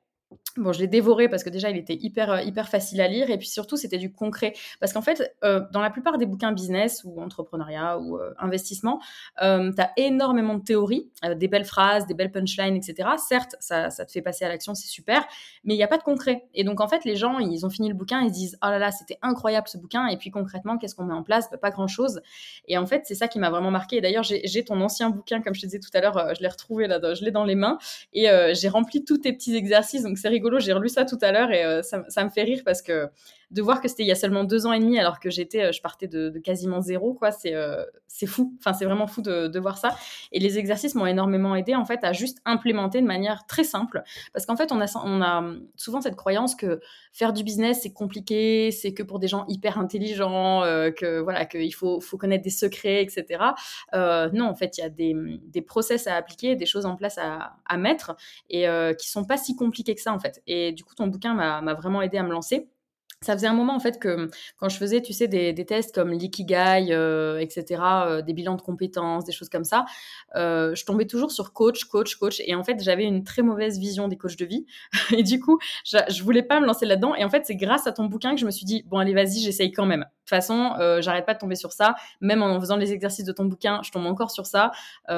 Bon, 0.58 0.74
je 0.74 0.80
l'ai 0.80 0.88
dévoré 0.88 1.30
parce 1.30 1.44
que 1.44 1.52
déjà, 1.52 1.70
il 1.70 1.78
était 1.78 1.94
hyper, 1.94 2.32
euh, 2.32 2.42
hyper 2.42 2.68
facile 2.68 3.00
à 3.02 3.08
lire 3.08 3.30
et 3.30 3.38
puis 3.38 3.48
surtout, 3.48 3.78
c'était 3.78 4.00
du 4.00 4.12
concret. 4.12 4.54
Parce 4.80 4.92
qu'en 4.92 5.04
fait, 5.04 5.36
euh, 5.44 5.62
dans 5.72 5.82
la 5.82 5.92
plupart 5.92 6.18
des 6.18 6.26
bouquins 6.26 6.52
business 6.52 7.04
ou 7.06 7.22
entrepreneuriat 7.22 8.00
ou 8.00 8.18
euh, 8.18 8.34
investissement, 8.40 9.00
tu 9.40 9.46
as 9.46 9.92
énormément 9.98 10.56
de 10.56 10.64
théories, 10.64 11.10
des 11.36 11.48
belles 11.48 11.66
phrases, 11.66 12.08
des 12.08 12.16
belles 12.16 12.32
punchlines, 12.32 12.76
etc. 12.76 13.10
Certes, 13.18 13.56
ça, 13.60 13.90
ça 13.92 14.06
te 14.06 14.12
fait 14.12 14.22
passer 14.22 14.46
à 14.46 14.50
l'action, 14.50 14.74
c'est 14.74 14.88
super, 14.88 15.26
mais 15.64 15.76
il 15.76 15.78
n'y 15.78 15.84
a 15.84 15.88
pas 15.88 15.98
de 15.98 16.04
concret. 16.04 16.46
Et 16.56 16.64
donc, 16.64 16.82
en 16.82 16.88
fait, 16.88 17.06
les 17.06 17.16
gens, 17.16 17.40
ils 17.40 17.66
ont 17.66 17.70
fini 17.70 17.88
le 17.90 17.94
bouquin, 17.94 18.22
ils 18.22 18.30
se 18.30 18.34
disent 18.34 18.58
Oh 18.64 18.68
là 18.68 18.80
là, 18.80 18.92
c'était 18.92 19.20
incroyable 19.22 19.68
ce 19.68 19.78
bouquin. 19.78 20.08
Et 20.08 20.18
puis 20.18 20.32
concrètement, 20.32 20.78
qu'est-ce 20.78 20.96
qu'on 20.96 21.06
met 21.06 21.14
en 21.14 21.24
place? 21.24 21.50
Bah, 21.52 21.58
Pas 21.58 21.70
grand-chose. 21.70 22.22
Et 22.68 22.78
en 22.78 22.88
fait, 22.88 23.04
c'est 23.06 23.16
ça 23.16 23.28
qui 23.28 23.38
m'a 23.38 23.50
vraiment 23.50 23.72
marqué. 23.72 23.98
Et 23.98 24.02
d'ailleurs, 24.02 24.24
j'ai 24.24 24.64
ton 24.64 24.82
ancien 24.82 25.10
bouquin, 25.12 25.42
comme 25.42 25.54
je 25.54 25.62
te 25.62 25.66
disais 25.68 25.80
tout 25.80 25.92
à 25.94 26.02
l'heure, 26.02 26.34
je 26.36 26.42
l'ai 26.42 26.48
retrouvé 26.48 26.88
là, 26.88 27.00
je 27.14 27.24
l'ai 27.24 27.32
dans 27.32 27.46
les 27.46 27.56
mains 27.56 27.78
et 28.14 28.28
j'ai 28.54 28.70
rempli 28.70 29.06
tous 29.06 29.20
tes 29.20 29.34
petits 29.34 29.56
exercices. 29.56 30.04
Donc, 30.04 30.18
c'est 30.18 30.30
rigolo 30.30 30.47
j'ai 30.60 30.74
relu 30.74 30.90
ça 30.90 31.06
tout 31.06 31.18
à 31.22 31.32
l'heure 31.32 31.52
et 31.52 31.64
euh, 31.66 31.82
ça, 31.82 32.24
me 32.24 32.30
fait 32.30 32.44
rire 32.44 32.62
parce 32.66 32.82
que 32.82 33.10
de 33.52 33.62
voir 33.62 33.82
que 33.82 33.88
c'était 33.88 34.04
il 34.04 34.08
y 34.08 34.12
a 34.12 34.16
seulement 34.16 34.44
deux 34.44 34.66
ans 34.66 34.74
et 34.74 34.80
demi, 34.80 35.00
alors 35.00 35.20
que 35.20 35.30
j'étais, 35.30 35.72
je 35.72 35.82
partais 35.82 36.08
de, 36.08 36.30
quasiment 36.40 36.82
zéro, 36.82 37.14
quoi. 37.14 37.32
C'est 37.32 37.54
c'est 38.08 38.26
fou. 38.26 38.54
Enfin, 38.60 38.74
c'est 38.74 38.86
vraiment 38.86 39.06
fou 39.06 39.22
de, 39.22 39.48
de, 39.48 39.60
voir 39.60 39.78
ça. 39.78 39.96
Et 40.32 40.40
les 40.40 40.58
exercices 40.58 40.96
m'ont 40.96 41.06
énormément 41.06 41.56
aidé, 41.56 41.76
en 41.76 41.86
fait, 41.86 42.04
à 42.04 42.14
juste 42.14 42.40
implémenter 42.46 43.02
de 43.02 43.06
manière 43.06 43.46
très 43.46 43.64
simple. 43.64 44.02
Parce 44.34 44.46
qu'en 44.46 44.56
fait, 44.56 44.72
on 44.72 44.82
a, 44.82 44.88
on 45.04 45.22
a 45.22 45.44
souvent 45.76 46.02
cette 46.02 46.16
croyance 46.16 46.56
que 46.56 46.80
faire 47.14 47.34
du 47.34 47.44
business, 47.44 47.82
c'est 47.84 47.94
compliqué, 47.94 48.72
c'est 48.72 48.94
que 48.94 49.04
pour 49.04 49.20
des 49.20 49.28
gens 49.28 49.46
hyper 49.48 49.78
intelligents, 49.78 50.62
que 50.96 51.20
voilà, 51.20 51.46
qu'il 51.46 51.74
faut, 51.74 52.00
faut 52.00 52.18
connaître 52.18 52.44
des 52.44 52.50
secrets, 52.50 53.02
etc. 53.02 53.44
non, 53.94 54.46
en 54.46 54.56
fait, 54.56 54.78
il 54.78 54.82
y 54.82 54.84
a 54.84 54.90
des, 54.90 55.16
des 55.44 55.62
process 55.62 56.08
à 56.08 56.16
appliquer, 56.16 56.56
des 56.56 56.66
choses 56.66 56.86
en 56.86 56.96
place 56.96 57.18
à, 57.18 57.58
à 57.66 57.78
mettre 57.78 58.16
et 58.50 58.68
euh, 58.68 58.94
qui 58.94 59.10
sont 59.10 59.26
pas 59.26 59.38
si 59.38 59.56
compliquées 59.56 59.96
que 59.96 60.02
ça 60.02 60.14
en 60.14 60.20
fait. 60.20 60.42
Et 60.48 60.72
du 60.72 60.84
coup, 60.84 60.96
ton 60.96 61.08
bouquin 61.08 61.34
m'a 61.34 61.74
vraiment 61.74 62.02
aidé 62.02 62.18
à 62.18 62.24
me 62.24 62.32
lancer. 62.32 62.68
Ça 63.26 63.34
faisait 63.34 63.48
un 63.48 63.54
moment 63.56 63.76
en 63.76 63.80
fait 63.80 64.00
que 64.00 64.30
quand 64.58 64.70
je 64.70 64.78
faisais, 64.78 65.02
tu 65.02 65.12
sais, 65.12 65.28
des, 65.28 65.54
tests 65.66 65.96
comme 65.96 66.12
l'ikigai, 66.12 66.90
euh, 66.92 67.40
etc., 67.40 67.82
euh, 67.82 68.22
des 68.22 68.34
bilans 68.34 68.56
de 68.56 68.62
compétences, 68.62 69.26
des 69.26 69.32
choses 69.32 69.50
comme 69.50 69.64
ça, 69.64 69.86
euh, 70.36 70.76
je 70.76 70.86
tombais 70.86 71.06
toujours 71.06 71.32
sur 71.32 71.52
coach, 71.52 71.86
coach, 71.86 72.16
coach. 72.16 72.42
Et 72.46 72.54
en 72.54 72.64
fait, 72.64 72.82
j'avais 72.84 73.06
une 73.06 73.24
très 73.24 73.42
mauvaise 73.42 73.80
vision 73.80 74.08
des 74.08 74.18
coachs 74.18 74.38
de 74.38 74.46
vie. 74.46 74.68
et 75.18 75.24
du 75.24 75.40
coup, 75.40 75.58
je, 75.84 75.98
je 76.10 76.22
voulais 76.22 76.44
pas 76.44 76.60
me 76.60 76.68
lancer 76.68 76.86
là-dedans. 76.86 77.16
Et 77.16 77.24
en 77.26 77.30
fait, 77.30 77.44
c'est 77.46 77.56
grâce 77.56 77.88
à 77.88 77.92
ton 77.92 78.06
bouquin 78.06 78.36
que 78.36 78.40
je 78.40 78.46
me 78.46 78.52
suis 78.52 78.66
dit, 78.66 78.84
bon, 78.86 79.00
allez, 79.00 79.16
vas-y, 79.16 79.40
j'essaye 79.40 79.72
quand 79.72 79.88
même. 79.88 80.06
De 80.28 80.36
toute 80.36 80.42
façon, 80.42 80.76
j'arrête 81.00 81.26
pas 81.26 81.34
de 81.34 81.40
tomber 81.40 81.56
sur 81.56 81.72
ça. 81.72 81.96
Même 82.20 82.42
en 82.42 82.60
faisant 82.60 82.76
les 82.76 82.92
exercices 82.92 83.26
de 83.26 83.32
ton 83.32 83.46
bouquin, 83.46 83.82
je 83.84 83.92
tombe 83.92 84.06
encore 84.06 84.32
sur 84.32 84.46
ça. 84.46 84.72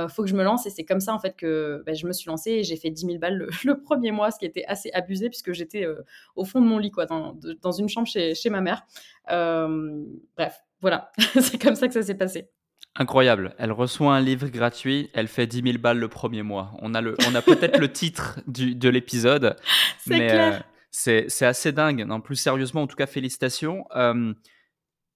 faut 0.09 0.21
que 0.21 0.29
je 0.29 0.35
me 0.35 0.43
lance. 0.43 0.67
Et 0.67 0.69
c'est 0.69 0.83
comme 0.83 0.99
ça, 0.99 1.13
en 1.13 1.19
fait, 1.19 1.35
que 1.35 1.81
ben, 1.85 1.95
je 1.95 2.05
me 2.05 2.13
suis 2.13 2.27
lancée 2.27 2.51
et 2.51 2.63
j'ai 2.63 2.75
fait 2.75 2.91
10 2.91 3.05
000 3.05 3.17
balles 3.17 3.47
le, 3.65 3.81
premier 3.81 4.11
mois, 4.11 4.29
ce 4.29 4.37
qui 4.37 4.45
était 4.45 4.65
assez 4.65 4.91
abusé 4.93 5.29
puisque 5.29 5.51
j'étais 5.51 5.87
au 6.35 6.45
fond 6.45 6.61
de 6.61 6.67
mon 6.67 6.77
lit, 6.77 6.91
quoi, 6.91 7.05
dans, 7.05 7.35
dans 7.61 7.71
une 7.71 7.89
chambre 7.89 8.07
chez, 8.07 8.35
chez 8.35 8.49
ma 8.49 8.61
mère. 8.61 8.85
Euh, 9.31 10.03
bref, 10.35 10.61
voilà, 10.81 11.11
c'est 11.39 11.61
comme 11.61 11.75
ça 11.75 11.87
que 11.87 11.93
ça 11.93 12.01
s'est 12.01 12.15
passé. 12.15 12.49
Incroyable. 12.95 13.53
Elle 13.59 13.71
reçoit 13.71 14.15
un 14.15 14.21
livre 14.21 14.47
gratuit, 14.47 15.09
elle 15.13 15.27
fait 15.27 15.47
10 15.47 15.61
000 15.63 15.77
balles 15.77 15.99
le 15.99 16.07
premier 16.07 16.43
mois. 16.43 16.71
On 16.79 16.93
a, 16.95 17.01
le, 17.01 17.15
on 17.29 17.35
a 17.35 17.41
peut-être 17.41 17.77
le 17.77 17.91
titre 17.91 18.39
du, 18.47 18.75
de 18.75 18.89
l'épisode, 18.89 19.55
mais 20.07 20.33
euh, 20.33 20.59
c'est 20.91 21.45
assez 21.45 21.71
dingue. 21.71 22.05
Non, 22.05 22.19
plus 22.19 22.35
sérieusement, 22.35 22.81
en 22.81 22.87
tout 22.87 22.95
cas, 22.95 23.05
félicitations. 23.05 23.85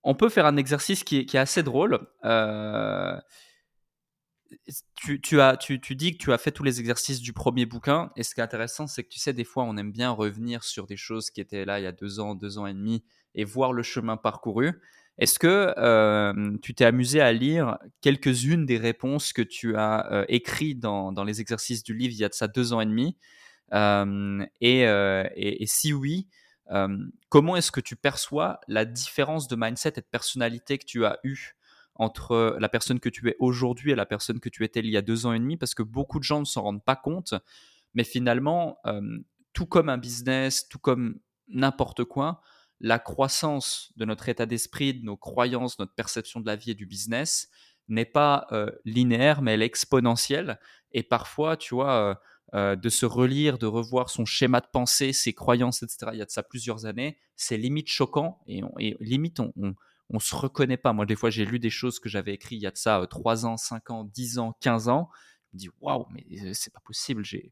On 0.03 0.15
peut 0.15 0.29
faire 0.29 0.45
un 0.45 0.57
exercice 0.57 1.03
qui 1.03 1.19
est, 1.19 1.35
assez 1.35 1.63
drôle. 1.63 1.99
Euh, 2.25 3.17
tu, 4.95 5.41
as, 5.41 5.57
tu, 5.57 5.79
dis 5.95 6.17
que 6.17 6.17
tu 6.17 6.33
as 6.33 6.37
fait 6.37 6.51
tous 6.51 6.63
les 6.63 6.79
exercices 6.79 7.21
du 7.21 7.33
premier 7.33 7.65
bouquin. 7.65 8.11
Et 8.15 8.23
ce 8.23 8.35
qui 8.35 8.41
est 8.41 8.43
intéressant, 8.43 8.87
c'est 8.87 9.03
que 9.03 9.09
tu 9.09 9.19
sais, 9.19 9.33
des 9.33 9.43
fois, 9.43 9.63
on 9.63 9.77
aime 9.77 9.91
bien 9.91 10.11
revenir 10.11 10.63
sur 10.63 10.87
des 10.87 10.97
choses 10.97 11.29
qui 11.29 11.41
étaient 11.41 11.65
là 11.65 11.79
il 11.79 11.83
y 11.83 11.87
a 11.87 11.91
deux 11.91 12.19
ans, 12.19 12.35
deux 12.35 12.57
ans 12.57 12.67
et 12.67 12.73
demi, 12.73 13.03
et 13.33 13.45
voir 13.45 13.71
le 13.71 13.83
chemin 13.83 14.17
parcouru. 14.17 14.81
Est-ce 15.19 15.37
que 15.37 15.73
euh, 15.77 16.57
tu 16.61 16.73
t'es 16.73 16.85
amusé 16.85 17.21
à 17.21 17.31
lire 17.31 17.77
quelques-unes 18.01 18.65
des 18.65 18.77
réponses 18.77 19.31
que 19.31 19.43
tu 19.43 19.75
as 19.77 20.11
euh, 20.11 20.25
écrites 20.27 20.79
dans, 20.79 21.23
les 21.23 21.39
exercices 21.39 21.83
du 21.83 21.93
livre 21.93 22.13
il 22.13 22.19
y 22.19 22.25
a 22.25 22.29
de 22.29 22.33
ça 22.33 22.47
deux 22.47 22.73
ans 22.73 22.81
et 22.81 22.85
demi? 22.85 23.15
Et, 24.61 25.65
si 25.67 25.93
oui, 25.93 26.27
comment 27.29 27.55
est-ce 27.55 27.71
que 27.71 27.81
tu 27.81 27.95
perçois 27.95 28.59
la 28.67 28.85
différence 28.85 29.47
de 29.47 29.55
mindset 29.55 29.93
et 29.97 30.01
de 30.01 30.07
personnalité 30.09 30.77
que 30.77 30.85
tu 30.85 31.05
as 31.05 31.19
eue 31.23 31.55
entre 31.95 32.57
la 32.59 32.69
personne 32.69 32.99
que 32.99 33.09
tu 33.09 33.29
es 33.29 33.35
aujourd'hui 33.39 33.91
et 33.91 33.95
la 33.95 34.07
personne 34.07 34.39
que 34.39 34.49
tu 34.49 34.63
étais 34.63 34.79
il 34.79 34.87
y 34.87 34.97
a 34.97 35.01
deux 35.03 35.25
ans 35.25 35.33
et 35.33 35.39
demi, 35.39 35.57
parce 35.57 35.75
que 35.75 35.83
beaucoup 35.83 36.17
de 36.17 36.23
gens 36.23 36.39
ne 36.39 36.45
s'en 36.45 36.63
rendent 36.63 36.83
pas 36.83 36.95
compte, 36.95 37.35
mais 37.93 38.03
finalement, 38.03 38.79
tout 39.53 39.67
comme 39.67 39.89
un 39.89 39.97
business, 39.97 40.67
tout 40.67 40.79
comme 40.79 41.19
n'importe 41.47 42.03
quoi, 42.03 42.41
la 42.79 42.99
croissance 42.99 43.93
de 43.95 44.05
notre 44.05 44.27
état 44.27 44.45
d'esprit, 44.45 44.93
de 44.95 45.05
nos 45.05 45.15
croyances, 45.15 45.77
notre 45.79 45.93
perception 45.93 46.39
de 46.39 46.47
la 46.47 46.55
vie 46.55 46.71
et 46.71 46.75
du 46.75 46.85
business 46.85 47.49
n'est 47.87 48.05
pas 48.05 48.47
linéaire, 48.85 49.41
mais 49.41 49.53
elle 49.53 49.61
est 49.61 49.67
exponentielle. 49.67 50.59
Et 50.91 51.03
parfois, 51.03 51.57
tu 51.57 51.75
vois, 51.75 52.19
de 52.53 52.89
se 52.89 53.05
relire, 53.05 53.57
de 53.57 53.65
revoir 53.65 54.09
son 54.11 54.25
schéma 54.25 54.61
de 54.61 54.67
pensée, 54.71 55.11
ses 55.11 55.33
croyances, 55.33 55.81
etc., 55.81 56.11
il 56.13 56.19
y 56.19 56.21
a 56.21 56.25
de 56.25 56.29
ça 56.29 56.43
plusieurs 56.43 56.85
années, 56.85 57.17
c'est 57.35 57.57
limite 57.57 57.87
choquant 57.87 58.39
et, 58.45 58.61
limite 58.99 59.39
on 59.39 59.75
on 60.09 60.19
se 60.19 60.35
reconnaît 60.35 60.77
pas. 60.77 60.93
Moi, 60.93 61.05
des 61.05 61.15
fois, 61.15 61.29
j'ai 61.29 61.45
lu 61.45 61.59
des 61.59 61.69
choses 61.69 61.99
que 61.99 62.07
j'avais 62.07 62.33
écrites 62.33 62.59
il 62.59 62.63
y 62.63 62.67
a 62.67 62.71
de 62.71 62.77
ça 62.77 63.05
3 63.09 63.45
euh, 63.45 63.49
ans, 63.49 63.57
5 63.57 63.89
ans, 63.89 64.03
10 64.03 64.39
ans, 64.39 64.55
15 64.61 64.89
ans. 64.89 65.09
Je 65.51 65.55
me 65.55 65.59
dis, 65.59 65.69
waouh, 65.81 66.05
mais 66.11 66.25
euh, 66.43 66.51
c'est 66.53 66.71
pas 66.71 66.81
possible, 66.81 67.23
j'ai 67.25 67.51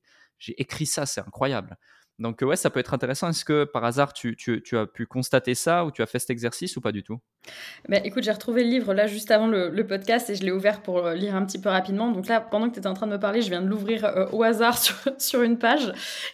écrit 0.57 0.85
ça, 0.85 1.05
c'est 1.05 1.21
incroyable. 1.21 1.77
Donc, 2.21 2.41
euh, 2.41 2.45
ouais, 2.45 2.55
ça 2.55 2.69
peut 2.69 2.79
être 2.79 2.93
intéressant. 2.93 3.29
Est-ce 3.29 3.43
que 3.43 3.65
par 3.65 3.83
hasard, 3.83 4.13
tu, 4.13 4.37
as 4.73 4.85
pu 4.85 5.05
constater 5.05 5.55
ça 5.55 5.85
ou 5.85 5.91
tu 5.91 6.01
as 6.01 6.05
fait 6.05 6.19
cet 6.19 6.29
exercice 6.29 6.77
ou 6.77 6.81
pas 6.81 6.91
du 6.91 7.03
tout? 7.03 7.19
Bah, 7.89 7.97
Écoute, 8.03 8.23
j'ai 8.23 8.31
retrouvé 8.31 8.63
le 8.63 8.69
livre 8.69 8.93
là 8.93 9.07
juste 9.07 9.31
avant 9.31 9.47
le, 9.47 9.87
podcast 9.87 10.29
et 10.29 10.35
je 10.35 10.43
l'ai 10.43 10.51
ouvert 10.51 10.81
pour 10.81 11.09
lire 11.09 11.35
un 11.35 11.45
petit 11.45 11.59
peu 11.59 11.69
rapidement. 11.69 12.11
Donc 12.11 12.27
là, 12.27 12.39
pendant 12.39 12.69
que 12.69 12.73
tu 12.73 12.79
étais 12.79 12.87
en 12.87 12.93
train 12.93 13.07
de 13.07 13.13
me 13.13 13.19
parler, 13.19 13.41
je 13.41 13.49
viens 13.49 13.61
de 13.61 13.67
l'ouvrir 13.67 14.29
au 14.31 14.43
hasard 14.43 14.77
sur, 15.17 15.41
une 15.41 15.57
page 15.57 15.91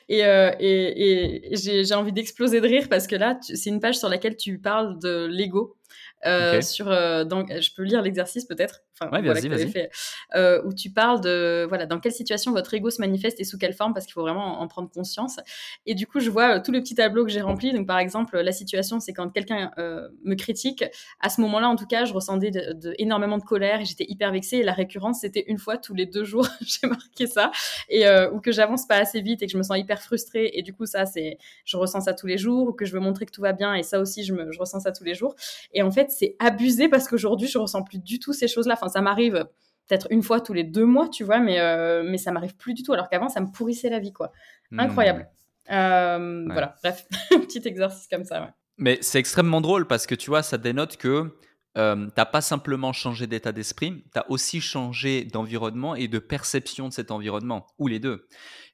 et, 0.10 0.20
et 0.22 1.56
j'ai 1.56 1.96
envie 1.96 2.12
d'exploser 2.12 2.62
de 2.62 2.68
rire 2.68 2.88
parce 2.90 3.08
que 3.08 3.16
là, 3.16 3.40
c'est 3.42 3.70
une 3.70 3.80
page 3.80 3.98
sur 3.98 4.10
laquelle 4.10 4.36
tu 4.36 4.60
parles 4.60 5.00
de 5.00 5.26
l'ego 5.26 5.78
euh, 6.26 6.62
sur, 6.62 6.90
euh, 6.90 7.24
je 7.24 7.70
peux 7.76 7.84
lire 7.84 8.02
l'exercice 8.02 8.46
peut-être? 8.46 8.82
Enfin, 9.00 9.10
vas-y, 9.12 9.48
vas-y. 9.48 9.70
Fait, 9.70 9.90
euh, 10.36 10.62
où 10.66 10.74
tu 10.74 10.90
parles 10.90 11.22
de 11.22 11.66
voilà 11.68 11.86
dans 11.86 12.00
quelle 12.00 12.12
situation 12.12 12.52
votre 12.52 12.74
ego 12.74 12.90
se 12.90 13.02
manifeste 13.02 13.40
et 13.40 13.44
sous 13.44 13.58
quelle 13.58 13.74
forme 13.74 13.94
parce 13.94 14.06
qu'il 14.06 14.14
faut 14.14 14.22
vraiment 14.22 14.62
en, 14.62 14.68
prendre 14.68 14.90
conscience. 14.90 15.40
Et 15.86 15.96
du 15.96 16.08
coup, 16.08 16.20
je 16.20 16.30
vois 16.30 16.60
tout 16.60 16.72
le 16.72 16.80
petit 16.82 16.96
tableau 16.96 17.26
que 17.26 17.32
j'ai 17.32 17.42
rempli. 17.42 17.74
Donc 17.74 17.88
par 17.88 18.00
exemple, 18.00 18.40
la 18.40 18.52
situation, 18.52 19.00
c'est 19.00 19.14
quand 19.14 19.30
quelqu'un 19.30 19.72
me 19.78 20.36
critique. 20.36 20.84
À 21.20 21.30
ce 21.30 21.42
moment-là, 21.42 21.70
en 21.70 21.76
tout 21.76 21.88
cas, 21.88 22.06
je 22.06 22.14
ressentais 22.14 22.52
de, 22.52 22.94
énormément 22.98 23.38
de 23.38 23.44
colère 23.44 23.82
et 23.82 23.86
j'étais 23.86 24.06
hyper 24.08 24.32
vexée. 24.32 24.58
Et 24.58 24.64
la 24.64 24.74
récurrence, 24.74 25.22
c'était 25.22 25.46
une 25.48 25.58
fois 25.58 25.78
tous 25.78 25.94
les 25.94 26.06
deux 26.06 26.24
jours. 26.24 26.48
j'ai 26.62 26.88
marqué 26.88 27.28
ça 27.28 27.52
et 27.90 28.06
ou 28.32 28.40
que 28.40 28.52
j'avance 28.52 28.88
pas 28.88 28.98
assez 28.98 29.22
vite 29.22 29.42
et 29.42 29.46
que 29.46 29.52
je 29.52 29.58
me 29.58 29.64
sens 29.64 29.78
hyper 29.78 30.02
frustrée. 30.02 30.52
Et 30.54 30.62
du 30.62 30.74
coup, 30.74 30.86
ça, 30.86 31.06
c'est 31.06 31.38
je 31.66 31.78
ressens 31.78 32.02
ça 32.02 32.14
tous 32.14 32.28
les 32.28 32.38
jours 32.38 32.70
ou 32.70 32.74
que 32.74 32.86
je 32.86 32.94
veux 32.94 33.00
montrer 33.00 33.26
que 33.26 33.32
tout 33.32 33.42
va 33.42 33.54
bien 33.54 33.74
et 33.74 33.84
ça 33.84 34.00
aussi, 34.00 34.24
je, 34.24 34.34
me, 34.34 34.52
je 34.52 34.60
ressens 34.60 34.82
ça 34.82 34.92
tous 34.92 35.04
les 35.04 35.14
jours. 35.14 35.36
Et 35.74 35.82
en 35.82 35.92
fait 35.92 36.12
c'est 36.12 36.36
abusé 36.40 36.90
parce 36.90 37.08
qu'aujourd'hui, 37.08 37.48
je 37.48 37.58
ressens 37.58 37.84
plus 37.84 38.00
du 38.00 38.20
tout 38.20 38.34
ces 38.34 38.48
choses-là. 38.48 38.74
Enfin, 38.74 38.87
ça 38.90 39.02
m'arrive 39.02 39.48
peut-être 39.88 40.08
une 40.10 40.24
fois 40.24 40.42
tous 40.42 40.54
les 40.54 40.64
deux 40.64 40.86
mois, 40.86 41.08
tu 41.10 41.24
vois, 41.24 41.40
mais, 41.40 41.60
euh, 41.60 42.04
mais 42.06 42.18
ça 42.18 42.32
m'arrive 42.32 42.56
plus 42.56 42.74
du 42.74 42.84
tout. 42.84 42.94
Alors 42.94 43.10
qu'avant, 43.10 43.30
ça 43.30 43.40
me 43.40 43.48
pourrissait 43.48 43.90
la 43.90 44.00
vie, 44.00 44.14
quoi. 44.14 44.32
Hmm. 44.72 44.80
Incroyable. 44.82 45.30
Euh, 45.72 46.46
voilà, 46.52 46.76
bref, 46.84 47.06
petit 47.30 47.62
exercice 47.66 48.08
comme 48.08 48.24
ça, 48.24 48.54
Mais 48.78 49.00
c'est 49.02 49.20
extrêmement 49.20 49.62
drôle 49.62 49.86
parce 49.88 50.08
que 50.08 50.16
tu 50.16 50.30
vois, 50.30 50.44
ça 50.44 50.58
dénote 50.58 50.98
que 50.98 51.38
euh, 51.78 52.08
t'as 52.16 52.26
pas 52.26 52.42
simplement 52.42 52.94
changé 52.94 53.28
d'état 53.28 53.52
d'esprit, 53.52 54.04
tu 54.14 54.20
as 54.20 54.30
aussi 54.32 54.62
changé 54.62 55.26
d'environnement 55.26 55.94
et 55.94 56.08
de 56.08 56.20
perception 56.20 56.88
de 56.88 56.94
cet 56.94 57.12
environnement, 57.12 57.68
ou 57.78 57.88
les 57.88 58.00
deux. 58.00 58.28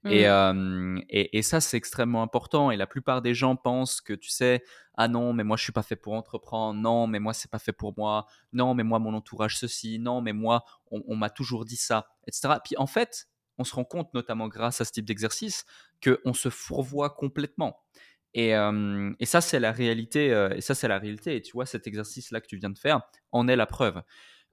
Et, 0.06 0.28
mmh. 0.28 1.02
et, 1.10 1.38
et, 1.38 1.42
ça, 1.42 1.62
c'est 1.62 1.78
extrêmement 1.78 2.24
important. 2.24 2.72
Et 2.72 2.78
la 2.78 2.88
plupart 2.88 3.22
des 3.22 3.34
gens 3.34 3.56
pensent 3.56 4.02
que, 4.02 4.14
tu 4.14 4.30
sais, 4.30 4.64
ah 4.96 5.08
non, 5.08 5.34
mais 5.34 5.44
moi, 5.44 5.56
je 5.56 5.64
suis 5.64 5.72
pas 5.72 5.84
fait 5.84 5.96
pour 5.96 6.14
entreprendre. 6.14 6.80
Non, 6.80 7.08
mais 7.08 7.20
moi, 7.20 7.34
c'est 7.34 7.50
pas 7.50 7.60
fait 7.60 7.72
pour 7.72 7.94
moi. 7.98 8.28
Non, 8.52 8.74
mais 8.74 8.84
moi, 8.84 9.00
mon 9.00 9.14
entourage, 9.14 9.58
ceci. 9.58 10.00
Non, 10.00 10.22
mais 10.22 10.34
moi, 10.34 10.66
on, 10.92 11.16
m'a 11.16 11.30
toujours 11.30 11.66
dit 11.66 11.78
ça, 11.78 12.08
etc. 12.28 12.56
Puis 12.64 12.76
en 12.78 12.88
fait, 12.88 13.28
on 13.58 13.64
se 13.64 13.74
rend 13.74 13.86
compte, 13.86 14.14
notamment 14.14 14.48
grâce 14.48 14.82
à 14.82 14.86
ce 14.86 14.92
type 14.92 15.06
d'exercice, 15.06 15.66
qu'on 16.04 16.34
se 16.34 16.50
fourvoie 16.50 17.10
complètement. 17.12 17.80
Et, 18.34 18.50
et, 19.20 19.26
ça, 19.26 19.42
c'est 19.42 19.60
la 19.60 19.72
réalité. 19.72 20.28
et 20.56 20.62
ça, 20.62 20.76
c'est 20.76 20.88
la 20.88 21.00
réalité. 21.00 21.38
Et 21.38 21.42
tu 21.42 21.54
vois, 21.54 21.66
cet 21.66 21.88
exercice-là 21.88 22.42
que 22.42 22.48
tu 22.48 22.58
viens 22.58 22.72
de 22.72 22.78
faire 22.78 23.02
en 23.32 23.48
est 23.48 23.56
la 23.56 23.68
preuve. 23.68 24.02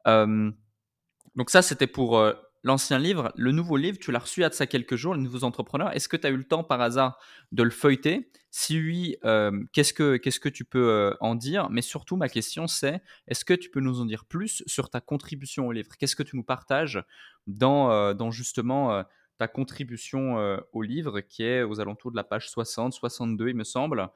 donc 0.07 1.51
ça, 1.51 1.63
c'était 1.63 1.87
pour 1.89 2.23
l'ancien 2.63 2.99
livre, 2.99 3.33
le 3.37 3.53
nouveau 3.53 3.77
livre, 3.77 3.99
tu 3.99 4.13
l'as 4.13 4.19
reçu 4.19 4.43
de 4.43 4.53
ça 4.53 4.67
quelques 4.67 4.97
jours, 4.97 5.15
les 5.15 5.23
nouveaux 5.23 5.45
entrepreneurs. 5.45 5.95
Est-ce 5.95 6.09
que 6.09 6.17
tu 6.17 6.27
as 6.27 6.31
eu 6.31 6.37
le 6.37 6.45
temps 6.45 6.65
par 6.65 6.81
hasard 6.81 7.19
de 7.53 7.63
le 7.63 7.71
feuilleter? 7.71 8.31
Si 8.51 8.79
oui, 8.79 9.17
euh, 9.25 9.65
qu'est-ce, 9.73 9.93
que, 9.93 10.49
tu 10.49 10.65
peux 10.65 10.89
euh, 10.89 11.15
en 11.21 11.35
dire? 11.35 11.71
Mais 11.71 11.83
surtout, 11.83 12.17
ma 12.17 12.29
question 12.29 12.67
c'est, 12.67 13.01
est-ce 13.29 13.45
que 13.45 13.55
tu 13.55 13.71
peux 13.71 13.81
nous 13.81 14.01
en 14.01 14.05
dire 14.05 14.25
plus 14.25 14.63
sur 14.67 14.91
ta 14.91 15.01
contribution 15.01 15.69
au 15.69 15.73
livre? 15.73 15.91
Qu'est-ce 15.99 16.17
que 16.17 16.23
tu 16.23 16.37
nous 16.37 16.43
partages 16.43 17.03
dans, 17.47 17.91
euh, 17.93 18.31
justement 18.31 19.05
ta 19.39 19.49
contribution 19.49 20.37
au 20.73 20.83
livre 20.83 21.21
qui 21.21 21.45
est 21.45 21.63
aux 21.63 21.81
alentours 21.81 22.11
de 22.11 22.17
la 22.17 22.25
page 22.25 22.51
60, 22.51 22.93
62, 22.93 23.49
il 23.49 23.57
me 23.57 23.65
semble, 23.65 24.09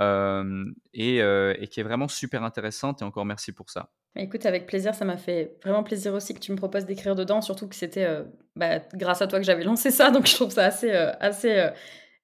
et, 0.00 1.18
et 1.18 1.68
qui 1.70 1.80
est 1.80 1.84
vraiment 1.84 2.08
super 2.08 2.42
intéressante 2.42 3.00
et 3.00 3.04
encore 3.04 3.24
merci 3.24 3.52
pour 3.52 3.70
ça. 3.70 3.92
Écoute, 4.14 4.44
avec 4.44 4.66
plaisir, 4.66 4.94
ça 4.94 5.06
m'a 5.06 5.16
fait 5.16 5.56
vraiment 5.64 5.82
plaisir 5.82 6.12
aussi 6.12 6.34
que 6.34 6.38
tu 6.38 6.52
me 6.52 6.56
proposes 6.56 6.84
d'écrire 6.84 7.14
dedans, 7.14 7.40
surtout 7.40 7.66
que 7.66 7.74
c'était 7.74 8.04
euh, 8.04 8.24
bah, 8.56 8.80
grâce 8.94 9.22
à 9.22 9.26
toi 9.26 9.38
que 9.38 9.44
j'avais 9.46 9.64
lancé 9.64 9.90
ça, 9.90 10.10
donc 10.10 10.26
je 10.26 10.34
trouve 10.34 10.50
ça 10.50 10.66
assez, 10.66 10.90
euh, 10.90 11.12
euh, 11.44 11.70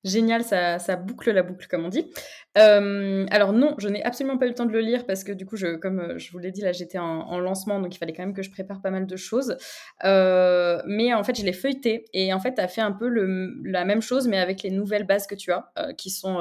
génial, 0.04 0.44
ça, 0.44 0.78
boucle 0.96 1.30
la 1.30 1.42
boucle, 1.42 1.66
comme 1.66 1.86
on 1.86 1.88
dit. 1.88 2.10
Alors 2.58 3.52
non, 3.52 3.74
je 3.78 3.88
n'ai 3.88 4.02
absolument 4.02 4.38
pas 4.38 4.46
eu 4.46 4.50
le 4.50 4.54
temps 4.54 4.66
de 4.66 4.72
le 4.72 4.80
lire 4.80 5.06
parce 5.06 5.24
que 5.24 5.32
du 5.32 5.46
coup, 5.46 5.56
comme 5.80 6.18
je 6.18 6.30
vous 6.32 6.38
l'ai 6.38 6.50
dit, 6.50 6.60
là, 6.60 6.72
j'étais 6.72 6.98
en, 6.98 7.38
lancement, 7.38 7.80
donc 7.80 7.94
il 7.94 7.98
fallait 7.98 8.12
quand 8.12 8.22
même 8.22 8.34
que 8.34 8.42
je 8.42 8.50
prépare 8.50 8.80
pas 8.80 8.90
mal 8.90 9.06
de 9.06 9.16
choses. 9.16 9.56
mais 10.04 11.14
en 11.14 11.24
fait, 11.24 11.38
je 11.38 11.44
l'ai 11.44 11.52
feuilleté 11.52 12.04
et 12.12 12.32
en 12.32 12.40
fait, 12.40 12.54
tu 12.54 12.60
as 12.60 12.68
fait 12.68 12.80
un 12.80 12.92
peu 12.92 13.08
la 13.08 13.84
même 13.84 14.02
chose, 14.02 14.28
mais 14.28 14.38
avec 14.38 14.62
les 14.62 14.70
nouvelles 14.70 15.06
bases 15.06 15.26
que 15.26 15.34
tu 15.34 15.52
as, 15.52 15.70
qui 15.96 16.10
sont 16.10 16.38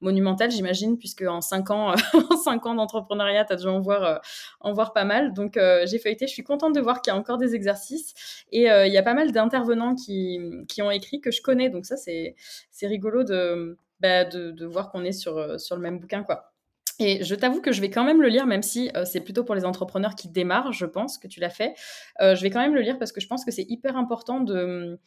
monumental, 0.00 0.50
j'imagine, 0.50 0.98
puisque 0.98 1.22
en 1.22 1.40
cinq 1.40 1.70
ans, 1.70 1.94
en 2.30 2.36
cinq 2.36 2.66
ans 2.66 2.74
d'entrepreneuriat, 2.74 3.44
tu 3.44 3.52
as 3.54 3.56
dû 3.56 3.66
en 3.66 3.80
voir, 3.80 4.20
en 4.60 4.72
voir 4.72 4.92
pas 4.92 5.04
mal. 5.04 5.32
Donc, 5.32 5.58
j'ai 5.84 5.98
feuilleté. 5.98 6.26
Je 6.26 6.32
suis 6.32 6.44
contente 6.44 6.74
de 6.74 6.80
voir 6.80 7.02
qu'il 7.02 7.12
y 7.12 7.16
a 7.16 7.18
encore 7.18 7.38
des 7.38 7.54
exercices. 7.54 8.44
Et 8.52 8.66
il 8.66 8.92
y 8.92 8.98
a 8.98 9.02
pas 9.02 9.14
mal 9.14 9.32
d'intervenants 9.32 9.94
qui, 9.94 10.40
qui 10.68 10.82
ont 10.82 10.90
écrit 10.90 11.20
que 11.20 11.30
je 11.30 11.42
connais. 11.42 11.70
Donc, 11.70 11.86
ça, 11.86 11.96
c'est 11.96 12.34
rigolo 12.82 13.24
de, 13.24 13.78
bah, 14.00 14.24
de, 14.24 14.64
voir 14.64 14.90
qu'on 14.90 15.04
est 15.04 15.12
sur, 15.12 15.60
sur 15.60 15.76
le 15.76 15.82
même 15.82 15.98
bouquin, 15.98 16.22
quoi. 16.22 16.52
Et 16.98 17.22
je 17.24 17.34
t'avoue 17.34 17.60
que 17.60 17.72
je 17.72 17.80
vais 17.80 17.90
quand 17.90 18.04
même 18.04 18.22
le 18.22 18.28
lire, 18.28 18.46
même 18.46 18.62
si 18.62 18.90
euh, 18.96 19.04
c'est 19.04 19.20
plutôt 19.20 19.44
pour 19.44 19.54
les 19.54 19.64
entrepreneurs 19.64 20.14
qui 20.14 20.28
démarrent, 20.28 20.72
je 20.72 20.86
pense 20.86 21.18
que 21.18 21.28
tu 21.28 21.40
l'as 21.40 21.50
fait. 21.50 21.74
Euh, 22.20 22.34
je 22.34 22.42
vais 22.42 22.50
quand 22.50 22.60
même 22.60 22.74
le 22.74 22.80
lire 22.80 22.98
parce 22.98 23.12
que 23.12 23.20
je 23.20 23.26
pense 23.26 23.44
que 23.44 23.50
c'est 23.50 23.66
hyper 23.68 23.96
important 23.96 24.40
de, 24.40 24.98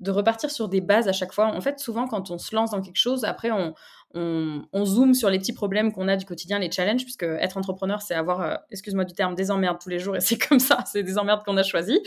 de 0.00 0.10
repartir 0.10 0.50
sur 0.50 0.68
des 0.68 0.82
bases 0.82 1.08
à 1.08 1.12
chaque 1.12 1.32
fois. 1.32 1.46
En 1.46 1.60
fait, 1.60 1.78
souvent, 1.78 2.06
quand 2.06 2.30
on 2.30 2.38
se 2.38 2.54
lance 2.54 2.72
dans 2.72 2.82
quelque 2.82 2.98
chose, 2.98 3.24
après, 3.24 3.50
on, 3.50 3.74
on, 4.14 4.66
on 4.72 4.84
zoome 4.86 5.12
sur 5.12 5.28
les 5.28 5.38
petits 5.38 5.52
problèmes 5.52 5.92
qu'on 5.92 6.08
a 6.08 6.16
du 6.16 6.24
quotidien, 6.24 6.58
les 6.58 6.70
challenges, 6.70 7.02
puisque 7.02 7.24
être 7.24 7.58
entrepreneur, 7.58 8.00
c'est 8.00 8.14
avoir, 8.14 8.40
euh, 8.40 8.54
excuse-moi 8.70 9.04
du 9.04 9.12
terme, 9.12 9.34
des 9.34 9.50
emmerdes 9.50 9.78
tous 9.80 9.90
les 9.90 9.98
jours, 9.98 10.16
et 10.16 10.20
c'est 10.22 10.38
comme 10.38 10.58
ça, 10.58 10.82
c'est 10.86 11.02
des 11.02 11.18
emmerdes 11.18 11.44
qu'on 11.44 11.56
a 11.56 11.62
choisies. 11.62 12.00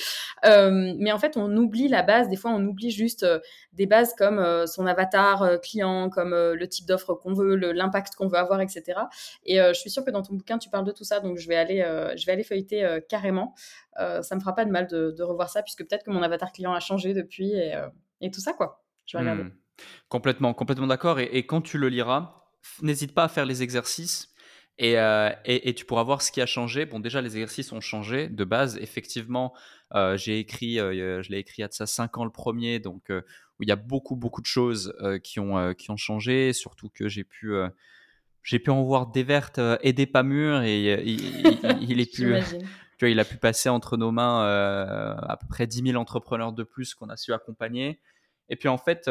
Euh, 0.46 0.94
mais 0.98 1.12
en 1.12 1.20
fait, 1.20 1.38
on 1.38 1.56
oublie 1.56 1.88
la 1.88 2.02
base. 2.02 2.28
Des 2.30 2.38
fois, 2.38 2.52
on 2.52 2.66
oublie 2.66 2.90
juste 2.90 3.24
euh, 3.24 3.40
des 3.74 3.86
bases 3.86 4.14
comme 4.18 4.44
son 4.68 4.86
avatar 4.86 5.62
client, 5.62 6.10
comme 6.10 6.32
le 6.32 6.68
type 6.68 6.86
d'offre 6.86 7.14
qu'on 7.14 7.34
veut, 7.34 7.56
l'impact 7.56 8.16
qu'on 8.16 8.28
veut 8.28 8.38
avoir, 8.38 8.62
etc. 8.62 9.00
Et 9.46 9.58
je 9.58 9.74
suis 9.74 9.90
sûre 9.90 10.04
que 10.04 10.12
dans 10.12 10.22
ton 10.22 10.34
bouquin, 10.34 10.58
tu 10.58 10.70
parles 10.70 10.86
de 10.86 10.92
tout 10.92 11.04
ça, 11.04 11.20
donc 11.20 11.38
je 11.38 11.48
vais 11.48 11.56
aller, 11.56 11.84
je 12.18 12.26
vais 12.26 12.32
aller 12.34 12.44
feuilleter 12.44 13.00
carrément. 13.08 13.56
ça 13.96 14.36
me 14.36 14.40
fera 14.40 14.54
pas 14.54 14.66
de 14.66 14.72
mal 14.72 14.88
de, 14.88 15.12
de 15.12 15.24
revoir 15.24 15.50
ça, 15.50 15.64
puisque 15.64 15.88
peut-être 15.88 16.04
que 16.04 16.12
mon 16.12 16.22
avatar 16.22 16.52
client 16.52 16.74
a 16.74 16.80
changé 16.80 17.14
depuis 17.14 17.52
et, 17.52 17.74
et 18.20 18.30
tout 18.30 18.42
ça, 18.42 18.54
quoi. 18.54 18.84
Je 19.06 19.18
vais 19.18 19.22
regarder. 19.22 19.44
Hmm. 19.44 19.61
Complètement, 20.10 20.54
complètement 20.54 20.88
d'accord. 20.88 21.20
Et, 21.20 21.46
quand 21.46 21.62
tu 21.62 21.78
le 21.78 21.90
liras, 21.90 22.46
n'hésite 22.82 23.14
pas 23.14 23.26
à 23.26 23.28
faire 23.28 23.46
les 23.46 23.64
exercices 23.64 24.32
euh, 24.82 25.32
et, 25.46 25.70
et, 25.70 25.74
tu 25.76 25.86
pourras 25.86 26.04
voir 26.04 26.22
ce 26.22 26.32
qui 26.32 26.42
a 26.42 26.46
changé. 26.46 26.86
Bon, 26.86 27.00
déjà, 27.00 27.22
les 27.22 27.38
exercices 27.38 27.72
ont 27.72 27.82
changé 27.82 28.28
de 28.30 28.44
base. 28.44 28.78
Effectivement, 28.78 29.54
euh, 29.94 30.18
j'ai 30.18 30.40
écrit, 30.40 30.80
euh, 30.80 31.22
je 31.22 31.30
l'ai 31.30 31.38
écrit 31.38 31.60
il 31.60 31.62
y 31.62 31.66
a 31.66 31.68
de 31.68 31.74
ça 31.74 31.86
5 31.86 32.18
ans 32.18 32.26
le 32.26 32.32
premier, 32.32 32.80
donc 32.80 33.10
où 33.10 33.64
il 33.64 33.70
y 33.70 33.72
a 33.72 33.76
beaucoup, 33.76 34.16
beaucoup 34.16 34.42
de 34.42 34.48
choses 34.48 34.96
qui, 35.24 35.40
ont, 35.40 35.74
qui 35.76 35.92
ont 35.92 35.98
changé. 35.98 36.54
Surtout 36.54 36.90
que 36.90 37.08
j'ai 37.08 37.24
pu, 37.24 37.54
j'ai 38.44 38.60
pu 38.60 38.72
en 38.72 38.82
voir 38.84 39.08
des 39.08 39.24
vertes 39.24 39.60
et 39.82 39.94
des 39.94 40.08
pas 40.08 40.24
mûres 40.24 40.64
et 40.64 41.04
il, 41.04 42.00
est 42.00 42.12
plus. 42.14 42.44
Tu 42.98 43.06
vois, 43.06 43.10
il 43.10 43.20
a 43.20 43.26
pu 43.26 43.38
passer 43.38 43.70
entre 43.70 43.98
nos 43.98 44.12
mains 44.12 44.42
à 45.22 45.38
peu 45.40 45.48
près 45.48 45.68
10 45.68 45.84
000 45.84 46.02
entrepreneurs 46.02 46.54
de 46.54 46.64
plus 46.64 46.96
qu'on 46.96 47.10
a 47.10 47.18
su 47.18 47.34
accompagner. 47.34 48.00
Et 48.50 48.56
puis 48.56 48.68
en 48.68 48.80
fait, 48.80 49.10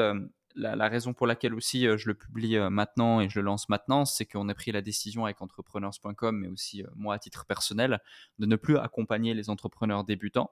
la, 0.54 0.88
raison 0.88 1.12
pour 1.12 1.26
laquelle 1.26 1.54
aussi 1.54 1.86
euh, 1.86 1.96
je 1.96 2.08
le 2.08 2.14
publie 2.14 2.56
euh, 2.56 2.70
maintenant 2.70 3.20
et 3.20 3.28
je 3.28 3.38
le 3.38 3.44
lance 3.44 3.68
maintenant, 3.68 4.04
c'est 4.04 4.26
qu'on 4.26 4.48
a 4.48 4.54
pris 4.54 4.72
la 4.72 4.82
décision 4.82 5.24
avec 5.24 5.40
entrepreneurs.com, 5.42 6.36
mais 6.36 6.48
aussi 6.48 6.82
euh, 6.82 6.86
moi 6.96 7.14
à 7.14 7.18
titre 7.18 7.46
personnel, 7.46 8.00
de 8.38 8.46
ne 8.46 8.56
plus 8.56 8.76
accompagner 8.76 9.34
les 9.34 9.50
entrepreneurs 9.50 10.04
débutants, 10.04 10.50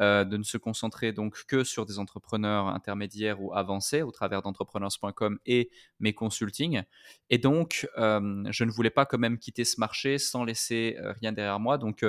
de 0.00 0.36
ne 0.36 0.42
se 0.42 0.58
concentrer 0.58 1.12
donc 1.12 1.44
que 1.46 1.62
sur 1.62 1.86
des 1.86 2.00
entrepreneurs 2.00 2.66
intermédiaires 2.66 3.40
ou 3.40 3.54
avancés 3.54 4.02
au 4.02 4.10
travers 4.10 4.42
d'entrepreneurs.com 4.42 5.38
et 5.46 5.70
mes 6.00 6.12
consultings. 6.12 6.82
Et 7.30 7.38
donc, 7.38 7.86
je 7.96 8.64
ne 8.64 8.70
voulais 8.72 8.90
pas 8.90 9.06
quand 9.06 9.18
même 9.18 9.38
quitter 9.38 9.64
ce 9.64 9.78
marché 9.78 10.18
sans 10.18 10.42
laisser 10.42 10.96
rien 11.20 11.30
derrière 11.30 11.60
moi. 11.60 11.78
Donc, 11.78 12.04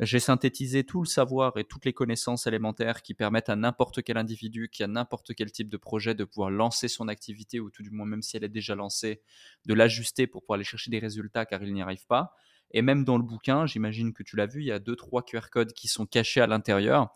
j'ai 0.00 0.20
synthétisé 0.20 0.84
tout 0.84 1.02
le 1.02 1.08
savoir 1.08 1.56
et 1.56 1.64
toutes 1.64 1.84
les 1.84 1.92
connaissances 1.92 2.46
élémentaires 2.46 3.02
qui 3.02 3.14
permettent 3.14 3.48
à 3.48 3.56
n'importe 3.56 4.02
quel 4.02 4.16
individu 4.16 4.68
qui 4.68 4.84
a 4.84 4.86
n'importe 4.86 5.34
quel 5.34 5.50
type 5.50 5.68
de 5.68 5.76
projet 5.76 6.14
de 6.14 6.24
pouvoir 6.24 6.50
lancer 6.50 6.86
son 6.86 7.08
activité 7.08 7.58
ou 7.58 7.70
tout 7.70 7.82
du 7.82 7.90
moins 7.90 8.06
même 8.06 8.22
si 8.22 8.36
elle 8.36 8.44
est 8.44 8.48
déjà 8.48 8.74
lancée, 8.76 9.22
de 9.66 9.74
l'ajuster 9.74 10.26
pour 10.26 10.42
pouvoir 10.42 10.56
aller 10.56 10.64
chercher 10.64 10.90
des 10.90 11.00
résultats 11.00 11.46
car 11.46 11.62
il 11.62 11.72
n'y 11.72 11.82
arrive 11.82 12.06
pas. 12.06 12.34
Et 12.70 12.82
même 12.82 13.04
dans 13.04 13.16
le 13.16 13.24
bouquin, 13.24 13.66
j'imagine 13.66 14.12
que 14.12 14.22
tu 14.22 14.36
l'as 14.36 14.46
vu, 14.46 14.60
il 14.60 14.66
y 14.66 14.72
a 14.72 14.78
deux, 14.78 14.94
trois 14.94 15.24
QR 15.24 15.48
codes 15.50 15.72
qui 15.72 15.88
sont 15.88 16.06
cachés 16.06 16.40
à 16.40 16.46
l'intérieur. 16.46 17.12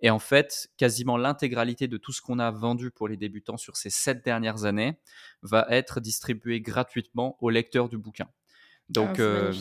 Et 0.00 0.10
en 0.10 0.18
fait, 0.18 0.68
quasiment 0.76 1.16
l'intégralité 1.16 1.88
de 1.88 1.96
tout 1.96 2.12
ce 2.12 2.20
qu'on 2.20 2.38
a 2.38 2.50
vendu 2.50 2.90
pour 2.90 3.06
les 3.06 3.16
débutants 3.16 3.56
sur 3.56 3.76
ces 3.76 3.90
sept 3.90 4.24
dernières 4.24 4.64
années 4.64 4.98
va 5.42 5.66
être 5.70 6.00
distribué 6.00 6.60
gratuitement 6.60 7.36
aux 7.40 7.50
lecteurs 7.50 7.88
du 7.88 7.96
bouquin. 7.96 8.28
Donc, 8.90 9.18
ah, 9.18 9.22
euh, 9.22 9.52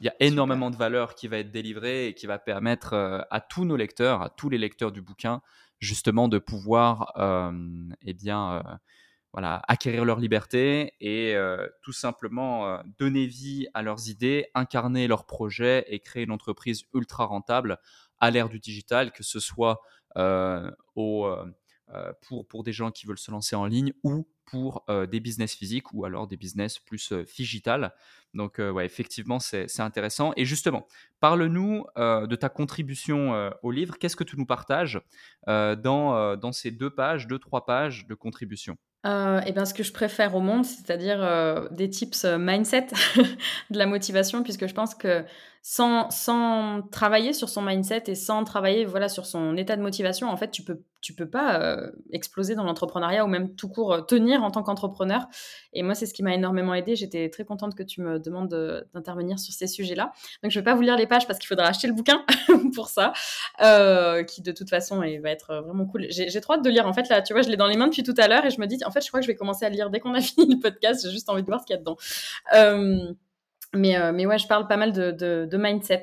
il 0.00 0.06
y 0.06 0.08
a 0.08 0.14
énormément 0.18 0.70
de 0.70 0.76
valeur 0.76 1.14
qui 1.14 1.28
va 1.28 1.38
être 1.38 1.52
délivrée 1.52 2.08
et 2.08 2.14
qui 2.14 2.26
va 2.26 2.38
permettre 2.38 2.94
euh, 2.94 3.20
à 3.30 3.40
tous 3.40 3.64
nos 3.64 3.76
lecteurs, 3.76 4.22
à 4.22 4.30
tous 4.30 4.48
les 4.48 4.58
lecteurs 4.58 4.90
du 4.90 5.00
bouquin, 5.00 5.40
justement 5.78 6.28
de 6.28 6.38
pouvoir 6.38 7.12
euh, 7.16 7.52
eh 8.02 8.12
bien, 8.12 8.62
voilà, 9.32 9.62
acquérir 9.68 10.04
leur 10.04 10.18
liberté 10.18 10.94
et 11.00 11.36
tout 11.82 11.92
simplement 11.92 12.80
donner 13.00 13.26
vie 13.26 13.66
à 13.74 13.82
leurs 13.82 14.08
idées, 14.08 14.46
incarner 14.54 15.08
leurs 15.08 15.26
projets 15.26 15.84
et 15.88 15.98
créer 15.98 16.22
une 16.22 16.30
entreprise 16.30 16.84
ultra 16.94 17.24
rentable 17.24 17.78
à 18.20 18.30
l'ère 18.30 18.48
du 18.48 18.60
digital, 18.60 19.10
que 19.10 19.24
ce 19.24 19.40
soit 19.40 19.80
au, 20.94 21.34
pour, 22.20 22.46
pour 22.46 22.62
des 22.62 22.72
gens 22.72 22.92
qui 22.92 23.06
veulent 23.06 23.18
se 23.18 23.32
lancer 23.32 23.56
en 23.56 23.66
ligne 23.66 23.92
ou 24.04 24.28
pour 24.44 24.84
des 25.10 25.18
business 25.18 25.52
physiques 25.54 25.92
ou 25.92 26.04
alors 26.04 26.28
des 26.28 26.36
business 26.36 26.78
plus 26.78 27.12
digital. 27.34 27.92
Donc, 28.34 28.58
ouais, 28.58 28.86
effectivement, 28.86 29.38
c'est 29.38 29.80
intéressant. 29.80 30.32
Et 30.36 30.44
justement, 30.44 30.86
parle-nous 31.20 31.84
de 31.96 32.34
ta 32.36 32.48
contribution 32.48 33.52
au 33.62 33.70
livre. 33.70 33.98
Qu'est-ce 33.98 34.16
que 34.16 34.24
tu 34.24 34.38
nous 34.38 34.46
partages 34.46 35.00
dans, 35.46 36.36
dans 36.36 36.52
ces 36.52 36.70
deux 36.70 36.90
pages, 36.90 37.26
deux, 37.26 37.38
trois 37.38 37.66
pages 37.66 38.06
de 38.06 38.14
contribution? 38.14 38.76
Euh, 39.04 39.40
et 39.40 39.52
bien, 39.52 39.64
ce 39.64 39.74
que 39.74 39.82
je 39.82 39.92
préfère 39.92 40.34
au 40.34 40.40
monde, 40.40 40.64
c'est-à-dire 40.64 41.68
des 41.72 41.90
tips 41.90 42.24
mindset, 42.24 42.86
de 43.70 43.78
la 43.78 43.86
motivation, 43.86 44.42
puisque 44.42 44.66
je 44.66 44.74
pense 44.74 44.94
que 44.94 45.24
sans, 45.62 46.10
sans 46.10 46.82
travailler 46.90 47.32
sur 47.32 47.48
son 47.48 47.62
mindset 47.62 48.04
et 48.08 48.16
sans 48.16 48.42
travailler 48.42 48.84
voilà, 48.84 49.08
sur 49.08 49.26
son 49.26 49.56
état 49.56 49.76
de 49.76 49.82
motivation, 49.82 50.28
en 50.28 50.36
fait, 50.36 50.50
tu 50.50 50.64
peux, 50.64 50.82
tu 51.00 51.14
peux 51.14 51.30
pas 51.30 51.60
euh, 51.60 51.92
exploser 52.10 52.56
dans 52.56 52.64
l'entrepreneuriat 52.64 53.24
ou 53.24 53.28
même 53.28 53.54
tout 53.54 53.68
court 53.68 53.92
euh, 53.92 54.00
tenir 54.00 54.42
en 54.42 54.50
tant 54.50 54.64
qu'entrepreneur. 54.64 55.28
Et 55.72 55.84
moi, 55.84 55.94
c'est 55.94 56.06
ce 56.06 56.14
qui 56.14 56.24
m'a 56.24 56.34
énormément 56.34 56.74
aidé. 56.74 56.96
J'étais 56.96 57.30
très 57.30 57.44
contente 57.44 57.76
que 57.76 57.84
tu 57.84 58.00
me 58.00 58.18
demandes 58.22 58.48
d'intervenir 58.94 59.38
sur 59.38 59.52
ces 59.52 59.66
sujets-là. 59.66 60.12
Donc, 60.42 60.52
je 60.52 60.58
vais 60.58 60.64
pas 60.64 60.74
vous 60.74 60.82
lire 60.82 60.96
les 60.96 61.06
pages 61.06 61.26
parce 61.26 61.38
qu'il 61.38 61.48
faudra 61.48 61.66
acheter 61.66 61.86
le 61.86 61.92
bouquin 61.92 62.24
pour 62.74 62.88
ça, 62.88 63.12
euh, 63.62 64.22
qui 64.24 64.42
de 64.42 64.52
toute 64.52 64.70
façon 64.70 64.98
va 64.98 65.30
être 65.30 65.62
vraiment 65.64 65.86
cool. 65.86 66.06
J'ai 66.10 66.40
trop 66.40 66.54
hâte 66.54 66.64
de 66.64 66.70
lire. 66.70 66.86
En 66.86 66.92
fait, 66.92 67.08
là, 67.08 67.22
tu 67.22 67.32
vois, 67.32 67.42
je 67.42 67.48
l'ai 67.48 67.56
dans 67.56 67.66
les 67.66 67.76
mains 67.76 67.88
depuis 67.88 68.02
tout 68.02 68.14
à 68.18 68.28
l'heure 68.28 68.44
et 68.44 68.50
je 68.50 68.60
me 68.60 68.66
dis, 68.66 68.78
en 68.84 68.90
fait, 68.90 69.02
je 69.02 69.08
crois 69.08 69.20
que 69.20 69.26
je 69.26 69.30
vais 69.30 69.36
commencer 69.36 69.64
à 69.64 69.68
lire 69.68 69.90
dès 69.90 70.00
qu'on 70.00 70.14
a 70.14 70.20
fini 70.22 70.54
le 70.54 70.60
podcast. 70.60 71.02
J'ai 71.04 71.10
juste 71.10 71.28
envie 71.28 71.42
de 71.42 71.46
voir 71.46 71.60
ce 71.60 71.66
qu'il 71.66 71.74
y 71.74 71.76
a 71.76 71.80
dedans. 71.80 71.96
Euh, 72.54 73.12
mais, 73.74 73.96
euh, 73.96 74.12
mais 74.12 74.26
ouais, 74.26 74.38
je 74.38 74.46
parle 74.46 74.66
pas 74.66 74.76
mal 74.76 74.92
de, 74.92 75.56
mindset. 75.56 76.02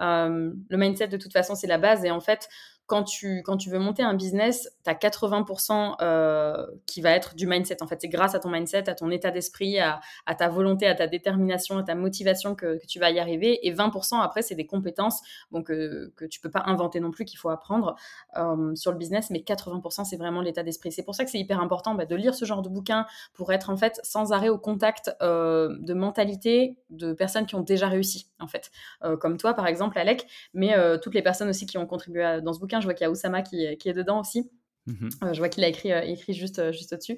Euh, 0.00 0.52
le 0.68 0.76
mindset, 0.76 1.08
de 1.08 1.16
toute 1.16 1.32
façon, 1.32 1.54
c'est 1.54 1.66
la 1.66 1.78
base. 1.78 2.04
Et 2.04 2.10
en 2.10 2.20
fait, 2.20 2.48
quand 2.90 3.04
tu, 3.04 3.44
quand 3.44 3.56
tu 3.56 3.70
veux 3.70 3.78
monter 3.78 4.02
un 4.02 4.14
business, 4.14 4.68
tu 4.82 4.90
as 4.90 4.94
80% 4.94 5.94
euh, 6.02 6.66
qui 6.86 7.00
va 7.00 7.12
être 7.12 7.36
du 7.36 7.46
mindset. 7.46 7.84
En 7.84 7.86
fait, 7.86 7.98
c'est 8.00 8.08
grâce 8.08 8.34
à 8.34 8.40
ton 8.40 8.50
mindset, 8.50 8.90
à 8.90 8.96
ton 8.96 9.12
état 9.12 9.30
d'esprit, 9.30 9.78
à, 9.78 10.00
ta 10.36 10.48
volonté, 10.48 10.88
à 10.88 10.96
ta 10.96 11.06
détermination, 11.06 11.78
à 11.78 11.84
ta 11.84 11.94
motivation 11.94 12.56
que, 12.56 12.78
que 12.78 12.86
tu 12.86 12.98
vas 12.98 13.12
y 13.12 13.20
arriver. 13.20 13.64
Et 13.64 13.72
20% 13.72 14.20
après, 14.20 14.42
c'est 14.42 14.56
des 14.56 14.66
compétences 14.66 15.20
euh, 15.54 16.10
que 16.16 16.24
tu 16.24 16.40
peux 16.40 16.50
pas 16.50 16.64
inventer 16.66 16.98
non 16.98 17.12
plus, 17.12 17.24
qu'il 17.24 17.38
faut 17.38 17.48
apprendre 17.48 17.94
euh, 18.36 18.74
sur 18.74 18.90
le 18.90 18.98
business. 18.98 19.30
Mais 19.30 19.38
80%, 19.38 20.04
c'est 20.04 20.16
vraiment 20.16 20.40
l'état 20.40 20.64
d'esprit. 20.64 20.90
C'est 20.90 21.04
pour 21.04 21.14
ça 21.14 21.24
que 21.24 21.30
c'est 21.30 21.38
hyper 21.38 21.60
important 21.60 21.94
bah, 21.94 22.06
de 22.06 22.16
lire 22.16 22.34
ce 22.34 22.44
genre 22.44 22.62
de 22.62 22.68
bouquin 22.68 23.06
pour 23.34 23.52
être 23.52 23.70
en 23.70 23.76
fait 23.76 24.00
sans 24.02 24.32
arrêt 24.32 24.48
au 24.48 24.58
contact 24.58 25.14
euh, 25.22 25.76
de 25.78 25.94
mentalité 25.94 26.76
de 26.90 27.12
personnes 27.12 27.46
qui 27.46 27.54
ont 27.54 27.62
déjà 27.62 27.86
réussi, 27.86 28.28
en 28.40 28.48
fait. 28.48 28.72
Euh, 29.04 29.16
comme 29.16 29.36
toi, 29.36 29.54
par 29.54 29.68
exemple, 29.68 29.96
Alec, 29.96 30.26
mais 30.54 30.74
toutes 31.02 31.14
les 31.14 31.22
personnes 31.22 31.48
aussi 31.48 31.66
qui 31.66 31.78
ont 31.78 31.86
contribué 31.86 32.40
dans 32.42 32.52
ce 32.52 32.60
bouquin 32.60 32.79
je 32.80 32.84
vois 32.84 32.94
qu'il 32.94 33.04
y 33.04 33.08
a 33.08 33.10
Oussama 33.10 33.42
qui, 33.42 33.64
est 33.64 33.92
dedans 33.92 34.20
aussi. 34.20 34.50
Mhm. 34.86 35.10
Euh, 35.22 35.32
je 35.32 35.38
vois 35.38 35.48
qu'il 35.48 35.62
a 35.62 35.68
écrit, 35.68 35.92
euh, 35.92 36.00
écrit 36.02 36.32
juste, 36.32 36.58
euh, 36.58 36.72
juste 36.72 36.92
au-dessus. 36.92 37.16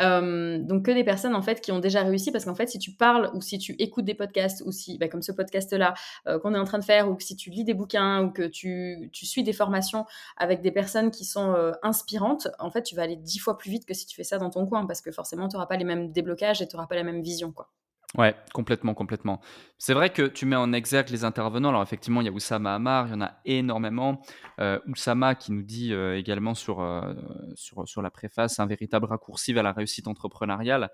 donc, 0.00 0.84
que 0.84 0.90
des 0.90 1.04
personnes, 1.04 1.34
en 1.34 1.42
fait, 1.42 1.60
qui 1.60 1.72
ont 1.72 1.78
déjà 1.78 2.02
réussi, 2.02 2.32
parce 2.32 2.44
qu'en 2.44 2.54
fait, 2.54 2.68
si 2.68 2.78
tu 2.78 2.92
parles 2.92 3.30
ou 3.34 3.40
si 3.40 3.58
tu 3.58 3.72
écoutes 3.78 4.04
des 4.04 4.14
podcasts, 4.14 4.62
ou 4.66 4.72
si, 4.72 4.98
bah, 4.98 5.08
comme 5.08 5.22
ce 5.22 5.32
podcast-là, 5.32 5.94
qu'on 6.42 6.54
est 6.54 6.58
en 6.58 6.64
train 6.64 6.78
de 6.78 6.84
faire, 6.84 7.08
ou 7.10 7.14
que 7.14 7.22
si 7.22 7.36
tu 7.36 7.50
lis 7.50 7.64
des 7.64 7.74
bouquins, 7.74 8.22
ou 8.24 8.30
que 8.30 8.46
tu, 8.46 9.10
tu 9.12 9.26
suis 9.26 9.42
des 9.42 9.52
formations 9.52 10.04
avec 10.36 10.60
des 10.60 10.72
personnes 10.72 11.10
qui 11.10 11.24
sont 11.24 11.54
inspirantes, 11.82 12.48
en 12.58 12.70
fait, 12.70 12.82
tu 12.82 12.94
vas 12.94 13.02
aller 13.02 13.16
dix 13.16 13.38
fois 13.38 13.56
plus 13.56 13.70
vite 13.70 13.86
que 13.86 13.94
si 13.94 14.06
tu 14.06 14.16
fais 14.16 14.24
ça 14.24 14.38
dans 14.38 14.50
ton 14.50 14.66
coin, 14.66 14.86
parce 14.86 15.00
que 15.00 15.12
forcément, 15.12 15.48
tu 15.48 15.56
n'auras 15.56 15.66
pas 15.66 15.76
les 15.76 15.84
mêmes 15.84 16.12
déblocages 16.12 16.60
et 16.62 16.68
tu 16.68 16.76
n'auras 16.76 16.86
pas 16.88 16.96
la 16.96 17.04
même 17.04 17.22
vision, 17.22 17.52
quoi. 17.52 17.70
Ouais, 18.16 18.36
complètement, 18.52 18.94
complètement. 18.94 19.40
C'est 19.76 19.92
vrai 19.92 20.10
que 20.10 20.22
tu 20.22 20.46
mets 20.46 20.54
en 20.54 20.72
exergue 20.72 21.08
les 21.10 21.24
intervenants. 21.24 21.70
Alors 21.70 21.82
effectivement, 21.82 22.20
il 22.20 22.26
y 22.26 22.28
a 22.28 22.32
Oussama 22.32 22.74
Amar, 22.74 23.08
il 23.08 23.10
y 23.10 23.14
en 23.14 23.20
a 23.20 23.40
énormément. 23.44 24.22
Euh, 24.60 24.78
Oussama 24.86 25.34
qui 25.34 25.50
nous 25.50 25.62
dit 25.62 25.92
euh, 25.92 26.16
également 26.16 26.54
sur, 26.54 26.80
euh, 26.80 27.12
sur, 27.56 27.88
sur 27.88 28.02
la 28.02 28.10
préface 28.10 28.60
un 28.60 28.66
véritable 28.66 29.06
raccourci 29.06 29.52
vers 29.52 29.64
la 29.64 29.72
réussite 29.72 30.06
entrepreneuriale. 30.06 30.90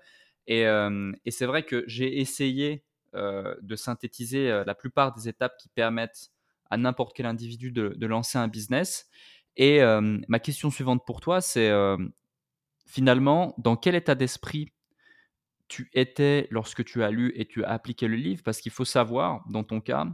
Et, 0.47 0.63
et 0.63 1.31
c'est 1.31 1.45
vrai 1.45 1.63
que 1.63 1.83
j'ai 1.85 2.19
essayé 2.19 2.83
de 3.13 3.75
synthétiser 3.75 4.63
la 4.65 4.73
plupart 4.73 5.13
des 5.13 5.29
étapes 5.29 5.55
qui 5.59 5.69
permettent 5.69 6.31
à 6.71 6.77
n'importe 6.77 7.15
quel 7.15 7.27
individu 7.27 7.71
de, 7.71 7.93
de, 7.95 8.07
lancer 8.07 8.39
un 8.39 8.47
business. 8.47 9.07
Et 9.55 9.81
ma 10.27 10.39
question 10.39 10.71
suivante 10.71 11.05
pour 11.05 11.21
toi, 11.21 11.41
c'est 11.41 11.71
finalement, 12.87 13.53
dans 13.59 13.75
quel 13.75 13.93
état 13.93 14.15
d'esprit 14.15 14.73
tu 15.71 15.89
étais 15.93 16.47
lorsque 16.51 16.83
tu 16.83 17.01
as 17.03 17.11
lu 17.11 17.31
et 17.35 17.45
tu 17.45 17.63
as 17.63 17.69
appliqué 17.69 18.07
le 18.07 18.17
livre 18.17 18.43
Parce 18.43 18.59
qu'il 18.59 18.71
faut 18.71 18.85
savoir, 18.85 19.43
dans 19.49 19.63
ton 19.63 19.79
cas, 19.81 20.05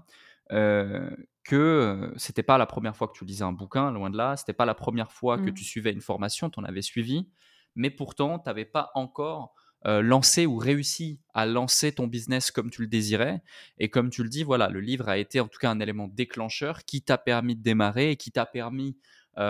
euh, 0.51 1.09
que 1.43 2.13
c'était 2.17 2.43
pas 2.43 2.57
la 2.57 2.67
première 2.67 2.95
fois 2.95 3.07
que 3.07 3.17
tu 3.17 3.25
lisais 3.25 3.43
un 3.43 3.53
bouquin, 3.53 3.91
loin 3.91 4.09
de 4.11 4.17
là, 4.17 4.37
c'était 4.37 4.53
pas 4.53 4.65
la 4.65 4.75
première 4.75 5.11
fois 5.11 5.39
que 5.39 5.49
Mmh. 5.49 5.53
tu 5.53 5.63
suivais 5.63 5.91
une 5.91 6.01
formation, 6.01 6.49
tu 6.49 6.59
en 6.59 6.63
avais 6.63 6.81
suivi, 6.83 7.27
mais 7.75 7.89
pourtant, 7.89 8.39
tu 8.39 8.47
n'avais 8.47 8.65
pas 8.65 8.91
encore 8.95 9.53
lancé 9.85 10.45
ou 10.45 10.57
réussi 10.57 11.21
à 11.33 11.45
lancer 11.45 11.93
ton 11.93 12.07
business 12.07 12.51
comme 12.51 12.69
tu 12.69 12.81
le 12.81 12.87
désirais. 12.87 13.41
Et 13.77 13.89
comme 13.89 14.09
tu 14.09 14.21
le 14.21 14.27
dis, 14.27 14.43
voilà, 14.43 14.67
le 14.67 14.81
livre 14.81 15.07
a 15.07 15.17
été 15.17 15.39
en 15.39 15.47
tout 15.47 15.59
cas 15.59 15.69
un 15.69 15.79
élément 15.79 16.09
déclencheur 16.09 16.83
qui 16.83 17.01
t'a 17.03 17.17
permis 17.17 17.55
de 17.55 17.61
démarrer 17.61 18.11
et 18.11 18.15
qui 18.17 18.31
t'a 18.31 18.45
permis 18.45 18.97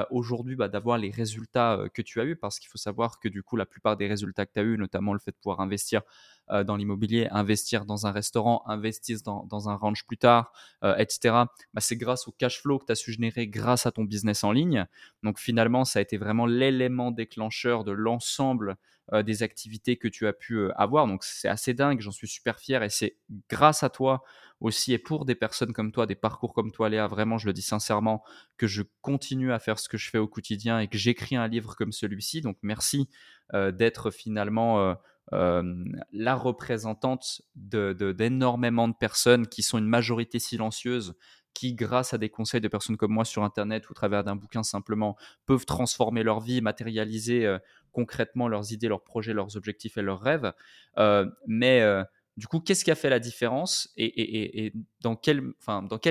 aujourd'hui 0.10 0.56
bah, 0.56 0.68
d'avoir 0.68 0.98
les 0.98 1.12
résultats 1.12 1.80
que 1.94 2.02
tu 2.02 2.20
as 2.20 2.26
eus, 2.26 2.36
parce 2.36 2.60
qu'il 2.60 2.70
faut 2.70 2.78
savoir 2.78 3.20
que 3.20 3.30
du 3.30 3.44
coup, 3.44 3.56
la 3.56 3.66
plupart 3.66 3.98
des 3.98 4.08
résultats 4.08 4.46
que 4.46 4.54
tu 4.54 4.60
as 4.60 4.64
eus, 4.64 4.78
notamment 4.78 5.14
le 5.14 5.20
fait 5.20 5.32
de 5.32 5.38
pouvoir 5.38 5.62
investir 5.62 6.02
dans 6.66 6.76
l'immobilier, 6.76 7.28
investir 7.32 7.86
dans 7.86 8.08
un 8.08 8.12
restaurant, 8.12 8.64
investir 8.68 9.18
dans, 9.24 9.70
un 9.70 9.76
ranch 9.76 10.06
plus 10.06 10.18
tard, 10.18 10.52
etc., 10.98 11.20
bah, 11.74 11.82
c'est 11.82 11.98
grâce 11.98 12.28
au 12.28 12.32
cash 12.32 12.62
flow 12.62 12.80
que 12.80 12.86
tu 12.86 12.92
as 12.92 12.96
su 12.96 13.12
générer 13.12 13.48
grâce 13.48 13.86
à 13.86 13.92
ton 13.92 14.04
business 14.04 14.44
en 14.44 14.52
ligne. 14.52 14.86
Donc 15.24 15.40
finalement, 15.40 15.86
ça 15.86 16.00
a 16.00 16.02
été 16.02 16.18
vraiment 16.18 16.46
l'élément 16.46 17.12
déclencheur 17.12 17.84
de 17.84 17.92
l'ensemble 17.92 18.78
des 19.24 19.42
activités 19.42 19.96
que 19.98 20.08
tu 20.08 20.28
as 20.28 20.34
pu 20.34 20.70
avoir. 20.74 21.08
Donc 21.08 21.24
c'est 21.24 21.48
assez 21.48 21.74
dingue, 21.74 22.02
j'en 22.02 22.12
suis 22.12 22.28
super 22.28 22.60
fier 22.60 22.84
et 22.84 22.90
c'est 22.90 23.18
grâce 23.50 23.84
à 23.84 23.90
toi 23.90 24.24
aussi 24.60 24.92
et 24.92 24.98
pour 24.98 25.26
des 25.26 25.36
personnes 25.36 25.72
comme 25.72 25.92
toi, 25.92 26.06
des 26.06 26.16
parcours 26.16 26.54
comme 26.54 26.72
toi, 26.72 26.90
Léa, 26.90 27.08
vraiment, 27.08 27.38
je 27.38 27.46
le 27.46 27.54
dis 27.54 27.62
sincèrement, 27.62 28.24
que 28.58 28.68
je 28.68 28.84
continue 29.02 29.54
à 29.54 29.60
faire 29.60 29.80
ce 29.80 29.88
que 29.88 29.98
je 29.98 30.10
fais 30.10 30.18
au 30.18 30.28
quotidien 30.28 30.80
et 30.80 30.88
que 30.88 30.98
j'écris 30.98 31.36
un 31.36 31.48
livre 31.48 31.76
comme 31.76 31.92
celui-ci. 31.92 32.42
Donc 32.42 32.58
merci 32.62 33.08
d'être 33.54 34.12
finalement 34.12 34.98
la 35.32 36.36
représentante 36.36 37.42
d'énormément 37.56 38.88
de, 38.88 38.94
de 38.94 38.98
personnes 38.98 39.48
qui 39.48 39.64
sont 39.64 39.78
une 39.78 39.88
majorité 39.88 40.40
silencieuse 40.40 41.16
qui, 41.54 41.74
grâce 41.74 42.14
à 42.14 42.18
des 42.18 42.30
conseils 42.30 42.62
de 42.62 42.68
personnes 42.68 42.98
comme 42.98 43.12
moi 43.12 43.26
sur 43.26 43.44
Internet 43.44 43.90
ou 43.90 43.92
au 43.92 43.96
travers 43.96 44.24
d'un 44.24 44.36
bouquin 44.36 44.64
simplement, 44.64 45.18
peuvent 45.46 45.66
transformer 45.66 46.22
leur 46.24 46.40
vie, 46.40 46.62
matérialiser 46.62 47.58
concrètement 47.92 48.48
leurs 48.48 48.72
idées, 48.72 48.88
leurs 48.88 49.04
projets, 49.04 49.34
leurs 49.34 49.58
objectifs 49.58 49.98
et 49.98 50.04
leurs 50.04 50.22
rêves. 50.22 50.54
mais 51.48 51.84
du 52.38 52.46
coup, 52.46 52.60
qu'est-ce 52.60 52.86
qui 52.86 52.92
a 52.92 52.96
fait 52.96 53.10
la 53.10 53.20
différence 53.20 53.92
et, 53.98 54.72
dans 55.02 55.16
quel 55.16 55.56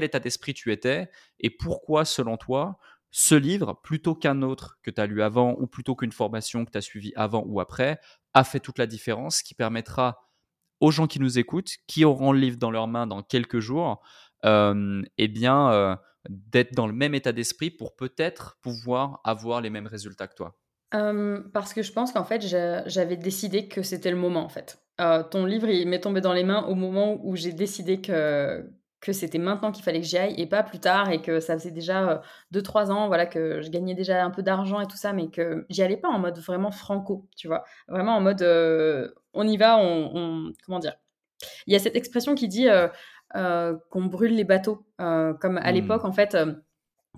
état 0.03 0.19
d'esprit 0.19 0.55
tu 0.55 0.73
étais 0.73 1.09
et 1.39 1.51
pourquoi, 1.51 2.05
selon 2.05 2.37
toi, 2.37 2.79
ce 3.11 3.35
livre, 3.35 3.81
plutôt 3.83 4.15
qu'un 4.15 4.43
autre 4.43 4.79
que 4.83 4.91
tu 4.91 5.01
as 5.01 5.07
lu 5.07 5.23
avant 5.23 5.55
ou 5.59 5.67
plutôt 5.67 5.95
qu'une 5.95 6.13
formation 6.13 6.65
que 6.65 6.71
tu 6.71 6.79
as 6.79 6.83
suivie 6.83 7.13
avant 7.17 7.45
ou 7.47 7.61
après, 7.61 7.99
a 8.35 8.45
fait 8.45 8.61
toute 8.61 8.79
la 8.79 8.87
différence 8.87 9.43
qui 9.43 9.55
permettra 9.55 10.19
aux 10.81 10.91
gens 10.91 11.07
qui 11.07 11.21
nous 11.21 11.39
écoutent, 11.39 11.71
qui 11.87 12.05
auront 12.05 12.33
le 12.33 12.39
livre 12.39 12.59
dans 12.59 12.71
leurs 12.71 12.89
mains 12.89 13.07
dans 13.07 13.23
quelques 13.23 13.61
jours, 13.61 14.03
euh, 14.45 15.03
eh 15.17 15.29
bien, 15.29 15.73
euh, 15.73 15.97
d'être 16.29 16.75
dans 16.75 16.87
le 16.87 16.93
même 16.93 17.15
état 17.15 17.33
d'esprit 17.33 17.71
pour 17.71 17.97
peut-être 17.97 18.59
pouvoir 18.61 19.21
avoir 19.25 19.61
les 19.61 19.71
mêmes 19.71 19.87
résultats 19.87 20.29
que 20.29 20.35
toi 20.35 20.59
Parce 21.53 21.75
que 21.75 21.83
je 21.83 21.93
pense 21.93 22.13
qu'en 22.13 22.25
fait, 22.25 22.43
j'avais 22.43 23.17
décidé 23.17 23.69
que 23.69 23.83
c'était 23.83 24.11
le 24.11 24.17
moment, 24.17 24.45
en 24.45 24.49
fait. 24.49 24.79
Euh, 25.01 25.23
ton 25.23 25.45
livre, 25.45 25.69
il 25.69 25.89
m'est 25.89 26.01
tombé 26.01 26.21
dans 26.21 26.33
les 26.33 26.45
mains 26.45 26.65
au 26.65 26.75
moment 26.75 27.21
où 27.23 27.37
j'ai 27.37 27.53
décidé 27.53 28.01
que, 28.01 28.71
que 29.07 29.13
c'était 29.13 29.39
maintenant 29.39 29.71
qu'il 29.71 29.85
fallait 29.85 30.01
que 30.01 30.07
j'y 30.07 30.19
aille 30.19 30.35
et 30.37 30.47
pas 30.47 30.63
plus 30.65 30.81
tard 30.81 31.11
et 31.11 31.23
que 31.23 31.39
ça 31.39 31.55
faisait 31.55 31.71
déjà 31.71 32.23
2-3 32.53 32.91
ans 32.91 33.07
voilà, 33.07 33.25
que 33.27 33.63
je 33.63 33.71
gagnais 33.71 33.95
déjà 33.95 34.25
un 34.25 34.31
peu 34.31 34.43
d'argent 34.43 34.81
et 34.81 34.87
tout 34.87 34.97
ça, 34.97 35.13
mais 35.13 35.29
que 35.29 35.65
j'y 35.71 35.83
allais 35.83 35.97
pas 35.97 36.09
en 36.09 36.19
mode 36.19 36.39
vraiment 36.39 36.73
franco, 36.73 37.29
tu 37.37 37.47
vois. 37.47 37.65
Vraiment 37.89 38.17
en 38.17 38.21
mode 38.21 38.43
on 39.33 39.47
y 39.47 39.57
va, 39.57 39.79
on, 39.79 40.53
Comment 40.65 40.81
dire? 40.81 40.97
Il 41.67 41.73
y 41.73 41.77
a 41.77 41.79
cette 41.79 41.97
expression 41.97 42.35
qui 42.35 42.49
dit 42.49 42.67
qu'on 43.33 44.05
brûle 44.05 44.35
les 44.35 44.45
bateaux. 44.45 44.85
comme 44.99 45.59
à 45.59 45.73
l'époque, 45.73 46.03
mmh. 46.03 46.07
en 46.07 46.13
fait 46.13 46.37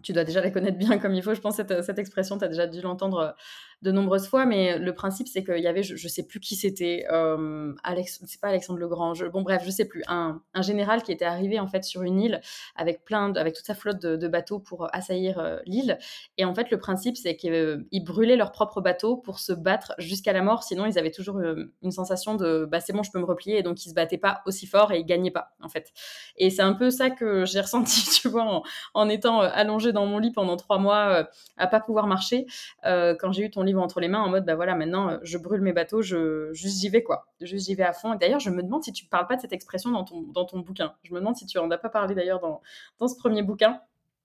tu 0.03 0.13
dois 0.13 0.25
déjà 0.25 0.41
la 0.41 0.51
connaître 0.51 0.79
bien 0.79 0.99
comme 0.99 1.15
il 1.15 1.23
faut. 1.23 1.35
Je 1.35 1.41
pense 1.41 1.57
cette, 1.57 1.83
cette 1.83 1.99
expression, 1.99 2.39
tu 2.39 2.45
as 2.45 2.49
déjà 2.49 2.67
dû 2.67 2.81
l'entendre 2.81 3.35
de 3.83 3.93
nombreuses 3.93 4.27
fois, 4.27 4.45
mais 4.45 4.79
le 4.79 4.93
principe, 4.95 5.29
c'est 5.29 5.45
qu'il 5.45 5.63
y 5.63 5.69
avait, 5.69 5.83
je, 5.83 5.95
ne 5.95 6.09
sais 6.09 6.27
plus 6.27 6.41
qui 6.41 6.57
c'était, 6.57 7.07
euh, 7.13 7.73
c'est 8.05 8.41
pas 8.41 8.49
Alexandre 8.49 8.79
le 8.79 8.89
Grand, 8.89 9.13
bon 9.33 9.43
bref, 9.43 9.63
je 9.65 9.71
sais 9.71 9.85
plus, 9.85 10.03
un, 10.09 10.41
général 10.61 11.03
qui 11.03 11.13
était 11.13 11.25
arrivé 11.25 11.61
en 11.61 11.69
fait 11.69 11.85
sur 11.85 12.03
une 12.03 12.21
île 12.21 12.41
avec 12.75 13.05
plein, 13.05 13.33
avec 13.35 13.55
toute 13.55 13.67
sa 13.67 13.75
flotte 13.75 14.01
de, 14.01 14.29
bateaux 14.29 14.59
pour 14.59 14.89
assaillir 14.95 15.39
euh, 15.39 15.59
l'île. 15.65 15.99
Et 16.37 16.45
en 16.45 16.55
fait, 16.55 16.71
le 16.71 16.79
principe, 16.79 17.17
c'est 17.17 17.37
qu'ils 17.37 17.53
euh, 17.53 17.79
brûlaient 18.03 18.37
leurs 18.37 18.53
propres 18.53 18.81
bateaux 18.81 19.17
pour 19.17 19.39
se 19.39 19.53
battre 19.53 19.95
jusqu'à 19.99 20.33
la 20.33 20.43
mort. 20.43 20.63
Sinon, 20.63 20.87
ils 20.87 20.99
avaient 20.99 21.11
toujours 21.11 21.39
euh, 21.39 21.73
une 21.83 21.91
sensation 21.91 22.35
de, 22.35 22.67
bah 22.71 22.81
c'est 22.81 22.93
bon, 22.93 23.03
je 23.03 23.11
peux 23.11 23.19
me 23.19 23.25
replier, 23.25 23.59
et 23.59 23.63
donc 23.63 23.85
ils 23.85 23.91
se 23.91 23.95
battaient 23.95 24.19
pas 24.19 24.43
aussi 24.47 24.67
fort 24.67 24.93
et 24.93 24.99
ils 24.99 25.07
gagnaient 25.07 25.31
pas 25.31 25.53
en 25.63 25.69
fait. 25.69 25.93
Et 26.37 26.51
c'est 26.51 26.63
un 26.63 26.75
peu 26.75 26.91
ça 26.91 27.11
que 27.11 27.45
j'ai 27.47 27.61
ressenti, 27.61 28.09
tu 28.21 28.29
vois, 28.29 28.63
en, 28.95 29.09
étant 29.09 29.43
euh, 29.43 29.49
allongé 29.53 29.93
dans 29.93 30.07
mon 30.07 30.19
lit 30.19 30.33
pendant 30.33 30.57
trois 30.57 30.79
mois 30.79 31.29
à 31.57 31.67
pas 31.67 31.81
pouvoir 31.81 32.07
marcher 32.07 32.47
quand 32.83 33.33
j'ai 33.33 33.45
eu 33.45 33.51
ton 33.51 33.63
livre 33.69 33.81
entre 33.81 34.01
les 34.01 34.09
mains 34.09 34.21
en 34.21 34.29
mode 34.29 34.45
bah 34.45 34.55
voilà 34.55 34.75
maintenant 34.75 35.11
euh, 35.11 35.19
je 35.23 35.39
brûle 35.39 35.61
mes 35.61 35.73
bateaux 35.73 36.03
je 36.03 36.51
juste 36.53 36.81
j'y 36.81 36.89
vais 36.89 37.03
quoi 37.03 37.27
juste 37.41 37.67
j'y 37.67 37.75
vais 37.75 37.85
à 37.85 37.93
fond 37.93 38.15
et 38.15 38.19
d'ailleurs 38.19 38.41
je 38.41 38.51
me 38.51 38.63
demande 38.63 38.83
si 38.83 38.93
tu 38.93 39.07
parles 39.07 39.27
pas 39.27 39.37
de 39.37 39.41
cette 39.41 39.53
expression 39.53 39.91
dans 39.91 40.05
ton 40.05 40.23
dans 40.23 40.45
ton 40.45 40.61
bouquin 40.61 40.95
je 41.05 41.15
me 41.15 41.21
demande 41.21 41.37
si 41.37 41.47
tu 41.47 41.59
en 41.59 41.71
as 41.71 41.79
pas 41.79 41.91
parlé 41.91 42.15
d'ailleurs 42.15 42.41
dans 42.41 42.61
dans 42.99 43.09
ce 43.09 43.17
premier 43.17 43.43
bouquin 43.43 43.81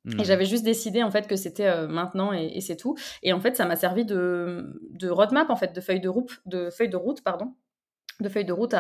Et 0.06 0.16
hmm. 0.16 0.24
j'avais 0.24 0.46
juste 0.46 0.64
décidé 0.64 1.04
en 1.04 1.12
fait 1.12 1.28
que 1.28 1.36
c'était 1.36 1.68
euh, 1.68 1.88
maintenant 1.88 2.34
et, 2.34 2.60
c'est 2.60 2.76
tout. 2.76 2.98
Et 3.22 3.32
en 3.32 3.40
fait, 3.40 3.56
ça 3.56 3.66
m'a 3.66 3.78
servi 3.78 4.04
de, 4.04 4.78
de 4.90 5.10
roadmap 5.10 5.50
en 5.50 5.56
fait, 5.56 5.74
de 5.74 5.80
feuille 5.80 6.02
de 6.02 6.10
route, 6.10 6.42
de 6.46 6.70
feuille 6.70 6.90
de 6.90 6.98
route 6.98 7.24
pardon, 7.24 7.54
de 8.24 8.30
feuilles 8.30 8.46
de 8.46 8.54
route 8.54 8.74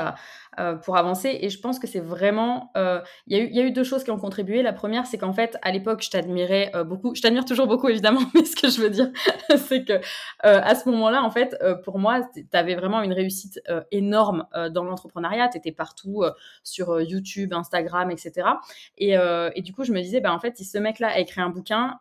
euh, 0.60 0.76
pour 0.76 0.98
avancer. 0.98 1.38
Et 1.41 1.50
je 1.50 1.60
pense 1.60 1.80
que 1.80 1.88
c'est 1.88 2.00
vraiment... 2.00 2.72
Euh, 2.78 3.02
il 3.28 3.38
y, 3.38 3.56
y, 3.56 3.60
a 3.60 3.64
eu 3.64 3.72
deux 3.72 3.84
choses 3.84 4.04
qui 4.04 4.12
ont 4.12 4.18
contribué. 4.18 4.62
La 4.62 4.74
première, 4.74 5.06
c'est 5.06 5.18
qu'en 5.18 5.34
fait, 5.34 5.58
à 5.62 5.72
l'époque, 5.72 6.02
je 6.02 6.10
t'admirais 6.10 6.72
euh, 6.76 6.84
beaucoup. 6.84 7.14
Je 7.16 7.22
t'admire 7.22 7.46
toujours 7.46 7.68
beaucoup, 7.68 7.89
évidemment, 7.89 8.22
mais 8.34 8.46
ce 8.46 8.56
que 8.56 8.70
je 8.70 8.82
veux 8.82 8.89
dire, 8.89 9.12
c'est 9.58 9.84
que 9.84 10.00
à 10.41 10.76
ce 10.76 10.89
moment-là, 10.89 11.24
en 11.24 11.30
fait, 11.30 11.58
pour 11.84 12.00
moi, 12.00 12.22
tu 12.34 12.46
avais 12.54 12.76
vraiment 12.76 13.02
une 13.02 13.14
réussite 13.14 13.60
énorme 13.91 14.46
dans 14.72 14.84
l'entrepreneuriat. 14.84 15.50
Tu 15.50 15.58
étais 15.58 15.72
partout 15.72 16.24
sur 16.64 17.02
YouTube, 17.02 17.54
Instagram, 17.54 18.12
etc. 18.12 18.48
Et, 18.98 19.16
et, 19.56 19.62
du 19.62 19.74
coup, 19.74 19.84
je 19.84 19.91
me 19.91 20.02
disais, 20.02 20.22
bah, 20.22 20.34
en 20.34 20.39
fait, 20.39 20.58
si 20.58 20.66
ce 20.66 20.78
mec-là 20.78 21.10
a 21.10 21.20
écrit 21.20 21.41
un 21.41 21.50
bouquin, 21.50 21.98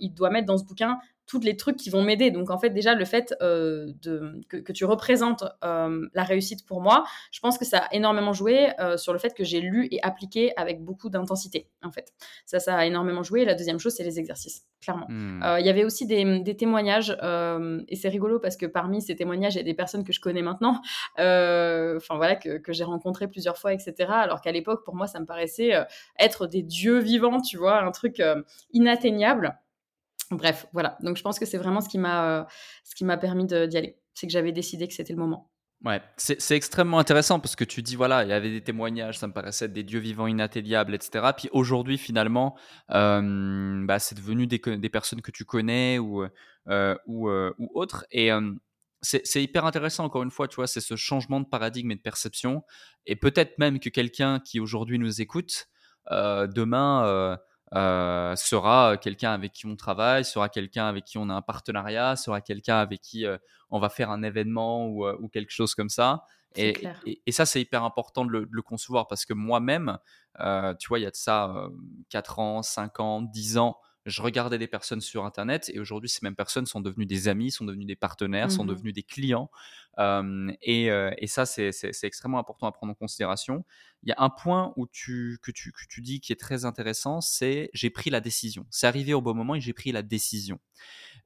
il 0.00 0.12
doit 0.14 0.30
mettre 0.30 0.46
dans 0.46 0.58
ce 0.58 0.64
bouquin 0.64 0.98
tous 1.28 1.40
les 1.40 1.56
trucs 1.56 1.76
qui 1.76 1.90
vont 1.90 2.02
m'aider. 2.02 2.30
Donc 2.32 2.50
en 2.50 2.58
fait 2.58 2.70
déjà 2.70 2.94
le 2.94 3.04
fait 3.04 3.34
euh, 3.42 3.92
de, 4.02 4.40
que, 4.48 4.72
tu 4.72 4.84
représentes 4.84 5.44
euh, 5.62 6.08
la 6.14 6.24
réussite 6.24 6.66
pour 6.66 6.80
moi, 6.80 7.04
je 7.30 7.38
pense 7.40 7.58
que 7.58 7.64
ça 7.64 7.80
a 7.80 7.94
énormément 7.94 8.32
joué 8.32 8.70
euh, 8.80 8.96
sur 8.96 9.12
le 9.12 9.18
fait 9.18 9.34
que 9.34 9.44
j'ai 9.44 9.60
lu 9.60 9.88
et 9.90 10.02
appliqué 10.02 10.52
avec 10.56 10.82
beaucoup 10.82 11.10
d'intensité 11.10 11.68
en 11.84 11.92
fait. 11.92 12.12
Ça 12.46 12.58
ça 12.58 12.76
a 12.76 12.86
énormément 12.86 13.22
joué. 13.22 13.42
Et 13.42 13.44
la 13.44 13.54
deuxième 13.54 13.78
chose 13.78 13.92
c'est 13.94 14.04
les 14.04 14.18
exercices, 14.18 14.64
clairement. 14.80 15.06
Hmm. 15.08 15.42
Il 15.60 15.66
y 15.66 15.68
avait 15.68 15.84
aussi 15.84 16.06
des, 16.06 16.40
des 16.40 16.56
témoignages 16.56 17.10
et 17.88 17.96
c'est 17.96 18.08
rigolo 18.08 18.40
parce 18.40 18.56
que 18.56 18.66
parmi 18.66 19.02
ces 19.02 19.14
témoignages 19.14 19.54
il 19.54 19.58
y 19.58 19.60
a 19.60 19.64
des 19.64 19.74
personnes 19.74 20.04
que 20.04 20.12
je 20.12 20.20
connais 20.20 20.42
maintenant, 20.42 20.80
enfin 21.18 22.16
voilà 22.16 22.36
que, 22.36 22.56
que 22.58 22.72
j'ai 22.72 22.84
rencontrées 22.84 23.28
plusieurs 23.28 23.58
fois 23.58 23.74
etc. 23.74 23.94
Alors 24.08 24.40
qu'à 24.40 24.52
l'époque 24.52 24.84
pour 24.84 24.96
moi 24.96 25.06
ça 25.06 25.20
me 25.20 25.26
paraissait 25.26 25.72
être 26.18 26.46
des 26.46 26.62
dieux 26.62 26.98
vivants, 26.98 27.40
tu 27.42 27.58
vois, 27.58 27.82
un 27.82 27.90
truc 27.90 28.22
inatteignable. 28.72 29.58
Bref, 30.30 30.66
voilà. 30.72 30.98
Donc 31.02 31.16
je 31.16 31.22
pense 31.22 31.38
que 31.38 31.46
c'est 31.46 31.58
vraiment 31.58 31.80
ce 31.80 31.88
qui 31.88 31.98
m'a, 31.98 32.40
euh, 32.40 32.44
m'a 33.02 33.16
permis 33.16 33.46
d'y 33.46 33.54
aller. 33.54 33.98
C'est 34.14 34.26
que 34.26 34.32
j'avais 34.32 34.52
décidé 34.52 34.86
que 34.88 34.94
c'était 34.94 35.12
le 35.12 35.18
moment. 35.18 35.50
Ouais, 35.84 36.02
c'est 36.16 36.56
extrêmement 36.56 36.98
intéressant 36.98 37.38
parce 37.38 37.54
que 37.54 37.62
tu 37.62 37.82
dis, 37.82 37.94
voilà, 37.94 38.24
il 38.24 38.30
y 38.30 38.32
avait 38.32 38.50
des 38.50 38.62
témoignages, 38.62 39.16
ça 39.16 39.28
me 39.28 39.32
paraissait 39.32 39.66
être 39.66 39.72
des 39.72 39.84
dieux 39.84 40.00
vivants 40.00 40.26
inatteignables, 40.26 40.92
etc. 40.92 41.24
Puis 41.36 41.48
aujourd'hui, 41.52 41.98
finalement, 41.98 42.58
euh, 42.90 43.84
bah, 43.86 44.00
c'est 44.00 44.16
devenu 44.16 44.48
des, 44.48 44.58
personnes 44.88 45.22
que 45.22 45.30
tu 45.30 45.44
connais 45.44 46.00
ou, 46.00 46.24
euh, 46.68 46.96
ou, 47.06 47.30
ou, 47.30 47.70
autres. 47.74 48.06
Et 48.10 48.30
c'est 49.02 49.40
hyper 49.40 49.66
intéressant, 49.66 50.04
encore 50.04 50.24
une 50.24 50.32
fois, 50.32 50.48
tu 50.48 50.56
vois, 50.56 50.66
c'est 50.66 50.80
ce 50.80 50.96
changement 50.96 51.38
de 51.38 51.46
paradigme 51.46 51.92
et 51.92 51.96
de 51.96 52.02
perception. 52.02 52.64
Et 53.06 53.14
peut-être 53.14 53.56
même 53.60 53.78
que 53.78 53.88
quelqu'un 53.88 54.40
qui 54.40 54.58
aujourd'hui 54.58 54.98
nous 54.98 55.22
écoute, 55.22 55.68
demain 56.10 57.38
euh, 57.74 58.34
sera 58.36 58.96
quelqu'un 58.96 59.32
avec 59.32 59.52
qui 59.52 59.66
on 59.66 59.76
travaille, 59.76 60.24
sera 60.24 60.48
quelqu'un 60.48 60.86
avec 60.86 61.04
qui 61.04 61.18
on 61.18 61.28
a 61.28 61.34
un 61.34 61.42
partenariat, 61.42 62.16
sera 62.16 62.40
quelqu'un 62.40 62.78
avec 62.78 63.00
qui 63.00 63.26
euh, 63.26 63.36
on 63.70 63.78
va 63.78 63.88
faire 63.88 64.10
un 64.10 64.22
événement 64.22 64.86
ou, 64.86 65.06
euh, 65.06 65.16
ou 65.20 65.28
quelque 65.28 65.50
chose 65.50 65.74
comme 65.74 65.90
ça. 65.90 66.24
Et, 66.56 66.74
et, 67.26 67.30
ça, 67.30 67.44
c'est 67.44 67.60
hyper 67.60 67.84
important 67.84 68.24
de 68.24 68.48
le, 68.50 68.62
concevoir 68.62 69.06
parce 69.06 69.26
que 69.26 69.34
moi-même, 69.34 69.98
tu 70.80 70.88
vois, 70.88 70.98
il 70.98 71.02
y 71.02 71.06
a 71.06 71.10
de 71.10 71.14
ça 71.14 71.68
4 72.08 72.38
ans, 72.38 72.62
5 72.62 73.00
ans, 73.00 73.20
10 73.20 73.58
ans, 73.58 73.78
je 74.08 74.22
regardais 74.22 74.58
des 74.58 74.66
personnes 74.66 75.00
sur 75.00 75.24
Internet 75.24 75.70
et 75.72 75.78
aujourd'hui, 75.78 76.08
ces 76.08 76.20
mêmes 76.22 76.34
personnes 76.34 76.66
sont 76.66 76.80
devenues 76.80 77.06
des 77.06 77.28
amis, 77.28 77.50
sont 77.50 77.64
devenues 77.64 77.84
des 77.84 77.96
partenaires, 77.96 78.50
sont 78.50 78.64
mmh 78.64 78.68
devenues 78.68 78.92
des 78.92 79.02
clients. 79.02 79.50
et, 79.98 80.86
et, 80.86 81.26
ça, 81.26 81.46
c'est 81.46 82.04
extrêmement 82.04 82.38
important 82.38 82.66
à 82.66 82.72
prendre 82.72 82.92
en 82.92 82.94
considération. 82.94 83.64
Il 84.02 84.08
y 84.08 84.12
a 84.12 84.16
un 84.18 84.30
point 84.30 84.72
où 84.76 84.86
tu, 84.86 85.38
que, 85.42 85.50
tu, 85.50 85.72
que 85.72 85.84
tu 85.88 86.00
dis 86.00 86.20
qui 86.20 86.32
est 86.32 86.40
très 86.40 86.64
intéressant, 86.64 87.20
c'est 87.20 87.70
j'ai 87.72 87.90
pris 87.90 88.10
la 88.10 88.20
décision. 88.20 88.66
C'est 88.70 88.86
arrivé 88.86 89.14
au 89.14 89.20
bon 89.20 89.34
moment 89.34 89.54
et 89.54 89.60
j'ai 89.60 89.72
pris 89.72 89.92
la 89.92 90.02
décision. 90.02 90.58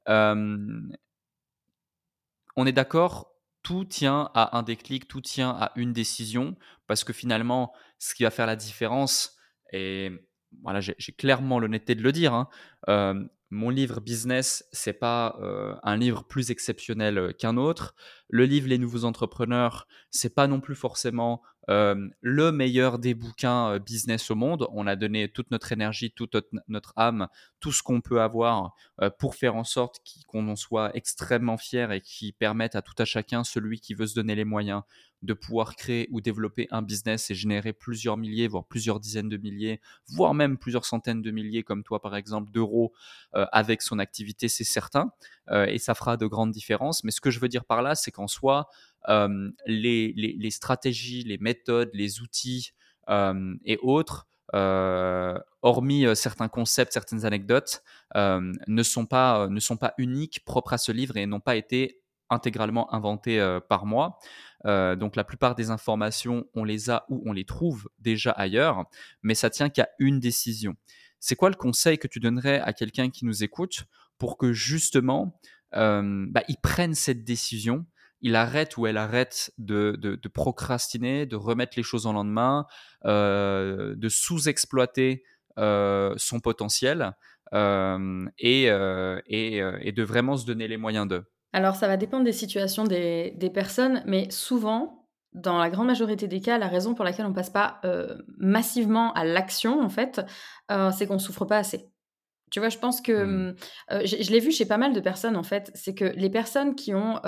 on 0.07 0.91
est 2.57 2.71
d'accord 2.71 3.33
tout 3.63 3.85
tient 3.85 4.29
à 4.35 4.57
un 4.57 4.63
déclic, 4.63 5.07
tout 5.07 5.21
tient 5.21 5.51
à 5.51 5.71
une 5.75 5.93
décision, 5.93 6.57
parce 6.85 7.03
que 7.03 7.13
finalement, 7.13 7.73
ce 7.97 8.13
qui 8.13 8.23
va 8.23 8.29
faire 8.29 8.45
la 8.45 8.57
différence, 8.57 9.37
et 9.71 10.11
voilà, 10.61 10.79
j'ai 10.81 11.13
clairement 11.13 11.59
l'honnêteté 11.59 11.95
de 11.95 12.01
le 12.01 12.11
dire, 12.11 12.33
hein, 12.33 12.47
euh, 12.89 13.23
mon 13.49 13.69
livre 13.69 14.01
business, 14.01 14.65
c'est 14.71 14.93
pas 14.93 15.37
euh, 15.41 15.75
un 15.83 15.95
livre 15.95 16.23
plus 16.23 16.49
exceptionnel 16.49 17.17
euh, 17.19 17.31
qu'un 17.31 17.57
autre. 17.57 17.93
Le 18.29 18.45
livre 18.45 18.67
Les 18.67 18.79
Nouveaux 18.79 19.05
Entrepreneurs, 19.05 19.87
c'est 20.09 20.33
pas 20.33 20.47
non 20.47 20.59
plus 20.59 20.75
forcément 20.75 21.41
le 21.69 22.51
meilleur 22.51 22.99
des 22.99 23.13
bouquins 23.13 23.79
business 23.79 24.29
au 24.29 24.35
monde. 24.35 24.67
On 24.73 24.85
a 24.85 24.97
donné 24.97 25.29
toute 25.29 25.49
notre 25.49 25.71
énergie, 25.71 26.11
toute 26.11 26.35
notre, 26.67 26.91
âme, 26.97 27.29
tout 27.61 27.71
ce 27.71 27.81
qu'on 27.81 28.01
peut 28.01 28.21
avoir 28.21 28.75
pour 29.17 29.35
faire 29.35 29.55
en 29.55 29.63
sorte 29.63 30.01
qu'on 30.27 30.49
en 30.49 30.57
soit 30.57 30.93
extrêmement 30.93 31.57
fier 31.57 31.93
et 31.93 32.01
qui 32.01 32.33
permette 32.33 32.75
à 32.75 32.81
tout 32.81 32.95
à 32.97 33.05
chacun, 33.05 33.45
celui 33.45 33.79
qui 33.79 33.93
veut 33.93 34.07
se 34.07 34.15
donner 34.15 34.35
les 34.35 34.43
moyens, 34.43 34.81
de 35.23 35.33
pouvoir 35.33 35.75
créer 35.75 36.07
ou 36.11 36.21
développer 36.21 36.67
un 36.69 36.81
business 36.81 37.31
et 37.31 37.35
générer 37.35 37.73
plusieurs 37.73 38.17
milliers, 38.17 38.47
voire 38.47 38.65
plusieurs 38.65 38.99
dizaines 38.99 39.29
de 39.29 39.37
milliers, 39.37 39.79
voire 40.07 40.33
même 40.33 40.57
plusieurs 40.57 40.85
centaines 40.85 41.21
de 41.21 41.31
milliers, 41.31 41.63
comme 41.63 41.83
toi 41.83 42.01
par 42.01 42.15
exemple, 42.15 42.51
d'euros 42.51 42.93
avec 43.33 43.81
son 43.81 43.99
activité, 43.99 44.49
c'est 44.49 44.65
certain, 44.65 45.11
et 45.51 45.79
ça 45.79 45.95
fera 45.95 46.17
de 46.17 46.27
grandes 46.27 46.51
différences. 46.51 47.03
Mais 47.03 47.11
ce 47.11 47.21
que 47.21 47.31
je 47.31 47.39
veux 47.39 47.47
dire 47.47 47.65
par 47.65 47.81
là, 47.81 47.95
c'est 47.95 48.11
qu'en 48.11 48.27
soi, 48.27 48.67
les, 49.65 50.49
stratégies, 50.51 51.23
les 51.23 51.37
méthodes, 51.37 51.89
les 51.93 52.19
outils 52.21 52.73
et 53.09 53.79
autres, 53.81 54.27
hormis 54.51 56.05
certains 56.15 56.49
concepts, 56.49 56.91
certaines 56.91 57.25
anecdotes, 57.25 57.81
ne, 58.13 58.83
sont 58.83 59.05
pas, 59.05 59.47
ne 59.47 59.59
sont 59.61 59.77
pas 59.77 59.93
uniques, 59.97 60.43
propres 60.43 60.73
à 60.73 60.77
ce 60.77 60.91
livre 60.91 61.15
et 61.15 61.25
n'ont 61.25 61.39
pas 61.39 61.55
été 61.55 62.02
intégralement 62.33 62.93
inventés 62.93 63.39
par 63.69 63.85
moi. 63.85 64.19
donc 64.65 65.15
la 65.15 65.23
plupart 65.23 65.55
des 65.55 65.69
informations, 65.69 66.45
on 66.53 66.63
les 66.63 66.89
a 66.89 67.05
ou 67.09 67.23
on 67.25 67.33
les 67.33 67.45
trouve 67.45 67.89
déjà 67.99 68.31
ailleurs, 68.31 68.85
mais 69.21 69.35
ça 69.35 69.49
tient 69.49 69.69
qu'à 69.69 69.89
une 69.99 70.19
décision 70.19 70.75
c'est 71.23 71.37
quoi 71.37 71.49
le 71.49 71.55
conseil 71.55 71.97
que 71.97 72.07
tu 72.09 72.19
donnerais 72.19 72.59
à 72.59 72.73
quelqu'un 72.73 73.09
qui 73.09 73.23
nous 73.23 73.45
écoute 73.45 73.85
pour 74.17 74.37
que 74.37 74.51
justement 74.51 75.39
euh, 75.73 76.25
bah, 76.27 76.43
il 76.49 76.57
prenne 76.57 76.95
cette 76.95 77.23
décision, 77.23 77.85
il 78.21 78.35
arrête 78.35 78.75
ou 78.75 78.87
elle 78.87 78.97
arrête 78.97 79.53
de, 79.57 80.19
procrastiner, 80.33 81.25
de 81.25 81.37
remettre 81.37 81.73
les 81.77 81.83
choses 81.83 82.07
en 82.07 82.11
lendemain, 82.11 82.65
euh, 83.05 83.95
de 83.95 84.09
sous-exploiter 84.09 85.23
euh, 85.57 86.13
son 86.17 86.41
potentiel 86.41 87.13
et, 87.53 88.65
de 88.67 90.03
vraiment 90.03 90.35
se 90.35 90.45
donner 90.45 90.67
les 90.67 90.77
moyens 90.77 91.07
d'eux? 91.07 91.23
Alors 91.53 91.75
ça 91.75 91.87
va 91.87 91.97
dépendre 91.97 92.25
des 92.25 92.33
situations 92.33 92.83
des 92.83 93.51
personnes, 93.53 94.03
mais 94.05 94.29
souvent, 94.31 95.03
dans 95.33 95.57
la 95.57 95.69
grande 95.69 95.87
majorité 95.87 96.27
des 96.27 96.41
cas, 96.41 96.57
la 96.57 96.67
raison 96.67 96.93
pour 96.93 97.05
laquelle 97.05 97.25
on 97.25 97.33
passe 97.33 97.49
pas 97.49 97.79
euh, 97.85 98.17
massivement 98.37 99.13
à 99.13 99.23
l'action, 99.23 99.81
en 99.81 99.89
fait, 99.89 100.21
euh, 100.71 100.91
c'est 100.91 101.07
qu'on 101.07 101.19
souffre 101.19 101.45
pas 101.45 101.57
assez. 101.57 101.89
Tu 102.51 102.59
vois, 102.59 102.69
je 102.69 102.77
pense 102.77 103.01
que 103.01 103.23
mmh. 103.23 103.55
euh, 103.91 104.01
je, 104.05 104.31
l'ai 104.31 104.39
vu 104.39 104.51
chez 104.51 104.65
pas 104.65 104.77
mal 104.77 104.93
de 104.93 104.99
personnes, 104.99 105.35
en 105.35 105.43
fait, 105.43 105.71
c'est 105.73 105.95
que 105.95 106.05
les 106.05 106.29
personnes 106.29 106.75
qui 106.75 106.93
ont 106.93 107.19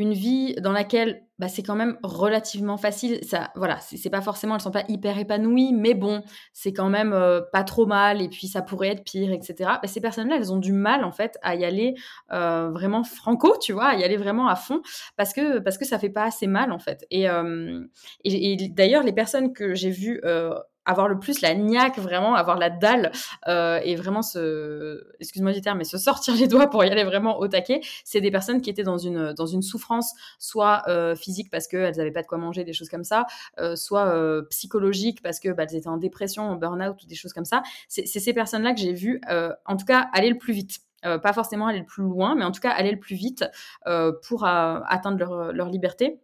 une 0.00 0.14
vie 0.14 0.54
dans 0.54 0.72
laquelle 0.72 1.26
bah, 1.38 1.48
c'est 1.48 1.62
quand 1.62 1.74
même 1.74 1.98
relativement 2.02 2.78
facile. 2.78 3.18
Ça, 3.22 3.50
voilà, 3.54 3.78
c'est 3.80 4.08
pas 4.08 4.22
forcément, 4.22 4.54
elles 4.54 4.62
sont 4.62 4.70
pas 4.70 4.84
hyper 4.88 5.18
épanouies, 5.18 5.74
mais 5.74 5.92
bon, 5.92 6.22
c'est 6.54 6.72
quand 6.72 6.88
même 6.88 7.12
euh, 7.12 7.42
pas 7.52 7.64
trop 7.64 7.84
mal. 7.84 8.22
Et 8.22 8.30
puis 8.30 8.46
ça 8.46 8.62
pourrait 8.62 8.88
être 8.88 9.04
pire, 9.04 9.30
etc. 9.30 9.54
Bah, 9.58 9.80
ces 9.84 10.00
personnes-là, 10.00 10.36
elles 10.36 10.54
ont 10.54 10.56
du 10.56 10.72
mal 10.72 11.04
en 11.04 11.12
fait 11.12 11.36
à 11.42 11.54
y 11.54 11.66
aller 11.66 11.94
euh, 12.32 12.70
vraiment 12.70 13.04
franco, 13.04 13.54
tu 13.60 13.74
vois, 13.74 13.88
à 13.88 13.94
y 13.96 14.02
aller 14.02 14.16
vraiment 14.16 14.48
à 14.48 14.56
fond, 14.56 14.80
parce 15.18 15.34
que 15.34 15.58
parce 15.58 15.76
que 15.76 15.84
ça 15.84 15.98
fait 15.98 16.08
pas 16.08 16.24
assez 16.24 16.46
mal 16.46 16.72
en 16.72 16.78
fait. 16.78 17.06
Et, 17.10 17.28
euh, 17.28 17.84
et, 18.24 18.52
et 18.52 18.68
d'ailleurs, 18.70 19.02
les 19.02 19.12
personnes 19.12 19.52
que 19.52 19.74
j'ai 19.74 19.90
vues 19.90 20.22
avoir 20.84 21.08
le 21.08 21.18
plus 21.18 21.40
la 21.40 21.54
niaque, 21.54 21.98
vraiment 21.98 22.34
avoir 22.34 22.58
la 22.58 22.70
dalle 22.70 23.12
euh, 23.48 23.80
et 23.84 23.96
vraiment 23.96 24.22
se, 24.22 25.04
excuse-moi 25.20 25.52
du 25.52 25.60
terme, 25.60 25.78
mais 25.78 25.84
se 25.84 25.98
sortir 25.98 26.34
les 26.34 26.48
doigts 26.48 26.68
pour 26.68 26.84
y 26.84 26.88
aller 26.88 27.04
vraiment 27.04 27.38
au 27.38 27.48
taquet, 27.48 27.80
c'est 28.04 28.20
des 28.20 28.30
personnes 28.30 28.60
qui 28.60 28.70
étaient 28.70 28.82
dans 28.82 28.98
une 28.98 29.32
dans 29.32 29.46
une 29.46 29.62
souffrance, 29.62 30.12
soit 30.38 30.82
euh, 30.88 31.14
physique 31.14 31.50
parce 31.50 31.68
qu'elles 31.68 31.96
n'avaient 31.96 32.10
pas 32.10 32.22
de 32.22 32.26
quoi 32.26 32.38
manger, 32.38 32.64
des 32.64 32.72
choses 32.72 32.88
comme 32.88 33.04
ça, 33.04 33.26
euh, 33.58 33.76
soit 33.76 34.08
euh, 34.14 34.42
psychologique 34.50 35.22
parce 35.22 35.40
que 35.40 35.50
bah, 35.50 35.64
elles 35.68 35.76
étaient 35.76 35.88
en 35.88 35.96
dépression, 35.96 36.44
en 36.44 36.56
burn-out 36.56 37.02
ou 37.02 37.06
des 37.06 37.14
choses 37.14 37.32
comme 37.32 37.44
ça. 37.44 37.62
C'est 37.88 38.06
ces 38.06 38.32
personnes-là 38.32 38.74
que 38.74 38.80
j'ai 38.80 38.92
vues, 38.92 39.20
euh, 39.30 39.52
en 39.66 39.76
tout 39.76 39.86
cas, 39.86 40.08
aller 40.12 40.30
le 40.30 40.38
plus 40.38 40.52
vite. 40.52 40.78
Euh, 41.06 41.18
pas 41.18 41.32
forcément 41.32 41.66
aller 41.66 41.78
le 41.78 41.86
plus 41.86 42.02
loin, 42.02 42.34
mais 42.34 42.44
en 42.44 42.52
tout 42.52 42.60
cas 42.60 42.70
aller 42.70 42.90
le 42.90 42.98
plus 42.98 43.16
vite 43.16 43.44
pour 44.28 44.44
atteindre 44.44 45.18
leur, 45.18 45.52
leur 45.52 45.68
liberté. 45.68 46.20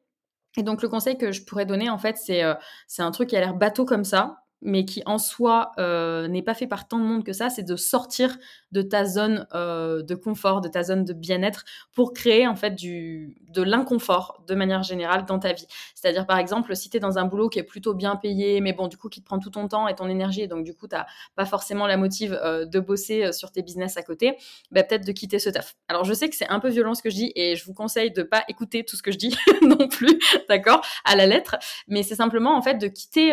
Et 0.59 0.63
donc 0.63 0.83
le 0.83 0.89
conseil 0.89 1.19
que 1.19 1.33
je 1.33 1.45
pourrais 1.45 1.67
donner 1.67 1.91
en 1.91 1.99
fait, 1.99 2.17
c'est 2.17 2.43
c'est 2.87 3.03
un 3.03 3.11
truc 3.11 3.31
qui 3.31 3.37
a 3.37 3.41
l'air 3.41 3.55
bateau 3.55 3.85
comme 3.85 4.05
ça, 4.05 4.46
mais 4.67 4.85
qui 4.85 5.03
en 5.07 5.17
soi 5.17 5.71
euh, 5.79 6.27
n'est 6.29 6.43
pas 6.43 6.53
fait 6.53 6.67
par 6.67 6.89
tant 6.89 6.99
de 6.99 7.05
monde 7.05 7.25
que 7.25 7.33
ça, 7.33 7.49
c'est 7.49 7.63
de 7.63 7.77
sortir 7.77 8.37
de 8.73 8.83
ta 8.83 9.05
zone 9.05 9.47
euh, 9.55 10.03
de 10.03 10.15
confort, 10.17 10.61
de 10.61 10.69
ta 10.69 10.83
zone 10.83 11.05
de 11.05 11.13
bien-être, 11.13 11.65
pour 11.95 12.13
créer 12.13 12.49
en 12.49 12.57
fait 12.57 12.75
du, 12.75 13.37
de 13.49 13.63
l'inconfort 13.63 14.43
de 14.47 14.55
manière 14.57 14.83
générale 14.83 15.25
dans 15.25 15.39
ta 15.39 15.53
vie. 15.53 15.69
C'est-à-dire 15.95 16.27
par 16.27 16.39
exemple, 16.39 16.75
si 16.75 16.91
tu 16.91 16.97
es 16.97 17.01
dans 17.01 17.17
un 17.17 17.25
boulot 17.25 17.49
qui 17.49 17.61
est 17.61 17.65
plutôt 17.65 17.95
bien 17.95 18.17
payé, 18.17 18.61
mais 18.61 18.73
bon, 18.73 18.89
du 18.89 18.97
coup, 18.97 19.09
qui 19.09 19.21
te 19.21 19.27
prend 19.27 19.39
tout 19.39 19.51
ton 19.51 19.69
temps 19.69 19.87
et 19.87 19.95
ton 19.95 20.09
énergie, 20.09 20.43
et 20.43 20.49
donc 20.49 20.65
du 20.65 20.75
coup, 20.75 20.89
tu 20.89 20.97
pas 21.37 21.47
forcément 21.47 21.87
la 21.87 21.97
motive 21.97 22.39
euh, 22.43 22.67
de 22.67 22.81
bosser 22.81 23.33
sur 23.33 23.53
tes 23.53 23.63
business 23.63 23.97
à 23.97 24.03
côté, 24.03 24.37
bah, 24.73 24.83
peut-être 24.83 25.07
de 25.07 25.13
quitter 25.13 25.39
ce 25.39 25.49
taf. 25.49 25.77
Alors 25.89 26.05
je 26.05 26.13
sais 26.13 26.29
que 26.29 26.35
c'est 26.35 26.49
un 26.49 26.59
peu 26.59 26.71
violent 26.71 26.95
ce 26.95 27.03
que 27.03 27.11
je 27.11 27.15
dis, 27.15 27.33
et 27.37 27.55
je 27.55 27.65
vous 27.65 27.75
conseille 27.75 28.11
de 28.11 28.25
pas 28.25 28.43
écouter 28.49 28.85
tout 28.85 28.97
ce 28.97 29.03
que 29.03 29.13
je 29.13 29.19
dis 29.19 29.37
non 29.63 29.87
plus, 29.87 30.19
d'accord, 30.49 30.85
à 31.05 31.15
la 31.15 31.27
lettre, 31.27 31.57
mais 31.87 32.03
c'est 32.03 32.17
simplement 32.17 32.57
en 32.57 32.63
fait 32.63 32.75
de 32.75 32.89
quitter, 32.89 33.33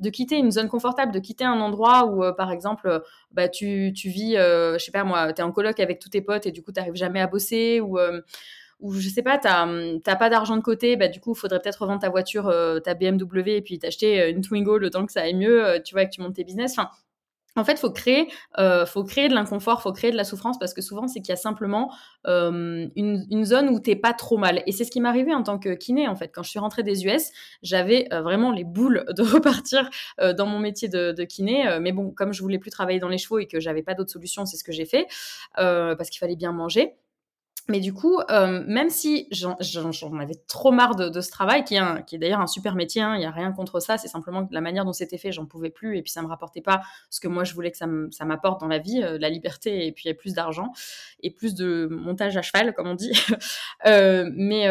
de 0.00 0.10
quitter 0.10 0.36
une 0.36 0.50
zone 0.50 0.69
confortable 0.70 1.12
de 1.12 1.18
quitter 1.18 1.44
un 1.44 1.60
endroit 1.60 2.06
où, 2.06 2.24
euh, 2.24 2.32
par 2.32 2.50
exemple, 2.52 2.88
euh, 2.88 3.00
bah, 3.32 3.48
tu, 3.48 3.92
tu 3.94 4.08
vis, 4.08 4.36
euh, 4.36 4.78
je 4.78 4.84
sais 4.84 4.92
pas 4.92 5.04
moi, 5.04 5.32
tu 5.32 5.40
es 5.40 5.44
en 5.44 5.52
coloc 5.52 5.78
avec 5.80 5.98
tous 5.98 6.08
tes 6.08 6.22
potes 6.22 6.46
et 6.46 6.52
du 6.52 6.62
coup, 6.62 6.72
tu 6.72 6.80
n'arrives 6.80 6.94
jamais 6.94 7.20
à 7.20 7.26
bosser 7.26 7.80
ou 7.80 7.98
ou 8.80 8.94
je 8.94 9.10
sais 9.10 9.22
pas, 9.22 9.36
tu 9.38 9.46
n'as 9.46 10.16
pas 10.16 10.30
d'argent 10.30 10.56
de 10.56 10.62
côté, 10.62 10.96
bah 10.96 11.08
du 11.08 11.20
coup, 11.20 11.34
il 11.34 11.38
faudrait 11.38 11.60
peut-être 11.60 11.82
revendre 11.82 12.00
ta 12.00 12.08
voiture, 12.08 12.50
ta 12.82 12.94
BMW 12.94 13.56
et 13.56 13.62
puis 13.62 13.78
t'acheter 13.78 14.30
une 14.30 14.40
Twingo 14.40 14.78
le 14.78 14.88
temps 14.88 15.04
que 15.04 15.12
ça 15.12 15.20
aille 15.20 15.34
mieux, 15.34 15.82
tu 15.84 15.94
vois, 15.94 16.06
que 16.06 16.10
tu 16.10 16.22
montes 16.22 16.36
tes 16.36 16.44
business. 16.44 16.76
En 17.56 17.64
fait, 17.64 17.78
faut 17.78 17.90
créer, 17.90 18.28
euh, 18.58 18.86
faut 18.86 19.04
créer 19.04 19.28
de 19.28 19.34
l'inconfort, 19.34 19.82
faut 19.82 19.92
créer 19.92 20.10
de 20.10 20.16
la 20.16 20.24
souffrance 20.24 20.58
parce 20.58 20.74
que 20.74 20.80
souvent 20.80 21.08
c'est 21.08 21.20
qu'il 21.20 21.30
y 21.30 21.32
a 21.32 21.36
simplement 21.36 21.92
euh, 22.26 22.86
une, 22.96 23.44
zone 23.44 23.70
où 23.70 23.80
t'es 23.80 23.96
pas 23.96 24.12
trop 24.12 24.36
mal. 24.36 24.62
Et 24.66 24.72
c'est 24.72 24.84
ce 24.84 24.90
qui 24.90 25.00
m'est 25.00 25.08
arrivé 25.08 25.34
en 25.34 25.42
tant 25.42 25.58
que 25.58 25.70
kiné 25.74 26.08
en 26.08 26.14
fait. 26.14 26.30
Quand 26.32 26.42
je 26.42 26.50
suis 26.50 26.58
rentrée 26.58 26.82
des 26.82 27.04
US, 27.04 27.30
j'avais 27.62 28.06
euh, 28.12 28.22
vraiment 28.22 28.52
les 28.52 28.64
boules 28.64 29.04
de 29.16 29.22
repartir 29.22 29.88
euh, 30.20 30.32
dans 30.32 30.46
mon 30.46 30.58
métier 30.58 30.88
de, 30.88 31.24
kiné. 31.24 31.78
Mais 31.80 31.92
bon, 31.92 32.10
comme 32.10 32.32
je 32.32 32.42
voulais 32.42 32.58
plus 32.58 32.70
travailler 32.70 32.98
dans 32.98 33.08
les 33.08 33.18
chevaux 33.18 33.38
et 33.38 33.46
que 33.46 33.60
j'avais 33.60 33.82
pas 33.82 33.94
d'autre 33.94 34.10
solution, 34.10 34.46
c'est 34.46 34.56
ce 34.56 34.64
que 34.64 34.72
j'ai 34.72 34.86
fait 34.86 35.06
parce 35.54 36.10
qu'il 36.10 36.18
fallait 36.18 36.36
bien 36.36 36.52
manger. 36.52 36.94
Mais 37.70 37.78
du 37.78 37.94
coup, 37.94 38.18
euh, 38.30 38.64
même 38.66 38.90
si 38.90 39.28
j'en 39.30 39.56
avais 40.18 40.34
trop 40.48 40.72
marre 40.72 40.96
de, 40.96 41.20
ce 41.20 41.30
travail, 41.30 41.62
qui 41.62 41.76
est, 41.76 42.18
d'ailleurs 42.18 42.40
un 42.40 42.48
super 42.48 42.74
métier, 42.74 43.00
hein, 43.00 43.14
il 43.14 43.20
n'y 43.20 43.26
a 43.26 43.30
rien 43.30 43.52
contre 43.52 43.78
ça, 43.78 43.96
c'est 43.96 44.08
simplement 44.08 44.44
que 44.44 44.52
la 44.52 44.60
manière 44.60 44.84
dont 44.84 44.92
c'était 44.92 45.18
fait, 45.18 45.30
j'en 45.30 45.46
pouvais 45.46 45.70
plus, 45.70 45.96
et 45.96 46.02
puis 46.02 46.10
ça 46.10 46.20
me 46.20 46.26
rapportait 46.26 46.62
pas 46.62 46.82
ce 47.10 47.20
que 47.20 47.28
moi 47.28 47.44
je 47.44 47.54
voulais 47.54 47.70
que 47.70 47.76
ça 47.76 48.24
m'apporte 48.24 48.60
dans 48.60 48.66
la 48.66 48.78
vie, 48.78 49.02
euh, 49.04 49.18
la 49.18 49.30
liberté, 49.30 49.86
et 49.86 49.92
puis 49.92 50.12
plus 50.14 50.34
d'argent, 50.34 50.72
et 51.22 51.30
plus 51.30 51.54
de 51.54 51.86
montage 51.88 52.36
à 52.36 52.42
cheval, 52.42 52.74
comme 52.74 52.88
on 52.88 52.94
dit. 52.94 53.12
euh, 53.86 54.28
mais 54.34 54.66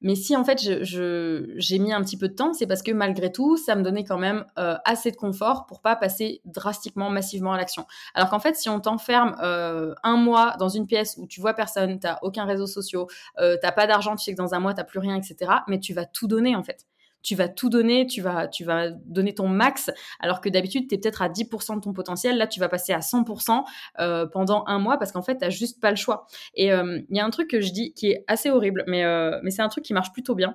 mais 0.00 0.14
si 0.14 0.36
en 0.36 0.44
fait 0.44 0.58
j'ai 0.58 0.84
je, 0.84 1.76
mis 1.76 1.92
un 1.92 2.02
petit 2.02 2.16
peu 2.16 2.28
de 2.28 2.34
temps, 2.34 2.52
c'est 2.52 2.66
parce 2.66 2.82
que 2.82 2.92
malgré 2.92 3.32
tout, 3.32 3.56
ça 3.56 3.74
me 3.74 3.82
donnait 3.82 4.04
quand 4.04 4.18
même 4.18 4.44
euh, 4.58 4.76
assez 4.84 5.10
de 5.10 5.16
confort 5.16 5.66
pour 5.66 5.80
pas 5.80 5.96
passer 5.96 6.40
drastiquement, 6.44 7.10
massivement 7.10 7.52
à 7.52 7.56
l'action. 7.56 7.86
Alors 8.14 8.30
qu'en 8.30 8.40
fait, 8.40 8.56
si 8.56 8.68
on 8.68 8.80
t'enferme 8.80 9.36
euh, 9.42 9.94
un 10.02 10.16
mois 10.16 10.56
dans 10.58 10.68
une 10.68 10.86
pièce 10.86 11.16
où 11.18 11.26
tu 11.26 11.40
vois 11.40 11.54
personne, 11.54 11.98
t'as 11.98 12.18
aucun 12.22 12.44
réseau 12.44 12.66
social, 12.66 13.04
euh, 13.38 13.56
t'as 13.60 13.72
pas 13.72 13.86
d'argent, 13.86 14.16
tu 14.16 14.24
sais 14.24 14.32
que 14.32 14.38
dans 14.38 14.54
un 14.54 14.60
mois 14.60 14.74
t'as 14.74 14.84
plus 14.84 14.98
rien, 14.98 15.16
etc. 15.16 15.50
Mais 15.68 15.78
tu 15.78 15.94
vas 15.94 16.04
tout 16.04 16.26
donner 16.26 16.56
en 16.56 16.62
fait 16.62 16.86
tu 17.22 17.34
vas 17.34 17.48
tout 17.48 17.68
donner, 17.68 18.06
tu 18.06 18.20
vas, 18.20 18.48
tu 18.48 18.64
vas 18.64 18.90
donner 18.90 19.34
ton 19.34 19.48
max, 19.48 19.90
alors 20.20 20.40
que 20.40 20.48
d'habitude, 20.48 20.88
tu 20.88 20.94
es 20.94 20.98
peut-être 20.98 21.22
à 21.22 21.28
10% 21.28 21.76
de 21.76 21.80
ton 21.80 21.92
potentiel. 21.92 22.38
Là, 22.38 22.46
tu 22.46 22.60
vas 22.60 22.68
passer 22.68 22.92
à 22.92 23.00
100% 23.00 23.64
euh, 23.98 24.26
pendant 24.26 24.64
un 24.66 24.78
mois 24.78 24.98
parce 24.98 25.12
qu'en 25.12 25.22
fait, 25.22 25.38
tu 25.38 25.50
juste 25.50 25.80
pas 25.80 25.90
le 25.90 25.96
choix. 25.96 26.26
Et 26.54 26.72
euh, 26.72 27.00
il 27.08 27.16
y 27.16 27.20
a 27.20 27.24
un 27.24 27.30
truc 27.30 27.50
que 27.50 27.60
je 27.60 27.72
dis 27.72 27.92
qui 27.94 28.10
est 28.10 28.24
assez 28.26 28.50
horrible, 28.50 28.84
mais, 28.86 29.04
euh, 29.04 29.38
mais 29.42 29.50
c'est 29.50 29.62
un 29.62 29.68
truc 29.68 29.84
qui 29.84 29.92
marche 29.92 30.12
plutôt 30.12 30.34
bien. 30.34 30.54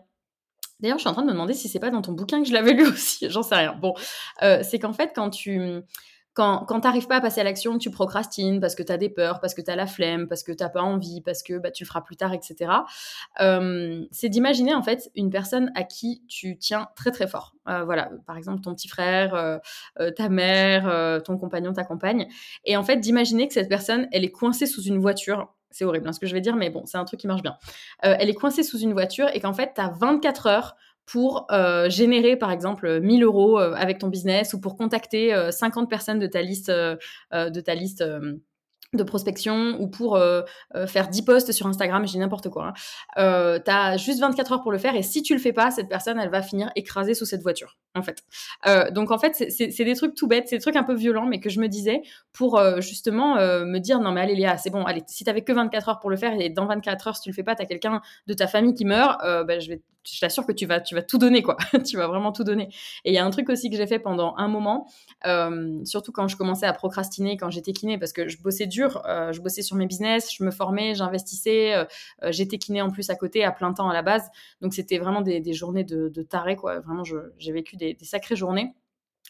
D'ailleurs, 0.79 0.97
je 0.97 1.03
suis 1.03 1.09
en 1.09 1.13
train 1.13 1.21
de 1.21 1.27
me 1.27 1.33
demander 1.33 1.53
si 1.53 1.69
c'est 1.69 1.79
pas 1.79 1.89
dans 1.89 2.01
ton 2.01 2.11
bouquin 2.11 2.41
que 2.41 2.47
je 2.47 2.53
l'avais 2.53 2.73
lu 2.73 2.85
aussi, 2.85 3.29
j'en 3.29 3.43
sais 3.43 3.55
rien. 3.55 3.75
Bon, 3.79 3.93
c'est 4.41 4.79
qu'en 4.79 4.93
fait, 4.93 5.11
quand 5.15 5.29
tu 5.29 5.81
quand, 6.35 6.65
quand 6.65 6.81
tu 6.81 6.87
n'arrives 6.87 7.07
pas 7.07 7.15
à 7.15 7.21
passer 7.21 7.39
à 7.39 7.45
l'action, 7.45 7.77
tu 7.77 7.89
procrastines 7.89 8.59
parce 8.59 8.75
que 8.75 8.83
tu 8.83 8.91
as 8.91 8.97
des 8.97 9.09
peurs, 9.09 9.39
parce 9.39 9.53
que 9.53 9.61
tu 9.61 9.71
as 9.71 9.75
la 9.77 9.87
flemme, 9.87 10.27
parce 10.27 10.43
que 10.43 10.51
tu 10.51 10.61
n'as 10.63 10.69
pas 10.69 10.81
envie, 10.81 11.21
parce 11.21 11.41
que 11.41 11.57
bah, 11.57 11.71
tu 11.71 11.85
le 11.85 11.87
feras 11.87 12.01
plus 12.01 12.17
tard, 12.17 12.33
etc. 12.33 12.71
Euh, 13.39 14.05
c'est 14.11 14.27
d'imaginer 14.27 14.75
en 14.75 14.83
fait 14.83 15.09
une 15.15 15.29
personne 15.29 15.71
à 15.75 15.83
qui 15.83 16.23
tu 16.27 16.57
tiens 16.57 16.89
très 16.97 17.11
très 17.11 17.27
fort. 17.27 17.55
Euh, 17.69 17.85
voilà, 17.85 18.11
par 18.27 18.35
exemple 18.37 18.61
ton 18.61 18.75
petit 18.75 18.89
frère, 18.89 19.33
euh, 19.33 20.11
ta 20.11 20.27
mère, 20.27 21.21
ton 21.23 21.37
compagnon, 21.37 21.71
ta 21.71 21.85
compagne. 21.85 22.27
Et 22.65 22.75
en 22.75 22.83
fait 22.83 22.97
d'imaginer 22.97 23.47
que 23.47 23.53
cette 23.53 23.69
personne, 23.69 24.09
elle 24.11 24.25
est 24.25 24.31
coincée 24.31 24.67
sous 24.67 24.83
une 24.83 24.99
voiture 24.99 25.53
c'est 25.71 25.83
horrible 25.83 26.07
hein, 26.07 26.13
ce 26.13 26.21
que 26.21 26.25
je 26.25 26.33
vais 26.33 26.39
dire, 26.39 26.55
mais 26.55 26.69
bon, 26.69 26.85
c'est 26.85 26.97
un 26.97 27.03
truc 27.03 27.19
qui 27.19 27.27
marche 27.27 27.41
bien. 27.41 27.57
elle 28.01 28.29
est 28.29 28.33
coincée 28.33 28.63
sous 28.63 28.79
une 28.79 28.93
voiture 28.93 29.27
et 29.33 29.41
qu'en 29.41 29.51
fait, 29.51 29.73
tu 29.75 29.81
as 29.81 29.89
24 29.89 30.47
heures 30.47 30.77
pour 31.05 31.47
générer 31.87 32.35
par 32.35 32.51
exemple 32.51 32.99
1000 32.99 33.23
euros 33.23 33.57
avec 33.57 33.99
ton 33.99 34.07
business 34.07 34.53
ou 34.53 34.59
pour 34.59 34.75
contacter 34.75 35.33
50 35.51 35.89
personnes 35.89 36.19
de 36.19 36.27
ta 36.27 36.41
liste 36.41 36.69
de 36.69 37.59
ta 37.61 37.75
liste 37.75 38.03
de 38.95 39.03
prospection 39.03 39.79
ou 39.79 39.87
pour 39.87 40.15
euh, 40.15 40.41
euh, 40.75 40.87
faire 40.87 41.09
10 41.09 41.21
posts 41.23 41.51
sur 41.51 41.67
Instagram, 41.67 42.05
dis 42.05 42.17
n'importe 42.17 42.49
quoi. 42.49 42.67
Hein. 42.67 42.73
Euh, 43.17 43.59
tu 43.63 43.71
as 43.71 43.97
juste 43.97 44.19
24 44.19 44.53
heures 44.53 44.61
pour 44.61 44.71
le 44.71 44.77
faire 44.77 44.95
et 44.95 45.03
si 45.03 45.21
tu 45.21 45.33
le 45.33 45.39
fais 45.39 45.53
pas, 45.53 45.71
cette 45.71 45.89
personne, 45.89 46.19
elle 46.19 46.29
va 46.29 46.41
finir 46.41 46.71
écrasée 46.75 47.13
sous 47.13 47.25
cette 47.25 47.41
voiture, 47.41 47.77
en 47.95 48.03
fait. 48.03 48.23
donc 48.91 49.11
en 49.11 49.17
fait, 49.17 49.33
c'est 49.49 49.83
des 49.83 49.95
trucs 49.95 50.15
tout 50.15 50.27
bêtes, 50.27 50.47
c'est 50.47 50.57
des 50.57 50.61
trucs 50.61 50.75
un 50.75 50.83
peu 50.83 50.93
violents, 50.93 51.25
mais 51.25 51.39
que 51.39 51.49
je 51.49 51.59
me 51.59 51.67
disais 51.67 52.01
pour 52.33 52.61
justement 52.79 53.35
me 53.35 53.79
dire 53.79 53.99
non 53.99 54.11
mais 54.11 54.21
allez 54.21 54.35
Léa, 54.35 54.57
c'est 54.57 54.69
bon, 54.69 54.83
allez, 54.83 55.01
si 55.07 55.23
t'avais 55.23 55.41
que 55.41 55.53
24 55.53 55.89
heures 55.89 55.99
pour 55.99 56.09
le 56.09 56.17
faire 56.17 56.33
et 56.39 56.49
dans 56.49 56.65
24 56.65 57.07
heures, 57.07 57.15
si 57.15 57.23
tu 57.23 57.29
le 57.29 57.35
fais 57.35 57.43
pas, 57.43 57.55
tu 57.55 57.61
as 57.61 57.65
quelqu'un 57.65 58.01
de 58.27 58.33
ta 58.33 58.47
famille 58.47 58.73
qui 58.73 58.85
meurt, 58.85 59.19
ben, 59.47 59.59
je 60.11 60.19
t'assure 60.19 60.45
que 60.45 60.51
tu 60.51 60.65
vas, 60.65 60.79
tu 60.79 60.95
vas 60.95 61.01
tout 61.01 61.17
donner, 61.17 61.41
quoi. 61.41 61.57
tu 61.85 61.97
vas 61.97 62.07
vraiment 62.07 62.31
tout 62.31 62.43
donner. 62.43 62.69
Et 63.03 63.11
il 63.11 63.13
y 63.13 63.17
a 63.17 63.25
un 63.25 63.29
truc 63.29 63.49
aussi 63.49 63.69
que 63.69 63.75
j'ai 63.75 63.87
fait 63.87 63.99
pendant 63.99 64.35
un 64.37 64.47
moment, 64.47 64.87
euh, 65.25 65.83
surtout 65.85 66.11
quand 66.11 66.27
je 66.27 66.35
commençais 66.35 66.65
à 66.65 66.73
procrastiner, 66.73 67.37
quand 67.37 67.49
j'étais 67.49 67.73
kiné, 67.73 67.97
parce 67.97 68.13
que 68.13 68.27
je 68.27 68.41
bossais 68.41 68.67
dur, 68.67 69.01
euh, 69.05 69.31
je 69.31 69.41
bossais 69.41 69.61
sur 69.61 69.75
mes 69.75 69.85
business, 69.85 70.33
je 70.33 70.43
me 70.43 70.51
formais, 70.51 70.95
j'investissais, 70.95 71.75
euh, 71.75 71.85
j'étais 72.31 72.57
kiné 72.57 72.81
en 72.81 72.91
plus 72.91 73.09
à 73.09 73.15
côté, 73.15 73.43
à 73.43 73.51
plein 73.51 73.73
temps 73.73 73.89
à 73.89 73.93
la 73.93 74.01
base. 74.01 74.29
Donc 74.61 74.73
c'était 74.73 74.97
vraiment 74.97 75.21
des, 75.21 75.53
journées 75.53 75.83
de, 75.83 76.09
de 76.09 76.21
taré, 76.21 76.55
quoi. 76.55 76.79
Vraiment, 76.79 77.03
j'ai 77.03 77.51
vécu 77.51 77.75
des, 77.75 77.84
des 77.93 78.05
sacrées 78.05 78.35
journées. 78.35 78.73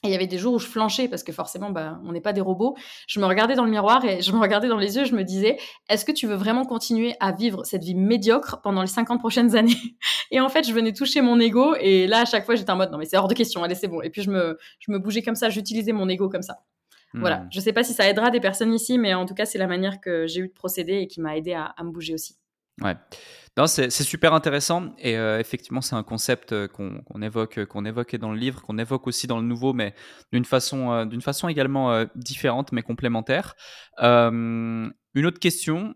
Et 0.04 0.10
il 0.10 0.12
y 0.12 0.16
avait 0.16 0.28
des 0.28 0.38
jours 0.38 0.54
où 0.54 0.60
je 0.60 0.68
flanchais 0.68 1.08
parce 1.08 1.24
que 1.24 1.32
forcément, 1.32 1.72
bah, 1.72 2.00
on 2.04 2.12
n'est 2.12 2.22
pas 2.22 2.34
des 2.34 2.42
robots. 2.42 2.76
Je 3.08 3.20
me 3.20 3.26
regardais 3.26 3.56
dans 3.56 3.64
le 3.64 3.72
miroir 3.72 4.04
et 4.06 4.22
je 4.22 4.32
me 4.34 4.40
regardais 4.40 4.68
dans 4.68 4.78
les 4.78 4.98
yeux. 4.98 5.06
Je 5.06 5.16
me 5.16 5.24
disais, 5.24 5.58
est-ce 5.90 6.06
que 6.06 6.12
tu 6.12 6.28
veux 6.28 6.36
vraiment 6.36 6.66
continuer 6.66 7.16
à 7.20 7.32
vivre 7.32 7.66
cette 7.66 7.84
vie 7.84 7.96
médiocre 7.96 8.62
pendant 8.62 8.82
les 8.82 8.88
50 8.88 9.20
prochaines 9.20 9.56
années? 9.58 9.98
Et 10.32 10.40
en 10.42 10.50
fait, 10.50 10.68
je 10.68 10.74
venais 10.74 10.94
toucher 10.94 11.22
mon 11.22 11.40
ego. 11.40 11.76
Et 11.80 12.08
là, 12.08 12.22
à 12.22 12.26
chaque 12.26 12.46
fois, 12.46 12.56
j'étais 12.56 12.72
en 12.72 12.76
mode, 12.76 12.92
non, 12.92 12.98
mais 12.98 13.06
c'est 13.06 13.18
hors 13.18 13.28
de 13.28 13.34
question. 13.34 13.64
Allez, 13.64 13.76
c'est 13.76 13.88
bon. 13.88 14.02
Et 14.02 14.10
puis, 14.10 14.22
je 14.22 14.30
me, 14.30 14.58
je 14.80 14.92
me 14.92 15.00
bougeais 15.00 15.22
comme 15.22 15.36
ça. 15.36 15.50
J'utilisais 15.50 15.94
mon 15.94 16.08
ego 16.10 16.30
comme 16.30 16.44
ça. 16.44 16.60
Voilà. 17.14 17.38
Hmm. 17.38 17.50
Je 17.52 17.60
ne 17.60 17.64
sais 17.64 17.74
pas 17.74 17.84
si 17.84 17.94
ça 17.94 18.08
aidera 18.08 18.30
des 18.30 18.42
personnes 18.42 18.74
ici, 18.74 18.98
mais 18.98 19.14
en 19.14 19.26
tout 19.26 19.34
cas, 19.34 19.46
c'est 19.46 19.58
la 19.58 19.68
manière 19.68 20.02
que 20.02 20.28
j'ai 20.28 20.42
eu 20.42 20.48
de 20.50 20.54
procéder 20.54 20.98
et 20.98 21.08
qui 21.08 21.22
m'a 21.22 21.38
aidé 21.38 21.54
à, 21.54 21.64
à 21.66 21.84
me 21.84 21.92
bouger 21.92 22.14
aussi. 22.14 22.36
Ouais. 22.82 22.96
Non, 23.58 23.68
c'est 23.68 23.90
super 23.90 24.34
intéressant 24.34 24.94
et 24.98 25.18
euh, 25.18 25.40
effectivement, 25.40 25.80
c'est 25.80 25.96
un 25.96 26.04
concept 26.04 26.52
euh, 26.52 26.68
qu'on 26.68 27.22
évoque, 27.22 27.60
euh, 27.60 27.66
qu'on 27.66 27.86
évoquait 27.86 28.18
dans 28.18 28.34
le 28.34 28.38
livre, 28.38 28.62
qu'on 28.62 28.78
évoque 28.78 29.08
aussi 29.08 29.28
dans 29.28 29.38
le 29.38 29.46
nouveau, 29.46 29.72
mais 29.72 29.96
d'une 30.34 30.44
façon, 30.44 31.06
d'une 31.06 31.22
façon 31.22 31.48
également 31.48 32.06
différente 32.16 32.74
mais 32.74 32.82
complémentaire. 32.82 33.56
une 34.02 34.94
autre 35.16 35.40
question. 35.40 35.96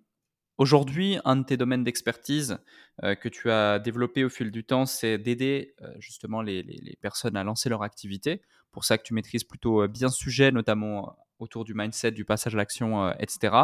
Aujourd'hui, 0.58 1.20
un 1.24 1.38
de 1.38 1.44
tes 1.44 1.56
domaines 1.58 1.84
d'expertise 1.86 2.58
que 3.02 3.30
tu 3.30 3.50
as 3.50 3.80
développé 3.80 4.26
au 4.26 4.30
fil 4.30 4.52
du 4.52 4.66
temps, 4.66 4.86
c'est 4.86 5.18
d'aider 5.18 5.74
justement 6.00 6.42
les, 6.42 6.64
les, 6.64 6.98
personnes 7.02 7.38
à 7.38 7.46
lancer 7.46 7.70
leur 7.70 7.82
activité. 7.82 8.42
Pour 8.72 8.84
ça 8.84 8.98
que 8.98 9.04
tu 9.04 9.14
maîtrises 9.14 9.46
plutôt 9.46 9.88
bien 9.88 10.10
ce 10.10 10.18
sujet, 10.18 10.52
notamment 10.52 11.16
autour 11.40 11.64
du 11.64 11.74
mindset, 11.74 12.12
du 12.12 12.26
passage 12.26 12.56
à 12.56 12.58
l'action, 12.58 13.10
etc. 13.14 13.56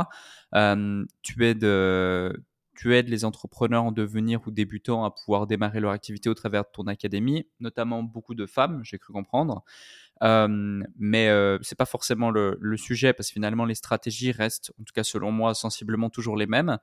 tu 1.22 1.46
aides 1.46 1.66
tu 2.76 2.96
aides 2.96 3.10
les 3.10 3.26
entrepreneurs 3.26 3.84
en 3.84 3.92
devenir 3.92 4.42
ou 4.48 4.52
débutants 4.52 5.04
à 5.04 5.12
pouvoir 5.12 5.48
démarrer 5.48 5.80
leur 5.80 5.92
activité 5.92 6.30
au 6.30 6.34
travers 6.34 6.64
de 6.64 6.70
ton 6.74 6.88
académie, 6.88 7.48
notamment 7.60 8.04
beaucoup 8.04 8.36
de 8.36 8.46
femmes, 8.46 8.82
j'ai 8.84 8.98
cru 9.00 9.14
comprendre. 9.14 9.64
Mais 10.22 11.30
euh, 11.30 11.58
c'est 11.62 11.78
pas 11.78 11.86
forcément 11.86 12.32
le, 12.32 12.78
sujet 12.78 13.14
parce 13.14 13.30
que 13.30 13.34
finalement 13.34 13.66
les 13.66 13.76
stratégies 13.76 14.32
restent, 14.32 14.72
en 14.80 14.84
tout 14.84 14.94
cas 14.94 15.04
selon 15.04 15.32
moi, 15.32 15.54
sensiblement 15.54 16.10
toujours 16.10 16.38
les 16.38 16.48
mêmes. 16.48 16.78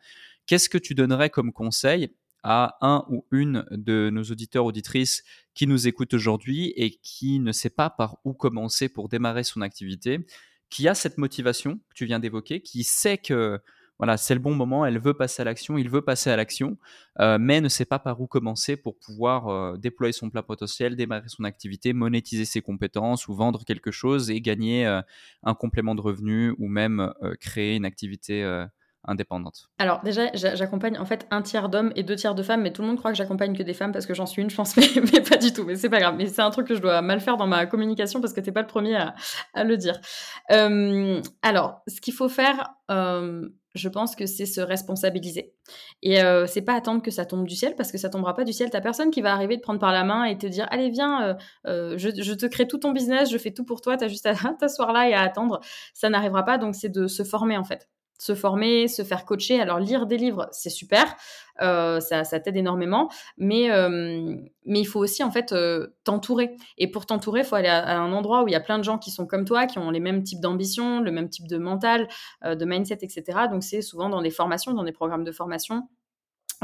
Qu'est-ce 0.47 0.69
que 0.69 0.79
tu 0.79 0.95
donnerais 0.95 1.31
comme 1.31 1.53
conseil 1.53 2.11
à 2.43 2.77
un 2.81 3.05
ou 3.09 3.25
une 3.31 3.65
de 3.71 4.11
nos 4.13 4.25
auditeurs 4.25 4.65
auditrices 4.65 5.23
qui 5.55 5.67
nous 5.67 5.87
écoutent 5.87 6.15
aujourd'hui 6.15 6.73
et 6.77 6.91
qui 7.03 7.39
ne 7.39 7.53
sait 7.53 7.71
pas 7.71 7.89
par 7.89 8.19
où 8.25 8.33
commencer 8.33 8.89
pour 8.89 9.09
démarrer 9.09 9.45
son 9.45 9.61
activité, 9.61 10.27
qui 10.69 10.89
a 10.89 10.95
cette 10.95 11.19
motivation 11.19 11.77
que 11.77 11.95
tu 11.95 12.05
viens 12.05 12.19
d'évoquer, 12.19 12.61
qui 12.61 12.83
sait 12.83 13.19
que 13.19 13.61
voilà, 14.03 14.17
c'est 14.17 14.35
le 14.35 14.41
bon 14.41 14.57
moment, 14.57 14.85
elle 14.85 14.99
veut 14.99 15.15
passer 15.15 15.43
à 15.43 15.45
l'action, 15.45 15.79
il 15.79 15.89
veut 15.89 16.03
passer 16.03 16.29
à 16.29 16.35
l'action, 16.35 16.77
euh, 17.21 17.39
mais 17.41 17.61
ne 17.61 17.69
sait 17.69 17.85
pas 17.85 18.01
par 18.01 18.21
où 18.21 18.27
commencer 18.27 18.77
pour 18.77 18.99
pouvoir 18.99 19.47
euh, 19.47 19.77
déployer 19.77 20.13
son 20.13 20.29
plat 20.29 20.43
potentiel, 20.43 20.97
démarrer 20.97 21.29
son 21.29 21.45
activité, 21.45 21.93
monétiser 21.93 22.45
ses 22.45 22.63
compétences 22.63 23.29
ou 23.29 23.35
vendre 23.35 23.65
quelque 23.65 23.93
chose 23.93 24.29
et 24.29 24.41
gagner 24.41 24.89
euh, 24.89 25.03
un 25.45 25.55
complément 25.55 25.95
de 25.95 26.01
revenu 26.01 26.53
ou 26.59 26.67
même 26.67 27.13
créer 27.39 27.77
une 27.77 27.85
activité 27.85 28.43
indépendante 29.05 29.71
Alors 29.79 30.01
déjà, 30.03 30.33
j'accompagne 30.35 30.99
en 30.99 31.05
fait 31.05 31.29
un 31.31 31.43
tiers 31.43 31.69
d'hommes 31.69 31.93
et 31.95 32.03
deux 32.03 32.17
tiers 32.17 32.35
de 32.35 32.43
femmes, 32.43 32.63
mais 32.63 32.73
tout 32.73 32.83
le 32.83 32.89
monde 32.89 32.99
croit 32.99 33.13
que 33.13 33.17
j'accompagne 33.17 33.57
que 33.57 33.63
des 33.63 33.75
femmes 33.75 33.93
parce 33.93 34.07
que 34.07 34.15
j'en 34.15 34.27
suis 34.27 34.43
une, 34.43 34.51
je 34.51 34.57
pense, 34.57 34.77
mais, 34.77 35.21
pas 35.21 35.37
du 35.37 35.53
tout. 35.53 35.63
Mais 35.63 35.77
c'est 35.77 35.91
pas 35.91 36.01
grave. 36.01 36.17
Mais 36.19 36.27
c'est 36.27 36.43
un 36.43 36.51
truc 36.51 36.67
que 36.67 36.75
je 36.75 36.81
dois 36.81 37.03
mal 37.03 37.21
faire 37.21 37.37
dans 37.37 37.47
ma 37.47 37.67
communication 37.67 38.21
parce 38.21 38.33
que 38.33 38.41
t'es 38.41 38.51
pas 38.51 38.63
le 38.63 38.67
premier 38.67 38.97
à, 38.97 39.63
le 39.63 39.77
dire. 39.77 40.01
alors, 40.49 41.83
ce 41.87 42.01
qu'il 42.01 42.15
faut 42.15 42.29
faire, 42.29 42.75
je 43.75 43.89
pense 43.89 44.17
que 44.17 44.27
c'est 44.27 44.47
se 44.47 44.61
responsabiliser. 44.61 45.53
Et 46.03 46.23
euh, 46.23 46.47
c'est 46.47 46.63
pas 46.63 46.75
attendre 46.75 47.03
que 47.03 47.11
ça 47.11 47.25
tombe 47.25 47.47
du 47.47 47.55
ciel, 47.55 47.75
parce 47.77 47.93
que 47.93 47.99
ça 47.99 48.11
tombera 48.11 48.35
pas 48.35 48.45
du 48.45 48.53
ciel. 48.53 48.71
T'as 48.71 48.81
personne 48.81 49.11
qui 49.11 49.23
va 49.23 49.33
arriver 49.33 49.57
te 49.57 49.63
prendre 49.63 49.81
par 49.81 49.93
la 49.93 50.05
main 50.05 50.25
et 50.25 50.37
te 50.39 50.47
dire 50.47 50.67
Allez, 50.71 50.91
viens, 50.91 51.23
euh, 51.23 51.35
euh, 51.67 51.99
je, 51.99 52.11
je, 52.23 52.35
te 52.35 52.47
crée 52.47 52.67
tout 52.67 52.79
ton 52.79 52.93
business, 52.93 53.31
je 53.31 53.39
fais 53.39 53.53
tout 53.53 53.65
pour 53.65 53.81
toi, 53.81 53.97
t'as 53.97 54.09
juste 54.09 54.27
à 54.27 54.35
t'asseoir 54.61 54.93
là 54.93 55.09
et 55.09 55.15
à 55.15 55.23
attendre. 55.23 55.61
Ça 55.95 56.09
n'arrivera 56.11 56.45
pas, 56.45 56.59
donc 56.59 56.75
c'est 56.75 56.91
de 56.91 57.07
se 57.07 57.25
former 57.25 57.57
en 57.57 57.65
fait 57.65 57.89
se 58.19 58.35
former, 58.35 58.89
se 58.89 59.03
faire 59.03 59.25
coacher. 59.25 59.61
Alors 59.61 59.79
lire 59.79 60.07
des 60.07 60.17
livres, 60.17 60.49
c'est 60.53 60.71
super, 60.71 61.17
euh, 61.61 62.01
ça, 62.01 62.25
t'aide 62.25 62.57
énormément, 62.57 63.11
mais, 63.37 63.71
euh, 63.71 64.37
mais 64.65 64.81
il 64.81 64.85
faut 64.85 65.01
aussi 65.01 65.23
en 65.23 65.31
fait 65.31 65.53
euh, 65.53 65.89
t'entourer. 66.05 66.57
Et 66.79 66.91
pour 66.91 67.07
t'entourer, 67.07 67.41
il 67.41 67.47
faut 67.47 67.57
aller 67.57 67.69
à, 67.69 67.99
un 67.99 68.13
endroit 68.13 68.43
où 68.43 68.49
il 68.49 68.53
y 68.53 68.57
a 68.57 68.61
plein 68.61 68.79
de 68.79 68.85
gens 68.85 68.99
qui 68.99 69.11
sont 69.11 69.27
comme 69.27 69.45
toi, 69.45 69.67
qui 69.67 69.79
ont 69.79 69.91
les 69.91 70.01
mêmes 70.01 70.23
types 70.23 70.41
d'ambition, 70.41 71.01
le 71.01 71.11
même 71.11 71.29
type 71.29 71.49
de 71.49 71.59
mental, 71.59 72.09
de 72.45 72.65
mindset, 72.65 72.99
etc. 73.03 73.25
Donc 73.51 73.63
c'est 73.63 73.83
souvent 73.83 74.09
dans 74.09 74.23
des 74.23 74.31
formations, 74.31 74.73
dans 74.73 74.85
des 74.85 74.93
programmes 74.93 75.25
de 75.25 75.33
formation 75.33 75.89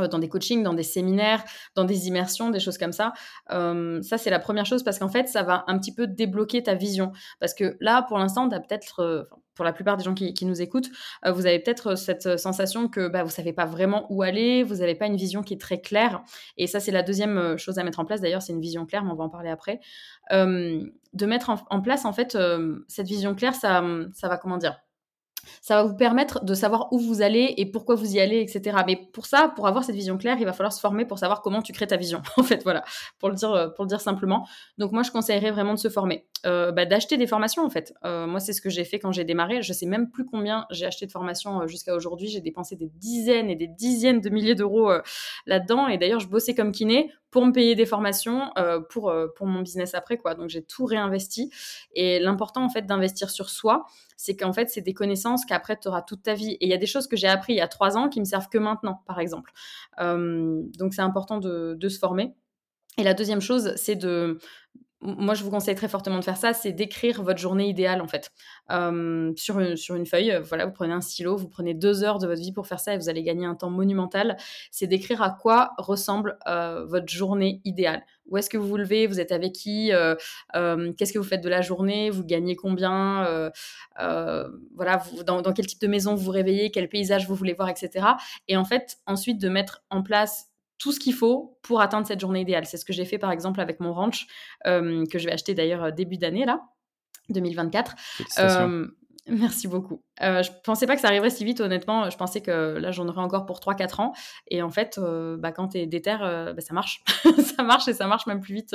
dans 0.07 0.19
des 0.19 0.29
coachings, 0.29 0.63
dans 0.63 0.75
des 0.75 0.83
séminaires, 0.83 1.43
dans 1.75 1.85
des 1.85 2.07
immersions, 2.09 2.51
des 2.51 2.61
choses 2.61 2.79
comme 2.79 2.93
ça. 2.93 3.13
ça, 3.49 4.19
c'est 4.19 4.31
la 4.31 4.39
première 4.39 4.67
chose 4.67 4.83
parce 4.83 4.99
qu'en 4.99 5.09
fait, 5.09 5.29
ça 5.29 5.43
va 5.43 5.65
un 5.67 5.79
petit 5.79 5.95
peu 5.95 6.07
débloquer 6.07 6.63
ta 6.63 6.75
vision. 6.75 7.13
Parce 7.41 7.55
que 7.55 7.77
là, 7.81 8.03
pour 8.03 8.19
l'instant, 8.19 8.49
tu 8.49 8.55
as 8.55 8.61
peut-être, 8.61 9.29
pour 9.59 9.65
la 9.65 9.73
plupart 9.73 9.97
des 9.97 10.05
gens 10.05 10.15
qui, 10.15 10.47
nous 10.47 10.63
écoutent, 10.63 10.89
euh, 11.27 11.33
vous 11.33 11.47
avez 11.47 11.59
peut-être 11.59 11.89
euh, 11.89 11.97
cette 11.97 12.27
euh, 12.27 12.37
sensation 12.37 12.89
que 12.89 13.09
bah, 13.09 13.23
vous 13.23 13.29
ne 13.29 13.33
savez 13.33 13.53
pas 13.53 13.67
vraiment 13.67 14.07
où 14.09 14.23
aller, 14.23 14.63
vous 14.63 14.77
n'avez 14.77 14.95
pas 14.95 15.07
une 15.07 15.17
vision 15.17 15.43
qui 15.43 15.55
est 15.55 15.61
très 15.61 15.81
claire. 15.81 16.23
Et 16.57 16.69
ça, 16.69 16.79
c'est 16.79 16.93
la 16.93 17.03
deuxième 17.03 17.59
chose 17.59 17.77
à 17.79 17.83
mettre 17.83 17.99
en 17.99 18.05
place. 18.05 18.21
D'ailleurs, 18.21 18.41
c'est 18.41 18.53
une 18.53 18.61
vision 18.61 18.87
claire, 18.87 19.03
mais 19.03 19.11
on 19.11 19.17
va 19.17 19.25
en 19.25 19.29
parler 19.29 19.51
après. 19.51 19.81
de 20.31 21.27
mettre 21.27 21.51
en, 21.51 21.81
place, 21.81 22.05
en 22.05 22.13
fait, 22.13 22.39
cette 22.87 23.09
vision 23.09 23.35
claire, 23.35 23.55
ça, 23.55 23.83
ça 24.15 24.29
va, 24.29 24.37
comment 24.37 24.59
dire 24.59 24.79
ça 25.61 25.77
va 25.77 25.89
vous 25.89 25.97
permettre 25.97 26.45
de 26.45 26.55
savoir 26.55 26.93
où 26.93 26.99
vous 26.99 27.23
allez 27.23 27.55
et 27.57 27.67
pourquoi 27.67 27.95
vous 27.95 28.15
y 28.15 28.21
allez, 28.21 28.41
etc. 28.41 28.79
Mais 28.87 28.97
pour 28.97 29.27
ça, 29.27 29.53
pour 29.55 29.67
avoir 29.67 29.85
cette 29.85 29.95
vision 29.95 30.19
claire, 30.19 30.37
il 30.39 30.45
va 30.45 30.53
falloir 30.53 30.73
se 30.73 30.81
former 30.81 31.05
pour 31.05 31.19
savoir 31.19 31.43
comment 31.43 31.63
tu 31.63 31.73
crées 31.73 31.87
ta 31.87 31.97
vision, 31.97 32.23
en 32.37 32.43
fait, 32.43 32.63
voilà, 32.63 32.85
pour 33.19 33.29
le 33.29 33.35
dire, 33.35 33.53
euh, 33.53 33.69
pour 33.69 33.85
le 33.85 33.89
dire 33.89 34.01
simplement. 34.01 34.47
Donc 34.79 34.93
moi, 34.93 35.03
je 35.03 35.11
conseillerais 35.11 35.51
vraiment 35.51 35.75
de 35.75 35.79
se 35.79 35.89
former, 35.89 36.27
euh, 36.47 36.73
bah, 36.73 36.87
d'acheter 36.87 37.17
des 37.17 37.27
formations, 37.27 37.65
en 37.65 37.71
fait. 37.71 37.95
Euh, 38.05 38.27
moi, 38.27 38.41
c'est 38.41 38.53
ce 38.53 38.61
que 38.61 38.71
j'ai 38.71 38.85
fait 38.85 38.99
quand 38.99 39.13
j'ai 39.13 39.25
démarré. 39.25 39.63
Je 39.63 39.73
sais 39.73 39.87
même 39.87 40.11
plus 40.11 40.25
combien 40.25 40.67
j'ai 40.71 40.87
acheté 40.87 41.07
de 41.07 41.13
formations 41.13 41.67
jusqu'à 41.67 41.95
aujourd'hui. 41.95 42.29
J'ai 42.29 42.41
dépensé 42.41 42.77
des 42.77 42.91
dizaines 42.95 43.51
et 43.51 43.57
des 43.57 43.69
dizaines 43.69 44.21
de 44.21 44.31
milliers 44.31 44.55
d'euros 44.55 44.91
là-dedans. 45.47 45.89
Et 45.89 45.99
d'ailleurs, 45.99 46.21
je 46.21 46.29
bossais 46.29 46.55
comme 46.55 46.73
kiné 46.73 47.11
pour 47.31 47.45
me 47.45 47.53
payer 47.53 47.75
des 47.75 47.87
formations 47.87 48.51
pour, 48.91 49.13
pour 49.37 49.47
mon 49.47 49.61
business 49.61 49.95
après, 49.95 50.17
quoi. 50.17 50.35
Donc 50.35 50.49
j'ai 50.49 50.63
tout 50.63 50.85
réinvesti. 50.87 51.51
Et 51.95 52.19
l'important, 52.19 52.65
en 52.65 52.71
fait, 52.71 52.87
d'investir 52.87 53.31
sur 53.31 53.51
soi, 53.51 53.87
c'est 54.19 54.37
qu'en 54.37 54.53
fait, 54.53 54.69
c'est 54.69 54.81
des 54.81 54.95
connaissances 54.95 55.45
qu'après, 55.45 55.79
tu 55.79 55.87
auras 55.87 56.03
toute 56.03 56.25
ta 56.25 56.35
vie. 56.35 56.53
Et 56.55 56.67
il 56.67 56.69
y 56.69 56.75
a 56.75 56.77
des 56.77 56.87
choses 56.87 57.07
que 57.07 57.17
j'ai 57.17 57.29
appris 57.29 57.53
il 57.53 57.57
y 57.57 57.61
a 57.61 57.69
trois 57.69 57.97
ans 57.97 58.09
qui 58.09 58.19
me 58.19 58.25
servent 58.25 58.49
que 58.49 58.59
maintenant, 58.59 59.03
par 59.07 59.21
exemple. 59.21 59.53
Euh, 60.01 60.61
donc, 60.77 60.93
c'est 60.93 61.03
important 61.03 61.39
de, 61.39 61.89
se 61.89 61.99
former. 61.99 62.35
Et 62.99 63.05
la 63.05 63.15
deuxième 63.15 63.41
chose, 63.41 63.73
c'est 63.77 63.95
de, 63.95 64.39
moi, 65.01 65.35
je 65.35 65.45
vous 65.45 65.51
conseille 65.51 65.77
très 65.77 65.89
fortement 65.89 66.19
de 66.19 66.25
faire 66.25 66.37
ça, 66.37 66.53
c'est 66.53 66.73
d'écrire 66.73 67.23
votre 67.23 67.39
journée 67.39 67.69
idéale, 67.69 68.01
en 68.01 68.09
fait, 68.09 68.33
euh, 68.73 69.33
sur, 69.37 69.61
une, 69.61 69.77
sur 69.77 69.95
une 69.95 70.07
feuille. 70.07 70.37
Voilà, 70.43 70.67
vous 70.67 70.73
prenez 70.73 70.93
un 70.93 71.01
stylo, 71.01 71.37
vous 71.37 71.49
prenez 71.49 71.73
deux 71.73 72.03
heures 72.03 72.19
de 72.19 72.27
votre 72.27 72.41
vie 72.41 72.53
pour 72.53 72.67
faire 72.67 72.81
ça 72.81 72.95
et 72.95 72.99
vous 72.99 73.09
allez 73.09 73.23
gagner 73.23 73.47
un 73.47 73.55
temps 73.55 73.71
monumental. 73.71 74.37
C'est 74.73 74.89
d'écrire 74.89 75.23
à 75.23 75.31
quoi 75.31 75.71
ressemble 75.79 76.37
euh, 76.49 76.85
votre 76.87 77.09
journée 77.09 77.61
idéale. 77.65 78.03
Où 78.27 78.37
est-ce 78.37 78.51
que 78.51 78.59
vous 78.59 78.67
vous 78.67 78.77
levez 78.77 79.07
Vous 79.07 79.21
êtes 79.21 79.33
avec 79.33 79.53
qui 79.53 79.93
euh, 79.93 80.15
Qu'est-ce 80.53 81.13
que 81.13 81.19
vous 81.19 81.25
faites 81.25 81.43
de 81.43 81.49
la 81.49 81.63
journée 81.63 82.11
Vous 82.11 82.25
gagnez 82.25 82.57
combien 82.57 83.51
Voilà, 83.97 85.03
dans, 85.25 85.43
dans, 85.43 85.53
quel 85.53 85.67
type 85.67 85.81
de 85.81 85.87
maison 85.87 86.15
vous 86.15 86.25
vous 86.25 86.31
réveillez 86.33 86.71
Quel 86.71 86.89
paysage 86.89 87.27
vous 87.27 87.37
voulez 87.37 87.55
voir, 87.55 87.69
etc. 87.69 88.05
Et 88.49 88.57
en 88.57 88.65
fait, 88.65 88.99
ensuite, 89.07 89.41
de 89.41 89.49
mettre 89.49 89.83
en 89.91 90.03
place 90.03 90.49
tout 90.79 90.93
ce 90.93 91.01
qu'il 91.01 91.15
faut 91.15 91.59
pour 91.63 91.81
atteindre 91.81 92.07
cette 92.07 92.21
journée 92.21 92.41
idéale. 92.41 92.65
C'est 92.67 92.77
ce 92.77 92.85
que 92.85 92.93
j'ai 92.93 93.05
fait 93.05 93.19
par 93.19 93.31
exemple 93.31 93.61
avec 93.61 93.81
mon 93.81 93.93
ranch, 93.93 94.27
que 94.65 95.19
je 95.19 95.25
vais 95.25 95.33
acheter 95.33 95.55
d'ailleurs 95.55 95.93
début 95.93 96.17
d'année 96.17 96.45
là, 96.45 96.63
2024. 97.31 97.95
Merci 99.29 99.69
beaucoup. 99.69 100.03
Euh, 100.23 100.43
je 100.43 100.51
pensais 100.65 100.87
pas 100.87 100.95
que 100.95 101.01
ça 101.01 101.09
arriverait 101.09 101.31
si 101.31 101.45
vite, 101.45 101.61
honnêtement. 101.61 102.09
Je 102.09 102.17
pensais 102.17 102.41
que 102.41 102.79
là, 102.79 102.91
j'en 102.91 103.07
aurais 103.09 103.21
encore 103.21 103.45
pour 103.47 103.61
3-4 103.61 104.01
ans. 104.01 104.13
Et 104.49 104.63
en 104.63 104.71
fait, 104.71 104.99
euh, 104.99 105.37
bah, 105.37 105.53
quand 105.53 105.73
déter, 105.73 106.17
euh, 106.23 106.55
bah, 106.55 106.61
ça 106.61 106.73
marche. 106.73 107.03
ça 107.57 107.63
marche 107.63 107.87
et 107.89 107.93
ça 107.93 108.07
marche 108.07 108.27
même 108.27 108.41
plus 108.41 108.55
vite, 108.55 108.75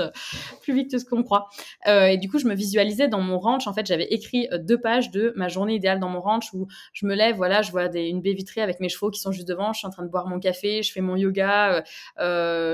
plus 0.62 0.74
vite 0.74 0.92
que 0.92 1.00
ce 1.00 1.06
qu'on 1.06 1.24
croit. 1.24 1.50
et 1.88 2.18
du 2.18 2.30
coup, 2.30 2.38
je 2.38 2.48
me 2.48 2.54
visualisais 2.54 3.08
dans 3.08 3.22
mon 3.22 3.40
ranch. 3.40 3.68
En 3.68 3.74
fait, 3.74 3.86
j'avais 3.86 4.06
écrit 4.06 4.48
deux 4.60 4.80
pages 4.80 5.12
de 5.12 5.34
ma 5.36 5.48
journée 5.48 5.76
idéale 5.76 6.00
dans 6.00 6.10
mon 6.10 6.22
ranch 6.22 6.54
où 6.54 6.68
je 6.94 7.06
me 7.06 7.16
lève, 7.16 7.36
voilà, 7.36 7.62
je 7.62 7.72
vois 7.72 7.86
une 7.96 8.22
baie 8.22 8.34
vitrée 8.34 8.62
avec 8.62 8.80
mes 8.80 8.90
chevaux 8.90 9.10
qui 9.10 9.20
sont 9.20 9.32
juste 9.32 9.48
devant. 9.48 9.74
Je 9.74 9.80
suis 9.80 9.88
en 9.88 9.92
train 9.92 10.04
de 10.04 10.10
boire 10.10 10.28
mon 10.28 10.40
café, 10.40 10.84
je 10.84 10.92
fais 10.92 11.02
mon 11.02 11.16
yoga, 11.16 11.84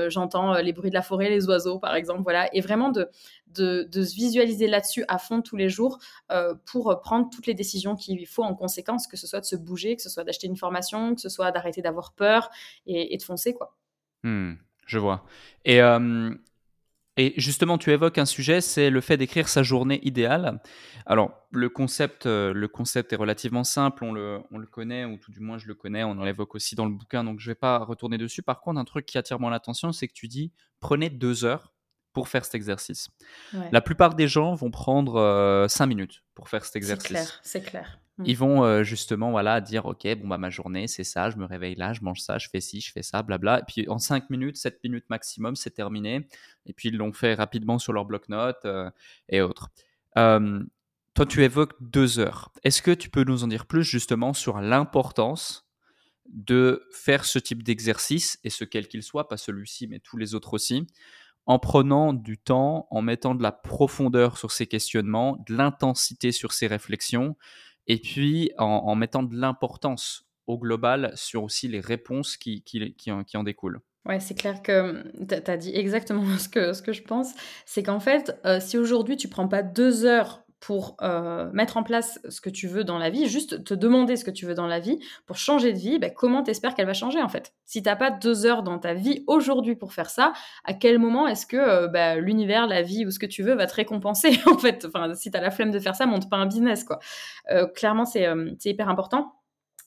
j'entends 0.08 0.54
les 0.60 0.72
bruits 0.72 0.90
de 0.90 0.94
la 0.94 1.02
forêt, 1.02 1.30
les 1.30 1.46
oiseaux, 1.48 1.78
par 1.78 1.94
exemple. 1.94 2.22
Voilà. 2.22 2.54
Et 2.54 2.60
vraiment 2.60 2.90
de, 2.90 3.08
de, 3.54 3.88
se 3.92 4.14
visualiser 4.14 4.66
là-dessus 4.66 5.04
à 5.08 5.18
fond 5.18 5.42
tous 5.42 5.56
les 5.56 5.68
jours 5.68 5.98
euh, 6.30 6.54
pour 6.66 7.00
prendre 7.00 7.28
toutes 7.30 7.46
les 7.46 7.54
décisions 7.54 7.96
qu'il 7.96 8.26
faut 8.26 8.42
en 8.42 8.54
conséquence, 8.54 9.06
que 9.06 9.16
ce 9.16 9.26
soit 9.26 9.40
de 9.40 9.46
se 9.46 9.56
bouger, 9.56 9.96
que 9.96 10.02
ce 10.02 10.10
soit 10.10 10.24
d'acheter 10.24 10.46
une 10.46 10.56
formation, 10.56 11.14
que 11.14 11.20
ce 11.20 11.28
soit 11.28 11.50
d'arrêter 11.52 11.82
d'avoir 11.82 12.12
peur 12.12 12.50
et, 12.86 13.16
de 13.16 13.22
foncer. 13.22 13.54
quoi. 13.54 13.76
Hmm, 14.22 14.54
je 14.86 14.98
vois. 14.98 15.24
Et, 15.64 15.80
euh, 15.80 16.34
et 17.16 17.34
justement, 17.36 17.76
tu 17.76 17.90
évoques 17.90 18.18
un 18.18 18.24
sujet, 18.24 18.60
c'est 18.60 18.88
le 18.88 19.00
fait 19.00 19.16
d'écrire 19.16 19.48
sa 19.48 19.62
journée 19.62 20.00
idéale. 20.04 20.60
Alors, 21.04 21.46
le 21.50 21.68
concept, 21.68 22.24
euh, 22.24 22.54
le 22.54 22.68
concept 22.68 23.12
est 23.12 23.16
relativement 23.16 23.64
simple, 23.64 24.04
on 24.04 24.12
le, 24.12 24.40
on 24.50 24.58
le 24.58 24.66
connaît, 24.66 25.04
ou 25.04 25.18
tout 25.18 25.32
du 25.32 25.40
moins 25.40 25.58
je 25.58 25.66
le 25.66 25.74
connais, 25.74 26.04
on 26.04 26.12
en 26.12 26.24
évoque 26.24 26.54
aussi 26.54 26.76
dans 26.76 26.86
le 26.86 26.92
bouquin, 26.94 27.22
donc 27.24 27.40
je 27.40 27.48
ne 27.48 27.50
vais 27.50 27.58
pas 27.58 27.78
retourner 27.80 28.16
dessus. 28.16 28.42
Par 28.42 28.60
contre, 28.60 28.80
un 28.80 28.84
truc 28.84 29.06
qui 29.06 29.18
attire 29.18 29.40
mon 29.40 29.52
attention, 29.52 29.92
c'est 29.92 30.08
que 30.08 30.14
tu 30.14 30.28
dis, 30.28 30.52
prenez 30.78 31.10
deux 31.10 31.44
heures 31.44 31.74
pour 32.12 32.28
faire 32.28 32.44
cet 32.44 32.54
exercice. 32.54 33.08
La 33.72 33.80
plupart 33.80 34.14
des 34.14 34.28
gens 34.28 34.54
vont 34.54 34.70
prendre 34.70 35.16
euh, 35.16 35.68
cinq 35.68 35.86
minutes 35.86 36.22
pour 36.34 36.48
faire 36.48 36.64
cet 36.64 36.76
exercice. 36.76 37.06
C'est 37.06 37.14
clair, 37.14 37.40
c'est 37.42 37.62
clair. 37.62 37.98
Mm. 38.18 38.24
Ils 38.26 38.36
vont 38.36 38.64
euh, 38.64 38.82
justement 38.82 39.30
voilà 39.30 39.60
dire 39.60 39.86
ok 39.86 40.06
bon 40.16 40.28
bah 40.28 40.38
ma 40.38 40.50
journée 40.50 40.88
c'est 40.88 41.04
ça, 41.04 41.30
je 41.30 41.36
me 41.36 41.44
réveille 41.44 41.76
là, 41.76 41.92
je 41.92 42.02
mange 42.02 42.20
ça, 42.20 42.38
je 42.38 42.48
fais 42.48 42.60
ci, 42.60 42.80
je 42.80 42.90
fais 42.92 43.02
ça, 43.02 43.22
blabla. 43.22 43.60
Et 43.60 43.62
puis 43.66 43.88
en 43.88 43.98
cinq 43.98 44.28
minutes, 44.30 44.56
sept 44.56 44.82
minutes 44.82 45.04
maximum, 45.08 45.56
c'est 45.56 45.70
terminé. 45.70 46.28
Et 46.66 46.72
puis 46.72 46.88
ils 46.88 46.96
l'ont 46.96 47.12
fait 47.12 47.34
rapidement 47.34 47.78
sur 47.78 47.92
leur 47.92 48.04
bloc-notes 48.04 48.64
euh, 48.64 48.90
et 49.28 49.40
autres. 49.40 49.70
toi 50.14 51.26
tu 51.28 51.44
évoques 51.44 51.74
deux 51.80 52.18
heures. 52.18 52.52
Est-ce 52.64 52.82
que 52.82 52.90
tu 52.90 53.08
peux 53.08 53.24
nous 53.24 53.44
en 53.44 53.48
dire 53.48 53.66
plus 53.66 53.84
justement 53.84 54.32
sur 54.32 54.60
l'importance 54.60 55.70
de 56.32 56.86
faire 56.92 57.24
ce 57.24 57.38
type 57.38 57.62
d'exercice 57.62 58.38
et 58.44 58.50
ce 58.50 58.64
quel 58.64 58.88
qu'il 58.88 59.02
soit, 59.02 59.28
pas 59.28 59.36
celui-ci 59.36 59.88
mais 59.88 59.98
tous 59.98 60.16
les 60.16 60.34
autres 60.34 60.54
aussi, 60.54 60.86
en 61.50 61.58
prenant 61.58 62.12
du 62.12 62.38
temps, 62.38 62.86
en 62.92 63.02
mettant 63.02 63.34
de 63.34 63.42
la 63.42 63.50
profondeur 63.50 64.38
sur 64.38 64.52
ces 64.52 64.68
questionnements, 64.68 65.36
de 65.48 65.56
l'intensité 65.56 66.30
sur 66.30 66.52
ces 66.52 66.68
réflexions, 66.68 67.36
et 67.88 67.98
puis 67.98 68.52
en, 68.56 68.94
mettant 68.94 69.24
de 69.24 69.34
l'importance 69.34 70.28
au 70.46 70.58
global 70.58 71.10
sur 71.16 71.42
aussi 71.42 71.66
les 71.66 71.80
réponses 71.80 72.36
qui, 72.36 72.62
qui, 72.62 73.10
en, 73.10 73.42
découlent. 73.42 73.80
Ouais, 74.04 74.20
c'est 74.20 74.36
clair 74.36 74.62
que 74.62 74.90
hum, 74.90 75.26
tu 75.26 75.50
as 75.50 75.56
dit 75.56 75.72
exactement 75.74 76.24
ce 76.38 76.48
que, 76.48 76.72
ce 76.72 76.82
que 76.82 76.92
je 76.92 77.02
pense. 77.02 77.34
C'est 77.66 77.82
qu'en 77.82 77.98
fait, 77.98 78.38
euh, 78.46 78.60
si 78.60 78.78
aujourd'hui 78.78 79.16
tu 79.16 79.26
prends 79.26 79.48
pas 79.48 79.64
deux 79.64 80.04
heures 80.04 80.44
pour 80.60 80.96
euh, 81.00 81.50
mettre 81.52 81.78
en 81.78 81.82
place 81.82 82.20
ce 82.28 82.42
que 82.42 82.50
tu 82.50 82.68
veux 82.68 82.84
dans 82.84 82.98
la 82.98 83.08
vie, 83.08 83.26
juste 83.26 83.64
te 83.64 83.72
demander 83.72 84.16
ce 84.16 84.24
que 84.24 84.30
tu 84.30 84.44
veux 84.44 84.54
dans 84.54 84.66
la 84.66 84.78
vie, 84.78 84.98
pour 85.24 85.38
changer 85.38 85.72
de 85.72 85.78
vie, 85.78 85.98
bah, 85.98 86.10
comment 86.10 86.42
t'espères 86.42 86.74
qu'elle 86.74 86.86
va 86.86 86.92
changer 86.92 87.22
en 87.22 87.28
fait? 87.28 87.54
Si 87.64 87.82
t'as 87.82 87.96
pas 87.96 88.10
deux 88.10 88.44
heures 88.44 88.62
dans 88.62 88.78
ta 88.78 88.92
vie 88.92 89.24
aujourd'hui 89.26 89.74
pour 89.74 89.94
faire 89.94 90.10
ça, 90.10 90.34
à 90.64 90.74
quel 90.74 90.98
moment 90.98 91.26
est-ce 91.26 91.46
que 91.46 91.56
euh, 91.56 91.88
bah, 91.88 92.16
l'univers, 92.16 92.66
la 92.66 92.82
vie 92.82 93.06
ou 93.06 93.10
ce 93.10 93.18
que 93.18 93.26
tu 93.26 93.42
veux 93.42 93.54
va 93.54 93.66
te 93.66 93.74
récompenser 93.74 94.38
en 94.46 94.58
fait? 94.58 94.86
Enfin, 94.86 95.14
si 95.14 95.30
t'as 95.30 95.40
la 95.40 95.50
flemme 95.50 95.70
de 95.70 95.78
faire 95.78 95.96
ça, 95.96 96.04
monte 96.04 96.28
pas 96.28 96.36
un 96.36 96.46
business 96.46 96.84
quoi. 96.84 96.98
Euh, 97.50 97.66
clairement, 97.66 98.04
c'est 98.04 98.28
hyper 98.64 98.88
important. 98.90 99.39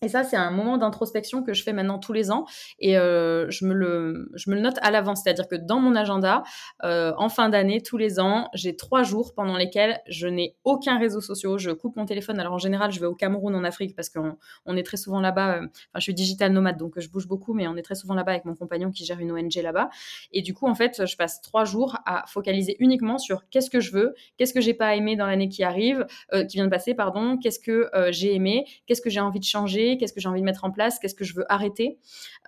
Et 0.03 0.09
ça, 0.09 0.23
c'est 0.25 0.35
un 0.35 0.51
moment 0.51 0.77
d'introspection 0.77 1.43
que 1.43 1.53
je 1.53 1.63
fais 1.63 1.71
maintenant 1.71 1.97
tous 1.97 2.11
les 2.11 2.29
ans 2.29 2.45
et 2.79 2.97
euh, 2.97 3.49
je, 3.49 3.65
me 3.65 3.73
le, 3.73 4.29
note 4.47 4.75
à 4.81 4.91
l'avance. 4.91 5.21
C'est-à-dire 5.23 5.47
que 5.47 5.55
dans 5.55 5.79
mon 5.79 5.95
agenda, 5.95 6.43
euh, 6.83 7.13
en 7.17 7.29
fin 7.29 7.47
d'année, 7.47 7.81
tous 7.81 7.95
les 7.95 8.19
ans, 8.19 8.49
j'ai 8.53 8.75
trois 8.75 9.03
jours 9.03 9.33
pendant 9.33 9.55
lesquels 9.55 10.01
je 10.09 10.27
n'ai 10.27 10.57
aucun 10.65 10.99
réseau 10.99 11.21
social. 11.21 11.57
Je 11.57 11.71
coupe 11.71 11.95
mon 11.95 12.05
téléphone. 12.05 12.37
Alors 12.37 12.53
en 12.53 12.57
général, 12.57 12.91
je 12.91 12.99
vais 12.99 13.05
au 13.05 13.15
Cameroun, 13.15 13.55
en 13.55 13.63
Afrique, 13.63 13.95
parce 13.95 14.09
qu'on 14.09 14.35
on 14.65 14.75
est 14.75 14.83
très 14.83 14.97
souvent 14.97 15.21
là-bas. 15.21 15.53
Euh, 15.53 15.59
enfin, 15.59 15.99
je 15.99 16.01
suis 16.01 16.13
digital 16.13 16.51
nomade, 16.51 16.77
donc 16.77 16.99
je 16.99 17.09
bouge 17.09 17.27
beaucoup, 17.27 17.53
mais 17.53 17.65
on 17.69 17.77
est 17.77 17.81
très 17.81 17.95
souvent 17.95 18.13
là-bas 18.13 18.33
avec 18.33 18.43
mon 18.43 18.55
compagnon 18.55 18.91
qui 18.91 19.05
gère 19.05 19.19
une 19.19 19.31
ONG 19.31 19.55
là-bas. 19.55 19.89
Et 20.33 20.41
du 20.41 20.53
coup, 20.53 20.67
en 20.67 20.75
fait, 20.75 21.05
je 21.05 21.15
passe 21.15 21.41
trois 21.41 21.63
jours 21.63 21.97
à 22.05 22.25
focaliser 22.27 22.75
uniquement 22.79 23.17
sur 23.17 23.47
qu'est-ce 23.49 23.69
que 23.69 23.79
je 23.79 23.93
veux, 23.93 24.15
qu'est-ce 24.37 24.53
que 24.53 24.61
j'ai 24.61 24.73
pas 24.73 24.97
aimé 24.97 25.15
dans 25.15 25.27
l'année 25.27 25.47
qui 25.47 25.63
arrive, 25.63 26.05
qui 26.49 26.57
vient 26.57 26.65
de 26.65 26.69
passer, 26.69 26.93
pardon, 26.93 27.37
qu'est-ce 27.37 27.59
que 27.59 27.89
j'ai 28.09 28.35
aimé, 28.35 28.65
qu'est-ce 28.85 29.01
que 29.01 29.09
j'ai 29.09 29.21
envie 29.21 29.39
de 29.39 29.45
changer 29.45 29.92
qu'est-ce 29.97 30.13
que 30.13 30.19
j'ai 30.19 30.29
envie 30.29 30.39
de 30.39 30.45
mettre 30.45 30.63
en 30.63 30.71
place, 30.71 30.99
qu'est-ce 30.99 31.15
que 31.15 31.23
je 31.23 31.35
veux 31.35 31.51
arrêter. 31.51 31.97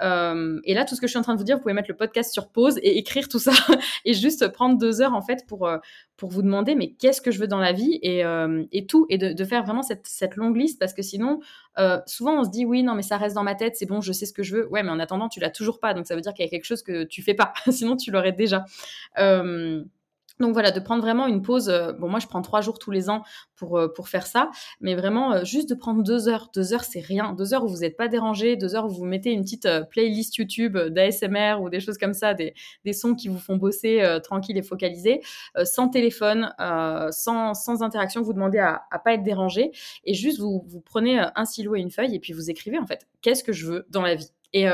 Euh, 0.01 0.59
et 0.63 0.73
là, 0.73 0.85
tout 0.85 0.95
ce 0.95 1.01
que 1.01 1.07
je 1.07 1.11
suis 1.11 1.19
en 1.19 1.23
train 1.23 1.33
de 1.33 1.37
vous 1.37 1.43
dire, 1.43 1.57
vous 1.57 1.61
pouvez 1.61 1.73
mettre 1.73 1.89
le 1.89 1.97
podcast 1.97 2.33
sur 2.33 2.49
pause 2.49 2.77
et 2.79 2.97
écrire 2.97 3.27
tout 3.27 3.39
ça 3.39 3.51
et 4.05 4.13
juste 4.13 4.47
prendre 4.49 4.77
deux 4.77 5.01
heures 5.01 5.13
en 5.13 5.21
fait 5.21 5.45
pour, 5.47 5.67
euh, 5.67 5.77
pour 6.17 6.29
vous 6.29 6.41
demander 6.41 6.75
mais 6.75 6.91
qu'est-ce 6.91 7.21
que 7.21 7.31
je 7.31 7.39
veux 7.39 7.47
dans 7.47 7.59
la 7.59 7.73
vie 7.73 7.99
et, 8.01 8.23
euh, 8.23 8.63
et 8.71 8.85
tout 8.85 9.05
et 9.09 9.17
de, 9.17 9.45
faire 9.45 9.63
vraiment 9.63 9.83
cette, 9.83 10.07
cette, 10.07 10.35
longue 10.35 10.57
liste 10.57 10.79
parce 10.79 10.93
que 10.93 11.01
sinon, 11.01 11.39
souvent 12.07 12.39
on 12.39 12.43
se 12.43 12.49
dit 12.49 12.65
oui, 12.65 12.83
non, 12.83 12.95
mais 12.95 13.03
ça 13.03 13.17
reste 13.17 13.35
dans 13.35 13.43
ma 13.43 13.55
tête, 13.55 13.75
c'est 13.75 13.85
bon, 13.85 14.01
je 14.01 14.11
sais 14.11 14.25
ce 14.25 14.33
que 14.33 14.43
je 14.43 14.55
veux. 14.55 14.67
Ouais, 14.69 14.81
mais 14.83 14.89
en 14.89 14.99
attendant, 14.99 15.29
tu 15.29 15.39
l'as 15.39 15.49
toujours 15.49 15.79
pas. 15.79 15.93
Donc 15.93 16.07
ça 16.07 16.15
veut 16.15 16.21
dire 16.21 16.33
qu'il 16.33 16.43
y 16.43 16.47
a 16.47 16.49
quelque 16.49 16.65
chose 16.65 16.81
que 16.81 17.03
tu 17.03 17.21
fais 17.21 17.33
pas. 17.33 17.53
sinon, 17.69 17.95
tu 17.95 18.11
l'aurais 18.11 18.31
déjà. 18.31 18.65
Donc 20.39 20.53
voilà, 20.53 20.71
de 20.71 20.79
prendre 20.79 21.01
vraiment 21.01 21.27
une 21.27 21.41
pause. 21.41 21.69
Euh, 21.69 21.93
bon, 21.93 22.09
moi, 22.09 22.19
je 22.19 22.27
prends 22.27 22.41
trois 22.41 22.61
jours 22.61 22.77
tous 22.77 22.91
les 22.91 23.09
ans 23.09 23.23
pour, 23.55 23.77
euh, 23.77 23.87
pour 23.87 24.09
faire 24.09 24.27
ça, 24.27 24.49
mais 24.81 24.95
vraiment, 24.95 25.33
euh, 25.33 25.43
juste 25.45 25.69
de 25.69 25.75
prendre 25.75 26.03
deux 26.03 26.27
heures. 26.27 26.49
Deux 26.53 26.73
heures, 26.73 26.83
c'est 26.83 26.99
rien. 26.99 27.33
Deux 27.33 27.53
heures 27.53 27.63
où 27.63 27.69
vous 27.69 27.79
n'êtes 27.79 27.95
pas 27.95 28.07
dérangé, 28.07 28.57
deux 28.57 28.75
heures 28.75 28.85
où 28.85 28.89
vous 28.89 29.05
mettez 29.05 29.31
une 29.31 29.43
petite 29.43 29.67
playlist 29.89 30.35
YouTube 30.37 30.77
d'ASMR 30.77 31.61
ou 31.61 31.69
des 31.69 31.79
choses 31.79 31.97
comme 31.97 32.13
ça, 32.13 32.33
des, 32.33 32.53
des 32.83 32.93
sons 32.93 33.15
qui 33.15 33.29
vous 33.29 33.39
font 33.39 33.55
bosser 33.55 34.03
tranquille 34.23 34.57
et 34.57 34.61
focalisé, 34.61 35.21
sans 35.63 35.89
téléphone, 35.89 36.53
sans, 37.11 37.53
sans 37.53 37.81
interaction. 37.81 38.21
Vous 38.21 38.33
demandez 38.33 38.59
à, 38.59 38.83
à 38.91 38.99
pas 38.99 39.13
être 39.13 39.23
dérangé 39.23 39.71
et 40.03 40.13
juste 40.13 40.39
vous, 40.39 40.63
vous 40.67 40.81
prenez 40.81 41.19
un 41.35 41.45
stylo 41.45 41.75
et 41.75 41.79
une 41.79 41.91
feuille 41.91 42.15
et 42.15 42.19
puis 42.19 42.33
vous 42.33 42.49
écrivez 42.49 42.79
en 42.79 42.85
fait, 42.85 43.07
qu'est-ce 43.21 43.43
que 43.43 43.53
je 43.53 43.65
veux 43.65 43.85
dans 43.89 44.01
la 44.01 44.15
vie? 44.15 44.31
Et 44.53 44.67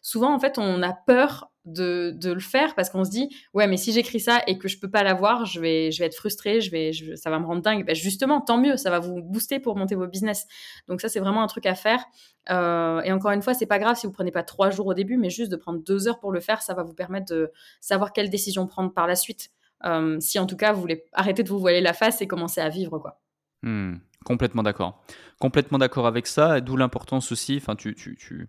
souvent, 0.00 0.32
en 0.32 0.38
fait, 0.38 0.58
on 0.58 0.82
a 0.82 0.92
peur 0.92 1.50
de, 1.64 2.32
le 2.32 2.40
faire 2.40 2.74
parce 2.74 2.90
qu'on 2.90 3.04
se 3.04 3.10
dit 3.10 3.34
ouais 3.54 3.66
mais 3.66 3.76
si 3.76 3.92
j'écris 3.92 4.20
ça 4.20 4.42
et 4.46 4.58
que 4.58 4.68
je 4.68 4.78
peux 4.78 4.90
pas 4.90 5.02
l'avoir 5.02 5.46
je 5.46 5.60
vais 5.60 5.90
je 5.90 5.98
vais 5.98 6.06
être 6.06 6.14
frustrée 6.14 6.60
je 6.60 6.70
vais 6.70 6.92
ça 7.16 7.30
va 7.30 7.38
me 7.38 7.46
rendre 7.46 7.62
dingue. 7.62 7.86
Ben 7.86 7.94
justement 7.94 8.40
tant 8.40 8.58
mieux 8.58 8.76
ça 8.76 8.90
va 8.90 8.98
vous 8.98 9.22
booster 9.22 9.60
pour 9.60 9.76
monter 9.76 9.94
vos 9.94 10.06
business. 10.06 10.46
Donc 10.88 11.00
ça 11.00 11.08
c'est 11.08 11.20
vraiment 11.20 11.42
un 11.42 11.46
truc 11.46 11.66
à 11.66 11.74
faire. 11.74 12.04
Euh, 12.50 13.00
et 13.02 13.12
encore 13.12 13.30
une 13.30 13.42
fois 13.42 13.54
c'est 13.54 13.66
pas 13.66 13.78
grave 13.78 13.96
si 13.96 14.06
vous 14.06 14.12
prenez 14.12 14.30
pas 14.30 14.42
trois 14.42 14.70
jours 14.70 14.86
au 14.86 14.94
début 14.94 15.16
mais 15.16 15.30
juste 15.30 15.50
de 15.50 15.56
prendre 15.56 15.82
deux 15.82 16.06
heures 16.06 16.20
pour 16.20 16.32
le 16.32 16.40
faire 16.40 16.60
ça 16.60 16.74
va 16.74 16.82
vous 16.82 16.94
permettre 16.94 17.32
de 17.32 17.50
savoir 17.80 18.12
quelle 18.12 18.28
décision 18.28 18.66
prendre 18.66 18.92
par 18.92 19.06
la 19.06 19.16
suite. 19.16 19.50
Euh, 19.86 20.18
si 20.20 20.38
en 20.38 20.46
tout 20.46 20.56
cas 20.56 20.72
vous 20.72 20.80
voulez 20.80 21.04
arrêter 21.12 21.42
de 21.42 21.48
vous 21.48 21.58
voiler 21.58 21.80
la 21.80 21.92
face 21.92 22.20
et 22.20 22.26
commencer 22.26 22.60
à 22.60 22.68
vivre 22.68 22.98
quoi. 22.98 23.20
Hmm, 23.62 23.96
complètement 24.24 24.62
d'accord. 24.62 25.02
Complètement 25.40 25.78
d'accord 25.78 26.06
avec 26.06 26.26
ça 26.26 26.60
d'où 26.60 26.76
l'importance 26.76 27.32
aussi 27.32 27.56
enfin 27.56 27.74
tu, 27.74 27.94
tu, 27.94 28.16
tu 28.16 28.48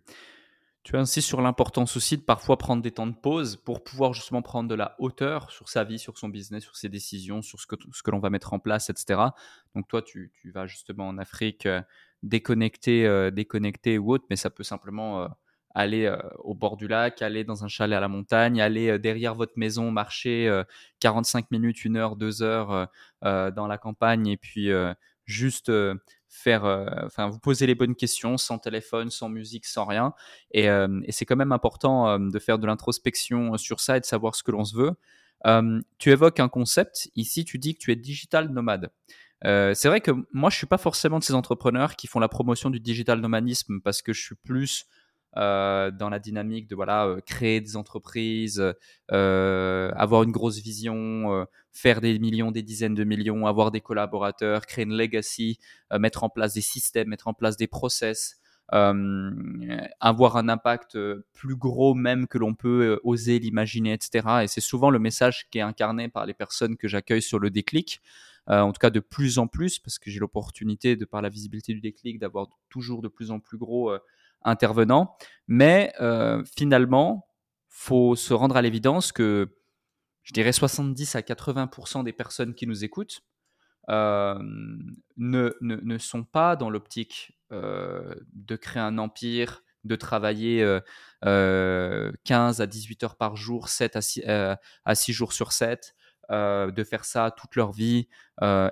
tu 0.85 0.95
insistes 0.97 1.27
sur 1.27 1.41
l'importance 1.41 1.97
aussi 1.97 2.15
de 2.15 2.21
parfois 2.21 2.59
prendre 2.59 2.83
des 2.83 2.91
temps 2.91 3.07
de 3.07 3.15
pause 3.15 3.55
pour 3.55 3.83
pouvoir 3.83 4.13
justement 4.13 4.43
prendre 4.43 4.69
de 4.69 4.75
la 4.75 4.95
hauteur 4.99 5.49
sur 5.49 5.67
sa 5.67 5.83
vie, 5.83 5.97
sur 5.97 6.19
son 6.19 6.29
business, 6.29 6.61
sur 6.61 6.75
ses 6.75 6.89
décisions, 6.89 7.41
sur 7.41 7.59
ce 7.59 7.65
que, 7.65 8.11
l'on 8.11 8.19
va 8.19 8.29
mettre 8.29 8.53
en 8.53 8.59
place, 8.59 8.91
etc. 8.91 9.19
Donc 9.73 9.87
toi, 9.87 10.03
tu, 10.03 10.31
tu 10.39 10.51
vas 10.51 10.67
justement 10.67 11.07
en 11.07 11.17
Afrique 11.17 11.65
euh, 11.65 11.81
déconnecter, 12.21 13.07
euh, 13.07 13.31
déconnecter 13.31 13.97
ou 13.97 14.13
autre, 14.13 14.25
mais 14.29 14.35
ça 14.35 14.51
peut 14.51 14.61
simplement 14.61 15.23
euh, 15.23 15.27
aller 15.73 16.15
au 16.37 16.53
bord 16.53 16.77
du 16.77 16.87
lac, 16.87 17.23
aller 17.23 17.43
dans 17.43 17.65
un 17.65 17.67
chalet 17.67 17.97
à 17.97 17.99
la 17.99 18.07
montagne, 18.07 18.61
aller 18.61 18.99
derrière 18.99 19.33
votre 19.33 19.53
maison, 19.57 19.89
marcher 19.89 20.61
45 21.01 21.51
minutes, 21.51 21.83
une 21.83 21.97
heure, 21.97 22.15
deux 22.15 22.43
heures 22.43 22.87
dans 23.21 23.67
la 23.67 23.77
campagne 23.77 24.27
et 24.27 24.37
puis 24.37 24.69
juste 25.25 25.69
faire, 26.35 26.65
euh, 26.65 26.85
enfin, 27.05 27.27
vous 27.27 27.39
poser 27.39 27.65
les 27.65 27.75
bonnes 27.75 27.95
questions 27.95 28.37
sans 28.37 28.59
téléphone, 28.59 29.09
sans 29.09 29.29
musique, 29.29 29.65
sans 29.65 29.85
rien. 29.85 30.13
Et, 30.51 30.69
euh, 30.69 31.01
c'est 31.09 31.25
quand 31.25 31.35
même 31.35 31.51
important 31.51 32.09
euh, 32.09 32.17
de 32.19 32.39
faire 32.39 32.59
de 32.59 32.67
l'introspection 32.67 33.57
sur 33.57 33.79
ça 33.79 33.97
et 33.97 33.99
de 33.99 34.05
savoir 34.05 34.35
ce 34.35 34.43
que 34.43 34.51
l'on 34.51 34.65
se 34.65 34.75
veut. 34.75 34.91
tu 35.97 36.11
évoques 36.11 36.39
un 36.39 36.49
concept. 36.49 37.09
Ici, 37.15 37.45
tu 37.45 37.57
dis 37.57 37.75
que 37.75 37.79
tu 37.79 37.91
es 37.91 37.95
digital 37.95 38.49
nomade. 38.49 38.91
c'est 39.43 39.87
vrai 39.87 40.01
que 40.01 40.11
moi, 40.33 40.49
je 40.49 40.57
suis 40.57 40.67
pas 40.67 40.77
forcément 40.77 41.19
de 41.19 41.23
ces 41.23 41.33
entrepreneurs 41.33 41.95
qui 41.95 42.07
font 42.07 42.19
la 42.19 42.29
promotion 42.29 42.69
du 42.69 42.79
digital 42.79 43.19
nomadisme 43.19 43.79
parce 43.81 44.01
que 44.01 44.13
je 44.13 44.21
suis 44.21 44.35
plus 44.35 44.85
euh, 45.37 45.91
dans 45.91 46.09
la 46.09 46.19
dynamique 46.19 46.69
de 46.69 46.75
voilà 46.75 47.07
euh, 47.07 47.19
créer 47.25 47.59
des 47.59 47.75
entreprises, 47.75 48.63
euh, 49.11 49.91
avoir 49.95 50.23
une 50.23 50.31
grosse 50.31 50.59
vision, 50.59 51.45
faire 51.73 51.99
des 51.99 52.17
millions, 52.19 52.51
des 52.51 52.63
dizaines 52.63 52.95
de 52.95 53.03
millions, 53.03 53.45
avoir 53.45 53.71
des 53.71 53.81
collaborateurs, 53.81 54.65
créer 54.65 54.85
une 54.85 54.95
legacy, 54.95 55.59
mettre 55.99 56.23
en 56.23 56.29
place 56.29 56.53
des 56.53 56.61
systèmes, 56.61 57.09
mettre 57.09 57.27
en 57.27 57.33
place 57.33 57.57
des 57.57 57.67
process. 57.67 58.37
avoir 58.71 60.37
un 60.37 60.49
impact 60.49 60.97
plus 61.33 61.55
gros 61.55 61.93
même 61.93 62.27
que 62.27 62.37
l'on 62.37 62.55
peut 62.55 62.99
oser 63.03 63.39
l'imaginer, 63.39 63.93
etc. 63.93 64.43
Et 64.43 64.47
c'est 64.47 64.61
souvent 64.61 64.89
le 64.89 64.99
message 64.99 65.47
qui 65.51 65.57
est 65.59 65.61
incarné 65.61 66.07
par 66.07 66.25
les 66.25 66.33
personnes 66.33 66.77
que 66.77 66.87
j'accueille 66.87 67.21
sur 67.21 67.39
le 67.39 67.49
déclic. 67.49 68.01
en 68.47 68.71
tout 68.71 68.79
cas 68.79 68.89
de 68.89 69.01
plus 69.01 69.37
en 69.37 69.47
plus, 69.47 69.79
parce 69.79 69.99
que 69.99 70.09
j'ai 70.09 70.19
l'opportunité, 70.19 70.95
de 70.95 71.05
par 71.05 71.21
la 71.21 71.29
visibilité 71.29 71.73
du 71.73 71.81
déclic, 71.81 72.19
d'avoir 72.19 72.47
toujours 72.69 73.01
de 73.01 73.09
plus 73.09 73.31
en 73.31 73.39
plus 73.39 73.57
gros 73.57 73.91
intervenants. 74.45 75.15
Mais 75.47 75.93
finalement, 76.55 77.27
faut 77.69 78.15
se 78.15 78.33
rendre 78.33 78.55
à 78.55 78.61
l'évidence 78.61 79.11
que 79.11 79.57
je 80.23 80.33
dirais 80.33 80.53
70 80.53 81.15
à 81.15 81.21
80% 81.21 82.03
des 82.03 82.13
personnes 82.13 82.55
qui 82.55 82.65
nous 82.65 82.83
écoutent 82.83 83.21
ne, 83.87 84.37
ne, 85.17 85.53
ne, 85.61 85.97
sont 85.97 86.23
pas 86.23 86.55
dans 86.55 86.69
l'optique 86.69 87.37
de 87.51 88.55
créer 88.55 88.81
un 88.81 88.97
empire, 88.97 89.63
de 89.83 89.95
travailler 89.95 90.79
15 91.21 92.61
à 92.61 92.67
18 92.67 93.03
heures 93.03 93.17
par 93.17 93.35
jour, 93.35 93.69
7 93.69 93.95
à 93.95 94.01
6, 94.01 94.23
à 94.25 94.95
6 94.95 95.13
jours 95.13 95.33
sur 95.33 95.51
7, 95.51 95.95
de 96.29 96.83
faire 96.83 97.05
ça 97.05 97.31
toute 97.31 97.55
leur 97.55 97.71
vie 97.71 98.07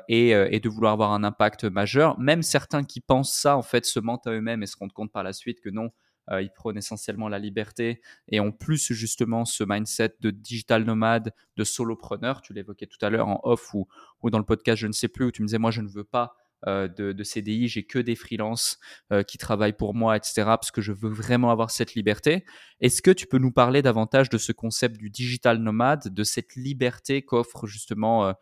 et, 0.08 0.30
et, 0.30 0.60
de 0.60 0.70
vouloir 0.70 0.94
avoir 0.94 1.12
un 1.14 1.24
impact 1.24 1.66
majeur. 1.66 2.20
Même 2.20 2.42
certains 2.44 2.84
qui 2.84 3.00
pensent 3.00 3.34
ça, 3.34 3.58
en 3.58 3.62
fait, 3.62 3.86
se 3.86 4.00
mentent 4.00 4.28
à 4.28 4.32
eux-mêmes 4.32 4.64
et 4.64 4.66
se 4.68 4.78
rendent 4.78 4.94
compte 4.94 5.12
par 5.12 5.24
la 5.24 5.34
suite 5.34 5.62
que 5.62 5.70
non, 5.70 5.92
euh, 6.32 6.42
ils 6.42 6.52
prônent 6.52 6.78
essentiellement 6.78 7.28
la 7.28 7.40
liberté 7.40 8.02
et 8.30 8.40
ont 8.40 8.52
plus 8.52 8.94
justement 8.94 9.46
ce 9.46 9.64
mindset 9.64 10.16
de 10.22 10.32
digital 10.32 10.84
nomade, 10.84 11.34
de 11.58 11.64
solopreneur. 11.64 12.42
Tu 12.42 12.54
l'évoquais 12.54 12.88
tout 12.88 13.04
à 13.06 13.10
l'heure 13.10 13.28
en 13.28 13.42
off 13.44 13.74
ou, 13.74 13.88
ou 14.22 14.30
dans 14.30 14.38
le 14.38 14.46
podcast, 14.46 14.80
je 14.80 14.88
ne 14.88 14.94
sais 14.94 15.08
plus, 15.08 15.26
où 15.26 15.32
tu 15.32 15.42
me 15.42 15.48
disais, 15.48 15.58
moi, 15.58 15.72
je 15.72 15.82
ne 15.82 15.90
veux 15.90 16.06
pas 16.06 16.24
euh, 16.24 16.43
de, 16.68 17.12
de, 17.12 17.24
CDI, 17.24 17.68
j'ai 17.68 17.84
que 17.84 18.00
des 18.00 18.16
freelances 18.16 18.80
euh, 19.12 19.24
qui 19.24 19.38
travaillent 19.38 19.78
pour 19.78 19.94
moi, 19.94 20.16
etc., 20.18 20.44
parce 20.46 20.72
que 20.72 20.82
je 20.82 20.92
veux 20.92 21.10
vraiment 21.10 21.52
avoir 21.52 21.72
cette 21.72 21.94
liberté. 21.94 22.46
Est-ce 22.80 23.02
que 23.02 23.12
tu 23.12 23.28
peux 23.28 23.38
nous 23.38 23.52
parler 23.52 23.82
davantage 23.82 24.30
de 24.30 24.38
ce 24.38 24.52
concept 24.52 24.98
du 24.98 25.10
digital 25.10 25.58
nomade, 25.58 26.14
de 26.14 26.24
cette 26.24 26.56
liberté 26.56 27.22
qu'offre 27.22 27.68
justement 27.68 28.34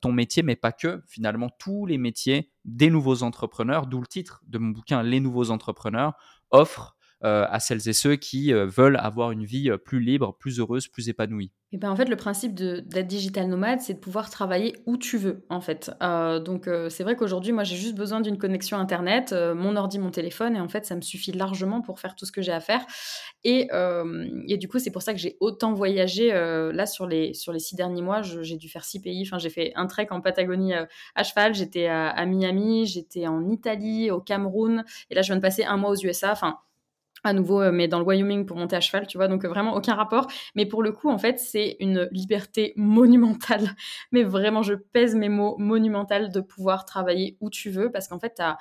ton 0.00 0.12
métier, 0.12 0.42
mais 0.42 0.56
pas 0.56 0.72
que, 0.72 1.02
finalement, 1.06 1.50
tous 1.58 1.84
les 1.84 1.98
métiers 1.98 2.50
des 2.64 2.88
nouveaux 2.88 3.22
entrepreneurs, 3.22 3.86
d'où 3.86 4.00
le 4.00 4.06
titre 4.06 4.42
de 4.46 4.56
mon 4.56 4.70
bouquin, 4.70 5.02
Les 5.02 5.20
nouveaux 5.20 5.50
entrepreneurs, 5.50 6.14
offre 6.50 6.96
euh, 6.96 6.99
à 7.22 7.60
celles 7.60 7.88
et 7.88 7.92
ceux 7.92 8.16
qui 8.16 8.52
euh, 8.52 8.66
veulent 8.66 8.96
avoir 8.96 9.30
une 9.30 9.44
vie 9.44 9.70
euh, 9.70 9.76
plus 9.76 10.00
libre, 10.00 10.36
plus 10.38 10.58
heureuse, 10.58 10.88
plus 10.88 11.08
épanouie 11.08 11.52
et 11.72 11.76
ben 11.76 11.88
en 11.88 11.94
fait, 11.94 12.06
le 12.06 12.16
principe 12.16 12.52
d'être 12.52 13.06
digital 13.06 13.46
nomade, 13.46 13.78
c'est 13.78 13.94
de 13.94 14.00
pouvoir 14.00 14.28
travailler 14.28 14.74
où 14.86 14.96
tu 14.96 15.18
veux, 15.18 15.46
en 15.50 15.60
fait. 15.60 15.92
donc, 16.44 16.68
c'est 16.88 17.04
vrai 17.04 17.14
qu'aujourd'hui, 17.14 17.52
moi, 17.52 17.62
j'ai 17.62 17.76
juste 17.76 17.94
besoin 17.94 18.20
d'une 18.20 18.38
connexion 18.38 18.76
Internet, 18.76 19.32
mon 19.32 19.76
ordi, 19.76 20.00
mon 20.00 20.10
téléphone, 20.10 20.56
et 20.56 20.60
en 20.60 20.68
fait, 20.68 20.84
ça 20.84 20.96
me 20.96 21.00
suffit 21.00 21.30
largement 21.30 21.80
pour 21.80 22.00
faire 22.00 22.16
tout 22.16 22.26
ce 22.26 22.32
que 22.32 22.42
j'ai 22.42 22.50
à 22.50 22.58
faire. 22.58 22.84
Et, 23.44 23.68
et, 24.48 24.56
du 24.56 24.66
coup, 24.66 24.80
c'est 24.80 24.90
pour 24.90 25.02
ça 25.02 25.12
que 25.12 25.20
j'ai 25.20 25.36
autant 25.38 25.72
voyagé. 25.72 26.32
là, 26.32 26.86
sur 26.86 27.06
les, 27.06 27.34
sur 27.34 27.52
les 27.52 27.60
six 27.60 27.76
derniers 27.76 28.02
mois, 28.02 28.22
j'ai 28.22 28.56
dû 28.56 28.68
faire 28.68 28.84
six 28.84 29.00
pays. 29.00 29.22
Enfin, 29.24 29.38
j'ai 29.38 29.50
fait 29.50 29.70
un 29.76 29.86
trek 29.86 30.08
en 30.10 30.20
Patagonie 30.20 30.72
à 30.74 31.22
cheval, 31.22 31.54
j'étais 31.54 31.86
à, 31.86 32.08
à 32.08 32.26
Miami, 32.26 32.84
j'étais 32.86 33.28
en 33.28 33.48
Italie, 33.48 34.10
au 34.10 34.20
Cameroun, 34.20 34.82
et 35.08 35.14
là, 35.14 35.22
je 35.22 35.28
viens 35.28 35.36
de 35.36 35.40
passer 35.40 35.62
un 35.62 35.76
mois 35.76 35.90
aux 35.90 36.04
USA. 36.04 36.32
Enfin, 36.32 36.58
à 37.24 37.32
nouveau, 37.32 37.60
euh, 37.60 37.72
mais 37.72 37.88
dans 37.88 37.98
le 37.98 38.04
Wyoming 38.04 38.46
pour 38.46 38.56
monter 38.56 38.76
à 38.76 38.80
cheval, 38.80 39.06
tu 39.06 39.18
vois, 39.18 39.28
donc 39.28 39.44
euh, 39.44 39.48
vraiment 39.48 39.74
aucun 39.74 39.94
rapport. 39.94 40.26
Mais 40.54 40.66
pour 40.66 40.82
le 40.82 40.92
coup, 40.92 41.10
en 41.10 41.18
fait, 41.18 41.38
c'est 41.38 41.76
une 41.80 42.08
liberté 42.12 42.72
monumentale. 42.76 43.70
Mais 44.12 44.22
vraiment, 44.22 44.62
je 44.62 44.74
pèse 44.74 45.14
mes 45.14 45.28
mots 45.28 45.56
monumentales 45.58 46.30
de 46.32 46.40
pouvoir 46.40 46.84
travailler 46.84 47.36
où 47.40 47.50
tu 47.50 47.70
veux 47.70 47.90
parce 47.90 48.08
qu'en 48.08 48.18
fait, 48.18 48.34
tu 48.36 48.42
as 48.42 48.58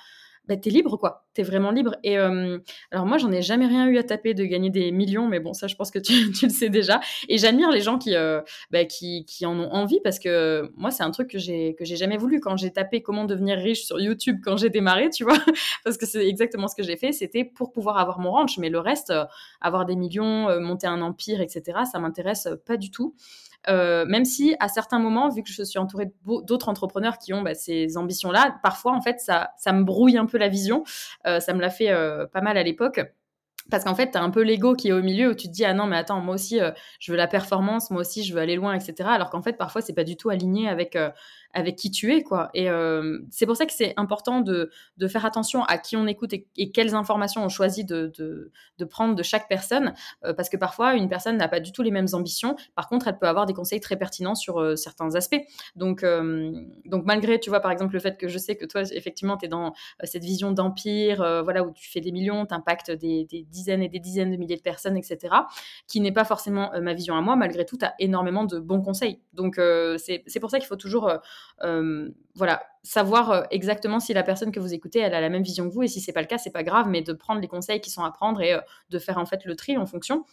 bah, 0.50 0.58
t'es 0.58 0.72
libre, 0.72 0.98
quoi. 0.98 1.28
T'es 1.36 1.44
vraiment 1.44 1.70
libre. 1.70 1.96
Et 2.04 2.18
euh, 2.18 2.58
alors, 2.90 3.06
moi, 3.06 3.20
j'en 3.20 3.32
ai 3.32 3.44
jamais 3.44 3.68
rien 3.68 3.86
eu 3.88 4.00
à 4.00 4.04
taper 4.04 4.34
de 4.34 4.44
gagner 4.46 4.72
des 4.72 4.92
millions, 4.92 5.28
mais 5.28 5.40
bon, 5.40 5.54
ça, 5.54 5.68
je 5.68 5.76
pense 5.76 5.92
que 5.92 6.00
tu, 6.34 6.34
le 6.42 6.50
sais 6.50 6.70
déjà. 6.70 7.02
Et 7.28 7.38
j'admire 7.38 7.70
les 7.70 7.82
gens 7.82 8.00
qui, 8.00 8.16
euh, 8.16 8.42
bah, 8.72 8.84
qui, 8.86 9.26
qui, 9.26 9.46
en 9.46 9.60
ont 9.60 9.72
envie 9.72 10.00
parce 10.04 10.18
que 10.18 10.72
moi, 10.76 10.90
c'est 10.90 11.04
un 11.04 11.12
truc 11.12 11.30
que 11.30 11.38
j'ai, 11.38 11.76
que 11.76 11.86
j'ai 11.86 11.96
jamais 11.98 12.18
voulu. 12.18 12.40
Quand 12.40 12.58
j'ai 12.58 12.72
tapé 12.72 13.04
comment 13.04 13.26
devenir 13.26 13.60
riche 13.60 13.86
sur 13.86 14.00
YouTube 14.00 14.40
quand 14.44 14.58
j'ai 14.58 14.72
démarré, 14.72 15.12
tu 15.12 15.24
vois, 15.24 15.38
parce 15.84 15.98
que 15.98 16.08
c'est 16.08 16.28
exactement 16.28 16.68
ce 16.68 16.76
que 16.76 16.82
j'ai 16.82 16.98
fait, 16.98 17.12
c'était 17.12 17.44
pour 17.44 17.72
pouvoir 17.72 18.00
avoir 18.00 18.18
mon 18.18 18.32
ranch. 18.32 18.58
Mais 18.58 18.70
le 18.70 18.80
reste, 18.80 19.12
euh, 19.12 19.26
avoir 19.62 19.86
des 19.86 19.96
millions, 19.96 20.60
monter 20.60 20.88
un 20.88 21.02
empire, 21.02 21.42
etc., 21.42 21.82
ça 21.90 22.00
m'intéresse 22.00 22.48
pas 22.66 22.76
du 22.76 22.90
tout. 22.90 23.14
Euh, 23.68 24.06
même 24.06 24.26
si 24.26 24.56
à 24.60 24.68
certains 24.68 25.00
moments, 25.00 25.30
vu 25.30 25.44
que 25.44 25.50
je 25.50 25.64
suis 25.64 25.80
entourée 25.80 26.12
d'autres 26.26 26.70
entrepreneurs 26.70 27.18
qui 27.18 27.34
ont 27.34 27.42
bah, 27.42 27.56
ces 27.56 27.98
ambitions-là, 27.98 28.60
parfois 28.64 28.94
en 28.94 29.02
fait 29.02 29.20
ça, 29.20 29.52
me 29.68 29.84
brouille 29.84 30.18
un 30.18 30.26
peu 30.26 30.38
la 30.38 30.48
vision. 30.48 30.84
Euh, 31.28 31.40
ça 31.40 31.54
me 31.54 31.62
l'a 31.62 31.70
fait 31.70 31.92
euh, 31.92 32.26
pas 32.26 32.42
mal 32.42 32.58
à 32.58 32.64
l'époque. 32.64 33.02
Parce 33.70 33.84
qu'en 33.84 33.94
fait, 33.94 34.12
tu 34.12 34.18
as 34.18 34.24
un 34.24 34.32
peu 34.32 34.42
l'ego 34.42 34.74
qui 34.74 34.88
est 34.88 34.92
au 34.94 35.04
milieu 35.04 35.30
où 35.30 35.36
tu 35.36 35.48
te 35.48 35.54
dis, 35.54 35.64
ah 35.64 35.76
non, 35.76 35.86
mais 35.86 35.98
attends, 35.98 36.22
moi 36.22 36.34
aussi, 36.34 36.60
je 37.00 37.12
veux 37.12 37.18
la 37.18 37.28
performance, 37.28 37.92
moi 37.92 38.02
aussi, 38.02 38.24
je 38.24 38.34
veux 38.34 38.40
aller 38.40 38.56
loin, 38.56 38.74
etc. 38.74 39.08
Alors 39.12 39.30
qu'en 39.30 39.44
fait, 39.44 39.58
parfois, 39.58 39.82
c'est 39.82 39.94
pas 39.94 40.04
du 40.04 40.18
tout 40.18 40.32
aligné 40.32 40.68
avec, 40.68 40.98
avec 41.54 41.76
qui 41.78 41.90
tu 41.90 42.14
es, 42.14 42.22
quoi. 42.22 42.50
Et 42.54 42.70
euh, 42.70 43.20
c'est 43.32 43.46
pour 43.46 43.56
ça 43.56 43.66
que 43.66 43.74
c'est 43.74 43.94
important 43.98 44.42
de, 44.42 44.70
de, 44.98 45.08
faire 45.08 45.26
attention 45.26 45.64
à 45.64 45.78
qui 45.78 45.98
on 45.98 46.06
écoute 46.06 46.34
et, 46.34 46.72
quelles 46.72 46.94
informations 46.94 47.44
on 47.44 47.50
choisit 47.50 47.88
de, 47.88 48.12
de, 48.18 48.52
de 48.78 48.86
prendre 48.86 49.16
de 49.16 49.24
chaque 49.24 49.48
personne, 49.48 49.94
euh, 50.24 50.34
parce 50.34 50.50
que 50.50 50.58
parfois, 50.58 50.94
une 50.94 51.10
personne 51.10 51.38
n'a 51.38 51.48
pas 51.48 51.60
du 51.60 51.72
tout 51.72 51.82
les 51.82 51.90
mêmes 51.92 52.08
ambitions. 52.14 52.56
Par 52.76 52.88
contre, 52.88 53.08
elle 53.08 53.18
peut 53.18 53.28
avoir 53.28 53.48
des 53.48 53.54
conseils 53.54 53.80
très 53.80 53.98
pertinents 53.98 54.36
sur 54.36 54.60
euh, 54.60 54.76
certains 54.76 55.16
aspects. 55.16 55.42
Donc, 55.76 56.06
donc, 56.86 57.06
malgré, 57.06 57.40
tu 57.40 57.50
vois, 57.50 57.60
par 57.60 57.72
exemple, 57.72 57.94
le 57.94 58.00
fait 58.00 58.18
que 58.18 58.28
je 58.28 58.38
sais 58.38 58.56
que 58.56 58.66
toi, 58.66 58.82
effectivement, 58.92 59.38
tu 59.38 59.46
es 59.46 59.48
dans 59.48 59.74
cette 60.04 60.24
vision 60.24 60.52
d'empire, 60.52 61.18
voilà, 61.44 61.64
où 61.64 61.72
tu 61.72 61.90
fais 61.90 62.02
des 62.02 62.12
millions, 62.12 62.46
tu 62.46 62.54
impactes 62.54 62.92
des, 62.92 63.26
des, 63.26 63.44
dizaines 63.44 63.82
et 63.82 63.90
des 63.90 64.00
dizaines 64.00 64.32
de 64.32 64.38
milliers 64.38 64.56
de 64.56 64.62
personnes, 64.62 64.98
etc., 64.98 65.36
qui 65.88 66.00
n'est 66.00 66.12
pas 66.12 66.26
forcément 66.26 66.72
ma 66.82 66.94
vision 66.94 67.16
à 67.16 67.22
moi, 67.22 67.36
malgré 67.36 67.66
tout, 67.66 67.78
tu 67.78 67.86
as 67.86 67.94
énormément 68.00 68.46
de 68.46 68.60
bons 68.60 68.82
conseils. 68.82 69.20
Donc, 69.34 69.60
c'est 69.98 70.40
pour 70.40 70.52
ça 70.52 70.60
qu'il 70.60 70.68
faut 70.68 70.76
toujours 70.76 71.12
voilà, 72.36 72.64
savoir 72.84 73.32
euh, 73.32 73.44
exactement 73.52 74.00
si 74.00 74.14
la 74.14 74.24
personne 74.24 74.52
que 74.52 74.60
vous 74.60 74.74
écoutez, 74.74 75.00
elle 75.00 75.14
a 75.14 75.22
la 75.22 75.30
même 75.30 75.44
vision 75.44 75.68
que 75.68 75.74
vous, 75.74 75.84
et 75.84 75.88
si 75.88 76.02
c'est 76.02 76.14
pas 76.14 76.22
le 76.22 76.28
cas, 76.28 76.38
c'est 76.38 76.52
pas 76.52 76.64
grave, 76.64 76.88
mais 76.88 77.02
de 77.02 77.14
prendre 77.14 77.42
les 77.42 77.48
conseils 77.48 77.82
qui 77.82 77.90
sont 77.90 78.04
à 78.04 78.12
prendre 78.12 78.42
et 78.42 78.54
euh, 78.54 78.62
de 78.90 79.00
faire 79.00 79.18
en 79.18 79.26
fait 79.26 79.46
le 79.46 79.56
tri 79.56 79.78
en 79.78 79.86
fonction. 79.86 80.26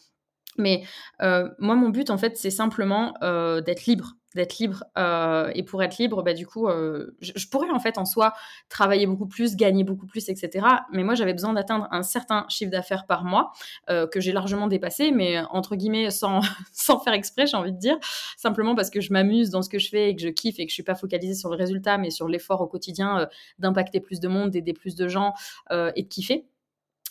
Mais 0.58 0.82
moi, 1.20 1.74
mon 1.74 1.88
but, 1.90 2.10
en 2.10 2.18
fait, 2.18 2.36
c'est 2.36 2.50
simplement 2.50 3.14
d'être 3.20 3.86
libre 3.86 4.14
d'être 4.36 4.58
libre. 4.58 4.84
Et 5.54 5.62
pour 5.64 5.82
être 5.82 5.98
libre, 5.98 6.22
bah, 6.22 6.34
du 6.34 6.46
coup, 6.46 6.68
je, 7.20 7.48
pourrais 7.48 7.70
en 7.70 7.80
fait 7.80 7.98
en 7.98 8.04
soi 8.04 8.34
travailler 8.68 9.06
beaucoup 9.06 9.26
plus, 9.26 9.56
gagner 9.56 9.82
beaucoup 9.82 10.06
plus, 10.06 10.28
etc. 10.28 10.64
Mais 10.92 11.02
moi, 11.02 11.14
j'avais 11.14 11.32
besoin 11.32 11.54
d'atteindre 11.54 11.88
un 11.90 12.04
certain 12.04 12.46
chiffre 12.48 12.70
d'affaires 12.70 13.06
par 13.06 13.24
mois 13.24 13.52
que 13.88 14.20
j'ai 14.20 14.32
largement 14.32 14.68
dépassé, 14.68 15.10
mais 15.10 15.40
entre 15.50 15.74
guillemets 15.74 16.10
sans, 16.10 16.40
faire 17.02 17.14
exprès, 17.14 17.46
j'ai 17.46 17.56
envie 17.56 17.72
de 17.72 17.78
dire, 17.78 17.96
simplement 18.36 18.76
parce 18.76 18.90
que 18.90 19.00
je 19.00 19.12
m'amuse 19.12 19.50
dans 19.50 19.62
ce 19.62 19.68
que 19.68 19.78
je 19.80 19.88
fais 19.88 20.10
et 20.10 20.16
que 20.16 20.22
je 20.22 20.28
kiffe 20.28 20.60
et 20.60 20.66
que 20.66 20.70
je 20.70 20.74
suis 20.74 20.84
pas 20.84 20.94
focalisée 20.94 21.34
sur 21.34 21.50
le 21.50 21.56
résultat, 21.56 21.98
mais 21.98 22.10
sur 22.10 22.28
l'effort 22.28 22.60
au 22.60 22.66
quotidien 22.66 23.26
d'impacter 23.58 24.00
plus 24.00 24.20
de 24.20 24.28
monde, 24.28 24.50
d'aider 24.50 24.74
plus 24.74 24.94
de 24.94 25.08
gens 25.08 25.32
et 25.70 26.02
de 26.02 26.08
kiffer 26.08 26.46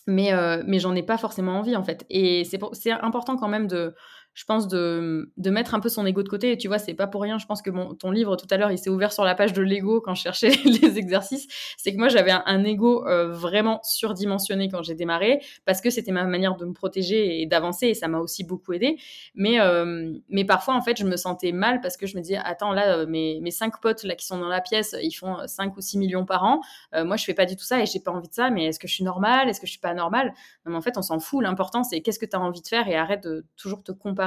mais, 0.07 0.31
mais 0.65 0.79
j'en 0.79 0.95
ai 0.95 1.03
pas 1.03 1.17
forcément 1.17 1.59
envie 1.59 1.75
en 1.75 1.83
fait. 1.83 2.05
Et 2.09 2.43
c'est 2.45 2.91
important 2.91 3.37
quand 3.37 3.47
même 3.47 3.67
de, 3.67 3.93
je 4.35 4.43
pense, 4.43 4.67
de, 4.67 5.31
de, 5.37 5.49
mettre 5.49 5.75
un 5.75 5.79
peu 5.79 5.87
son 5.87 6.05
ego 6.05 6.21
de 6.21 6.27
côté. 6.27 6.51
Et 6.51 6.57
tu 6.57 6.67
vois, 6.67 6.77
c'est 6.77 6.93
pas 6.93 7.07
pour 7.07 7.21
rien. 7.21 7.37
Je 7.37 7.45
pense 7.45 7.61
que 7.61 7.69
ton 7.93 8.11
livre, 8.11 8.35
tout 8.35 8.47
à 8.51 8.57
l'heure, 8.57 8.69
il 8.69 8.77
s'est 8.77 8.89
ouvert 8.89 9.13
sur 9.13 9.23
la 9.23 9.33
page 9.33 9.53
de 9.53 9.61
l'ego 9.61 10.01
quand 10.01 10.13
je 10.13 10.23
cherchais 10.23 10.49
les 10.65 10.97
exercices. 10.97 11.47
C'est 11.77 11.93
que 11.93 11.97
moi, 11.97 12.09
j'avais 12.09 12.31
un, 12.31 12.63
ego 12.65 13.07
euh, 13.07 13.31
vraiment 13.31 13.79
surdimensionné 13.83 14.67
quand 14.67 14.83
j'ai 14.83 14.93
démarré 14.93 15.41
parce 15.63 15.79
que 15.79 15.89
c'était 15.89 16.11
ma 16.11 16.25
manière 16.25 16.57
de 16.57 16.65
me 16.65 16.73
protéger 16.73 17.41
et 17.41 17.45
d'avancer 17.45 17.87
et 17.87 17.93
ça 17.93 18.09
m'a 18.09 18.19
aussi 18.19 18.43
beaucoup 18.43 18.73
aidé. 18.73 18.97
Mais, 19.35 19.61
euh, 19.61 20.13
mais 20.27 20.43
parfois, 20.43 20.75
en 20.75 20.81
fait, 20.81 20.97
je 20.97 21.05
me 21.05 21.15
sentais 21.15 21.53
mal 21.53 21.79
parce 21.79 21.95
que 21.95 22.05
je 22.05 22.17
me 22.17 22.21
disais, 22.21 22.39
attends, 22.43 22.73
là, 22.73 22.97
euh, 22.97 23.05
mes, 23.07 23.39
mes 23.39 23.51
cinq 23.51 23.79
potes 23.79 24.03
là, 24.03 24.15
qui 24.15 24.25
sont 24.25 24.37
dans 24.37 24.49
la 24.49 24.59
pièce, 24.59 24.97
ils 25.01 25.13
font 25.13 25.37
5 25.47 25.77
ou 25.77 25.81
6 25.81 25.97
millions 25.97 26.25
par 26.25 26.43
an. 26.43 26.59
moi, 26.93 27.15
je 27.15 27.23
fais 27.23 27.33
pas 27.33 27.45
du 27.45 27.55
tout 27.55 27.63
ça 27.63 27.81
et 27.81 27.85
j'ai 27.85 28.01
pas 28.01 28.11
envie 28.11 28.27
de 28.27 28.33
ça. 28.33 28.49
Mais 28.49 28.65
est-ce 28.65 28.79
que 28.79 28.87
je 28.89 28.93
suis 28.93 29.05
normale? 29.05 29.47
Est-ce 29.47 29.61
que 29.61 29.65
je 29.67 29.71
suis 29.71 29.79
pas 29.79 29.93
normale? 29.93 30.33
Non, 30.65 30.71
mais 30.73 30.77
en 30.77 30.81
fait, 30.81 30.97
on 30.97 31.01
s'en 31.01 31.19
fout. 31.19 31.41
L'important, 31.41 31.85
c'est 31.85 32.01
qu'est-ce 32.01 32.19
que 32.19 32.25
tu 32.25 32.35
as 32.35 32.41
envie 32.41 32.61
de 32.61 32.67
faire 32.67 32.89
et 32.89 32.95
arrête 32.97 33.23
de 33.23 33.45
toujours 33.55 33.81
te 33.81 33.93
comparer 33.93 34.24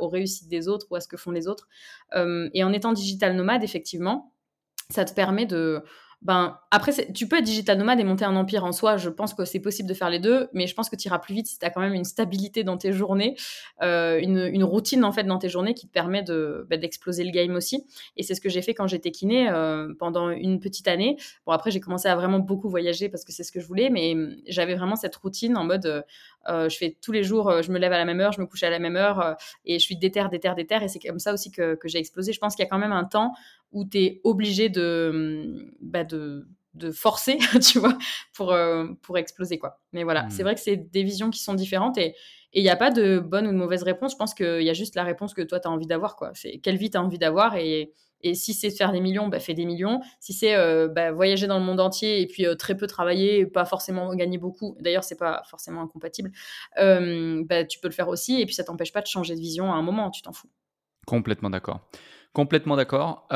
aux 0.00 0.08
réussites 0.08 0.48
des 0.48 0.68
autres 0.68 0.86
ou 0.90 0.96
à 0.96 1.00
ce 1.00 1.08
que 1.08 1.16
font 1.16 1.30
les 1.30 1.48
autres. 1.48 1.68
Euh, 2.14 2.48
et 2.54 2.64
en 2.64 2.72
étant 2.72 2.92
digital 2.92 3.36
nomade, 3.36 3.64
effectivement, 3.64 4.32
ça 4.90 5.04
te 5.04 5.12
permet 5.12 5.46
de, 5.46 5.82
ben, 6.20 6.58
après, 6.72 6.92
tu 7.12 7.28
peux 7.28 7.38
être 7.38 7.44
digital 7.44 7.78
nomade 7.78 8.00
et 8.00 8.04
monter 8.04 8.24
un 8.24 8.34
empire 8.34 8.64
en 8.64 8.72
soi. 8.72 8.96
Je 8.96 9.08
pense 9.08 9.34
que 9.34 9.44
c'est 9.44 9.60
possible 9.60 9.88
de 9.88 9.94
faire 9.94 10.10
les 10.10 10.18
deux, 10.18 10.48
mais 10.52 10.66
je 10.66 10.74
pense 10.74 10.90
que 10.90 10.96
tu 10.96 11.06
iras 11.06 11.20
plus 11.20 11.32
vite 11.32 11.46
si 11.46 11.60
tu 11.60 11.64
as 11.64 11.70
quand 11.70 11.80
même 11.80 11.94
une 11.94 12.04
stabilité 12.04 12.64
dans 12.64 12.76
tes 12.76 12.92
journées, 12.92 13.36
euh, 13.82 14.18
une, 14.20 14.64
routine 14.64 15.04
en 15.04 15.12
fait 15.12 15.22
dans 15.22 15.38
tes 15.38 15.48
journées 15.48 15.74
qui 15.74 15.86
te 15.86 15.92
permet 15.92 16.24
de, 16.24 16.66
bah, 16.68 16.76
d'exploser 16.76 17.22
le 17.22 17.30
game 17.30 17.54
aussi. 17.54 17.86
Et 18.16 18.24
c'est 18.24 18.34
ce 18.34 18.40
que 18.40 18.48
j'ai 18.48 18.62
fait 18.62 18.74
quand 18.74 18.88
j'étais 18.88 19.12
kiné 19.12 19.48
euh, 19.48 19.94
pendant 19.96 20.30
une 20.30 20.58
petite 20.58 20.88
année. 20.88 21.16
Bon, 21.46 21.52
après, 21.52 21.70
j'ai 21.70 21.80
commencé 21.80 22.08
à 22.08 22.16
vraiment 22.16 22.40
beaucoup 22.40 22.68
voyager 22.68 23.08
parce 23.08 23.24
que 23.24 23.32
c'est 23.32 23.44
ce 23.44 23.52
que 23.52 23.60
je 23.60 23.66
voulais, 23.66 23.88
mais 23.88 24.14
hum, 24.14 24.34
j'avais 24.48 24.74
vraiment 24.74 24.96
cette 24.96 25.14
routine 25.14 25.56
en 25.56 25.64
mode 25.64 26.04
je 26.46 26.76
fais 26.76 26.96
tous 27.02 27.12
les 27.12 27.24
jours, 27.24 27.62
je 27.62 27.70
me 27.72 27.78
lève 27.78 27.92
à 27.92 27.98
la 27.98 28.04
même 28.04 28.20
heure, 28.20 28.32
je 28.32 28.40
me 28.40 28.46
couche 28.46 28.62
à 28.62 28.70
la 28.70 28.78
même 28.78 28.96
heure 28.96 29.36
et 29.64 29.78
je 29.78 29.84
suis 29.84 29.96
déter, 29.96 30.24
déter, 30.30 30.52
déter. 30.56 30.78
Et 30.82 30.88
c'est 30.88 30.98
comme 30.98 31.18
ça 31.18 31.32
aussi 31.32 31.50
que, 31.50 31.74
que 31.74 31.88
j'ai 31.88 31.98
explosé. 31.98 32.32
Je 32.32 32.38
pense 32.38 32.54
qu'il 32.54 32.64
y 32.64 32.66
a 32.66 32.70
quand 32.70 32.78
même 32.78 32.92
un 32.92 33.04
temps 33.04 33.32
où 33.72 33.84
tu 33.84 33.98
es 33.98 34.20
obligé 34.24 34.68
de, 34.68 35.72
bah, 35.80 36.04
de, 36.04 36.46
de 36.74 36.90
forcer, 36.90 37.38
tu 37.62 37.78
vois, 37.78 37.96
pour, 38.34 38.56
pour 39.02 39.18
exploser, 39.18 39.58
quoi. 39.58 39.80
Mais 39.92 40.04
voilà, 40.04 40.28
c'est 40.30 40.42
mmh. 40.42 40.46
vrai 40.46 40.54
que 40.54 40.60
c'est 40.60 40.76
des 40.76 41.02
visions 41.02 41.30
qui 41.30 41.40
sont 41.40 41.54
différentes 41.54 41.98
et 41.98 42.14
il 42.52 42.62
n'y 42.62 42.70
a 42.70 42.76
pas 42.76 42.90
de 42.90 43.18
bonne 43.18 43.46
ou 43.46 43.52
de 43.52 43.56
mauvaise 43.56 43.82
réponse. 43.82 44.12
Je 44.12 44.16
pense 44.16 44.34
qu'il 44.34 44.62
y 44.62 44.70
a 44.70 44.74
juste 44.74 44.94
la 44.94 45.04
réponse 45.04 45.34
que 45.34 45.42
toi, 45.42 45.60
tu 45.60 45.68
as 45.68 45.70
envie 45.70 45.86
d'avoir, 45.86 46.16
quoi. 46.16 46.30
C'est 46.34 46.58
quelle 46.58 46.76
vie 46.76 46.90
tu 46.90 46.96
as 46.96 47.02
envie 47.02 47.18
d'avoir 47.18 47.56
et 47.56 47.92
et 48.20 48.34
si 48.34 48.54
c'est 48.54 48.70
faire 48.70 48.92
des 48.92 49.00
millions, 49.00 49.28
bah, 49.28 49.40
fais 49.40 49.54
des 49.54 49.64
millions. 49.64 50.00
Si 50.20 50.32
c'est 50.32 50.54
euh, 50.54 50.88
bah, 50.88 51.12
voyager 51.12 51.46
dans 51.46 51.58
le 51.58 51.64
monde 51.64 51.80
entier 51.80 52.20
et 52.20 52.26
puis 52.26 52.46
euh, 52.46 52.54
très 52.54 52.76
peu 52.76 52.86
travailler, 52.86 53.46
pas 53.46 53.64
forcément 53.64 54.14
gagner 54.14 54.38
beaucoup, 54.38 54.76
d'ailleurs, 54.80 55.04
c'est 55.04 55.18
pas 55.18 55.42
forcément 55.48 55.82
incompatible, 55.82 56.32
euh, 56.78 57.44
bah, 57.46 57.64
tu 57.64 57.78
peux 57.78 57.88
le 57.88 57.94
faire 57.94 58.08
aussi. 58.08 58.40
Et 58.40 58.46
puis 58.46 58.54
ça 58.54 58.64
t'empêche 58.64 58.92
pas 58.92 59.02
de 59.02 59.06
changer 59.06 59.34
de 59.34 59.40
vision 59.40 59.72
à 59.72 59.76
un 59.76 59.82
moment, 59.82 60.10
tu 60.10 60.22
t'en 60.22 60.32
fous. 60.32 60.50
Complètement 61.06 61.50
d'accord. 61.50 61.88
Complètement 62.32 62.76
d'accord. 62.76 63.26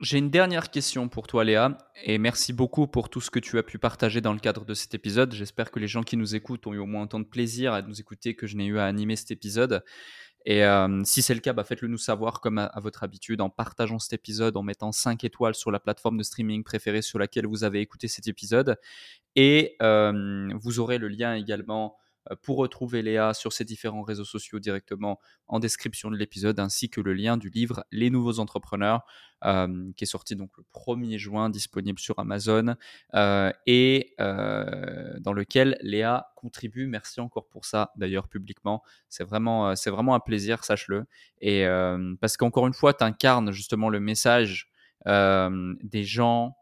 J'ai 0.00 0.18
une 0.18 0.30
dernière 0.30 0.70
question 0.70 1.08
pour 1.08 1.26
toi, 1.26 1.44
Léa, 1.44 1.78
et 2.02 2.18
merci 2.18 2.52
beaucoup 2.52 2.86
pour 2.86 3.08
tout 3.08 3.20
ce 3.20 3.30
que 3.30 3.38
tu 3.38 3.58
as 3.58 3.62
pu 3.62 3.78
partager 3.78 4.20
dans 4.20 4.32
le 4.32 4.40
cadre 4.40 4.64
de 4.64 4.74
cet 4.74 4.94
épisode. 4.94 5.32
J'espère 5.32 5.70
que 5.70 5.78
les 5.78 5.86
gens 5.86 6.02
qui 6.02 6.16
nous 6.16 6.34
écoutent 6.34 6.66
ont 6.66 6.72
eu 6.72 6.78
au 6.78 6.86
moins 6.86 7.02
autant 7.04 7.20
de 7.20 7.24
plaisir 7.24 7.72
à 7.72 7.82
nous 7.82 8.00
écouter 8.00 8.34
que 8.34 8.46
je 8.46 8.56
n'ai 8.56 8.66
eu 8.66 8.78
à 8.78 8.86
animer 8.86 9.16
cet 9.16 9.30
épisode. 9.30 9.84
Et 10.46 10.64
euh, 10.64 11.02
si 11.04 11.20
c'est 11.20 11.34
le 11.34 11.40
cas, 11.40 11.52
bah, 11.52 11.64
faites-le 11.64 11.88
nous 11.88 11.98
savoir 11.98 12.40
comme 12.40 12.58
à, 12.58 12.72
votre 12.80 13.04
habitude 13.04 13.40
en 13.40 13.50
partageant 13.50 13.98
cet 13.98 14.14
épisode, 14.14 14.56
en 14.56 14.62
mettant 14.62 14.90
5 14.90 15.22
étoiles 15.24 15.54
sur 15.54 15.70
la 15.70 15.80
plateforme 15.80 16.16
de 16.16 16.22
streaming 16.22 16.64
préférée 16.64 17.02
sur 17.02 17.18
laquelle 17.18 17.46
vous 17.46 17.62
avez 17.62 17.80
écouté 17.80 18.08
cet 18.08 18.26
épisode. 18.26 18.78
Et 19.36 19.76
euh, 19.82 20.48
vous 20.54 20.80
aurez 20.80 20.98
le 20.98 21.08
lien 21.08 21.34
également 21.34 21.96
euh, 21.96 21.99
pour 22.42 22.58
retrouver 22.58 23.02
Léa 23.02 23.34
sur 23.34 23.52
ses 23.52 23.64
différents 23.64 24.02
réseaux 24.02 24.24
sociaux 24.24 24.58
directement 24.58 25.18
en 25.46 25.58
description 25.58 26.10
de 26.10 26.16
l'épisode, 26.16 26.60
ainsi 26.60 26.90
que 26.90 27.00
le 27.00 27.12
lien 27.12 27.36
du 27.36 27.48
livre 27.48 27.84
Les 27.90 28.10
Nouveaux 28.10 28.38
Entrepreneurs, 28.38 29.04
euh, 29.44 29.90
qui 29.96 30.04
est 30.04 30.06
sorti 30.06 30.36
donc 30.36 30.50
le 30.58 30.64
1er 30.74 31.18
juin, 31.18 31.48
disponible 31.48 31.98
sur 31.98 32.18
Amazon, 32.18 32.76
euh, 33.14 33.50
et 33.66 34.14
dans 34.18 35.32
lequel 35.32 35.78
Léa 35.80 36.28
contribue. 36.36 36.86
Merci 36.86 37.20
encore 37.20 37.48
pour 37.48 37.64
ça, 37.64 37.92
d'ailleurs, 37.96 38.28
publiquement. 38.28 38.82
C'est 39.08 39.24
vraiment, 39.24 39.74
c'est 39.76 39.90
vraiment 39.90 40.14
un 40.14 40.20
plaisir, 40.20 40.64
sache-le. 40.64 41.06
Et 41.40 41.64
parce 42.20 42.36
qu'encore 42.36 42.66
une 42.66 42.74
fois, 42.74 42.94
tu 42.94 43.04
incarnes 43.04 43.50
justement 43.50 43.88
le 43.88 44.00
message 44.00 44.70
des 45.06 46.04
gens, 46.04 46.56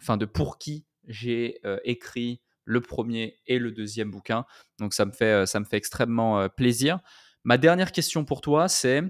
enfin 0.00 0.16
de 0.16 0.26
pour 0.26 0.58
qui 0.58 0.84
j'ai 1.06 1.60
écrit 1.84 2.40
le 2.64 2.80
premier 2.80 3.38
et 3.46 3.58
le 3.58 3.72
deuxième 3.72 4.10
bouquin. 4.10 4.44
Donc 4.78 4.94
ça 4.94 5.04
me 5.04 5.12
fait, 5.12 5.42
euh, 5.42 5.46
ça 5.46 5.60
me 5.60 5.64
fait 5.64 5.76
extrêmement 5.76 6.40
euh, 6.40 6.48
plaisir. 6.48 7.00
Ma 7.44 7.58
dernière 7.58 7.92
question 7.92 8.24
pour 8.24 8.40
toi, 8.40 8.68
c'est 8.68 9.02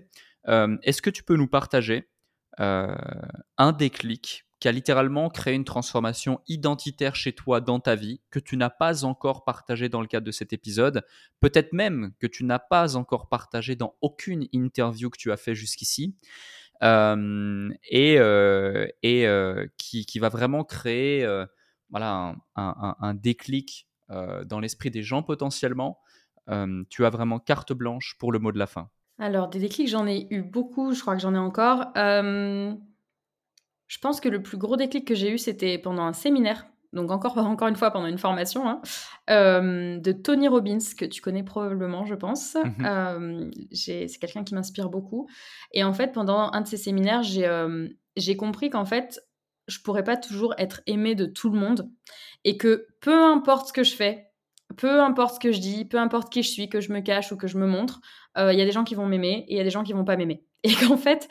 euh, 0.49 0.77
est-ce 0.83 1.03
que 1.03 1.11
tu 1.11 1.23
peux 1.23 1.37
nous 1.37 1.49
partager 1.49 2.11
un 2.57 3.73
déclic 3.77 4.47
qui 4.61 4.69
a 4.69 4.73
littéralement 4.73 5.29
créé 5.29 5.55
une 5.55 5.65
transformation 5.65 6.41
identitaire 6.47 7.17
chez 7.17 7.33
toi 7.33 7.61
dans 7.61 7.81
ta 7.81 7.97
vie 7.97 8.21
que 8.31 8.39
tu 8.39 8.57
n'as 8.57 8.71
pas 8.71 9.05
encore 9.05 9.43
partagé 9.43 9.89
dans 9.89 10.01
le 10.01 10.07
cadre 10.07 10.25
de 10.25 10.31
cet 10.31 10.53
épisode, 10.53 11.05
peut-être 11.41 11.73
même 11.73 12.13
que 12.21 12.29
tu 12.29 12.45
n'as 12.45 12.61
pas 12.61 12.95
encore 12.95 13.29
partagé 13.29 13.75
dans 13.75 13.97
aucune 14.03 14.47
interview 14.53 15.11
que 15.11 15.19
tu 15.19 15.33
as 15.33 15.37
fait 15.37 15.57
jusqu'ici, 15.57 16.17
et, 16.81 18.15
et 19.03 19.67
qui, 19.77 20.07
qui, 20.07 20.19
va 20.21 20.29
vraiment 20.29 20.63
créer 20.63 21.27
voilà, 21.91 22.35
un, 22.57 23.15
déclic 23.15 23.87
euh, 24.11 24.45
dans 24.45 24.61
l'esprit 24.61 24.91
des 24.91 25.03
gens 25.03 25.23
potentiellement, 25.23 25.99
euh, 26.51 26.85
tu 26.91 27.07
as 27.07 27.11
vraiment 27.11 27.39
carte 27.39 27.73
blanche 27.73 28.17
pour 28.19 28.33
le 28.33 28.39
mot 28.39 28.53
de 28.53 28.59
la 28.59 28.67
fin 28.67 28.91
Alors, 29.19 29.49
des 29.49 29.59
déclics, 29.59 29.89
j'en 29.89 30.07
ai 30.07 30.27
eu 30.31 30.43
beaucoup, 30.43 30.93
je 30.93 31.01
crois 31.01 31.15
que 31.15 31.23
j'en 31.23 31.35
ai 31.35 31.39
encore. 31.39 31.87
Euh, 31.97 32.75
je 33.87 33.99
pense 33.99 34.21
que 34.21 34.29
le 34.29 34.43
plus 34.43 34.59
gros 34.59 34.77
déclic 34.77 35.07
que 35.07 35.15
j'ai 35.15 35.31
eu, 35.31 35.39
c'était 35.39 35.79
pendant 35.79 36.03
un 36.03 36.13
séminaire, 36.13 36.67
donc 36.93 37.11
encore, 37.11 37.39
encore 37.39 37.69
une 37.69 37.77
fois 37.77 37.91
pendant 37.91 38.07
une 38.07 38.19
formation, 38.19 38.69
hein, 38.69 38.83
de 39.29 40.13
Tony 40.13 40.49
Robbins, 40.49 40.79
que 40.99 41.07
tu 41.07 41.23
connais 41.23 41.43
probablement, 41.43 42.07
je 42.07 42.15
pense. 42.15 42.57
Mmh 42.67 43.51
c'est 43.73 44.19
quelqu'un 44.21 44.45
qui 44.45 44.55
m'inspire 44.55 44.89
beaucoup. 44.89 45.29
Et 45.73 45.85
en 45.85 45.93
fait, 45.93 46.13
pendant 46.13 46.51
un 46.53 46.61
de 46.61 46.67
ces 46.67 46.77
séminaires, 46.77 47.23
j'ai 47.23 48.37
compris 48.37 48.71
qu'en 48.71 48.85
fait, 48.85 49.21
je 49.69 49.79
pourrais 49.81 50.05
pas 50.05 50.17
toujours 50.17 50.55
être 50.59 50.83
aimée 50.87 51.15
de 51.15 51.27
tout 51.27 51.51
le 51.51 51.59
monde 51.59 51.91
et 52.45 52.57
que 52.57 52.87
peu 53.01 53.25
importe 53.25 53.69
ce 53.69 53.73
que 53.73 53.85
je 53.85 53.95
fais, 53.95 54.29
peu 54.77 55.01
importe 55.01 55.37
ce 55.37 55.41
que 55.41 55.53
je 55.53 55.61
dis, 55.61 55.85
peu 55.85 55.99
importe 55.99 56.33
qui 56.33 56.43
je 56.43 56.51
suis, 56.51 56.69
que 56.69 56.81
je 56.81 56.93
me 56.93 57.01
cache 57.01 57.33
ou 57.33 57.37
que 57.37 57.47
je 57.47 57.59
me 57.59 57.67
montre, 57.67 58.01
euh, 58.37 58.53
il 58.53 58.59
y 58.59 58.63
a 58.63 58.65
des 58.65 58.73
gens 58.73 58.85
qui 58.85 58.95
vont 58.95 59.07
m'aimer 59.07 59.45
et 59.49 59.55
il 59.55 59.57
y 59.57 59.61
a 59.61 59.65
des 59.65 59.71
gens 59.71 59.85
qui 59.85 59.93
vont 59.93 60.05
pas 60.05 60.17
m'aimer. 60.17 60.45
Et 60.65 60.73
qu'en 60.73 60.97
fait, 60.97 61.29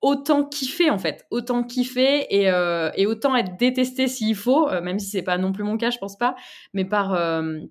autant 0.00 0.44
kiffer 0.44 0.90
en 0.90 0.98
fait, 0.98 1.26
autant 1.32 1.64
kiffer 1.64 2.26
et, 2.30 2.48
euh, 2.50 2.92
et 2.94 3.06
autant 3.06 3.34
être 3.34 3.56
détesté 3.56 4.06
s'il 4.06 4.36
faut, 4.36 4.68
euh, 4.68 4.80
même 4.80 5.00
si 5.00 5.08
c'est 5.08 5.22
pas 5.22 5.38
non 5.38 5.50
plus 5.50 5.64
mon 5.64 5.76
cas, 5.76 5.90
je 5.90 5.98
pense 5.98 6.16
pas, 6.16 6.36
mais 6.72 6.84
par, 6.84 7.18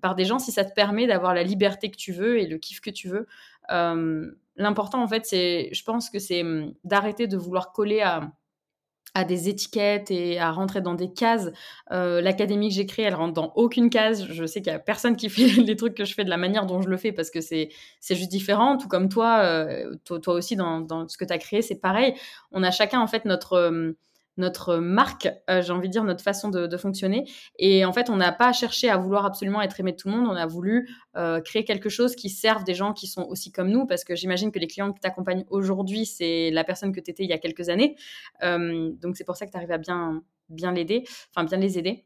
par 0.02 0.14
des 0.14 0.26
gens 0.26 0.38
si 0.38 0.52
ça 0.52 0.62
te 0.62 0.74
permet 0.74 1.06
d'avoir 1.06 1.32
la 1.32 1.42
liberté 1.42 1.90
que 1.90 1.96
tu 1.96 2.12
veux 2.12 2.38
et 2.38 2.46
le 2.46 2.58
kiff 2.58 2.80
que 2.82 2.90
tu 2.90 3.08
veux. 3.08 3.26
L'important 4.58 5.02
en 5.02 5.08
fait, 5.08 5.24
c'est, 5.26 5.70
je 5.72 5.84
pense 5.84 6.10
que 6.10 6.18
c'est 6.18 6.42
hum, 6.42 6.74
d'arrêter 6.84 7.26
de 7.26 7.36
vouloir 7.36 7.72
coller 7.72 8.00
à 8.00 8.30
à 9.16 9.24
des 9.24 9.48
étiquettes 9.48 10.10
et 10.10 10.38
à 10.38 10.52
rentrer 10.52 10.82
dans 10.82 10.92
des 10.92 11.10
cases. 11.10 11.50
Euh, 11.90 12.20
l'académie 12.20 12.68
que 12.68 12.74
j'ai 12.74 12.84
créée, 12.84 13.06
elle 13.06 13.14
rentre 13.14 13.32
dans 13.32 13.50
aucune 13.56 13.88
case. 13.88 14.26
Je 14.30 14.44
sais 14.44 14.60
qu'il 14.60 14.70
y 14.70 14.76
a 14.76 14.78
personne 14.78 15.16
qui 15.16 15.30
fait 15.30 15.62
les 15.62 15.74
trucs 15.74 15.94
que 15.94 16.04
je 16.04 16.12
fais 16.12 16.22
de 16.22 16.28
la 16.28 16.36
manière 16.36 16.66
dont 16.66 16.82
je 16.82 16.90
le 16.90 16.98
fais 16.98 17.12
parce 17.12 17.30
que 17.30 17.40
c'est 17.40 17.70
juste 18.10 18.30
différent. 18.30 18.76
Tout 18.76 18.88
comme 18.88 19.08
toi, 19.08 19.40
euh, 19.42 19.94
toi, 20.04 20.34
aussi 20.34 20.54
dans, 20.54 20.82
dans, 20.82 21.08
ce 21.08 21.16
que 21.16 21.24
tu 21.24 21.32
as 21.32 21.38
créé, 21.38 21.62
c'est 21.62 21.80
pareil. 21.80 22.12
On 22.52 22.62
a 22.62 22.70
chacun 22.70 23.00
en 23.00 23.06
fait 23.06 23.24
notre 23.24 23.54
euh, 23.54 23.92
notre 24.36 24.76
marque, 24.76 25.28
euh, 25.50 25.62
j'ai 25.62 25.72
envie 25.72 25.88
de 25.88 25.92
dire 25.92 26.04
notre 26.04 26.22
façon 26.22 26.50
de, 26.50 26.76
fonctionner. 26.76 27.24
Et 27.58 27.84
en 27.84 27.92
fait, 27.92 28.10
on 28.10 28.16
n'a 28.16 28.32
pas 28.32 28.52
cherché 28.52 28.90
à 28.90 28.98
vouloir 28.98 29.24
absolument 29.24 29.62
être 29.62 29.80
aimé 29.80 29.92
de 29.92 29.96
tout 29.96 30.08
le 30.08 30.14
monde. 30.14 30.28
On 30.28 30.36
a 30.36 30.46
voulu 30.46 30.90
euh, 31.16 31.40
créer 31.40 31.64
quelque 31.64 31.88
chose 31.88 32.14
qui 32.14 32.28
serve 32.28 32.64
des 32.64 32.74
gens 32.74 32.92
qui 32.92 33.06
sont 33.06 33.22
aussi 33.22 33.50
comme 33.50 33.70
nous, 33.70 33.86
parce 33.86 34.04
que 34.04 34.14
j'imagine 34.14 34.52
que 34.52 34.58
les 34.58 34.66
clients 34.66 34.92
qui 34.92 35.00
t'accompagnent 35.00 35.44
aujourd'hui, 35.48 36.04
c'est 36.04 36.50
la 36.50 36.64
personne 36.64 36.92
que 36.92 37.00
tu 37.00 37.10
étais 37.10 37.24
il 37.24 37.30
y 37.30 37.32
a 37.32 37.38
quelques 37.38 37.70
années. 37.70 37.96
Euh, 38.42 38.92
donc 39.00 39.16
c'est 39.16 39.24
pour 39.24 39.36
ça 39.36 39.46
que 39.46 39.52
tu 39.52 39.56
arrives 39.56 39.72
à 39.72 39.78
bien 39.78 40.22
bien 40.48 40.72
l'aider, 40.72 41.04
enfin 41.34 41.44
bien 41.44 41.58
les 41.58 41.78
aider. 41.78 42.04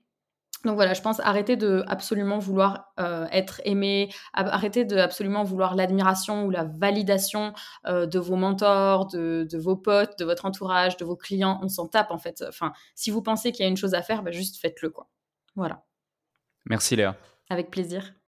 Donc 0.65 0.75
voilà, 0.75 0.93
je 0.93 1.01
pense 1.01 1.21
arrêter 1.21 1.57
de 1.57 1.83
absolument 1.87 2.39
vouloir 2.39 2.93
euh, 3.01 3.27
être 3.33 3.63
aimé, 3.65 4.13
arrêter 4.35 4.85
de 4.85 4.99
absolument 4.99 5.43
vouloir 5.43 5.75
l'admiration 5.75 6.45
ou 6.45 6.51
la 6.51 6.65
validation 6.65 7.55
euh, 7.87 8.05
de 8.07 8.19
vos 8.19 8.37
mentors, 8.37 9.07
de, 9.07 9.49
vos 9.57 9.77
potes, 9.77 10.19
de 10.19 10.25
votre 10.25 10.45
entourage, 10.45 10.99
de 10.99 11.05
vos 11.05 11.17
clients. 11.17 11.59
On 11.63 11.69
s'en 11.69 11.87
tape 11.87 12.11
en 12.11 12.19
fait. 12.19 12.45
Enfin, 12.47 12.73
si 12.95 13.11
vous 13.11 13.23
pensez 13.23 13.53
qu'il 13.53 13.65
y 13.65 13.67
a 13.67 13.71
une 13.71 13.77
chose 13.79 13.95
à 13.95 14.03
faire, 14.03 14.23
bah, 14.23 14.33
juste 14.33 14.61
faites-le 14.61 14.91
quoi. 14.91 15.09
Voilà. 15.57 15.83
Merci 16.67 16.95
Léa. 16.95 17.17
Avec 17.49 17.71
plaisir. 17.71 18.13